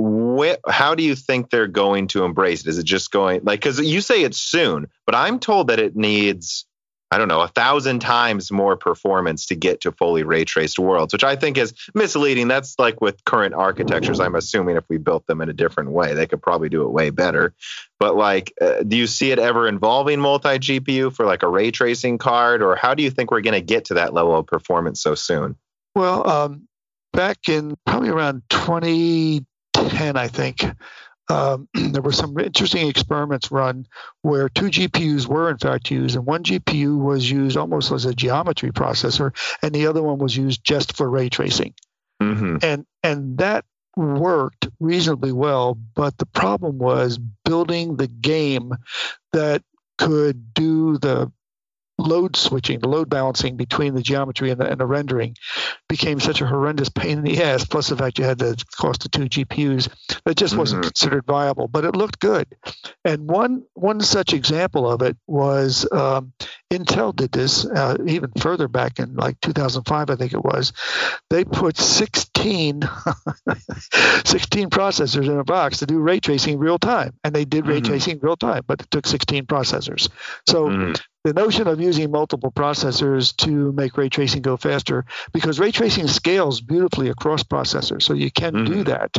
wh- 0.01 0.55
how 0.69 0.95
do 0.95 1.03
you 1.03 1.15
think 1.15 1.51
they're 1.51 1.67
going 1.67 2.07
to 2.09 2.25
embrace 2.25 2.61
it? 2.63 2.69
Is 2.69 2.79
it 2.79 2.85
just 2.85 3.11
going 3.11 3.43
like, 3.45 3.61
because 3.61 3.81
you 3.81 4.01
say 4.01 4.23
it's 4.23 4.39
soon, 4.39 4.89
but 5.05 5.15
I'm 5.15 5.41
told 5.41 5.69
that 5.69 5.79
it 5.81 5.97
needs, 5.97 6.67
I 7.15 7.19
don't 7.19 7.29
know, 7.29 7.41
a 7.41 7.49
thousand 7.49 8.01
times 8.01 8.51
more 8.51 8.77
performance 8.77 9.47
to 9.47 9.55
get 9.55 9.81
to 9.83 9.93
fully 9.93 10.25
ray 10.25 10.45
traced 10.45 10.79
worlds, 10.79 11.13
which 11.13 11.25
I 11.25 11.37
think 11.37 11.57
is 11.57 11.73
misleading. 11.95 12.49
That's 12.49 12.79
like 12.79 13.01
with 13.01 13.25
current 13.25 13.55
architectures. 13.55 14.21
I'm 14.21 14.35
assuming 14.35 14.77
if 14.77 14.85
we 14.89 14.99
built 14.99 15.27
them 15.27 15.41
in 15.41 15.49
a 15.49 15.53
different 15.53 15.93
way, 15.93 16.15
they 16.15 16.27
could 16.27 16.43
probably 16.43 16.69
do 16.69 16.83
it 16.83 16.91
way 16.91 17.11
better. 17.11 17.55
But 18.01 18.17
like, 18.17 18.53
uh, 18.61 18.83
do 18.83 18.97
you 18.97 19.07
see 19.07 19.31
it 19.31 19.39
ever 19.39 19.69
involving 19.69 20.21
multi 20.21 20.59
GPU 20.59 21.15
for 21.15 21.25
like 21.25 21.43
a 21.43 21.49
ray 21.49 21.71
tracing 21.71 22.19
card, 22.19 22.63
or 22.63 22.77
how 22.77 22.95
do 22.95 23.03
you 23.03 23.11
think 23.11 23.31
we're 23.31 23.41
going 23.41 23.55
to 23.55 23.61
get 23.61 23.87
to 23.87 23.95
that 23.95 24.13
level 24.13 24.37
of 24.37 24.47
performance 24.47 25.01
so 25.01 25.15
soon? 25.15 25.57
well 25.95 26.29
um, 26.29 26.69
back 27.13 27.49
in 27.49 27.77
probably 27.87 28.09
around 28.09 28.43
2010 28.51 30.17
i 30.17 30.29
think 30.29 30.65
um, 31.29 31.69
there 31.75 32.03
were 32.03 32.13
some 32.13 32.39
interesting 32.39 32.89
experiments 32.89 33.51
run 33.51 33.87
where 34.23 34.49
two 34.49 34.67
GPUs 34.67 35.27
were 35.27 35.51
in 35.51 35.59
fact 35.59 35.91
used, 35.91 36.17
and 36.17 36.27
one 36.27 36.43
GPU 36.43 36.99
was 36.99 37.31
used 37.31 37.57
almost 37.57 37.93
as 37.93 38.05
a 38.05 38.15
geometry 38.15 38.73
processor, 38.73 39.35
and 39.63 39.75
the 39.75 39.87
other 39.87 40.03
one 40.03 40.19
was 40.19 40.37
used 40.37 40.65
just 40.65 40.97
for 40.97 41.09
ray 41.09 41.29
tracing. 41.29 41.75
Mm-hmm. 42.23 42.59
and 42.63 42.87
and 43.03 43.39
that 43.39 43.65
worked 43.97 44.69
reasonably 44.79 45.33
well 45.33 45.77
but 45.95 46.17
the 46.19 46.27
problem 46.27 46.79
was 46.79 47.19
building 47.45 47.97
the 47.97 48.07
game 48.07 48.73
that 49.33 49.63
could 49.99 50.55
do 50.55 50.97
the 50.99 51.31
load 51.99 52.37
switching 52.37 52.81
the 52.81 52.89
load 52.89 53.09
balancing 53.09 53.57
between 53.57 53.95
the 53.95 54.03
geometry 54.03 54.51
and 54.51 54.61
the, 54.61 54.69
and 54.69 54.81
the 54.81 54.87
rendering 54.87 55.37
became 55.89 56.19
such 56.19 56.41
a 56.41 56.47
horrendous 56.47 56.89
pain 56.89 57.19
in 57.19 57.25
the 57.25 57.41
ass 57.43 57.65
plus 57.65 57.89
the 57.89 57.97
fact 57.97 58.19
you 58.19 58.25
had 58.25 58.39
the 58.39 58.61
cost 58.77 59.05
of 59.05 59.13
two 59.13 59.27
gpus 59.27 59.89
that 60.25 60.37
just 60.37 60.57
wasn't 60.57 60.83
Mhm. 60.83 60.87
considered 60.89 61.25
viable 61.25 61.69
but 61.69 61.85
it 61.85 61.95
looked 61.95 62.19
good 62.19 62.47
and 63.05 63.29
one 63.31 63.63
one 63.75 64.01
such 64.01 64.33
example 64.33 64.91
of 64.91 65.03
it 65.03 65.17
was 65.29 65.87
um, 65.93 66.33
intel 66.73 67.15
did 67.15 67.31
this 67.31 67.65
uh, 67.65 67.97
even 68.07 68.33
further 68.41 68.67
back 68.67 68.99
in 68.99 69.15
like 69.15 69.41
2005 69.41 70.11
i 70.11 70.17
think 70.17 70.33
it 70.33 70.45
was 70.45 70.73
they 71.31 71.45
put 71.45 71.77
16, 71.77 72.83
16 74.25 74.71
processors 74.71 75.27
in 75.27 75.39
a 75.39 75.45
box 75.45 75.79
to 75.79 75.87
do 75.87 75.99
ray 75.99 76.21
tracing 76.21 76.59
real 76.59 76.79
time. 76.79 77.15
And 77.25 77.35
they 77.35 77.45
did 77.45 77.67
ray 77.67 77.81
Mhm. 77.81 77.85
tracing 77.87 78.19
real 78.21 78.37
time, 78.37 78.63
but 78.67 78.81
it 78.83 78.91
took 78.91 79.07
16 79.07 79.47
processors. 79.47 80.09
So 80.49 80.69
Mhm. 80.69 81.01
The 81.25 81.33
notion 81.33 81.67
of 81.67 81.81
using 81.81 82.11
multiple 82.11 82.53
processors 82.53 83.35
to 83.39 83.73
make 83.73 83.97
ray 83.97 84.11
tracing 84.11 84.43
go 84.43 84.57
faster, 84.57 85.07
because 85.33 85.59
ray 85.59 85.71
tracing 85.71 86.07
scales 86.07 86.61
beautifully 86.61 87.09
across 87.09 87.43
processors, 87.43 88.03
so 88.03 88.13
you 88.13 88.31
can 88.31 88.53
do 88.65 88.85
Mhm. 88.85 88.85
that. 88.85 89.17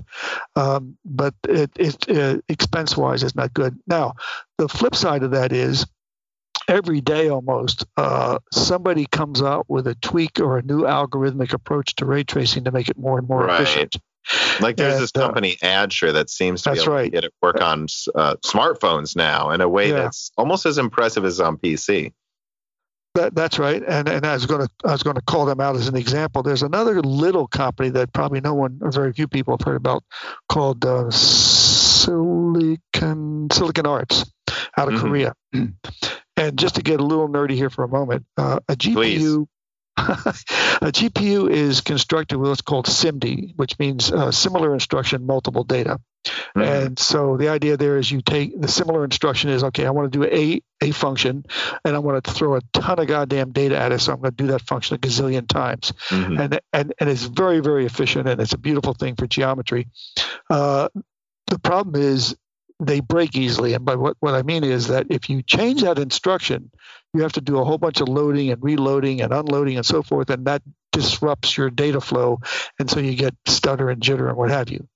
Um, 0.56 0.98
but 1.04 1.34
it, 1.50 1.72
it 1.76 2.10
uh, 2.10 2.40
expense 2.48 2.96
wise 2.96 3.24
is 3.24 3.36
not 3.36 3.54
good. 3.54 3.78
Now, 3.88 4.14
the 4.58 4.70
flip 4.70 4.96
side 4.96 5.24
of 5.24 5.32
that 5.32 5.52
is 5.52 5.86
every 6.68 7.02
day 7.02 7.30
almost 7.30 7.86
uh, 7.98 8.38
somebody 8.52 9.06
comes 9.08 9.42
out 9.42 9.66
with 9.68 9.88
a 9.88 9.96
tweak 9.96 10.40
or 10.40 10.58
a 10.58 10.64
new 10.64 10.82
algorithmic 10.84 11.54
approach 11.54 11.96
to 11.96 12.06
ray 12.06 12.24
tracing 12.24 12.64
to 12.66 12.72
make 12.72 12.88
it 12.90 12.98
more 12.98 13.18
and 13.18 13.28
more 13.28 13.46
Right. 13.46 13.62
efficient 13.62 13.98
Like 14.60 14.78
there's 14.78 15.00
this 15.00 15.12
uh, 15.16 15.20
company, 15.20 15.56
Adshir, 15.62 16.14
that 16.14 16.30
seems 16.30 16.62
to 16.64 16.72
be 16.74 16.80
able 16.80 16.98
to 16.98 17.10
get 17.10 17.24
it 17.26 17.34
work 17.42 17.62
on 17.62 17.88
uh, 18.16 18.36
smartphones 18.46 19.16
now 19.16 19.52
in 19.52 19.62
a 19.62 19.70
way 19.70 19.90
Yeah. 19.90 19.96
that's 20.04 20.32
almost 20.38 20.66
as 20.66 20.78
impressive 20.78 21.26
as 21.26 21.40
on 21.40 21.58
PC. 21.58 22.14
That, 23.14 23.34
that's 23.34 23.58
right, 23.60 23.82
and 23.88 24.10
and 24.10 24.26
I 24.26 24.34
was 24.34 24.46
going 24.46 24.66
to 24.68 24.70
I 24.84 24.92
was 24.92 25.02
going 25.04 25.16
to 25.16 25.22
call 25.22 25.46
them 25.46 25.62
out 25.62 25.78
as 25.78 25.88
an 25.88 25.96
example. 25.96 26.44
There's 26.44 26.64
another 26.64 27.02
little 27.02 27.48
company 27.48 27.88
that 27.92 28.12
probably 28.12 28.42
no 28.42 28.54
one 28.54 28.80
or 28.82 28.92
very 28.92 29.14
few 29.14 29.28
people 29.30 29.56
have 29.58 29.66
heard 29.66 29.78
about 29.78 30.04
called 30.50 30.84
uh, 30.84 31.10
Silicon 32.06 33.48
Silicon 33.52 33.86
Arts 33.86 34.26
out 34.78 34.90
of 34.90 34.96
Mhm. 34.96 35.00
Korea. 35.00 35.34
And 36.38 36.60
just 36.60 36.76
to 36.76 36.82
get 36.82 37.00
a 37.00 37.04
little 37.06 37.30
nerdy 37.30 37.52
here 37.52 37.70
for 37.70 37.86
a 37.86 37.88
moment, 37.88 38.26
uh, 38.36 38.60
a 38.68 38.76
GPU. 38.76 39.48
a 39.98 40.92
GPU 40.92 41.50
is 41.50 41.82
constructed 41.82 42.38
with 42.38 42.50
what's 42.50 42.62
called 42.62 42.86
SIMD, 42.88 43.54
which 43.56 43.80
means 43.80 44.12
uh, 44.12 44.32
similar 44.32 44.74
instruction, 44.74 45.26
multiple 45.26 45.64
data. 45.64 46.00
Mhm. 46.56 46.86
And 46.86 47.00
so 47.00 47.38
the 47.38 47.50
idea 47.50 47.78
there 47.78 47.98
is 47.98 48.10
you 48.12 48.22
take 48.22 48.60
the 48.60 48.68
similar 48.68 49.04
instruction 49.04 49.52
is 49.52 49.64
okay, 49.64 49.86
I 49.86 49.92
want 49.92 50.12
to 50.12 50.20
do 50.20 50.26
a 50.26 50.62
a 50.82 50.92
function 50.92 51.46
and 51.84 51.96
I 51.96 52.00
want 52.00 52.24
to 52.24 52.32
throw 52.32 52.56
a 52.56 52.62
ton 52.74 53.00
of 53.00 53.08
goddamn 53.08 53.52
data 53.52 53.78
at 53.78 53.92
it, 53.92 54.00
so 54.00 54.12
I'm 54.14 54.20
going 54.22 54.32
to 54.32 54.44
do 54.44 54.48
that 54.48 54.62
function 54.62 54.96
a 54.96 55.00
gazillion 55.00 55.48
times. 55.48 55.94
Mhm. 56.10 56.40
And 56.40 56.60
and 56.74 56.94
and 57.00 57.10
it's 57.10 57.24
very 57.24 57.60
very 57.60 57.86
efficient 57.86 58.28
and 58.28 58.42
it's 58.42 58.54
a 58.54 58.58
beautiful 58.58 58.94
thing 58.94 59.16
for 59.16 59.28
geometry. 59.28 59.88
Uh, 60.50 60.90
the 61.48 61.60
problem 61.60 62.02
is 62.02 62.36
they 62.80 63.00
break 63.00 63.36
easily, 63.38 63.74
and 63.74 63.86
by 63.86 63.96
what 63.96 64.18
what 64.20 64.34
I 64.34 64.42
mean 64.42 64.64
is 64.64 64.88
that 64.88 65.08
if 65.10 65.30
you 65.30 65.42
change 65.44 65.84
that 65.84 66.00
instruction, 66.00 66.72
you 67.16 67.22
have 67.24 67.34
to 67.34 67.42
do 67.42 67.58
a 67.60 67.64
whole 67.66 67.78
bunch 67.78 68.02
of 68.02 68.10
loading 68.10 68.52
and 68.52 68.62
reloading 68.64 69.22
and 69.22 69.34
unloading 69.34 69.78
and 69.78 69.86
so 69.86 70.04
forth, 70.04 70.30
and 70.30 70.46
that 70.46 70.62
disrupts 70.92 71.58
your 71.58 71.70
data 71.70 72.02
flow, 72.02 72.40
and 72.80 72.90
so 72.90 73.00
you 73.00 73.16
get 73.16 73.36
stutter 73.48 73.90
and 73.90 74.02
jitter 74.02 74.28
and 74.28 74.38
what 74.38 74.52
have 74.52 74.70
you. 74.70 74.88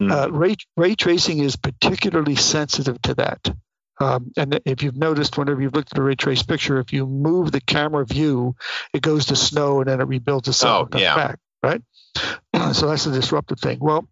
Uh, 0.00 0.26
Mhm. 0.26 0.38
ray, 0.38 0.56
ray 0.76 0.94
tracing 0.94 1.38
is 1.38 1.56
particularly 1.56 2.34
sensitive 2.36 3.00
to 3.02 3.14
that. 3.14 3.54
Um, 4.00 4.32
and 4.36 4.60
if 4.64 4.82
you've 4.82 4.96
noticed, 4.96 5.38
whenever 5.38 5.60
you've 5.62 5.74
looked 5.74 5.92
at 5.92 5.98
a 5.98 6.02
ray 6.02 6.16
trace 6.16 6.42
picture, 6.42 6.78
if 6.80 6.92
you 6.92 7.06
move 7.06 7.52
the 7.52 7.60
camera 7.60 8.04
view, 8.04 8.56
it 8.92 9.02
goes 9.02 9.26
to 9.26 9.36
snow 9.36 9.80
and 9.80 9.88
then 9.88 10.00
it 10.00 10.04
rebuilds 10.08 10.48
itself 10.48 10.88
Oh, 10.92 10.98
yeah. 10.98 11.14
back, 11.14 11.38
right? 11.62 11.82
so 12.74 12.88
that's 12.88 13.06
a 13.06 13.12
disruptive 13.12 13.60
thing. 13.60 13.78
Well, 13.80 14.08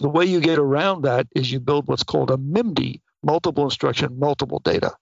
the 0.00 0.08
way 0.08 0.24
you 0.24 0.40
get 0.40 0.58
around 0.58 1.02
that 1.02 1.28
is 1.36 1.52
you 1.52 1.60
build 1.60 1.86
what's 1.86 2.02
called 2.02 2.30
a 2.30 2.36
MIMD, 2.36 3.00
multiple 3.22 3.64
instruction, 3.64 4.18
multiple 4.18 4.58
data. 4.58 4.92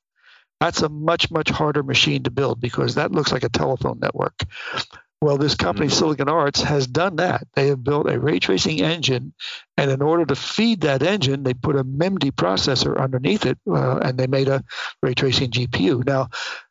That's 0.60 0.82
a 0.82 0.88
much, 0.88 1.30
much 1.30 1.50
harder 1.50 1.82
machine 1.82 2.24
to 2.24 2.30
build 2.30 2.60
because 2.60 2.96
that 2.96 3.12
looks 3.12 3.32
like 3.32 3.44
a 3.44 3.48
telephone 3.48 3.98
network. 4.00 4.34
Well, 5.22 5.36
this 5.36 5.54
company, 5.54 5.88
Mhm. 5.88 5.92
Silicon 5.92 6.28
Arts, 6.30 6.62
has 6.62 6.86
done 6.86 7.16
that. 7.16 7.46
They 7.54 7.68
have 7.68 7.84
built 7.84 8.08
a 8.10 8.18
ray 8.18 8.38
tracing 8.38 8.80
engine, 8.80 9.34
and 9.76 9.90
in 9.90 10.00
order 10.00 10.24
to 10.24 10.34
feed 10.34 10.82
that 10.82 11.02
engine, 11.02 11.42
they 11.42 11.52
put 11.54 11.76
a 11.76 11.84
MIMD 11.84 12.30
processor 12.32 12.98
underneath 12.98 13.44
it, 13.44 13.58
uh, 13.70 13.98
and 13.98 14.18
they 14.18 14.26
made 14.26 14.48
a 14.48 14.64
ray 15.02 15.14
tracing 15.14 15.50
GPU. 15.50 16.02
Now, 16.06 16.28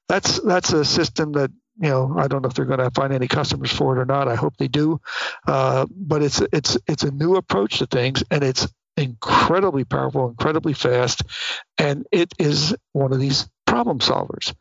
that's 0.07 0.39
that's 0.39 0.73
a 0.73 0.83
system 0.83 1.33
that 1.33 1.51
you 1.79 1.89
know 1.89 2.15
I 2.17 2.27
don't 2.27 2.41
know 2.41 2.47
if 2.47 2.55
they're 2.55 2.65
going 2.65 2.79
to 2.79 2.89
find 2.91 3.13
any 3.13 3.27
customers 3.27 3.71
for 3.71 3.95
it 3.95 4.01
or 4.01 4.05
not. 4.05 4.27
I 4.27 4.35
hope 4.35 4.57
they 4.57 4.67
do, 4.67 4.99
uh, 5.47 5.85
but 5.95 6.23
it's 6.23 6.41
it's 6.51 6.75
it's 6.87 7.03
a 7.03 7.11
new 7.11 7.35
approach 7.35 7.79
to 7.79 7.85
things, 7.85 8.23
and 8.31 8.43
it's 8.43 8.67
incredibly 8.97 9.83
powerful, 9.85 10.27
incredibly 10.27 10.73
fast, 10.73 11.21
and 11.77 12.07
it 12.11 12.33
is 12.39 12.75
one 12.93 13.13
of 13.13 13.19
these 13.19 13.47
problem 13.69 13.99
solvers. 13.99 14.53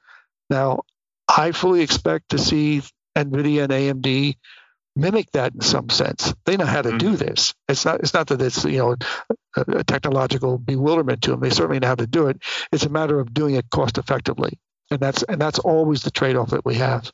Now, 0.50 0.82
I 1.28 1.52
fully 1.52 1.82
expect 1.82 2.30
to 2.30 2.38
see 2.38 2.82
NVIDIA 3.16 3.64
and 3.64 3.72
AMD 3.72 4.36
mimic 4.98 5.30
that 5.32 5.54
in 5.54 5.60
some 5.60 5.88
sense. 5.88 6.34
They 6.44 6.56
know 6.56 6.66
how 6.66 6.82
to 6.82 6.90
mm-hmm. 6.90 6.98
do 6.98 7.16
this. 7.16 7.54
It's 7.68 7.84
not 7.84 8.00
it's 8.00 8.14
not 8.14 8.28
that 8.28 8.42
it's 8.42 8.64
you 8.64 8.78
know 8.78 8.96
a, 9.56 9.78
a, 9.78 9.84
technological 9.84 10.58
bewilderment 10.58 11.22
to 11.22 11.30
them. 11.30 11.40
They 11.40 11.50
certainly 11.50 11.78
know 11.78 11.88
how 11.88 11.94
to 11.94 12.06
do 12.06 12.28
it. 12.28 12.42
It's 12.72 12.84
a 12.84 12.90
matter 12.90 13.20
of 13.20 13.32
doing 13.32 13.54
it 13.54 13.70
cost 13.70 13.98
effectively, 13.98 14.58
and 14.90 15.00
that's 15.00 15.22
and 15.22 15.40
that's 15.40 15.58
always 15.58 16.02
the 16.02 16.10
trade 16.10 16.36
off 16.36 16.50
that 16.50 16.64
we 16.64 16.74
have. 16.74 17.10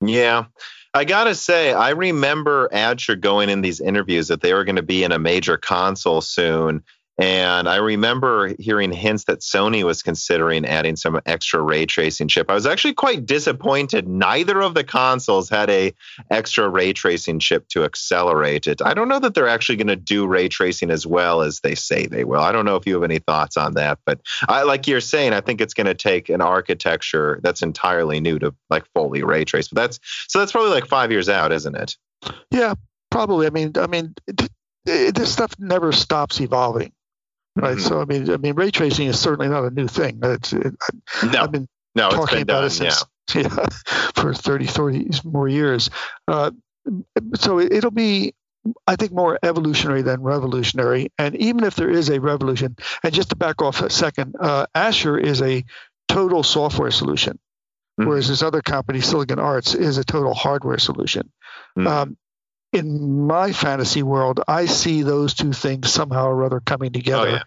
Yeah. 0.00 0.46
I 0.94 1.04
gotta 1.04 1.34
say, 1.34 1.72
I 1.72 1.90
remember 1.90 2.68
Adshir 2.68 3.18
going 3.18 3.48
in 3.48 3.62
these 3.62 3.80
interviews 3.80 4.28
that 4.28 4.42
they 4.42 4.52
were 4.52 4.64
going 4.64 4.76
to 4.76 4.82
be 4.82 5.04
in 5.04 5.12
a 5.12 5.18
major 5.18 5.56
console 5.56 6.20
soon, 6.20 6.84
and 7.18 7.68
I 7.68 7.76
remember 7.76 8.54
hearing 8.58 8.90
hints 8.90 9.24
that 9.24 9.40
Sony 9.40 9.84
was 9.84 10.02
considering 10.02 10.64
adding 10.64 10.96
some 10.96 11.20
extra 11.26 11.60
ray 11.60 11.84
tracing 11.84 12.28
chip. 12.28 12.50
I 12.50 12.54
was 12.54 12.66
actually 12.66 12.94
quite 12.94 13.26
disappointed. 13.26 14.08
Neither 14.08 14.60
of 14.62 14.74
the 14.74 14.82
consoles 14.82 15.48
had 15.50 15.68
a 15.68 15.92
extra 16.30 16.68
ray 16.68 16.92
tracing 16.94 17.38
chip 17.38 17.68
to 17.68 17.84
accelerate 17.84 18.66
it. 18.66 18.80
I 18.82 18.94
don't 18.94 19.08
know 19.08 19.18
that 19.18 19.34
they're 19.34 19.48
actually 19.48 19.76
going 19.76 19.88
to 19.88 19.96
do 19.96 20.26
ray 20.26 20.48
tracing 20.48 20.90
as 20.90 21.06
well 21.06 21.42
as 21.42 21.60
they 21.60 21.74
say 21.74 22.06
they 22.06 22.24
will. 22.24 22.40
I 22.40 22.50
don't 22.50 22.64
know 22.64 22.76
if 22.76 22.86
you 22.86 22.94
have 22.94 23.04
any 23.04 23.18
thoughts 23.18 23.56
on 23.56 23.74
that, 23.74 23.98
but 24.06 24.20
I 24.48 24.62
like 24.62 24.86
you're 24.86 25.00
saying, 25.00 25.34
I 25.34 25.42
think 25.42 25.60
it's 25.60 25.74
going 25.74 25.86
to 25.86 25.94
take 25.94 26.30
an 26.30 26.40
architecture 26.40 27.40
that's 27.42 27.62
entirely 27.62 28.20
new 28.20 28.38
to 28.38 28.54
like 28.70 28.86
fully 28.94 29.22
ray 29.22 29.44
trace. 29.44 29.68
But 29.68 29.82
that's 29.82 30.00
so 30.28 30.38
that's 30.38 30.52
probably 30.52 30.70
like 30.70 30.86
5 30.86 31.10
years 31.12 31.28
out, 31.28 31.52
isn't 31.52 31.74
it? 31.76 31.96
Yeah, 32.50 32.74
probably. 33.10 33.46
I 33.46 33.50
mean, 33.50 33.72
I 33.76 33.86
mean, 33.86 34.14
this 34.86 35.32
stuff 35.32 35.54
never 35.58 35.92
stops 35.92 36.40
evolving 36.40 36.92
right? 37.56 37.76
Mm-hmm. 37.76 37.86
So 37.86 38.00
I 38.00 38.04
mean, 38.04 38.30
I 38.30 38.36
mean, 38.36 38.54
ray 38.54 38.70
tracing 38.70 39.08
is 39.08 39.18
certainly 39.18 39.48
not 39.48 39.64
a 39.64 39.70
new 39.70 39.88
thing. 39.88 40.20
It's, 40.22 40.52
it, 40.52 40.74
no, 41.24 41.42
I've 41.42 41.52
been 41.52 41.68
no, 41.94 42.10
talking 42.10 42.38
been 42.38 42.42
about 42.42 42.60
done, 42.60 42.64
it 42.66 42.70
since 42.70 43.04
yeah. 43.34 43.42
yeah. 43.42 43.66
for 44.14 44.34
30, 44.34 44.66
30 44.66 45.10
more 45.24 45.48
years. 45.48 45.90
Uh, 46.26 46.50
so 47.34 47.58
it, 47.58 47.84
will 47.84 47.90
be, 47.90 48.34
I 48.86 48.96
think, 48.96 49.12
more 49.12 49.38
evolutionary 49.42 50.02
than 50.02 50.22
revolutionary. 50.22 51.10
And 51.18 51.36
even 51.36 51.64
if 51.64 51.74
there 51.74 51.90
is 51.90 52.08
a 52.10 52.20
revolution, 52.20 52.76
and 53.02 53.12
just 53.12 53.30
to 53.30 53.36
back 53.36 53.62
off 53.62 53.82
a 53.82 53.90
second, 53.90 54.34
uh, 54.40 54.66
Adshir 54.74 55.22
is 55.22 55.42
a 55.42 55.64
total 56.08 56.42
software 56.42 56.90
solution. 56.90 57.38
Mm-hmm. 58.00 58.08
Whereas 58.08 58.28
this 58.28 58.42
other 58.42 58.62
company, 58.62 59.00
Silicon 59.00 59.38
Arts, 59.38 59.74
is 59.74 59.98
a 59.98 60.04
total 60.04 60.34
hardware 60.34 60.78
solution. 60.78 61.30
Mm-hmm. 61.78 61.86
Um, 61.86 62.16
in 62.72 63.26
my 63.26 63.52
fantasy 63.52 64.02
world, 64.02 64.40
I 64.48 64.66
see 64.66 65.02
those 65.02 65.34
two 65.34 65.52
things 65.52 65.90
somehow 65.90 66.28
or 66.28 66.44
other 66.44 66.60
coming 66.60 66.90
oh, 66.90 66.98
together. 66.98 67.28
Oh, 67.28 67.32
yeah. 67.32 67.42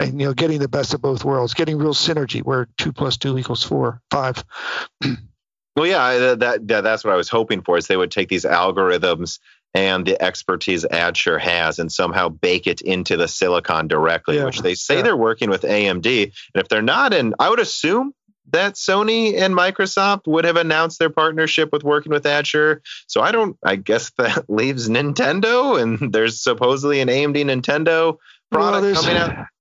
And 0.00 0.18
you 0.18 0.26
know, 0.26 0.34
getting 0.34 0.60
the 0.60 0.68
best 0.68 0.94
of 0.94 1.02
both 1.02 1.24
worlds, 1.24 1.52
getting 1.52 1.76
real 1.76 1.92
synergy 1.92 2.42
where 2.42 2.68
two 2.78 2.92
plus 2.92 3.18
two 3.18 3.36
equals 3.36 3.62
four, 3.62 4.00
five. 4.10 4.42
well, 5.76 5.86
yeah, 5.86 6.34
that, 6.36 6.66
that 6.68 6.82
that's 6.82 7.04
what 7.04 7.12
I 7.12 7.16
was 7.16 7.28
hoping 7.28 7.60
for. 7.60 7.76
Is 7.76 7.86
they 7.86 7.98
would 7.98 8.10
take 8.10 8.30
these 8.30 8.46
algorithms 8.46 9.40
and 9.74 10.06
the 10.06 10.20
expertise 10.20 10.84
Adshir 10.84 11.38
has 11.38 11.78
and 11.78 11.92
somehow 11.92 12.28
bake 12.30 12.66
it 12.66 12.80
into 12.80 13.16
the 13.16 13.28
silicon 13.28 13.88
directly, 13.88 14.36
yeah. 14.36 14.46
which 14.46 14.60
they 14.60 14.74
say 14.74 14.96
yeah. 14.96 15.02
they're 15.02 15.16
working 15.16 15.50
with 15.50 15.62
AMD. 15.62 16.22
And 16.22 16.32
if 16.54 16.68
they're 16.68 16.82
not, 16.82 17.12
and 17.12 17.34
I 17.38 17.50
would 17.50 17.60
assume 17.60 18.14
that 18.52 18.74
Sony 18.74 19.38
and 19.38 19.54
Microsoft 19.54 20.26
would 20.26 20.44
have 20.44 20.56
announced 20.56 20.98
their 20.98 21.10
partnership 21.10 21.72
with 21.72 21.84
working 21.84 22.10
with 22.10 22.24
Adshir. 22.24 22.80
So 23.06 23.20
I 23.20 23.32
don't, 23.32 23.56
I 23.64 23.76
guess 23.76 24.10
that 24.18 24.48
leaves 24.48 24.88
Nintendo, 24.88 25.80
and 25.80 26.12
there's 26.12 26.42
supposedly 26.42 27.00
an 27.00 27.08
AMD 27.08 27.36
Nintendo 27.44 28.18
product 28.50 28.82
well, 28.82 29.02
coming 29.02 29.16
out. 29.16 29.46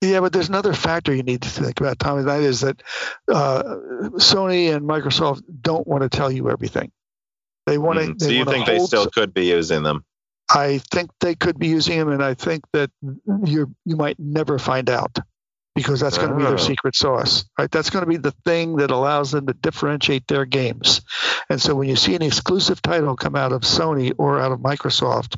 Yeah, 0.00 0.20
but 0.20 0.34
there's 0.34 0.50
another 0.50 0.74
factor 0.74 1.14
you 1.14 1.22
need 1.22 1.40
to 1.42 1.48
think 1.48 1.80
about, 1.80 1.98
Tommy. 1.98 2.24
That 2.24 2.42
is 2.42 2.60
that 2.60 2.82
uh, 3.26 3.62
Sony 4.18 4.74
and 4.74 4.86
Microsoft 4.86 5.40
don't 5.62 5.86
want 5.86 6.02
to 6.02 6.10
tell 6.10 6.30
you 6.30 6.50
everything. 6.50 6.92
They 7.64 7.78
want 7.78 8.00
to. 8.00 8.06
Mm, 8.08 8.20
so 8.20 8.28
you 8.28 8.44
think 8.44 8.66
they 8.66 8.80
still 8.80 9.08
could 9.08 9.32
be 9.32 9.46
using 9.46 9.82
them? 9.82 10.04
I 10.52 10.82
think 10.92 11.10
they 11.20 11.34
could 11.34 11.58
be 11.58 11.68
using 11.68 11.98
them, 11.98 12.10
and 12.10 12.22
I 12.22 12.34
think 12.34 12.64
that 12.74 12.90
you 13.46 13.74
you 13.86 13.96
might 13.96 14.18
never 14.18 14.58
find 14.58 14.90
out 14.90 15.18
because 15.74 16.00
that's 16.00 16.18
going 16.18 16.30
to 16.30 16.36
be 16.36 16.44
their 16.44 16.54
oh. 16.54 16.56
secret 16.56 16.94
sauce, 16.94 17.44
right? 17.58 17.70
That's 17.70 17.90
going 17.90 18.04
to 18.04 18.08
be 18.08 18.16
the 18.16 18.30
thing 18.44 18.76
that 18.76 18.90
allows 18.90 19.32
them 19.32 19.46
to 19.46 19.52
differentiate 19.52 20.26
their 20.28 20.44
games. 20.44 21.00
And 21.50 21.60
so 21.60 21.74
when 21.74 21.88
you 21.88 21.96
see 21.96 22.14
an 22.14 22.22
exclusive 22.22 22.80
title 22.80 23.16
come 23.16 23.34
out 23.34 23.52
of 23.52 23.62
Sony 23.62 24.12
or 24.16 24.40
out 24.40 24.52
of 24.52 24.60
Microsoft, 24.60 25.36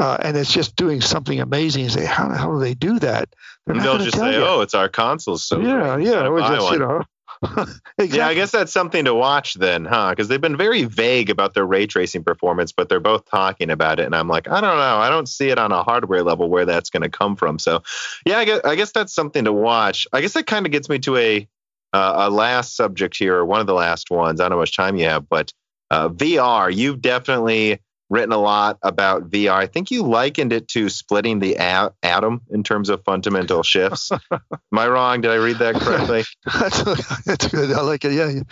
uh, 0.00 0.18
and 0.20 0.36
it's 0.36 0.52
just 0.52 0.74
doing 0.76 1.00
something 1.00 1.40
amazing, 1.40 1.84
you 1.84 1.90
say, 1.90 2.04
how, 2.04 2.28
how 2.30 2.52
do 2.52 2.58
they 2.58 2.74
do 2.74 2.98
that? 2.98 3.28
They'll 3.66 3.98
just 3.98 4.16
say, 4.16 4.34
you. 4.34 4.44
"Oh, 4.44 4.62
it's 4.62 4.74
our 4.74 4.88
consoles." 4.88 5.44
So 5.44 5.60
yeah, 5.60 5.98
yeah, 5.98 6.26
or 6.26 6.40
just 6.40 6.72
you 6.72 6.78
know, 6.78 7.02
exactly. 7.42 7.74
Yeah, 8.18 8.28
I 8.28 8.34
guess 8.34 8.50
that's 8.50 8.72
something 8.72 9.04
to 9.04 9.14
watch 9.14 9.54
then, 9.54 9.84
huh? 9.84 10.10
Because 10.10 10.28
they've 10.28 10.40
been 10.40 10.56
very 10.56 10.84
vague 10.84 11.30
about 11.30 11.54
their 11.54 11.66
ray 11.66 11.86
tracing 11.86 12.24
performance, 12.24 12.72
but 12.72 12.88
they're 12.88 13.00
both 13.00 13.24
talking 13.26 13.70
about 13.70 14.00
it, 14.00 14.06
and 14.06 14.14
I'm 14.14 14.28
like, 14.28 14.48
I 14.48 14.60
don't 14.60 14.76
know, 14.76 14.96
I 14.98 15.08
don't 15.08 15.28
see 15.28 15.48
it 15.48 15.58
on 15.58 15.72
a 15.72 15.82
hardware 15.82 16.22
level 16.22 16.48
where 16.48 16.64
that's 16.64 16.90
going 16.90 17.02
to 17.02 17.08
come 17.08 17.36
from. 17.36 17.58
So, 17.58 17.82
yeah, 18.26 18.38
I 18.38 18.44
guess, 18.44 18.60
I 18.64 18.74
guess 18.74 18.92
that's 18.92 19.14
something 19.14 19.44
to 19.44 19.52
watch. 19.52 20.06
I 20.12 20.20
guess 20.20 20.32
that 20.34 20.46
kind 20.46 20.66
of 20.66 20.72
gets 20.72 20.88
me 20.88 20.98
to 21.00 21.16
a 21.16 21.48
uh, 21.92 22.12
a 22.16 22.30
last 22.30 22.76
subject 22.76 23.16
here, 23.16 23.36
or 23.36 23.44
one 23.44 23.60
of 23.60 23.66
the 23.66 23.74
last 23.74 24.10
ones. 24.10 24.40
I 24.40 24.44
don't 24.44 24.50
know 24.50 24.56
how 24.56 24.62
much 24.62 24.76
time 24.76 24.96
you 24.96 25.06
have, 25.06 25.28
but 25.28 25.52
uh, 25.90 26.08
VR. 26.10 26.74
You've 26.74 27.00
definitely 27.00 27.80
written 28.10 28.32
a 28.32 28.38
lot 28.38 28.78
about 28.82 29.30
VR. 29.30 29.52
I 29.52 29.66
think 29.66 29.90
you 29.90 30.02
likened 30.02 30.52
it 30.52 30.68
to 30.68 30.88
splitting 30.88 31.38
the 31.38 31.56
a- 31.58 31.92
atom 32.02 32.42
in 32.50 32.62
terms 32.62 32.88
of 32.88 33.04
fundamental 33.04 33.62
shifts. 33.62 34.10
Am 34.30 34.40
I 34.72 34.88
wrong? 34.88 35.20
Did 35.20 35.30
I 35.30 35.36
read 35.36 35.58
that 35.58 35.74
correctly? 35.74 36.24
that's, 36.44 37.24
that's 37.24 37.48
good. 37.48 37.72
I 37.72 37.82
like 37.82 38.04
it. 38.04 38.12
Yeah, 38.12 38.42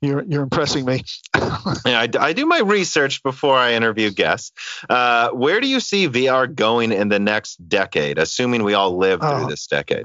you're 0.00 0.22
you're 0.22 0.42
impressing 0.42 0.84
me. 0.84 1.02
yeah, 1.36 2.00
I, 2.00 2.08
I, 2.18 2.32
do 2.32 2.46
my 2.46 2.60
research 2.60 3.22
before 3.22 3.56
I 3.56 3.74
interview 3.74 4.10
guests. 4.10 4.52
Uh, 4.88 5.30
where 5.30 5.60
do 5.60 5.68
you 5.68 5.80
see 5.80 6.08
VR 6.08 6.52
going 6.52 6.92
in 6.92 7.08
the 7.08 7.18
next 7.18 7.56
decade, 7.68 8.18
assuming 8.18 8.64
we 8.64 8.74
all 8.74 8.96
live 8.96 9.20
through 9.20 9.44
oh. 9.44 9.48
this 9.48 9.66
decade? 9.66 10.04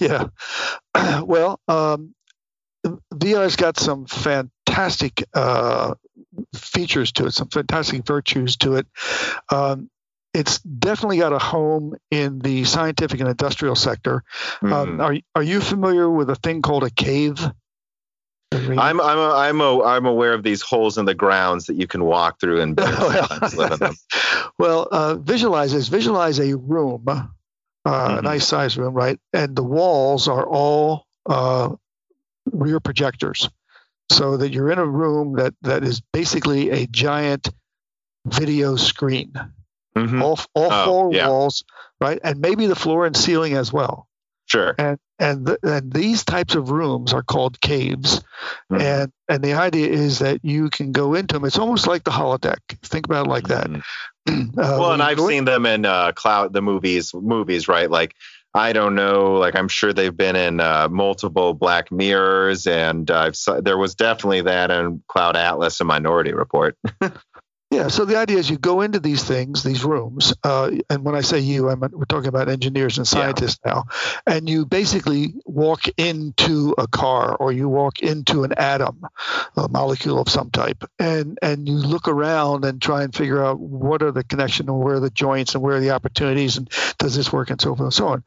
yeah. 0.00 0.26
Well, 1.28 1.60
um, 1.68 2.14
VR's 3.14 3.56
got 3.56 3.78
some 3.78 4.06
fantastic 4.06 4.57
uh, 5.34 5.94
features 6.54 7.12
to 7.12 7.26
it, 7.26 7.32
some 7.32 7.48
fantastic 7.48 8.06
virtues 8.06 8.56
to 8.58 8.76
it. 8.76 8.86
Um, 9.50 9.90
it's 10.34 10.58
definitely 10.60 11.18
got 11.18 11.32
a 11.32 11.38
home 11.38 11.96
in 12.10 12.38
the 12.38 12.64
scientific 12.64 13.20
and 13.20 13.28
industrial 13.28 13.74
sector. 13.74 14.22
Mm. 14.62 14.72
Um, 14.72 14.88
hmm. 14.88 15.00
are 15.00 15.16
are 15.34 15.42
you 15.42 15.60
familiar 15.60 16.08
with 16.08 16.30
a 16.30 16.36
thing 16.36 16.62
called 16.62 16.84
a 16.84 16.90
cave? 16.90 17.40
I'm 18.52 19.00
I'm 19.00 19.18
a, 19.18 19.34
I'm 19.34 19.60
a, 19.60 19.82
I'm 19.84 20.06
aware 20.06 20.32
of 20.32 20.42
these 20.42 20.62
holes 20.62 20.96
in 20.96 21.04
the 21.04 21.14
grounds 21.14 21.66
that 21.66 21.74
you 21.74 21.86
can 21.86 22.04
walk 22.04 22.40
through 22.40 22.60
and 22.60 22.78
live 23.56 23.72
in 23.72 23.78
them. 23.78 23.94
well, 24.58 24.88
uh, 24.90 25.16
visualize 25.16 25.72
this. 25.72 25.88
Visualize 25.88 26.38
a 26.38 26.56
room, 26.56 27.04
uh, 27.06 27.26
mm-hmm. 27.86 28.18
a 28.18 28.22
nice 28.22 28.46
size 28.46 28.76
room, 28.78 28.94
right? 28.94 29.18
And 29.32 29.56
the 29.56 29.64
walls 29.64 30.28
are 30.28 30.46
all 30.46 31.06
uh, 31.26 31.74
rear 32.52 32.80
projectors 32.80 33.50
so 34.10 34.36
that 34.36 34.52
you're 34.52 34.70
in 34.70 34.78
a 34.78 34.86
room 34.86 35.36
that 35.36 35.54
that 35.62 35.84
is 35.84 36.00
basically 36.12 36.70
a 36.70 36.86
giant 36.86 37.50
video 38.26 38.76
screen. 38.76 39.32
Mm-hmm. 39.96 40.22
all, 40.22 40.38
all 40.54 40.68
oh, 40.70 40.84
four 40.84 41.12
yeah. 41.12 41.28
walls 41.28 41.64
right? 42.00 42.18
And 42.22 42.40
maybe 42.40 42.66
the 42.66 42.76
floor 42.76 43.06
and 43.06 43.16
ceiling 43.16 43.54
as 43.54 43.72
well. 43.72 44.06
Sure. 44.46 44.74
And 44.78 44.98
and, 45.20 45.44
the, 45.44 45.58
and 45.64 45.92
these 45.92 46.24
types 46.24 46.54
of 46.54 46.70
rooms 46.70 47.12
are 47.12 47.24
called 47.24 47.60
caves. 47.60 48.20
Mm-hmm. 48.70 48.80
and 48.80 49.12
and 49.28 49.42
the 49.42 49.54
idea 49.54 49.88
is 49.88 50.20
that 50.20 50.44
you 50.44 50.70
can 50.70 50.92
go 50.92 51.14
into 51.14 51.34
them 51.34 51.44
it's 51.44 51.58
almost 51.58 51.86
like 51.86 52.04
the 52.04 52.10
holodeck. 52.10 52.58
Think 52.82 53.06
about 53.06 53.26
it 53.26 53.30
like 53.30 53.48
that. 53.48 53.66
Mm-hmm. 53.66 54.58
uh, 54.58 54.78
well 54.78 54.92
and 54.92 55.02
i've 55.02 55.18
seen 55.18 55.44
them 55.44 55.66
in 55.66 55.84
uh, 55.84 56.12
cloud 56.12 56.52
the 56.52 56.62
movies 56.62 57.12
movies 57.14 57.68
right? 57.68 57.90
Like 57.90 58.14
I 58.54 58.72
don't 58.72 58.94
know. 58.94 59.34
Like 59.34 59.54
I'm 59.54 59.68
sure 59.68 59.92
they've 59.92 60.16
been 60.16 60.36
in 60.36 60.60
uh, 60.60 60.88
multiple 60.90 61.54
Black 61.54 61.92
Mirrors, 61.92 62.66
and 62.66 63.10
uh, 63.10 63.30
there 63.60 63.78
was 63.78 63.94
definitely 63.94 64.42
that 64.42 64.70
in 64.70 65.02
Cloud 65.08 65.36
Atlas, 65.36 65.80
and 65.80 65.88
Minority 65.88 66.32
Report. 66.32 66.76
Yeah. 67.78 67.88
So 67.88 68.04
the 68.04 68.16
idea 68.16 68.38
is 68.38 68.50
you 68.50 68.58
go 68.58 68.80
into 68.80 68.98
these 68.98 69.22
things, 69.22 69.62
these 69.62 69.84
rooms, 69.84 70.34
uh, 70.42 70.72
and 70.90 71.04
when 71.04 71.14
I 71.14 71.20
say 71.20 71.38
you, 71.38 71.68
I'm, 71.68 71.80
we're 71.80 72.06
talking 72.06 72.28
about 72.28 72.48
engineers 72.48 72.98
and 72.98 73.06
scientists 73.06 73.60
yeah. 73.64 73.72
now, 73.72 73.84
and 74.26 74.48
you 74.48 74.66
basically 74.66 75.34
walk 75.44 75.82
into 75.96 76.74
a 76.76 76.88
car 76.88 77.36
or 77.36 77.52
you 77.52 77.68
walk 77.68 78.00
into 78.00 78.42
an 78.42 78.52
atom, 78.54 79.02
a 79.56 79.68
molecule 79.68 80.20
of 80.20 80.28
some 80.28 80.50
type, 80.50 80.82
and 80.98 81.38
and 81.40 81.68
you 81.68 81.74
look 81.74 82.08
around 82.08 82.64
and 82.64 82.82
try 82.82 83.04
and 83.04 83.14
figure 83.14 83.44
out 83.44 83.60
what 83.60 84.02
are 84.02 84.12
the 84.12 84.24
connection 84.24 84.68
and 84.68 84.80
where 84.80 84.96
are 84.96 85.00
the 85.00 85.10
joints 85.10 85.54
and 85.54 85.62
where 85.62 85.76
are 85.76 85.80
the 85.80 85.90
opportunities 85.90 86.56
and 86.56 86.68
does 86.98 87.14
this 87.14 87.32
work 87.32 87.50
and 87.50 87.60
so 87.60 87.76
forth 87.76 87.80
and 87.80 87.94
so 87.94 88.08
on. 88.08 88.24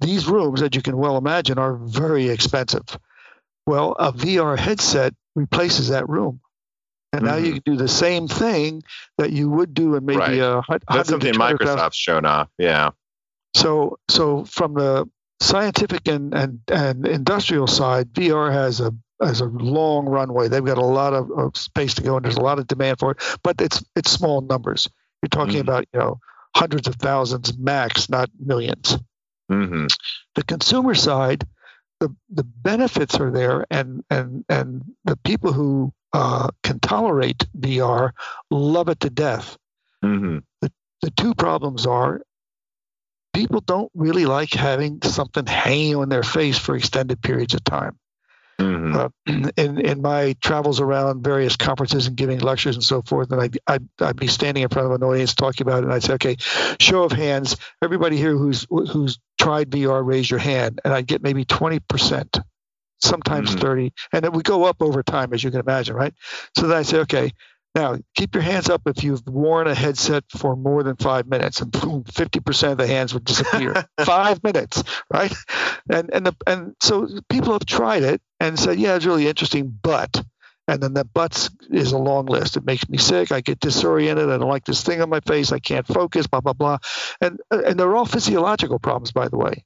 These 0.00 0.28
rooms, 0.28 0.60
as 0.62 0.70
you 0.74 0.82
can 0.82 0.96
well 0.96 1.16
imagine, 1.16 1.58
are 1.58 1.76
very 1.76 2.30
expensive. 2.30 2.98
Well, 3.64 3.92
a 3.92 4.12
VR 4.12 4.58
headset 4.58 5.14
replaces 5.34 5.90
that 5.90 6.08
room. 6.08 6.40
And 7.12 7.22
mm-hmm. 7.22 7.30
now 7.30 7.36
you 7.36 7.46
mm-hmm. 7.46 7.58
can 7.60 7.74
do 7.74 7.76
the 7.76 7.88
same 7.88 8.28
thing 8.28 8.82
that 9.16 9.32
you 9.32 9.48
would 9.50 9.74
do 9.74 9.94
in 9.94 10.04
maybe 10.04 10.18
right. 10.18 10.38
a 10.38 10.62
That's 10.90 11.08
something 11.08 11.34
Microsoft's 11.34 11.96
shown 11.96 12.26
off. 12.26 12.48
Yeah. 12.58 12.90
So 13.54 13.98
so 14.10 14.44
from 14.44 14.74
the 14.74 15.08
scientific 15.40 16.08
and, 16.08 16.34
and, 16.34 16.60
and 16.68 17.06
industrial 17.06 17.66
side, 17.66 18.12
VR 18.12 18.52
has 18.52 18.80
a 18.80 18.92
has 19.20 19.40
a 19.40 19.46
long 19.46 20.06
runway. 20.06 20.48
They've 20.48 20.64
got 20.64 20.78
a 20.78 20.84
lot 20.84 21.12
of, 21.12 21.30
of, 21.32 21.56
space 21.56 21.94
to 21.94 22.02
go, 22.02 22.16
and 22.16 22.24
there's 22.24 22.36
a 22.36 22.42
lot 22.42 22.58
of 22.58 22.66
demand 22.68 23.00
for 23.00 23.12
it. 23.12 23.38
But 23.42 23.60
it's 23.60 23.84
it's 23.96 24.10
small 24.10 24.40
numbers. 24.40 24.88
You're 25.22 25.28
talking 25.28 25.54
mm-hmm. 25.54 25.68
about 25.68 25.86
you 25.92 25.98
know 25.98 26.20
hundreds 26.54 26.88
of 26.88 26.96
thousands 26.96 27.56
max, 27.56 28.08
not 28.08 28.30
1000000s 28.46 29.02
mm-hmm. 29.50 29.86
The 30.34 30.44
consumer 30.44 30.94
side, 30.94 31.44
the 32.00 32.14
the 32.30 32.44
benefits 32.44 33.18
are 33.18 33.30
there, 33.30 33.66
and 33.70 34.04
and 34.10 34.44
and 34.48 34.84
the 35.04 35.16
people 35.16 35.52
who 35.52 35.92
uh, 36.12 36.48
can 36.62 36.80
tolerate 36.80 37.44
VR 37.58 38.12
love 38.50 38.88
it 38.88 39.00
to 39.00 39.10
death. 39.10 39.56
Mm-hmm. 40.04 40.38
The 40.60 40.72
the 41.02 41.10
two 41.10 41.34
problems 41.34 41.86
are 41.86 42.22
people 43.34 43.60
don't 43.60 43.90
really 43.94 44.26
like 44.26 44.52
having 44.52 45.00
something 45.02 45.46
hanging 45.46 45.96
on 45.96 46.08
their 46.08 46.22
face 46.22 46.58
for 46.58 46.76
extended 46.76 47.22
periods 47.22 47.54
of 47.54 47.62
time. 47.62 47.96
Mm-hmm. 48.60 48.96
Uh, 48.96 49.50
in 49.56 49.80
in 49.80 50.02
my 50.02 50.34
travels 50.40 50.80
around 50.80 51.22
various 51.22 51.56
conferences 51.56 52.08
and 52.08 52.16
giving 52.16 52.40
lectures 52.40 52.74
and 52.74 52.82
so 52.82 53.02
forth, 53.02 53.30
and 53.30 53.40
I 53.40 53.50
I'd, 53.72 53.88
I'd, 54.00 54.16
be 54.16 54.26
standing 54.26 54.64
in 54.64 54.68
front 54.68 54.86
of 54.86 54.92
an 54.92 55.04
audience 55.04 55.34
talking 55.34 55.64
about 55.64 55.78
it, 55.78 55.84
and 55.84 55.92
I'd 55.92 56.02
say, 56.02 56.14
okay, 56.14 56.36
show 56.80 57.04
of 57.04 57.12
hands, 57.12 57.56
everybody 57.82 58.16
here 58.16 58.36
who's 58.36 58.66
who's 58.68 59.20
tried 59.38 59.70
VR, 59.70 60.04
raise 60.04 60.28
your 60.28 60.40
hand, 60.40 60.80
and 60.84 60.92
I'd 60.92 61.06
get 61.06 61.22
maybe 61.22 61.44
twenty 61.44 61.78
percent, 61.78 62.40
sometimes 63.00 63.50
mm-hmm. 63.50 63.60
thirty, 63.60 63.92
and 64.12 64.24
it 64.24 64.32
would 64.32 64.44
go 64.44 64.64
up 64.64 64.82
over 64.82 65.02
time, 65.02 65.32
as 65.32 65.42
you 65.42 65.50
can 65.50 65.60
imagine, 65.60 65.94
right? 65.94 66.14
So 66.56 66.66
then 66.66 66.78
I 66.78 66.82
say, 66.82 66.98
okay, 67.00 67.32
now, 67.74 67.96
keep 68.16 68.34
your 68.34 68.42
hands 68.42 68.68
up 68.70 68.82
if 68.86 69.04
you've 69.04 69.24
worn 69.26 69.68
a 69.68 69.74
headset 69.74 70.24
for 70.30 70.56
more 70.56 70.82
than 70.82 70.96
five 70.96 71.28
minutes, 71.28 71.60
and 71.60 71.70
boom, 71.70 72.02
50% 72.02 72.72
of 72.72 72.78
the 72.78 72.86
hands 72.86 73.14
would 73.14 73.24
disappear. 73.24 73.86
five 74.00 74.42
minutes, 74.42 74.82
right? 75.12 75.32
And 75.88 76.10
and 76.12 76.26
the, 76.26 76.36
and 76.46 76.74
so 76.82 77.08
people 77.28 77.52
have 77.52 77.66
tried 77.66 78.02
it 78.02 78.20
and 78.40 78.58
said, 78.58 78.78
yeah, 78.78 78.96
it's 78.96 79.06
really 79.06 79.28
interesting, 79.28 79.78
but 79.82 80.22
and 80.66 80.82
then 80.82 80.92
the 80.92 81.04
buts 81.04 81.50
is 81.70 81.92
a 81.92 81.98
long 81.98 82.26
list. 82.26 82.56
It 82.56 82.64
makes 82.64 82.88
me 82.88 82.98
sick. 82.98 83.32
I 83.32 83.42
get 83.42 83.60
disoriented. 83.60 84.28
I 84.28 84.38
don't 84.38 84.48
like 84.48 84.64
this 84.64 84.82
thing 84.82 85.00
on 85.00 85.08
my 85.08 85.20
face. 85.20 85.52
I 85.52 85.60
can't 85.60 85.86
focus. 85.86 86.26
Blah 86.26 86.40
blah 86.40 86.54
blah, 86.54 86.78
and 87.20 87.38
and 87.50 87.78
they're 87.78 87.96
all 87.96 88.06
physiological 88.06 88.78
problems, 88.78 89.12
by 89.12 89.28
the 89.28 89.38
way. 89.38 89.64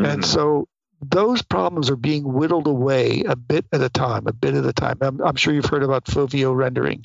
Mm-hmm. 0.00 0.04
And 0.04 0.24
so 0.24 0.68
those 1.02 1.42
problems 1.42 1.90
are 1.90 1.96
being 1.96 2.22
whittled 2.24 2.68
away 2.68 3.24
a 3.26 3.34
bit 3.34 3.66
at 3.72 3.82
a 3.82 3.88
time, 3.88 4.26
a 4.26 4.32
bit 4.32 4.54
at 4.54 4.64
a 4.64 4.72
time. 4.72 4.98
I'm, 5.00 5.20
I'm 5.20 5.36
sure 5.36 5.52
you've 5.52 5.66
heard 5.66 5.82
about 5.82 6.04
Foveal 6.04 6.56
rendering, 6.56 7.04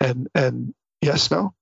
and 0.00 0.28
and 0.34 0.74
yes, 1.00 1.30
no, 1.30 1.52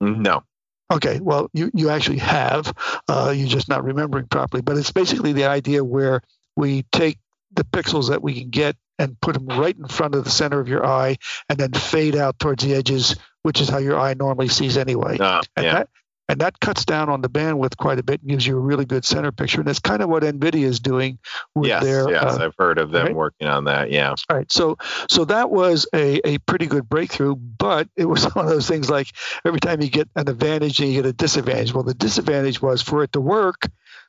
no. 0.00 0.44
Okay, 0.92 1.18
well, 1.18 1.50
you 1.52 1.70
you 1.74 1.90
actually 1.90 2.18
have. 2.18 2.72
Uh, 3.08 3.32
you're 3.36 3.48
just 3.48 3.68
not 3.68 3.84
remembering 3.84 4.26
properly. 4.26 4.62
But 4.62 4.76
it's 4.76 4.92
basically 4.92 5.32
the 5.32 5.46
idea 5.46 5.82
where 5.82 6.20
we 6.56 6.84
take 6.92 7.18
the 7.52 7.64
pixels 7.64 8.10
that 8.10 8.22
we 8.22 8.40
can 8.40 8.50
get 8.50 8.76
and 8.98 9.20
put 9.20 9.34
them 9.34 9.46
right 9.46 9.76
in 9.76 9.88
front 9.88 10.14
of 10.14 10.24
the 10.24 10.30
center 10.30 10.60
of 10.60 10.68
your 10.68 10.86
eye, 10.86 11.16
and 11.48 11.58
then 11.58 11.72
fade 11.72 12.14
out 12.14 12.38
towards 12.38 12.64
the 12.64 12.74
edges, 12.74 13.16
which 13.42 13.60
is 13.60 13.68
how 13.68 13.78
your 13.78 13.98
eye 13.98 14.14
normally 14.14 14.48
sees 14.48 14.76
anyway. 14.76 15.18
Uh, 15.18 15.42
and 15.56 15.66
yeah. 15.66 15.72
that 15.72 15.88
and 16.28 16.40
that 16.40 16.58
cuts 16.58 16.84
down 16.84 17.08
on 17.08 17.20
the 17.20 17.28
bandwidth 17.28 17.76
quite 17.76 17.98
a 17.98 18.02
bit 18.02 18.20
and 18.20 18.30
gives 18.30 18.46
you 18.46 18.56
a 18.56 18.60
really 18.60 18.84
good 18.84 19.04
center 19.04 19.30
picture. 19.30 19.60
And 19.60 19.68
that's 19.68 19.78
kind 19.78 20.02
of 20.02 20.08
what 20.08 20.22
NVIDIA 20.22 20.64
is 20.64 20.80
doing 20.80 21.18
with 21.54 21.68
yes, 21.68 21.84
their. 21.84 22.10
Yes, 22.10 22.24
uh, 22.24 22.44
I've 22.44 22.54
heard 22.58 22.78
of 22.78 22.90
them 22.90 23.06
right? 23.06 23.14
working 23.14 23.46
on 23.46 23.64
that. 23.64 23.90
Yeah. 23.90 24.10
All 24.10 24.36
right. 24.36 24.50
So, 24.50 24.78
so 25.08 25.24
that 25.26 25.50
was 25.50 25.86
a, 25.94 26.20
a 26.26 26.38
pretty 26.38 26.66
good 26.66 26.88
breakthrough, 26.88 27.36
but 27.36 27.88
it 27.96 28.06
was 28.06 28.24
one 28.34 28.44
of 28.44 28.50
those 28.50 28.66
things 28.66 28.90
like 28.90 29.08
every 29.44 29.60
time 29.60 29.80
you 29.80 29.88
get 29.88 30.08
an 30.16 30.28
advantage 30.28 30.80
and 30.80 30.88
you 30.88 31.02
get 31.02 31.08
a 31.08 31.12
disadvantage. 31.12 31.72
Well, 31.72 31.84
the 31.84 31.94
disadvantage 31.94 32.60
was 32.60 32.82
for 32.82 33.02
it 33.04 33.12
to 33.12 33.20
work, 33.20 33.68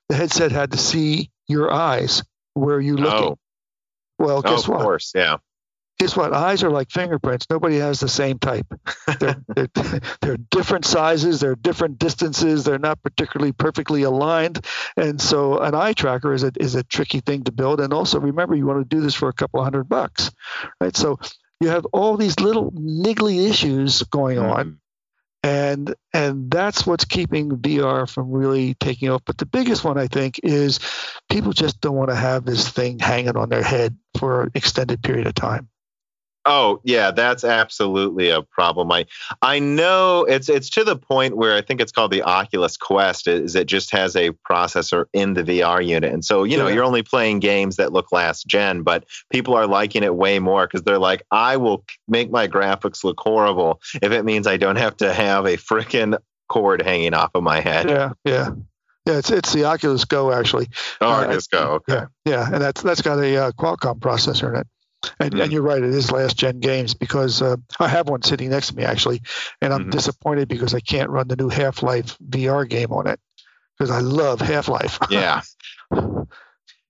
the 0.10 0.15
headset 0.15 0.52
had 0.52 0.72
to 0.72 0.77
see 0.77 1.30
your 1.48 1.72
eyes. 1.72 2.23
Where 2.53 2.80
you 2.80 2.98
looking? 2.98 3.35
Oh. 3.35 3.38
Well, 4.18 4.41
guess 4.41 4.68
oh, 4.68 4.72
what? 4.72 4.80
Of 4.80 4.84
course, 4.84 5.11
yeah 5.14 5.38
guess 5.98 6.15
what? 6.15 6.34
Eyes 6.34 6.64
are 6.64 6.69
like 6.69 6.91
fingerprints. 6.91 7.48
Nobody 7.49 7.78
has 7.78 7.99
the 7.99 8.07
same 8.07 8.40
type. 8.40 8.68
They're, 9.19 9.36
they're, 9.56 10.02
they're, 10.22 10.38
different 10.38 10.86
sizes. 10.86 11.40
They're 11.40 11.56
different 11.56 11.99
distances. 11.99 12.64
They're 12.64 12.80
not 12.80 13.02
particularly 13.02 13.52
perfectly 13.52 14.03
aligned. 14.03 14.65
And 14.95 15.19
so 15.19 15.60
an 15.60 15.76
eye 15.76 15.94
tracker 15.94 16.34
is 16.34 16.44
a, 16.44 16.52
is 16.60 16.76
a 16.76 16.84
tricky 16.84 17.22
thing 17.22 17.44
to 17.45 17.52
build. 17.52 17.80
And 17.82 17.94
also 17.94 18.19
remember, 18.19 18.56
you 18.56 18.65
want 18.65 18.88
to 18.88 18.95
do 18.95 19.02
this 19.02 19.15
for 19.15 19.30
a 19.30 19.34
couple 19.34 19.64
hundred 19.64 19.90
bucks, 19.90 20.32
right? 20.80 20.95
So 20.95 21.19
you 21.60 21.69
have 21.69 21.86
all 21.88 22.18
these 22.18 22.40
little 22.40 22.72
niggly 22.72 23.49
issues 23.49 24.03
going 24.03 24.38
on. 24.38 24.65
Mm-hmm. 24.65 24.74
And 25.44 25.95
and 26.14 26.52
that's 26.52 26.86
what's 26.86 27.06
keeping 27.06 27.52
VR 27.52 28.10
from 28.10 28.32
really 28.32 28.74
taking 28.74 29.10
off. 29.10 29.22
But 29.24 29.38
the 29.38 29.45
biggest 29.45 29.84
one 29.84 29.98
I 29.98 30.07
think 30.07 30.41
is 30.44 30.80
people 31.30 31.53
just 31.53 31.80
don't 31.80 31.95
want 31.95 32.10
to 32.10 32.15
have 32.15 32.44
this 32.44 32.68
thing 32.68 32.99
hanging 32.99 33.38
on 33.38 33.48
their 33.48 33.64
head 33.64 33.95
for 34.18 34.44
an 34.44 34.52
extended 34.56 35.02
period 35.03 35.28
of 35.28 35.36
time. 35.36 35.69
Oh 36.49 36.80
yeah, 36.86 37.11
that's 37.11 37.44
absolutely 37.44 38.30
a 38.30 38.41
problem. 38.41 38.90
I 38.90 39.06
I 39.41 39.60
know 39.60 40.24
it's 40.24 40.48
it's 40.48 40.69
to 40.72 40.86
the 40.86 40.95
point 40.95 41.36
where 41.36 41.56
I 41.57 41.61
think 41.61 41.82
it's 41.82 41.91
called 41.91 42.11
the 42.11 42.24
Oculus 42.24 42.78
Quest. 42.78 43.28
Is 43.28 43.53
it 43.53 43.68
just 43.68 43.91
has 43.91 44.15
a 44.15 44.32
processor 44.49 45.06
in 45.11 45.34
the 45.34 45.44
VR 45.44 45.86
unit, 45.86 46.14
and 46.14 46.24
so 46.24 46.45
you 46.45 46.57
know 46.57 46.69
yeah. 46.69 46.76
you're 46.76 46.86
only 46.86 47.03
playing 47.03 47.40
games 47.40 47.76
that 47.76 47.91
look 47.91 48.14
last 48.14 48.48
gen, 48.48 48.84
but 48.84 49.03
people 49.30 49.56
are 49.56 49.68
liking 49.68 50.03
it 50.03 50.15
way 50.15 50.40
more 50.40 50.65
because 50.65 50.84
they're 50.84 50.98
like, 50.98 51.22
I 51.32 51.57
will 51.57 51.84
make 52.07 52.32
my 52.32 52.48
graphics 52.48 53.03
look 53.03 53.19
horrible 53.19 53.82
if 54.02 54.14
it 54.14 54.24
means 54.24 54.48
I 54.48 54.56
don't 54.56 54.78
have 54.78 54.95
to 54.98 55.14
have 55.14 55.45
a 55.45 55.57
freaking 55.57 56.18
cord 56.48 56.82
hanging 56.82 57.14
off 57.14 57.32
of 57.36 57.44
my 57.44 57.60
head. 57.60 57.90
Yeah, 57.90 58.14
yeah. 58.24 58.52
Yeah, 59.06 59.19
it's 59.19 59.32
it's 59.32 59.53
the 59.53 59.65
Oculus 59.65 60.06
Go 60.06 60.34
actually. 60.34 60.68
Oh, 60.99 61.07
Oculus 61.07 61.48
uh, 61.53 61.57
Go. 61.57 61.72
Okay. 61.76 61.94
Yeah, 61.94 62.06
yeah, 62.26 62.45
and 62.53 62.61
that's 62.61 62.82
that's 62.82 63.02
got 63.02 63.19
a 63.19 63.38
uh, 63.38 63.52
Qualcomm 63.52 63.99
processor 63.99 64.53
in 64.53 64.61
it. 64.61 64.68
And, 65.19 65.31
mm-hmm. 65.31 65.41
and, 65.41 65.52
you're 65.52 65.64
right, 65.64 65.81
it 65.81 65.89
is 65.89 66.11
last 66.11 66.38
gen 66.38 66.60
games 66.60 66.94
because 66.94 67.41
uh, 67.41 67.57
I 67.80 67.88
have 67.88 68.10
one 68.10 68.22
sitting 68.22 68.49
next 68.49 68.68
to 68.68 68.76
me 68.76 68.84
actually, 68.84 69.22
and 69.61 69.73
I'm 69.73 69.81
mm-hmm. 69.81 69.89
disappointed 69.89 70.48
because 70.48 70.73
I 70.73 70.80
can't 70.80 71.10
run 71.10 71.27
the 71.27 71.35
new 71.35 71.49
Half 71.49 71.81
Life 71.84 72.18
VR 72.19 72.68
game 72.68 72.91
on 72.91 73.07
it 73.07 73.19
because 73.77 73.91
I 73.91 73.99
love 73.99 74.41
Half 74.41 74.68
Life. 74.68 74.99
yeah, 75.10 75.41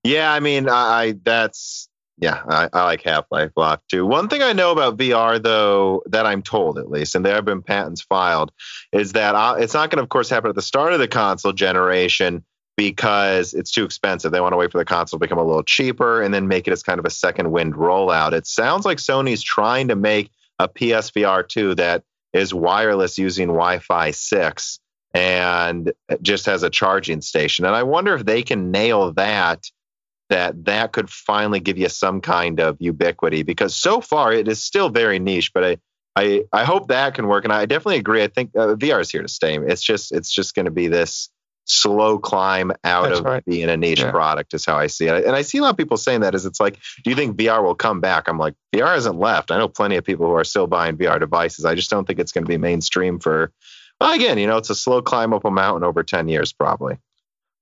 yeah. 0.04 0.32
I 0.32 0.40
mean, 0.40 0.68
I 0.70 1.16
that's 1.24 1.88
yeah, 2.20 2.42
I, 2.48 2.70
I 2.74 2.84
like 2.84 3.04
Half 3.04 3.26
Life 3.32 3.52
a 3.56 3.60
lot 3.60 3.82
too. 3.90 4.06
One 4.06 4.28
thing 4.28 4.42
I 4.42 4.54
know 4.54 4.72
about 4.72 4.98
VR 4.98 5.42
though, 5.42 6.04
that 6.08 6.26
I'm 6.26 6.42
told 6.42 6.80
at 6.80 6.90
least, 6.90 7.16
and 7.16 7.26
there 7.26 7.36
have 7.36 7.46
been 7.46 7.62
patents 7.62 8.02
filed, 8.02 8.52
is 8.92 9.14
that 9.14 9.36
uh, 9.36 9.56
it's 9.60 9.74
not 9.74 9.90
going 9.90 9.98
to, 9.98 10.04
of 10.04 10.10
course, 10.10 10.30
happen 10.30 10.50
at 10.50 10.56
the 10.56 10.62
start 10.62 10.94
of 10.94 11.00
the 11.00 11.08
console 11.08 11.54
generation 11.54 12.44
because 12.78 13.56
it's 13.56 13.72
too 13.72 13.84
expensive. 13.84 14.32
They 14.32 14.40
want 14.40 14.54
to 14.54 14.58
wait 14.58 14.72
for 14.72 14.78
the 14.78 14.86
console 14.86 15.20
to 15.20 15.26
become 15.26 15.40
a 15.40 15.44
little 15.44 15.64
cheaper 15.64 16.22
and 16.22 16.34
then 16.34 16.48
make 16.48 16.68
it 16.68 16.72
as 16.72 16.84
kind 16.84 17.00
of 17.00 17.06
a 17.06 17.10
second 17.10 17.52
wind 17.52 17.74
rollout. 17.74 18.34
It 18.34 18.46
sounds 18.46 18.86
like 18.86 19.00
Sony's 19.00 19.42
trying 19.42 19.90
to 19.90 19.96
make 19.96 20.32
a 20.60 20.70
PSVR 20.70 21.48
2 21.48 21.76
that 21.76 22.04
is 22.34 22.54
wireless 22.54 23.18
using 23.18 23.48
Wi 23.48 23.80
Fi 23.80 24.12
6 24.12 24.80
and 25.14 25.92
just 26.22 26.46
has 26.46 26.62
a 26.62 26.70
charging 26.70 27.22
station. 27.22 27.66
And 27.66 27.76
I 27.76 27.84
wonder 27.84 28.14
if 28.14 28.24
they 28.24 28.44
can 28.44 28.72
nail 28.72 29.12
that. 29.14 29.66
That 30.30 30.66
that 30.66 30.92
could 30.92 31.10
finally 31.10 31.62
give 31.62 31.78
you 31.78 31.88
some 31.88 32.20
kind 32.20 32.60
of 32.60 32.76
ubiquity 32.82 33.44
because 33.44 33.78
so 33.78 34.02
far 34.02 34.34
it 34.34 34.50
is 34.50 34.62
still 34.62 34.90
very 34.90 35.20
niche, 35.20 35.54
but 35.54 35.64
I 35.64 35.78
I, 36.18 36.44
I 36.52 36.66
hope 36.66 36.90
that 36.90 37.14
can 37.14 37.28
work. 37.28 37.46
And 37.46 37.54
I 37.54 37.66
definitely 37.66 38.00
agree. 38.00 38.22
I 38.22 38.28
think 38.28 38.52
uh, 38.54 38.76
VR 38.76 39.00
is 39.00 39.10
here 39.10 39.22
to 39.22 39.30
stay. 39.30 39.58
It's 39.58 39.82
just 39.82 40.12
it's 40.12 40.30
just 40.30 40.54
going 40.54 40.66
to 40.66 40.72
be 40.72 40.90
this 40.90 41.30
slow 41.68 42.18
climb 42.18 42.72
out 42.84 43.04
That's 43.10 43.20
of 43.20 43.26
right. 43.26 43.46
being 43.46 43.70
a 43.70 43.78
niche 43.78 44.00
yeah. 44.00 44.12
product 44.12 44.54
is 44.54 44.66
how 44.66 44.78
I 44.78 44.88
see 44.88 45.08
it. 45.08 45.26
And 45.26 45.36
I 45.36 45.42
see 45.42 45.58
a 45.58 45.62
lot 45.62 45.72
of 45.72 45.78
people 45.78 45.98
saying 45.98 46.22
that 46.22 46.34
is 46.34 46.46
it's 46.46 46.60
like, 46.60 46.80
do 47.04 47.10
you 47.10 47.16
think 47.16 47.38
VR 47.38 47.64
will 47.64 47.76
come 47.76 48.00
back? 48.02 48.28
I'm 48.28 48.38
like, 48.38 48.56
VR 48.74 48.94
hasn't 48.94 49.20
left. 49.20 49.52
I 49.52 49.58
know 49.58 49.68
plenty 49.68 49.98
of 49.98 50.06
people 50.06 50.28
who 50.28 50.34
are 50.34 50.44
still 50.44 50.68
buying 50.68 50.98
VR 50.98 51.20
devices. 51.20 51.66
I 51.66 51.76
just 51.76 51.90
don't 51.90 52.06
think 52.06 52.20
it's 52.20 52.32
going 52.32 52.46
to 52.46 52.50
be 52.50 52.58
mainstream 52.58 53.20
for 53.20 53.52
well, 54.00 54.14
again, 54.14 54.38
you 54.38 54.48
know, 54.48 54.58
it's 54.58 54.70
a 54.70 54.76
slow 54.76 55.02
climb 55.02 55.34
up 55.34 55.46
a 55.46 55.52
mountain 55.52 55.84
over 55.84 56.04
10 56.04 56.28
years 56.28 56.54
probably. 56.54 56.98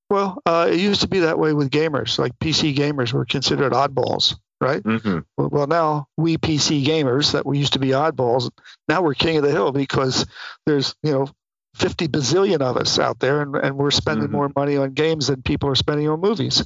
Well, 0.09 0.41
uh, 0.45 0.69
it 0.71 0.79
used 0.79 1.01
to 1.01 1.07
be 1.07 1.19
that 1.19 1.39
way 1.39 1.53
with 1.53 1.71
gamers. 1.71 2.19
Like 2.19 2.37
PC 2.39 2.75
gamers 2.75 3.11
were 3.13 3.25
considered 3.25 3.73
oddballs, 3.73 4.35
right? 4.61 4.83
Mm-hmm. 4.83 5.19
Well, 5.37 5.67
now 5.67 6.07
we 6.17 6.37
PC 6.37 6.85
gamers 6.85 7.31
that 7.31 7.45
we 7.45 7.57
used 7.57 7.73
to 7.73 7.79
be 7.79 7.89
oddballs, 7.89 8.51
now 8.87 9.01
we're 9.01 9.15
king 9.15 9.37
of 9.37 9.43
the 9.43 9.51
hill 9.51 9.71
because 9.71 10.25
there's, 10.65 10.95
you 11.01 11.11
know, 11.11 11.27
50 11.75 12.07
bazillion 12.07 12.61
of 12.61 12.77
us 12.77 12.99
out 12.99 13.19
there, 13.19 13.41
and, 13.41 13.55
and 13.55 13.77
we're 13.77 13.91
spending 13.91 14.25
mm-hmm. 14.25 14.35
more 14.35 14.51
money 14.55 14.77
on 14.77 14.93
games 14.93 15.27
than 15.27 15.41
people 15.41 15.69
are 15.69 15.75
spending 15.75 16.07
on 16.07 16.21
movies. 16.21 16.65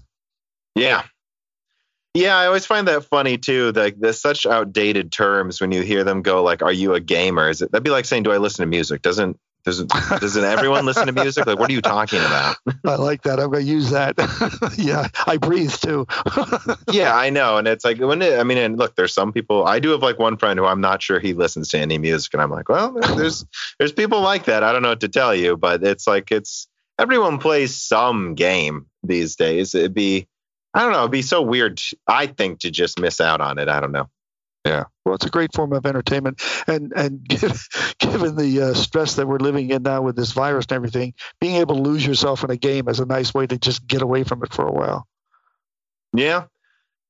Yeah. 0.76 1.04
Yeah, 2.14 2.38
I 2.38 2.48
always 2.48 2.66
find 2.66 2.88
that 2.88 3.06
funny 3.06 3.38
too. 3.38 3.72
Like 3.72 4.00
there's 4.00 4.22
such 4.22 4.46
outdated 4.46 5.12
terms 5.12 5.62
when 5.62 5.72
you 5.72 5.82
hear 5.82 6.04
them 6.04 6.22
go 6.22 6.44
like, 6.44 6.64
"Are 6.64 6.72
you 6.72 6.96
a 6.96 7.00
gamer?" 7.00 7.50
Is 7.50 7.62
it 7.62 7.72
that'd 7.72 7.84
be 7.84 7.92
like 7.92 8.06
saying, 8.06 8.24
"Do 8.24 8.32
I 8.32 8.38
listen 8.38 8.64
to 8.64 8.68
music?" 8.68 9.04
Doesn't 9.04 9.40
doesn't 9.70 10.22
doesn't 10.22 10.44
everyone 10.44 10.86
listen 10.86 11.06
to 11.06 11.14
music? 11.14 11.46
Like, 11.46 11.60
what 11.60 11.70
are 11.70 11.74
you 11.74 11.82
talking 11.82 12.20
about? 12.20 12.58
I 12.86 12.96
like 12.96 13.22
that. 13.24 13.40
I'm 13.40 13.52
going 13.52 13.66
to 13.66 13.72
use 13.72 13.92
that. 13.92 14.16
yeah, 14.78 15.08
I 15.28 15.38
breathe 15.38 15.72
too. 15.72 16.08
yeah, 16.92 17.16
I 17.16 17.30
know, 17.30 17.58
and 17.58 17.68
it's 17.68 17.86
like 17.86 18.00
when 18.00 18.22
it, 18.22 18.40
I 18.40 18.44
mean, 18.44 18.58
and 18.58 18.78
look, 18.78 18.96
there's 18.96 19.14
some 19.14 19.32
people. 19.32 19.66
I 19.66 19.80
do 19.80 19.90
have 19.90 20.02
like 20.02 20.18
one 20.18 20.38
friend 20.38 20.58
who 20.58 20.66
I'm 20.66 20.82
not 20.82 21.04
sure 21.04 21.20
he 21.20 21.34
listens 21.34 21.70
to 21.70 21.80
any 21.80 21.98
music, 21.98 22.34
and 22.34 22.42
I'm 22.42 22.52
like, 22.52 22.68
well, 22.68 22.94
there's 23.16 23.46
there's 23.78 23.94
people 23.94 24.22
like 24.22 24.46
that. 24.46 24.64
I 24.64 24.72
don't 24.72 24.82
know 24.82 24.90
what 24.90 25.02
to 25.02 25.10
tell 25.10 25.36
you, 25.36 25.56
but 25.56 25.84
it's 25.84 26.08
like 26.08 26.32
it's 26.32 26.68
everyone 26.98 27.38
plays 27.38 27.76
some 27.76 28.34
game 28.36 28.88
these 29.04 29.36
days. 29.36 29.76
It'd 29.76 29.94
be 29.94 30.28
I 30.74 30.82
don't 30.82 30.94
know. 30.94 31.00
It'd 31.00 31.12
be 31.12 31.22
so 31.22 31.42
weird, 31.42 31.80
I 32.08 32.28
think, 32.28 32.60
to 32.60 32.72
just 32.72 33.00
miss 33.00 33.22
out 33.22 33.42
on 33.42 33.58
it. 33.60 33.68
I 33.68 33.80
don't 33.80 33.92
know. 33.92 34.10
Yeah, 34.66 34.86
well, 35.06 35.16
it's 35.16 35.26
a 35.26 35.30
great 35.30 35.54
form 35.54 35.72
of 35.72 35.86
entertainment, 35.86 36.42
and 36.68 36.92
and 36.94 37.28
given 38.00 38.36
the 38.36 38.70
uh, 38.70 38.74
stress 38.74 39.16
that 39.16 39.28
we're 39.28 39.38
living 39.38 39.70
in 39.70 39.84
now 39.84 40.02
with 40.02 40.16
this 40.16 40.34
virus 40.34 40.66
and 40.70 40.74
everything, 40.74 41.14
being 41.40 41.56
able 41.56 41.76
to 41.76 41.82
lose 41.82 42.06
yourself 42.06 42.44
in 42.44 42.52
a 42.52 42.58
game 42.58 42.90
is 42.90 43.00
a 43.00 43.06
nice 43.06 43.34
way 43.34 43.48
to 43.48 43.58
just 43.58 43.88
get 43.88 44.02
away 44.02 44.24
from 44.24 44.44
it 44.44 44.54
for 44.54 44.68
a 44.68 44.72
while. 44.72 45.08
Yeah. 46.14 46.46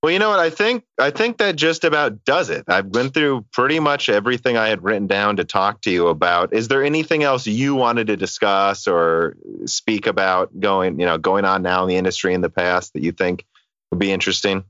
Well, 0.01 0.13
you 0.13 0.19
know 0.19 0.29
what? 0.29 0.39
I 0.39 0.49
think 0.49 0.85
I 0.97 1.09
think 1.09 1.39
that 1.39 1.57
just 1.57 1.83
about 1.83 2.23
does 2.23 2.49
it. 2.49 2.63
I've 2.69 2.89
been 2.89 3.09
through 3.09 3.45
pretty 3.51 3.79
much 3.81 4.07
everything 4.07 4.55
I 4.55 4.69
had 4.69 4.81
written 4.81 5.07
down 5.07 5.37
to 5.37 5.43
talk 5.43 5.81
to 5.81 5.91
you 5.91 6.07
about. 6.07 6.53
Is 6.53 6.69
there 6.69 6.83
anything 6.85 7.23
else 7.23 7.45
you 7.47 7.75
wanted 7.75 8.07
to 8.07 8.15
discuss 8.15 8.87
or 8.87 9.35
speak 9.65 10.07
about 10.07 10.57
going, 10.57 10.99
you 11.01 11.05
know, 11.05 11.17
going 11.17 11.43
on 11.43 11.63
now 11.63 11.83
in 11.83 11.89
the 11.89 11.97
industry 11.97 12.33
in 12.33 12.39
the 12.39 12.49
past 12.49 12.93
that 12.93 13.03
you 13.03 13.11
think 13.11 13.45
would 13.91 13.99
be 13.99 14.11
interesting? 14.11 14.63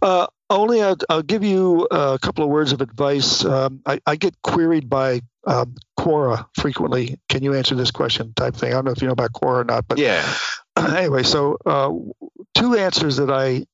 Uh, 0.00 0.26
only 0.50 0.82
I'll, 0.82 0.96
I'll, 1.08 1.22
give 1.22 1.44
you 1.44 1.86
a 1.90 2.18
couple 2.20 2.44
of 2.44 2.50
words 2.50 2.72
of 2.72 2.80
advice. 2.80 3.44
Um, 3.44 3.82
I, 3.84 4.00
I, 4.06 4.16
get 4.16 4.40
queried 4.42 4.88
by 4.88 5.20
um, 5.46 5.74
Quora 5.98 6.46
frequently. 6.54 7.18
Can 7.28 7.42
you 7.42 7.54
answer 7.54 7.74
this 7.74 7.90
question? 7.90 8.32
Type 8.34 8.54
thing. 8.56 8.72
I 8.72 8.76
don't 8.76 8.86
know 8.86 8.92
if 8.92 9.02
you 9.02 9.08
know 9.08 9.12
about 9.12 9.32
Quora 9.32 9.60
or 9.60 9.64
not, 9.64 9.86
but 9.86 9.98
yeah. 9.98 10.26
Anyway, 10.78 11.24
so 11.24 11.58
uh, 11.66 11.90
two 12.54 12.76
answers 12.76 13.16
that 13.16 13.30
I 13.30 13.66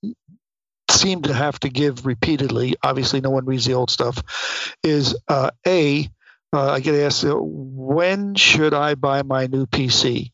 seem 0.91 1.23
to 1.23 1.35
have 1.35 1.61
to 1.61 1.69
give 1.69 2.07
repeatedly. 2.07 2.77
Obviously, 2.83 3.21
no 3.21 3.31
one 3.31 3.45
reads 3.45 3.67
the 3.67 3.75
old 3.75 3.91
stuff. 3.91 4.77
Is 4.83 5.17
uh, 5.29 5.51
a 5.67 6.09
uh, 6.53 6.71
I 6.71 6.81
get 6.81 6.95
asked 6.95 7.25
uh, 7.25 7.35
when 7.37 8.37
should 8.37 8.75
I 8.75 8.95
buy 8.95 9.23
my 9.23 9.47
new 9.47 9.67
PC, 9.67 10.31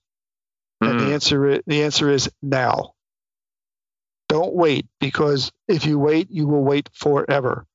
mm. 0.82 0.90
and 0.90 1.00
the 1.00 1.04
hmm. 1.06 1.12
answer 1.12 1.46
is, 1.48 1.60
the 1.66 1.82
answer 1.82 2.10
is 2.10 2.30
now. 2.42 2.92
Don't 4.30 4.54
wait 4.54 4.86
because 5.00 5.50
if 5.66 5.84
you 5.86 5.98
wait, 5.98 6.30
you 6.30 6.46
will 6.46 6.62
wait 6.62 6.88
forever. 6.92 7.66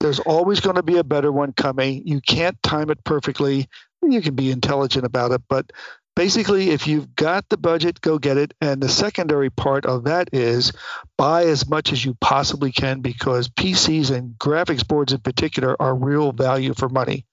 There's 0.00 0.18
always 0.18 0.60
going 0.60 0.76
to 0.76 0.82
be 0.82 0.96
a 0.96 1.04
better 1.04 1.30
one 1.30 1.52
coming. 1.52 2.06
You 2.06 2.22
can't 2.22 2.60
time 2.62 2.88
it 2.88 3.04
perfectly. 3.04 3.68
You 4.02 4.22
can 4.22 4.34
be 4.34 4.50
intelligent 4.50 5.04
about 5.04 5.32
it, 5.32 5.42
but 5.46 5.70
basically, 6.16 6.70
if 6.70 6.86
you've 6.86 7.14
got 7.14 7.46
the 7.50 7.58
budget, 7.58 8.00
go 8.00 8.18
get 8.18 8.38
it. 8.38 8.54
And 8.62 8.82
the 8.82 8.88
secondary 8.88 9.50
part 9.50 9.84
of 9.84 10.04
that 10.04 10.30
is 10.32 10.72
buy 11.18 11.44
as 11.44 11.68
much 11.68 11.92
as 11.92 12.02
you 12.02 12.16
possibly 12.18 12.72
can 12.72 13.02
because 13.02 13.50
PCs 13.50 14.10
and 14.10 14.38
graphics 14.38 14.88
boards 14.88 15.12
in 15.12 15.20
particular 15.20 15.76
are 15.82 15.94
real 15.94 16.32
value 16.32 16.72
for 16.72 16.88
money. 16.88 17.26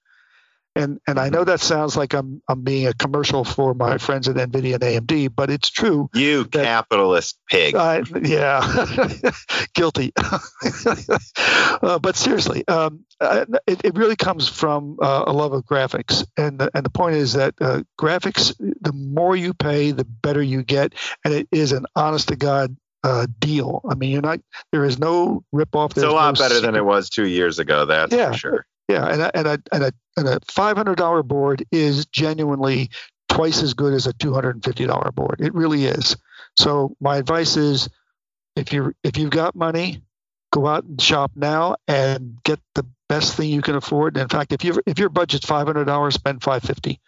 And 0.74 1.00
and 1.06 1.18
I 1.18 1.28
know 1.28 1.44
that 1.44 1.60
sounds 1.60 1.96
like 1.96 2.14
I'm 2.14 2.40
I'm 2.48 2.62
being 2.62 2.86
a 2.86 2.94
commercial 2.94 3.44
for 3.44 3.74
my 3.74 3.98
friends 3.98 4.28
at 4.28 4.36
Nvidia 4.36 4.74
and 4.74 5.06
AMD, 5.06 5.34
but 5.34 5.50
it's 5.50 5.70
true. 5.70 6.08
You 6.14 6.44
that, 6.44 6.64
capitalist 6.64 7.38
pig. 7.50 7.74
Uh, 7.74 8.04
yeah, 8.22 8.86
guilty. 9.74 10.12
uh, 11.82 11.98
but 11.98 12.16
seriously, 12.16 12.66
um, 12.68 13.04
it, 13.20 13.80
it 13.84 13.96
really 13.96 14.16
comes 14.16 14.48
from 14.48 14.98
uh, 15.02 15.24
a 15.26 15.32
love 15.32 15.52
of 15.52 15.64
graphics, 15.64 16.24
and 16.36 16.60
the, 16.60 16.70
and 16.74 16.84
the 16.84 16.90
point 16.90 17.16
is 17.16 17.32
that 17.32 17.54
uh, 17.60 17.82
graphics, 17.98 18.54
the 18.58 18.92
more 18.92 19.34
you 19.34 19.54
pay, 19.54 19.90
the 19.90 20.04
better 20.04 20.42
you 20.42 20.62
get, 20.62 20.94
and 21.24 21.34
it 21.34 21.48
is 21.50 21.72
an 21.72 21.86
honest 21.96 22.28
to 22.28 22.36
god 22.36 22.76
uh, 23.04 23.26
deal. 23.38 23.80
I 23.88 23.94
mean, 23.94 24.10
you're 24.10 24.22
not. 24.22 24.40
There 24.72 24.84
is 24.84 24.98
no 24.98 25.44
rip 25.52 25.74
off. 25.74 25.92
It's 25.92 26.02
a 26.02 26.10
lot 26.10 26.34
no 26.34 26.42
better 26.42 26.54
secret. 26.56 26.66
than 26.66 26.76
it 26.76 26.84
was 26.84 27.08
two 27.10 27.26
years 27.26 27.58
ago. 27.58 27.86
That's 27.86 28.12
yeah, 28.12 28.32
for 28.32 28.38
sure. 28.38 28.66
Yeah, 28.88 29.06
and 29.06 29.22
a, 29.22 29.36
and 29.36 29.46
a, 29.46 29.62
and 29.72 29.84
a, 29.84 29.92
and 30.16 30.28
a 30.28 30.40
$500 30.40 31.24
board 31.26 31.64
is 31.70 32.06
genuinely 32.06 32.90
twice 33.28 33.62
as 33.62 33.74
good 33.74 33.92
as 33.92 34.06
a 34.06 34.14
$250 34.14 35.14
board. 35.14 35.40
It 35.40 35.54
really 35.54 35.84
is. 35.84 36.16
So 36.58 36.96
my 37.00 37.18
advice 37.18 37.56
is, 37.56 37.88
if 38.56 38.72
you 38.72 38.94
if 39.04 39.16
you've 39.16 39.30
got 39.30 39.54
money, 39.54 40.02
go 40.52 40.66
out 40.66 40.84
and 40.84 41.00
shop 41.00 41.32
now 41.36 41.76
and 41.86 42.42
get 42.42 42.58
the 42.74 42.84
best 43.08 43.36
thing 43.36 43.50
you 43.50 43.62
can 43.62 43.76
afford. 43.76 44.16
in 44.16 44.28
fact, 44.28 44.52
if 44.52 44.64
you 44.64 44.80
if 44.86 44.98
your 44.98 45.08
budget's 45.08 45.46
$500, 45.46 46.12
spend 46.12 46.42
550. 46.42 47.00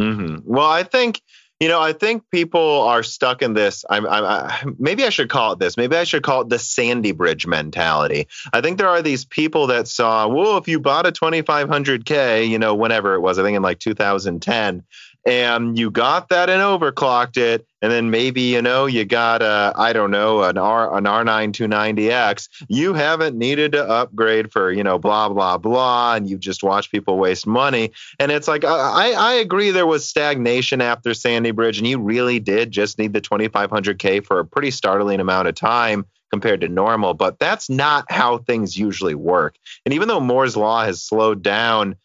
Mm-hmm. 0.00 0.38
Well, 0.44 0.68
I 0.68 0.82
think 0.82 1.22
you 1.60 1.68
know, 1.68 1.80
I 1.80 1.92
think 1.92 2.28
people 2.30 2.82
are 2.82 3.02
stuck 3.02 3.40
in 3.40 3.54
this. 3.54 3.84
I'm, 3.88 4.06
I'm, 4.06 4.24
I, 4.24 4.64
maybe 4.78 5.04
I 5.04 5.10
should 5.10 5.30
call 5.30 5.52
it 5.52 5.60
this. 5.60 5.76
Maybe 5.76 5.96
I 5.96 6.04
should 6.04 6.22
call 6.22 6.42
it 6.42 6.48
the 6.48 6.58
Sandy 6.58 7.12
Bridge 7.12 7.46
mentality. 7.46 8.26
I 8.52 8.60
think 8.60 8.78
there 8.78 8.88
are 8.88 9.02
these 9.02 9.24
people 9.24 9.68
that 9.68 9.86
saw, 9.86 10.26
well, 10.26 10.58
if 10.58 10.66
you 10.66 10.80
bought 10.80 11.06
a 11.06 11.12
2500K, 11.12 12.48
you 12.48 12.58
know, 12.58 12.74
whenever 12.74 13.14
it 13.14 13.20
was, 13.20 13.38
I 13.38 13.42
think 13.42 13.56
in 13.56 13.62
like 13.62 13.78
2010, 13.78 14.82
and 15.26 15.78
you 15.78 15.90
got 15.90 16.28
that 16.28 16.50
and 16.50 16.60
overclocked 16.60 17.36
it 17.36 17.66
and 17.80 17.90
then 17.90 18.10
maybe 18.10 18.42
you 18.42 18.60
know 18.60 18.86
you 18.86 19.04
got 19.04 19.42
a 19.42 19.72
i 19.76 19.92
don't 19.92 20.10
know 20.10 20.42
an 20.42 20.58
r 20.58 20.96
an 20.96 21.04
r9 21.04 21.52
290x 21.52 22.48
you 22.68 22.94
haven't 22.94 23.36
needed 23.36 23.72
to 23.72 23.88
upgrade 23.88 24.52
for 24.52 24.70
you 24.70 24.82
know 24.82 24.98
blah 24.98 25.28
blah 25.28 25.56
blah 25.56 26.14
and 26.14 26.28
you've 26.28 26.40
just 26.40 26.62
watched 26.62 26.90
people 26.90 27.18
waste 27.18 27.46
money. 27.46 27.90
And 28.18 28.30
it's 28.30 28.48
like 28.48 28.64
i 28.64 29.12
i 29.12 29.34
agree 29.34 29.70
there 29.70 29.86
was 29.86 30.08
stagnation 30.08 30.80
after 30.80 31.14
sandy 31.14 31.52
bridge 31.52 31.78
and 31.78 31.86
you 31.86 31.98
really 31.98 32.40
did 32.40 32.70
just 32.70 32.98
need 32.98 33.12
the 33.12 33.20
2500k 33.20 34.24
for 34.24 34.38
a 34.40 34.46
pretty 34.46 34.70
startling 34.70 35.20
amount 35.20 35.48
of 35.48 35.54
time 35.54 36.04
compared 36.30 36.60
to 36.60 36.68
normal 36.68 37.14
but 37.14 37.38
that's 37.38 37.70
not 37.70 38.10
how 38.10 38.38
things 38.38 38.76
usually 38.76 39.14
work. 39.14 39.56
And 39.84 39.94
even 39.94 40.08
though 40.08 40.20
moore's 40.20 40.56
law 40.56 40.84
has 40.84 41.02
slowed 41.02 41.42
down 41.42 41.96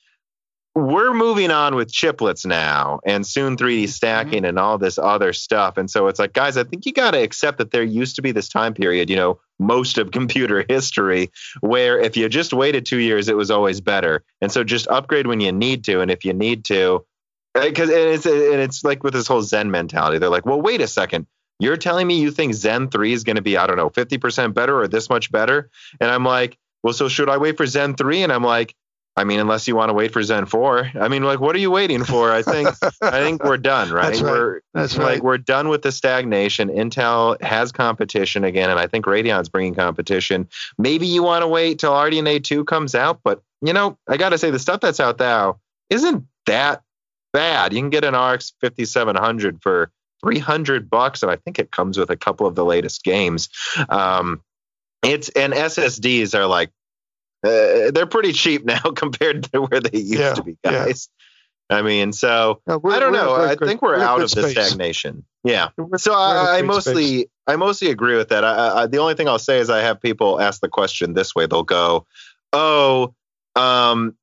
we're 0.80 1.14
moving 1.14 1.52
on 1.52 1.76
with 1.76 1.92
chiplets 1.92 2.46
now 2.46 3.00
and 3.06 3.26
soon 3.26 3.58
3D 3.58 3.84
mm-hmm. 3.84 3.90
stacking 3.90 4.46
and 4.46 4.58
all 4.58 4.78
this 4.78 4.98
other 4.98 5.34
stuff. 5.34 5.78
And 5.78 5.90
so 5.90 6.08
it's 6.08 6.20
like, 6.20 6.34
guys, 6.34 6.58
I 6.58 6.64
think 6.64 6.86
you 6.86 6.94
got 6.94 7.12
to 7.12 7.22
accept 7.22 7.58
that 7.58 7.72
there 7.72 7.84
used 7.84 8.16
to 8.16 8.22
be 8.22 8.32
this 8.32 8.50
time 8.50 8.74
period, 8.74 9.10
you 9.10 9.16
know, 9.16 9.40
most 9.60 9.98
of 9.98 10.12
computer 10.20 10.66
history, 10.68 11.32
where 11.62 12.00
if 12.00 12.16
you 12.18 12.28
just 12.30 12.54
waited 12.54 12.86
two 12.86 13.00
years, 13.00 13.28
it 13.28 13.38
was 13.38 13.52
always 13.52 13.82
better. 13.82 14.24
And 14.42 14.52
so 14.52 14.64
just 14.64 14.88
upgrade 14.88 15.28
when 15.28 15.42
you 15.42 15.52
need 15.52 15.84
to. 15.86 16.02
And 16.02 16.10
if 16.10 16.24
you 16.24 16.34
need 16.34 16.66
to, 16.66 17.06
because 17.54 17.90
it's, 17.90 18.26
and 18.26 18.62
it's 18.62 18.84
like 18.84 19.04
with 19.04 19.14
this 19.14 19.28
whole 19.28 19.42
Zen 19.42 19.72
mentality, 19.72 20.18
they're 20.18 20.30
like, 20.30 20.46
well, 20.46 20.62
wait 20.62 20.82
a 20.82 20.88
second. 20.88 21.28
You're 21.62 21.78
telling 21.78 22.08
me 22.08 22.20
you 22.20 22.32
think 22.32 22.54
Zen 22.54 22.90
3 22.90 23.12
is 23.12 23.26
going 23.26 23.36
to 23.36 23.42
be, 23.42 23.58
I 23.58 23.68
don't 23.68 23.76
know, 23.76 23.90
50% 23.90 24.54
better 24.54 24.80
or 24.80 24.88
this 24.88 25.10
much 25.10 25.30
better? 25.30 25.70
And 26.00 26.10
I'm 26.10 26.24
like, 26.24 26.58
well, 26.84 26.94
so 26.94 27.10
should 27.10 27.30
I 27.30 27.38
wait 27.38 27.58
for 27.58 27.66
Zen 27.66 27.96
3? 27.96 28.24
And 28.24 28.32
I'm 28.32 28.44
like, 28.44 28.76
I 29.20 29.26
mean, 29.26 29.42
unless 29.42 29.68
you 29.68 29.76
want 29.76 29.90
to 29.90 29.94
wait 29.94 30.14
for 30.14 30.24
Zen 30.24 30.46
4. 30.46 30.92
I 30.96 31.10
mean, 31.10 31.24
like, 31.24 31.42
what 31.42 31.54
are 31.54 31.60
you 31.60 31.70
waiting 31.70 32.06
for? 32.06 32.32
I 32.32 32.42
think 32.42 32.70
I 33.02 33.22
think 33.22 33.44
we're 33.44 33.58
done, 33.58 33.92
right? 33.94 34.06
That's 34.06 34.22
right. 34.22 34.32
We're 34.32 34.62
That's 34.74 34.98
right. 34.98 35.16
like 35.16 35.24
we're 35.24 35.38
done 35.38 35.68
with 35.68 35.82
the 35.82 35.92
stagnation. 35.92 36.70
Intel 36.70 37.40
has 37.42 37.74
competition 37.74 38.46
again, 38.46 38.70
and 38.70 38.80
I 38.80 38.88
think 38.88 39.06
Radeon's 39.06 39.50
bringing 39.50 39.76
competition. 39.76 40.48
Maybe 40.78 41.06
you 41.06 41.22
want 41.22 41.44
to 41.44 41.48
wait 41.50 41.80
till 41.80 41.92
RDNA 41.92 42.46
2 42.46 42.64
comes 42.64 42.96
out, 42.96 43.20
but 43.22 43.44
you 43.62 43.74
know, 43.74 43.98
I 44.08 44.16
got 44.16 44.30
to 44.30 44.38
say 44.38 44.52
the 44.52 44.60
stuff 44.60 44.80
that's 44.80 45.02
out 45.02 45.20
now 45.20 45.60
isn't 45.90 46.26
that 46.46 46.82
bad. 47.34 47.74
You 47.74 47.82
can 47.82 47.90
get 47.90 48.06
an 48.06 48.16
RX 48.16 48.54
5700 48.62 49.62
for 49.62 49.92
300 50.24 50.90
bucks, 50.90 51.24
and 51.24 51.32
I 51.32 51.36
think 51.36 51.60
it 51.60 51.72
comes 51.72 51.98
with 51.98 52.10
a 52.10 52.16
couple 52.16 52.48
of 52.48 52.56
the 52.56 52.64
latest 52.64 53.04
games. 53.04 53.50
Um, 53.90 54.42
it's 55.04 55.30
and 55.30 55.54
SSDs 55.54 56.34
are 56.34 56.46
like 56.46 56.72
uh, 57.44 57.92
they're 57.92 58.06
pretty 58.06 58.34
cheap 58.34 58.66
now 58.66 58.80
compared 58.96 59.44
to 59.52 59.62
where 59.62 59.80
they 59.80 60.00
used 60.00 60.14
yeah, 60.14 60.34
to 60.34 60.44
be, 60.44 60.58
guys. 60.64 61.10
Yeah. 61.10 61.16
I 61.72 61.82
mean, 61.84 62.14
so 62.14 62.62
I 62.68 63.00
don't 63.00 63.14
know. 63.14 63.36
I 63.36 63.56
think 63.56 63.84
we're, 63.84 63.98
we're 63.98 64.04
out 64.04 64.22
of 64.22 64.32
the 64.32 64.50
stagnation. 64.50 65.24
Yeah. 65.44 65.70
So 65.98 66.14
I, 66.14 66.58
I 66.58 66.62
mostly, 66.64 67.20
space. 67.20 67.28
I 67.46 67.58
mostly 67.58 67.92
agree 67.92 68.16
with 68.16 68.30
that. 68.30 68.44
I, 68.44 68.82
I, 68.82 68.88
the 68.88 68.98
only 68.98 69.14
thing 69.14 69.28
I'll 69.28 69.38
say 69.38 69.60
is 69.60 69.70
I 69.70 69.82
have 69.82 70.02
people 70.02 70.42
ask 70.42 70.62
the 70.62 70.68
question 70.68 71.14
this 71.14 71.36
way. 71.36 71.46
They'll 71.46 71.62
go, 71.62 72.08
"Oh, 72.54 73.14
um, 73.56 74.18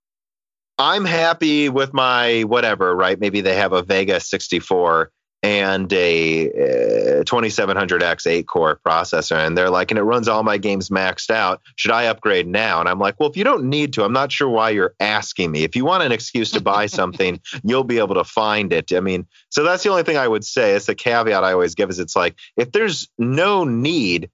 I'm 0.79 1.05
happy 1.05 1.69
with 1.69 1.95
my 1.95 2.43
whatever, 2.43 2.95
right? 2.95 3.19
Maybe 3.19 3.41
they 3.41 3.55
have 3.55 3.73
a 3.73 3.83
Vega 3.83 4.19
64 4.19 5.11
and 5.47 5.93
a 5.93 6.49
uh, 6.49 7.23
2700X 7.23 8.27
8 8.27 8.49
core 8.49 8.81
processor. 8.85 9.37
And 9.37 9.57
they're 9.57 9.71
like, 9.71 9.93
and 9.93 9.99
it 9.99 10.03
runs 10.03 10.27
all 10.27 10.43
my 10.43 10.59
games 10.59 10.89
maxed 10.89 11.31
out. 11.31 11.63
Should 11.77 11.93
I 11.93 12.07
upgrade 12.07 12.49
now? 12.49 12.81
And 12.81 12.89
I'm 12.89 12.99
like, 12.99 13.21
well, 13.21 13.31
if 13.31 13.37
you 13.37 13.45
don't 13.45 13.71
need 13.71 13.93
to, 13.93 14.03
I'm 14.03 14.13
not 14.13 14.33
sure 14.33 14.49
why 14.49 14.71
you're 14.71 14.97
asking 14.99 15.53
me. 15.53 15.63
If 15.63 15.77
you 15.77 15.85
want 15.85 16.03
an 16.03 16.11
excuse 16.11 16.51
to 16.51 16.61
buy 16.61 16.87
something, 16.87 17.41
you'll 17.63 17.85
be 17.85 17.99
able 17.99 18.17
to 18.17 18.25
find 18.25 18.73
it. 18.73 18.93
I 18.93 18.99
mean, 18.99 19.25
so 19.49 19.63
that's 19.63 19.85
the 19.85 19.91
only 19.91 20.03
thing 20.03 20.17
I 20.17 20.27
would 20.27 20.45
say. 20.45 20.73
It's 20.75 20.87
the 20.87 20.97
caveat 20.97 21.45
I 21.45 21.53
always 21.53 21.77
give 21.77 21.91
is 21.91 22.01
it's 22.01 22.17
like, 22.17 22.35
if 22.57 22.73
there's 22.73 23.09
no 23.17 23.63
need, 23.63 24.31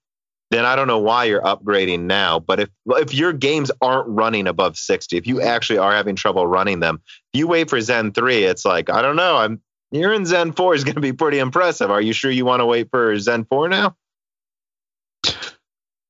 then 0.51 0.65
I 0.65 0.77
don't 0.77 0.87
know 0.87 0.99
why 0.99 1.25
you're 1.25 1.43
upgrading 1.43 2.05
now. 2.05 2.39
But 2.39 2.61
if 2.61 2.71
if 2.87 3.13
your 3.13 3.35
games 3.35 3.71
aren't 3.83 4.09
running 4.09 4.47
above 4.47 4.79
60, 4.79 5.19
if 5.19 5.27
you 5.27 5.43
actually 5.43 5.79
are 5.79 5.93
having 5.93 6.17
trouble 6.17 6.47
running 6.47 6.81
them, 6.81 7.03
if 7.35 7.39
you 7.39 7.49
wait 7.49 7.69
for 7.69 7.81
Zen 7.83 8.13
3, 8.13 8.45
it's 8.45 8.65
like, 8.65 8.89
I 8.89 9.03
don't 9.03 9.17
know, 9.17 9.37
I'm 9.37 9.61
you're 9.93 10.13
in 10.13 10.27
Zen 10.27 10.53
4 10.53 10.75
is 10.75 10.85
going 10.85 10.97
to 10.97 11.01
be 11.01 11.13
pretty 11.13 11.39
impressive. 11.39 11.91
Are 11.91 12.01
you 12.01 12.13
sure 12.13 12.31
you 12.31 12.45
want 12.45 12.61
to 12.61 12.67
wait 12.67 12.91
for 12.91 13.17
Zen 13.19 13.45
4 13.45 13.69
now? 13.69 13.97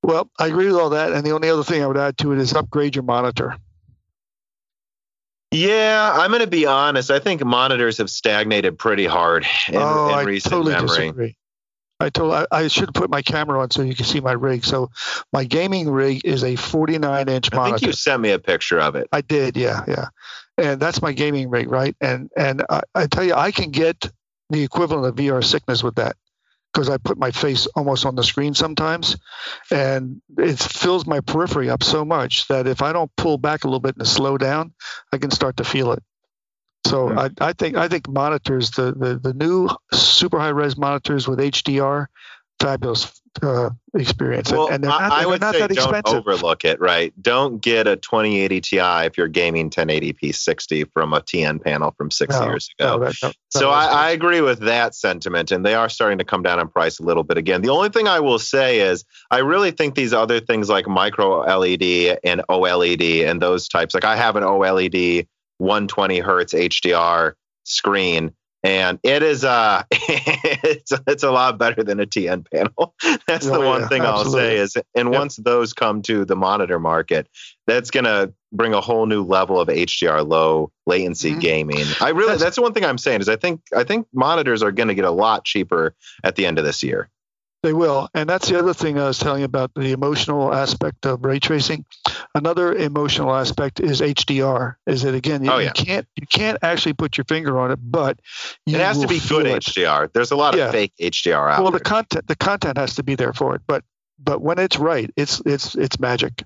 Well, 0.03 0.31
I 0.39 0.47
agree 0.47 0.67
with 0.67 0.77
all 0.77 0.91
that. 0.91 1.13
And 1.13 1.25
the 1.25 1.33
only 1.33 1.49
other 1.49 1.65
thing 1.65 1.83
I 1.83 1.87
would 1.87 1.97
add 1.97 2.17
to 2.19 2.33
it 2.33 2.39
is 2.39 2.55
upgrade 2.55 2.97
your 2.97 3.05
monitor. 3.05 3.57
Yeah, 5.51 6.13
I'm 6.15 6.31
going 6.31 6.41
to 6.41 6.47
be 6.47 6.65
honest. 6.65 7.11
I 7.11 7.19
think 7.19 7.45
monitors 7.45 7.99
have 7.99 8.09
stagnated 8.09 8.79
pretty 8.79 9.05
hard 9.05 9.47
in, 9.69 9.77
oh, 9.77 10.19
in 10.19 10.27
recent 10.27 10.53
I 10.53 10.57
totally 10.57 10.73
memory. 10.73 10.89
Disagree. 10.89 11.37
I 12.01 12.11
told 12.11 12.33
I, 12.33 12.47
I 12.51 12.69
should 12.69 12.93
put 12.95 13.11
my 13.11 13.23
camera 13.23 13.61
on 13.61 13.71
so 13.71 13.83
you 13.83 13.95
can 13.95 14.05
see 14.05 14.21
my 14.21 14.33
rig. 14.33 14.65
So 14.65 14.91
my 15.33 15.45
gaming 15.45 15.89
rig 15.89 16.23
is 16.25 16.43
a 16.43 16.57
49 16.57 17.29
inch 17.29 17.53
monitor. 17.53 17.75
I 17.75 17.79
think 17.79 17.87
you 17.87 17.93
sent 17.93 18.23
me 18.23 18.31
a 18.31 18.39
picture 18.39 18.81
of 18.81 18.97
it. 18.97 19.09
I 19.13 19.21
did, 19.21 19.57
yeah, 19.57 19.85
yeah. 19.87 20.07
And 20.59 20.81
that's 20.81 21.01
my 21.01 21.13
gaming 21.13 21.49
rig, 21.49 21.71
right? 21.71 21.97
And 22.01 22.31
and 22.37 22.63
I, 22.69 22.83
I 22.95 23.07
tell 23.07 23.25
you, 23.25 23.35
I 23.35 23.51
can 23.51 23.71
get 23.71 24.11
the 24.51 24.63
equivalent 24.63 25.07
of 25.07 25.15
VR 25.15 25.43
sickness 25.43 25.83
with 25.83 25.95
that 25.97 26.17
because 26.73 26.89
I 26.89 26.97
put 26.99 27.19
my 27.19 27.31
face 27.31 27.67
almost 27.75 28.07
on 28.07 28.15
the 28.15 28.25
screen 28.25 28.55
sometimes, 28.55 29.17
and 29.71 30.21
it 30.39 30.59
fills 30.59 31.07
my 31.07 31.21
periphery 31.21 31.71
up 31.71 31.83
so 31.83 32.05
much 32.05 32.49
that 32.49 32.67
if 32.67 32.83
I 32.83 32.93
don't 32.93 33.15
pull 33.17 33.39
back 33.39 33.65
a 33.65 33.67
little 33.67 33.81
bit 33.81 33.97
and 33.97 34.07
slow 34.07 34.39
down, 34.39 34.73
I 35.13 35.19
can 35.19 35.31
start 35.31 35.59
to 35.59 35.65
feel 35.65 35.93
it. 35.93 36.03
So 36.87 37.11
I, 37.11 37.31
I 37.41 37.53
think 37.53 37.77
I 37.77 37.89
think 37.89 38.09
monitors 38.09 38.73
the, 38.73 38.93
the 38.93 39.19
the 39.19 39.35
new 39.35 39.69
super 39.93 40.39
high 40.39 40.49
res 40.49 40.77
monitors 40.77 41.29
with 41.29 41.39
HDR, 41.39 42.07
fabulous 42.63 43.21
uh, 43.43 43.71
experience. 43.95 44.53
Well, 44.53 44.67
and, 44.67 44.75
and 44.77 44.85
not, 44.85 45.01
I, 45.13 45.27
would 45.27 45.41
not 45.41 45.55
say 45.55 45.61
that 45.63 45.71
don't 45.75 45.95
expensive. 45.95 46.19
overlook 46.19 46.65
it. 46.65 46.81
Right? 46.81 47.13
Don't 47.21 47.61
get 47.61 47.87
a 47.87 47.97
2080 47.97 48.61
Ti 48.61 48.77
if 49.07 49.17
you're 49.19 49.29
gaming 49.29 49.71
1080p 49.71 50.35
60 50.35 50.85
from 50.85 51.13
a 51.13 51.21
TN 51.21 51.63
panel 51.63 51.93
from 51.97 52.11
six 52.11 52.39
No, 52.39 52.45
years 52.47 52.69
ago. 52.79 52.99
no, 52.99 53.05
that- 53.05 53.15
no, 53.23 53.33
So 53.51 53.71
I, 53.71 53.85
I 53.87 54.11
agree 54.11 54.41
with 54.41 54.61
that 54.61 54.95
sentiment, 54.95 55.51
and 55.51 55.65
they 55.65 55.75
are 55.75 55.89
starting 55.89 56.19
to 56.19 56.25
come 56.25 56.43
down 56.43 56.61
in 56.61 56.69
price 56.69 56.99
a 57.01 57.03
little 57.03 57.23
bit 57.25 57.39
again. 57.39 57.63
The 57.63 57.71
only 57.71 57.89
thing 57.89 58.07
I 58.09 58.21
will 58.21 58.39
say 58.39 58.81
is 58.81 59.05
I 59.31 59.39
really 59.39 59.71
think 59.71 59.95
these 59.95 60.13
other 60.13 60.41
things 60.41 60.69
like 60.69 60.87
micro 60.87 61.41
LED 61.41 62.19
and 62.25 62.43
OLED 62.49 63.27
and 63.27 63.41
those 63.43 63.69
types, 63.69 63.95
like 63.95 64.05
I 64.05 64.17
have 64.17 64.37
an 64.37 64.43
OLED 64.45 65.27
120 65.59 66.19
hertz 66.19 66.55
HDR 66.55 67.33
screen, 67.65 68.35
and 68.65 68.99
it 69.03 69.23
is 69.23 69.45
uh 69.45 69.83
it's 69.91 70.93
it's 71.07 71.23
a 71.23 71.31
lot 71.31 71.59
better 71.59 71.83
than 71.83 72.01
a 72.01 72.07
TN 72.07 72.47
panel. 72.51 72.95
That's 73.27 73.47
the 73.47 73.61
one 73.61 73.83
yeah, 73.83 73.89
thing 73.89 74.03
I'll 74.03 74.25
say 74.25 74.57
is, 74.59 74.77
and 74.95 75.13
Yep. 75.13 75.19
once 75.21 75.37
those 75.37 75.73
come 75.73 76.03
to 76.03 76.25
the 76.25 76.37
monitor 76.37 76.79
market, 76.79 77.29
that's 77.67 77.91
gonna 77.91 78.33
bring 78.53 78.75
a 78.75 78.81
whole 78.81 79.07
new 79.07 79.23
level 79.23 79.59
of 79.61 79.69
HDR 79.69 80.27
low 80.27 80.71
latency 80.87 81.33
Mhm. 81.35 81.41
gaming. 81.41 81.85
I 82.01 82.11
really 82.11 82.27
That's- 82.27 82.41
that's 82.43 82.57
the 82.57 82.63
one 82.63 82.73
thing 82.75 82.85
I'm 82.85 82.99
saying 82.99 83.21
is 83.21 83.29
I 83.29 83.37
think 83.37 83.61
I 83.75 83.85
think 83.85 84.07
monitors 84.13 84.63
are 84.63 84.73
going 84.73 84.89
to 84.89 84.95
get 84.95 85.05
a 85.05 85.11
lot 85.11 85.45
cheaper 85.45 85.95
at 86.23 86.37
the 86.37 86.47
end 86.47 86.59
of 86.59 86.65
this 86.65 86.83
year. 86.83 87.09
They 87.63 87.73
will. 87.73 88.09
And 88.13 88.29
that's 88.29 88.49
the 88.49 88.59
other 88.59 88.75
thing 88.75 88.99
I 88.99 89.07
was 89.07 89.19
telling 89.19 89.41
you 89.41 89.45
about 89.45 89.71
the 89.75 89.93
emotional 89.93 90.53
aspect 90.53 91.07
of 91.07 91.25
ray 91.25 91.39
tracing. 91.39 91.85
Another 92.35 92.73
emotional 92.75 93.33
aspect 93.33 93.79
is 93.79 94.01
HDR. 94.01 94.75
Is 94.87 95.03
that 95.03 95.15
again 95.15 95.45
you, 95.45 95.53
Oh, 95.53 95.59
you 95.59 95.67
yeah. 95.67 95.73
can't 95.73 96.07
you 96.17 96.27
can't 96.27 96.59
actually 96.63 96.95
put 96.95 97.17
your 97.17 97.25
finger 97.25 97.59
on 97.61 97.71
it, 97.71 97.79
but 97.81 98.19
you 98.67 98.75
it 98.75 98.81
has 98.81 99.01
to 99.01 99.07
be 99.07 99.21
good 99.21 99.47
it. 99.47 99.63
HDR. 99.63 100.13
There's 100.13 100.33
a 100.33 100.37
lot 100.37 100.59
of 100.59 100.71
fake 100.73 100.93
HDR 101.01 101.53
out 101.53 101.63
Well 101.63 101.71
the 101.71 101.81
content 101.81 102.27
the 102.27 102.37
content 102.37 102.79
has 102.79 102.97
to 102.97 103.05
be 103.05 103.15
there 103.15 103.33
for 103.33 103.55
it. 103.55 103.63
But 103.67 103.85
but 104.19 104.41
when 104.41 104.59
it's 104.59 104.79
right, 104.79 105.11
it's 105.17 105.41
it's 105.47 105.77
it's 105.77 106.01
magic. 106.01 106.43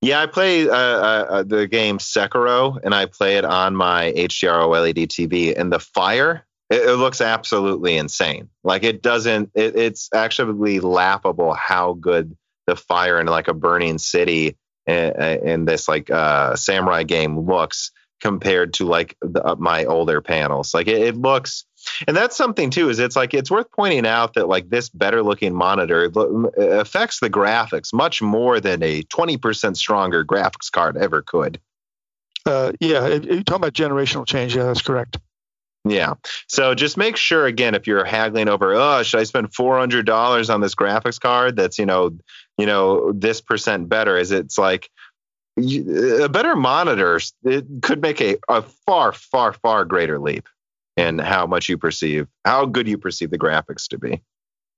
Yeah, 0.00 0.20
I 0.20 0.26
play 0.26 0.68
uh, 0.68 0.74
uh, 0.74 1.26
uh, 1.30 1.42
the 1.44 1.66
game 1.66 1.96
Sekiro, 1.96 2.78
and 2.84 2.94
I 2.94 3.06
play 3.06 3.38
it 3.38 3.44
on 3.46 3.74
my 3.74 4.12
HDR 4.14 4.60
OLED 4.62 5.06
TV. 5.08 5.58
And 5.58 5.72
the 5.72 5.78
fire, 5.78 6.46
it, 6.70 6.82
it 6.82 6.96
looks 6.96 7.20
absolutely 7.20 7.96
insane. 7.96 8.48
Like 8.62 8.84
it 8.84 9.02
doesn't. 9.02 9.50
It, 9.54 9.76
it's 9.76 10.08
actually 10.14 10.80
laughable 10.80 11.54
how 11.54 11.94
good 11.94 12.36
the 12.66 12.76
fire 12.76 13.20
in 13.20 13.26
like 13.26 13.48
a 13.48 13.54
burning 13.54 13.98
city 13.98 14.56
in, 14.86 15.12
in 15.44 15.64
this 15.64 15.88
like 15.88 16.10
uh, 16.10 16.56
samurai 16.56 17.02
game 17.02 17.40
looks 17.40 17.90
compared 18.20 18.72
to 18.74 18.86
like 18.86 19.16
the, 19.20 19.44
uh, 19.44 19.56
my 19.56 19.84
older 19.84 20.20
panels. 20.20 20.72
Like 20.72 20.86
it, 20.88 21.02
it 21.02 21.16
looks. 21.16 21.64
And 22.08 22.16
that's 22.16 22.34
something 22.34 22.70
too. 22.70 22.88
Is 22.88 22.98
it's 22.98 23.16
like 23.16 23.34
it's 23.34 23.50
worth 23.50 23.70
pointing 23.70 24.06
out 24.06 24.32
that 24.34 24.48
like 24.48 24.70
this 24.70 24.88
better 24.88 25.22
looking 25.22 25.54
monitor 25.54 26.10
affects 26.56 27.20
the 27.20 27.28
graphics 27.28 27.92
much 27.92 28.22
more 28.22 28.58
than 28.58 28.82
a 28.82 29.02
twenty 29.02 29.36
percent 29.36 29.76
stronger 29.76 30.24
graphics 30.24 30.72
card 30.72 30.96
ever 30.96 31.20
could. 31.20 31.60
Uh, 32.46 32.72
yeah, 32.80 33.06
you're 33.08 33.42
talking 33.42 33.56
about 33.56 33.74
generational 33.74 34.26
change. 34.26 34.56
Yeah, 34.56 34.64
that's 34.64 34.80
correct. 34.80 35.18
Yeah. 35.84 36.14
So 36.48 36.74
just 36.74 36.96
make 36.96 37.16
sure 37.16 37.46
again 37.46 37.74
if 37.74 37.86
you're 37.86 38.04
haggling 38.04 38.48
over, 38.48 38.74
oh, 38.74 39.02
should 39.02 39.20
I 39.20 39.24
spend 39.24 39.54
four 39.54 39.78
hundred 39.78 40.06
dollars 40.06 40.48
on 40.48 40.60
this 40.60 40.74
graphics 40.74 41.20
card 41.20 41.56
that's 41.56 41.78
you 41.78 41.86
know, 41.86 42.16
you 42.56 42.66
know 42.66 43.12
this 43.12 43.40
percent 43.40 43.88
better? 43.88 44.16
Is 44.16 44.30
it's 44.30 44.56
like 44.56 44.88
you, 45.56 46.24
a 46.24 46.28
better 46.28 46.56
monitor 46.56 47.20
it 47.44 47.66
could 47.82 48.00
make 48.00 48.20
a, 48.20 48.36
a 48.48 48.62
far 48.86 49.12
far 49.12 49.52
far 49.52 49.84
greater 49.84 50.18
leap 50.18 50.48
in 50.96 51.18
how 51.18 51.46
much 51.46 51.68
you 51.68 51.76
perceive 51.76 52.28
how 52.44 52.64
good 52.66 52.88
you 52.88 52.96
perceive 52.96 53.30
the 53.30 53.38
graphics 53.38 53.88
to 53.88 53.98
be. 53.98 54.22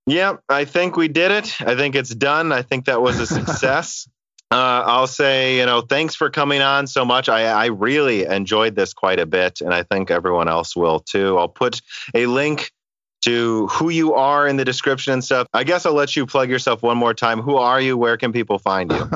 Yeah, 0.05 0.37
I 0.47 0.65
think 0.65 0.95
we 0.95 1.09
did 1.09 1.31
it. 1.31 1.61
I 1.61 1.75
think 1.75 1.95
it's 1.95 2.13
done. 2.13 2.51
I 2.51 2.61
think 2.61 2.85
that 2.85 3.01
was 3.01 3.19
a 3.19 3.27
success. 3.27 4.07
Uh, 4.49 4.83
I'll 4.85 5.07
say, 5.07 5.57
you 5.57 5.65
know, 5.65 5.81
thanks 5.81 6.15
for 6.15 6.29
coming 6.29 6.61
on 6.61 6.87
so 6.87 7.03
much. 7.03 7.27
I, 7.27 7.47
I 7.47 7.65
really 7.65 8.25
enjoyed 8.25 8.75
this 8.75 8.93
quite 8.93 9.19
a 9.19 9.25
bit, 9.25 9.59
and 9.59 9.73
I 9.73 9.83
think 9.83 10.09
everyone 10.09 10.47
else 10.47 10.75
will 10.75 10.99
too. 10.99 11.37
I'll 11.37 11.49
put 11.49 11.81
a 12.13 12.27
link 12.27 12.71
to 13.23 13.67
who 13.67 13.89
you 13.89 14.13
are 14.13 14.47
in 14.47 14.55
the 14.55 14.63
description 14.63 15.11
and 15.11 15.23
stuff. 15.23 15.47
I 15.53 15.65
guess 15.65 15.85
I'll 15.85 15.93
let 15.93 16.15
you 16.15 16.25
plug 16.25 16.49
yourself 16.49 16.81
one 16.81 16.97
more 16.97 17.13
time. 17.13 17.41
Who 17.41 17.57
are 17.57 17.81
you? 17.81 17.97
Where 17.97 18.15
can 18.15 18.31
people 18.31 18.57
find 18.59 18.91
you? 18.91 19.09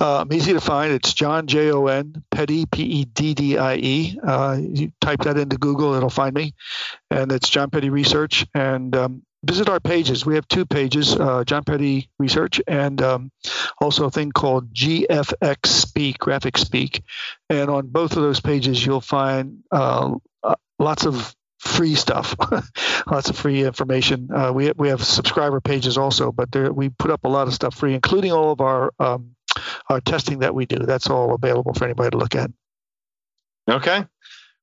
I'm 0.00 0.32
easy 0.32 0.54
to 0.54 0.60
find. 0.60 0.92
It's 0.92 1.12
Jon 1.12 1.46
J 1.46 1.70
O 1.72 1.86
N 1.86 2.22
Peddie 2.30 2.64
P 2.64 2.82
E 2.82 3.04
D 3.04 3.34
D 3.34 3.58
I 3.58 3.74
E. 3.76 4.18
Uh, 4.22 4.58
you 4.58 4.92
type 5.02 5.20
that 5.20 5.36
into 5.36 5.58
Google, 5.58 5.94
it'll 5.94 6.08
find 6.08 6.34
me, 6.34 6.54
and 7.10 7.30
it's 7.30 7.48
Jon 7.50 7.68
Peddie 7.68 7.90
Research. 7.90 8.46
And 8.54 8.96
um, 8.96 9.22
visit 9.44 9.68
our 9.68 9.80
pages. 9.80 10.26
We 10.26 10.34
have 10.34 10.48
two 10.48 10.66
pages: 10.66 11.14
uh, 11.14 11.44
Jon 11.44 11.64
Peddie 11.64 12.08
Research, 12.18 12.60
and 12.66 13.00
um, 13.02 13.30
also 13.80 14.06
a 14.06 14.10
thing 14.10 14.32
called 14.32 14.72
GFX 14.72 15.66
Speak, 15.66 16.18
Graphic 16.18 16.58
Speak. 16.58 17.02
And 17.48 17.70
on 17.70 17.88
both 17.88 18.16
of 18.16 18.22
those 18.22 18.40
pages, 18.40 18.84
you'll 18.84 19.00
find 19.00 19.62
uh, 19.70 20.14
uh, 20.42 20.54
lots 20.78 21.06
of 21.06 21.34
free 21.58 21.94
stuff, 21.94 22.36
lots 23.06 23.30
of 23.30 23.36
free 23.36 23.64
information. 23.64 24.28
Uh, 24.32 24.52
we 24.52 24.72
we 24.72 24.88
have 24.88 25.02
subscriber 25.02 25.60
pages 25.60 25.98
also, 25.98 26.32
but 26.32 26.52
there, 26.52 26.72
we 26.72 26.88
put 26.88 27.10
up 27.10 27.24
a 27.24 27.28
lot 27.28 27.48
of 27.48 27.54
stuff 27.54 27.74
free, 27.74 27.94
including 27.94 28.32
all 28.32 28.52
of 28.52 28.60
our 28.60 28.92
um, 28.98 29.34
our 29.88 30.00
testing 30.00 30.40
that 30.40 30.54
we 30.54 30.66
do. 30.66 30.78
That's 30.78 31.08
all 31.08 31.34
available 31.34 31.74
for 31.74 31.84
anybody 31.84 32.10
to 32.10 32.16
look 32.18 32.34
at. 32.34 32.50
Okay. 33.68 34.04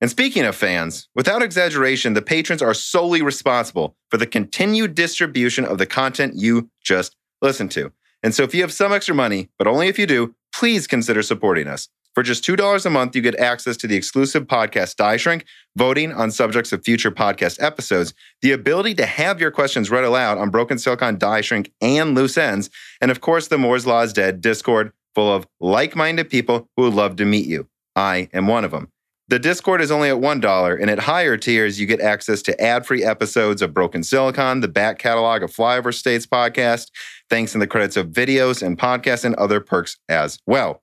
And 0.00 0.10
speaking 0.10 0.44
of 0.44 0.54
fans, 0.54 1.08
without 1.14 1.42
exaggeration, 1.42 2.14
the 2.14 2.22
patrons 2.22 2.62
are 2.62 2.74
solely 2.74 3.20
responsible 3.20 3.96
for 4.10 4.16
the 4.16 4.26
continued 4.26 4.94
distribution 4.94 5.64
of 5.64 5.78
the 5.78 5.86
content 5.86 6.34
you 6.36 6.70
just 6.82 7.16
listened 7.42 7.72
to. 7.72 7.92
And 8.22 8.34
so 8.34 8.42
if 8.42 8.54
you 8.54 8.62
have 8.62 8.72
some 8.72 8.92
extra 8.92 9.14
money, 9.14 9.48
but 9.58 9.66
only 9.66 9.88
if 9.88 9.98
you 9.98 10.06
do, 10.06 10.34
please 10.54 10.86
consider 10.86 11.22
supporting 11.22 11.66
us. 11.66 11.88
For 12.14 12.22
just 12.22 12.42
$2 12.44 12.84
a 12.84 12.90
month, 12.90 13.14
you 13.14 13.22
get 13.22 13.38
access 13.38 13.76
to 13.76 13.86
the 13.86 13.94
exclusive 13.94 14.46
podcast 14.46 14.96
Die 14.96 15.16
Shrink, 15.18 15.44
voting 15.76 16.12
on 16.12 16.32
subjects 16.32 16.72
of 16.72 16.84
future 16.84 17.12
podcast 17.12 17.62
episodes, 17.62 18.12
the 18.42 18.50
ability 18.50 18.94
to 18.94 19.06
have 19.06 19.40
your 19.40 19.52
questions 19.52 19.90
read 19.90 20.02
aloud 20.04 20.36
on 20.36 20.50
Broken 20.50 20.78
Silicon 20.78 21.16
Die 21.18 21.40
Shrink 21.42 21.70
and 21.80 22.16
Loose 22.16 22.36
Ends, 22.36 22.70
and 23.00 23.12
of 23.12 23.20
course, 23.20 23.46
the 23.46 23.58
Moore's 23.58 23.86
Law 23.86 24.02
is 24.02 24.12
Dead 24.12 24.40
Discord 24.40 24.92
full 25.14 25.32
of 25.32 25.46
like 25.60 25.94
minded 25.94 26.28
people 26.28 26.68
who 26.76 26.84
would 26.84 26.94
love 26.94 27.16
to 27.16 27.24
meet 27.24 27.46
you. 27.46 27.68
I 27.94 28.28
am 28.32 28.46
one 28.46 28.64
of 28.64 28.70
them. 28.72 28.90
The 29.30 29.38
Discord 29.38 29.82
is 29.82 29.90
only 29.90 30.08
at 30.08 30.16
$1, 30.16 30.80
and 30.80 30.90
at 30.90 31.00
higher 31.00 31.36
tiers, 31.36 31.78
you 31.78 31.84
get 31.84 32.00
access 32.00 32.40
to 32.42 32.58
ad 32.58 32.86
free 32.86 33.04
episodes 33.04 33.60
of 33.60 33.74
Broken 33.74 34.02
Silicon, 34.02 34.60
the 34.60 34.68
back 34.68 34.98
catalog 34.98 35.42
of 35.42 35.52
Flyover 35.52 35.92
States 35.92 36.26
podcast, 36.26 36.90
thanks 37.28 37.52
in 37.52 37.60
the 37.60 37.66
credits 37.66 37.98
of 37.98 38.06
videos 38.06 38.62
and 38.62 38.78
podcasts, 38.78 39.26
and 39.26 39.34
other 39.34 39.60
perks 39.60 39.98
as 40.08 40.38
well. 40.46 40.82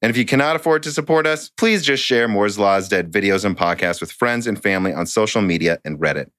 And 0.00 0.08
if 0.08 0.16
you 0.16 0.24
cannot 0.24 0.56
afford 0.56 0.82
to 0.84 0.92
support 0.92 1.26
us, 1.26 1.50
please 1.58 1.84
just 1.84 2.02
share 2.02 2.26
Moore's 2.26 2.58
Law's 2.58 2.88
Dead 2.88 3.12
videos 3.12 3.44
and 3.44 3.54
podcasts 3.54 4.00
with 4.00 4.10
friends 4.10 4.46
and 4.46 4.62
family 4.62 4.94
on 4.94 5.04
social 5.04 5.42
media 5.42 5.78
and 5.84 5.98
Reddit. 5.98 6.30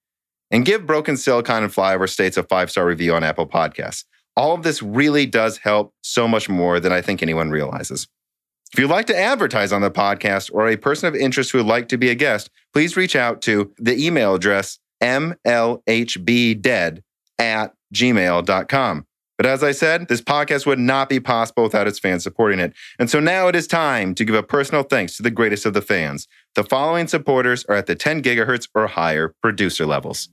And 0.49 0.65
give 0.65 0.87
Broken 0.87 1.15
Silicon 1.15 1.63
and 1.63 1.71
Flyover 1.71 2.09
States 2.09 2.37
a 2.37 2.43
five 2.43 2.71
star 2.71 2.87
review 2.87 3.13
on 3.13 3.23
Apple 3.23 3.47
Podcasts. 3.47 4.03
All 4.35 4.55
of 4.55 4.63
this 4.63 4.81
really 4.81 5.27
does 5.27 5.57
help 5.59 5.93
so 6.01 6.27
much 6.27 6.49
more 6.49 6.79
than 6.79 6.91
I 6.91 7.01
think 7.01 7.21
anyone 7.21 7.51
realizes. 7.51 8.07
If 8.73 8.79
you'd 8.79 8.89
like 8.89 9.05
to 9.07 9.17
advertise 9.17 9.71
on 9.71 9.81
the 9.81 9.91
podcast 9.91 10.49
or 10.53 10.67
a 10.67 10.75
person 10.75 11.07
of 11.07 11.15
interest 11.15 11.51
who 11.51 11.59
would 11.59 11.67
like 11.67 11.87
to 11.89 11.97
be 11.97 12.09
a 12.09 12.15
guest, 12.15 12.49
please 12.73 12.97
reach 12.97 13.15
out 13.15 13.41
to 13.43 13.71
the 13.77 13.95
email 13.95 14.35
address 14.35 14.79
mlhbdead 15.01 17.01
at 17.39 17.73
gmail.com. 17.93 19.05
But 19.37 19.45
as 19.45 19.63
I 19.63 19.71
said, 19.71 20.07
this 20.07 20.21
podcast 20.21 20.65
would 20.65 20.79
not 20.79 21.09
be 21.09 21.19
possible 21.19 21.63
without 21.63 21.87
its 21.87 21.99
fans 21.99 22.23
supporting 22.23 22.59
it. 22.59 22.73
And 22.97 23.09
so 23.09 23.19
now 23.19 23.47
it 23.47 23.55
is 23.55 23.67
time 23.67 24.15
to 24.15 24.23
give 24.23 24.35
a 24.35 24.43
personal 24.43 24.83
thanks 24.83 25.17
to 25.17 25.23
the 25.23 25.31
greatest 25.31 25.65
of 25.65 25.73
the 25.73 25.81
fans. 25.81 26.27
The 26.55 26.63
following 26.63 27.07
supporters 27.07 27.65
are 27.65 27.75
at 27.75 27.85
the 27.85 27.95
10 27.95 28.23
gigahertz 28.23 28.69
or 28.73 28.87
higher 28.87 29.35
producer 29.41 29.85
levels. 29.85 30.29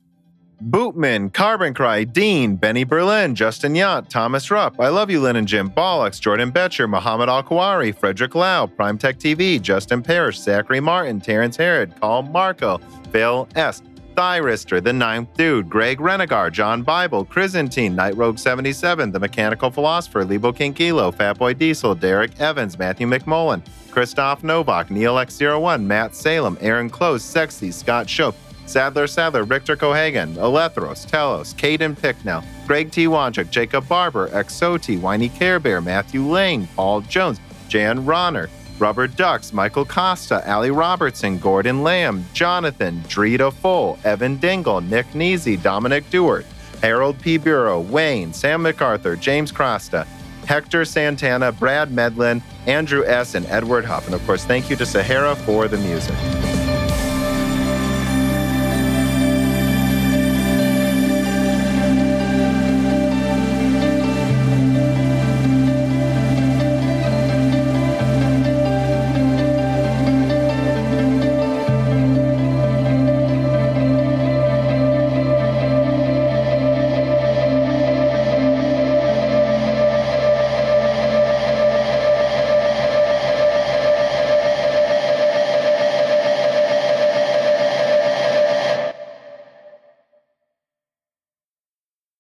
Bootman, 0.70 1.32
Carbon 1.32 1.74
Cry, 1.74 2.04
Dean, 2.04 2.54
Benny 2.54 2.84
Berlin, 2.84 3.34
Justin 3.34 3.74
Yacht, 3.74 4.08
Thomas 4.08 4.48
Rupp, 4.48 4.78
I 4.78 4.88
Love 4.88 5.10
You 5.10 5.20
Lynn 5.20 5.34
and 5.34 5.48
Jim, 5.48 5.68
Bollocks, 5.68 6.20
Jordan 6.20 6.50
Betcher, 6.50 6.86
Muhammad 6.86 7.28
Al 7.28 7.42
Kawari, 7.42 7.92
Frederick 7.92 8.36
Lau, 8.36 8.66
Prime 8.66 8.96
Tech 8.96 9.18
TV, 9.18 9.60
Justin 9.60 10.02
Parrish, 10.02 10.38
Zachary 10.38 10.78
Martin, 10.78 11.20
Terrence 11.20 11.56
Herod, 11.56 11.98
Carl 12.00 12.22
Marco, 12.22 12.78
Phil 13.10 13.48
S., 13.56 13.82
Thyrister, 14.14 14.82
The 14.82 14.92
Ninth 14.92 15.34
Dude, 15.34 15.68
Greg 15.68 15.98
Renegar, 15.98 16.52
John 16.52 16.82
Bible, 16.82 17.24
Chrysantine, 17.24 17.96
Night 17.96 18.16
Rogue 18.16 18.38
77, 18.38 19.10
The 19.10 19.18
Mechanical 19.18 19.70
Philosopher, 19.70 20.24
Lebo 20.24 20.52
Kinkilo, 20.52 21.12
Fatboy 21.12 21.58
Diesel, 21.58 21.96
Derek 21.96 22.38
Evans, 22.38 22.78
Matthew 22.78 23.08
McMullen, 23.08 23.62
Christoph 23.90 24.44
Novak, 24.44 24.90
Neil 24.90 25.14
X01, 25.16 25.82
Matt 25.82 26.14
Salem, 26.14 26.56
Aaron 26.60 26.88
Close, 26.88 27.24
Sexy, 27.24 27.72
Scott 27.72 28.08
Shope, 28.08 28.36
Sadler 28.66 29.06
Sadler, 29.06 29.44
Richter 29.44 29.76
Cohagen, 29.76 30.34
Alethros, 30.36 31.06
Telos, 31.06 31.54
Caden 31.54 32.00
Picknell, 32.00 32.42
Greg 32.66 32.90
T. 32.90 33.06
Wanchuk, 33.06 33.50
Jacob 33.50 33.86
Barber, 33.88 34.28
Exoti, 34.28 34.98
Whiny 34.98 35.28
Care 35.28 35.60
Bear, 35.60 35.80
Matthew 35.80 36.22
Lane, 36.26 36.66
Paul 36.76 37.02
Jones, 37.02 37.40
Jan 37.68 38.04
Ronner, 38.04 38.48
Rubber 38.78 39.06
Ducks, 39.06 39.52
Michael 39.52 39.84
Costa, 39.84 40.48
Ali 40.50 40.70
Robertson, 40.70 41.38
Gordon 41.38 41.82
Lamb, 41.82 42.24
Jonathan, 42.32 43.00
Drita 43.02 43.52
Full, 43.52 43.98
Evan 44.04 44.36
Dingle, 44.36 44.80
Nick 44.80 45.14
Neasy, 45.14 45.56
Dominic 45.56 46.08
Dewart, 46.10 46.46
Harold 46.80 47.20
P. 47.20 47.38
Bureau, 47.38 47.80
Wayne, 47.80 48.32
Sam 48.32 48.62
MacArthur, 48.62 49.14
James 49.16 49.52
Crosta, 49.52 50.06
Hector 50.46 50.84
Santana, 50.84 51.52
Brad 51.52 51.92
Medlin, 51.92 52.42
Andrew 52.66 53.04
S., 53.04 53.34
and 53.34 53.46
Edward 53.46 53.84
Huff. 53.84 54.06
And 54.06 54.14
of 54.14 54.26
course, 54.26 54.44
thank 54.44 54.68
you 54.68 54.76
to 54.76 54.86
Sahara 54.86 55.36
for 55.36 55.68
the 55.68 55.78
music. 55.78 56.14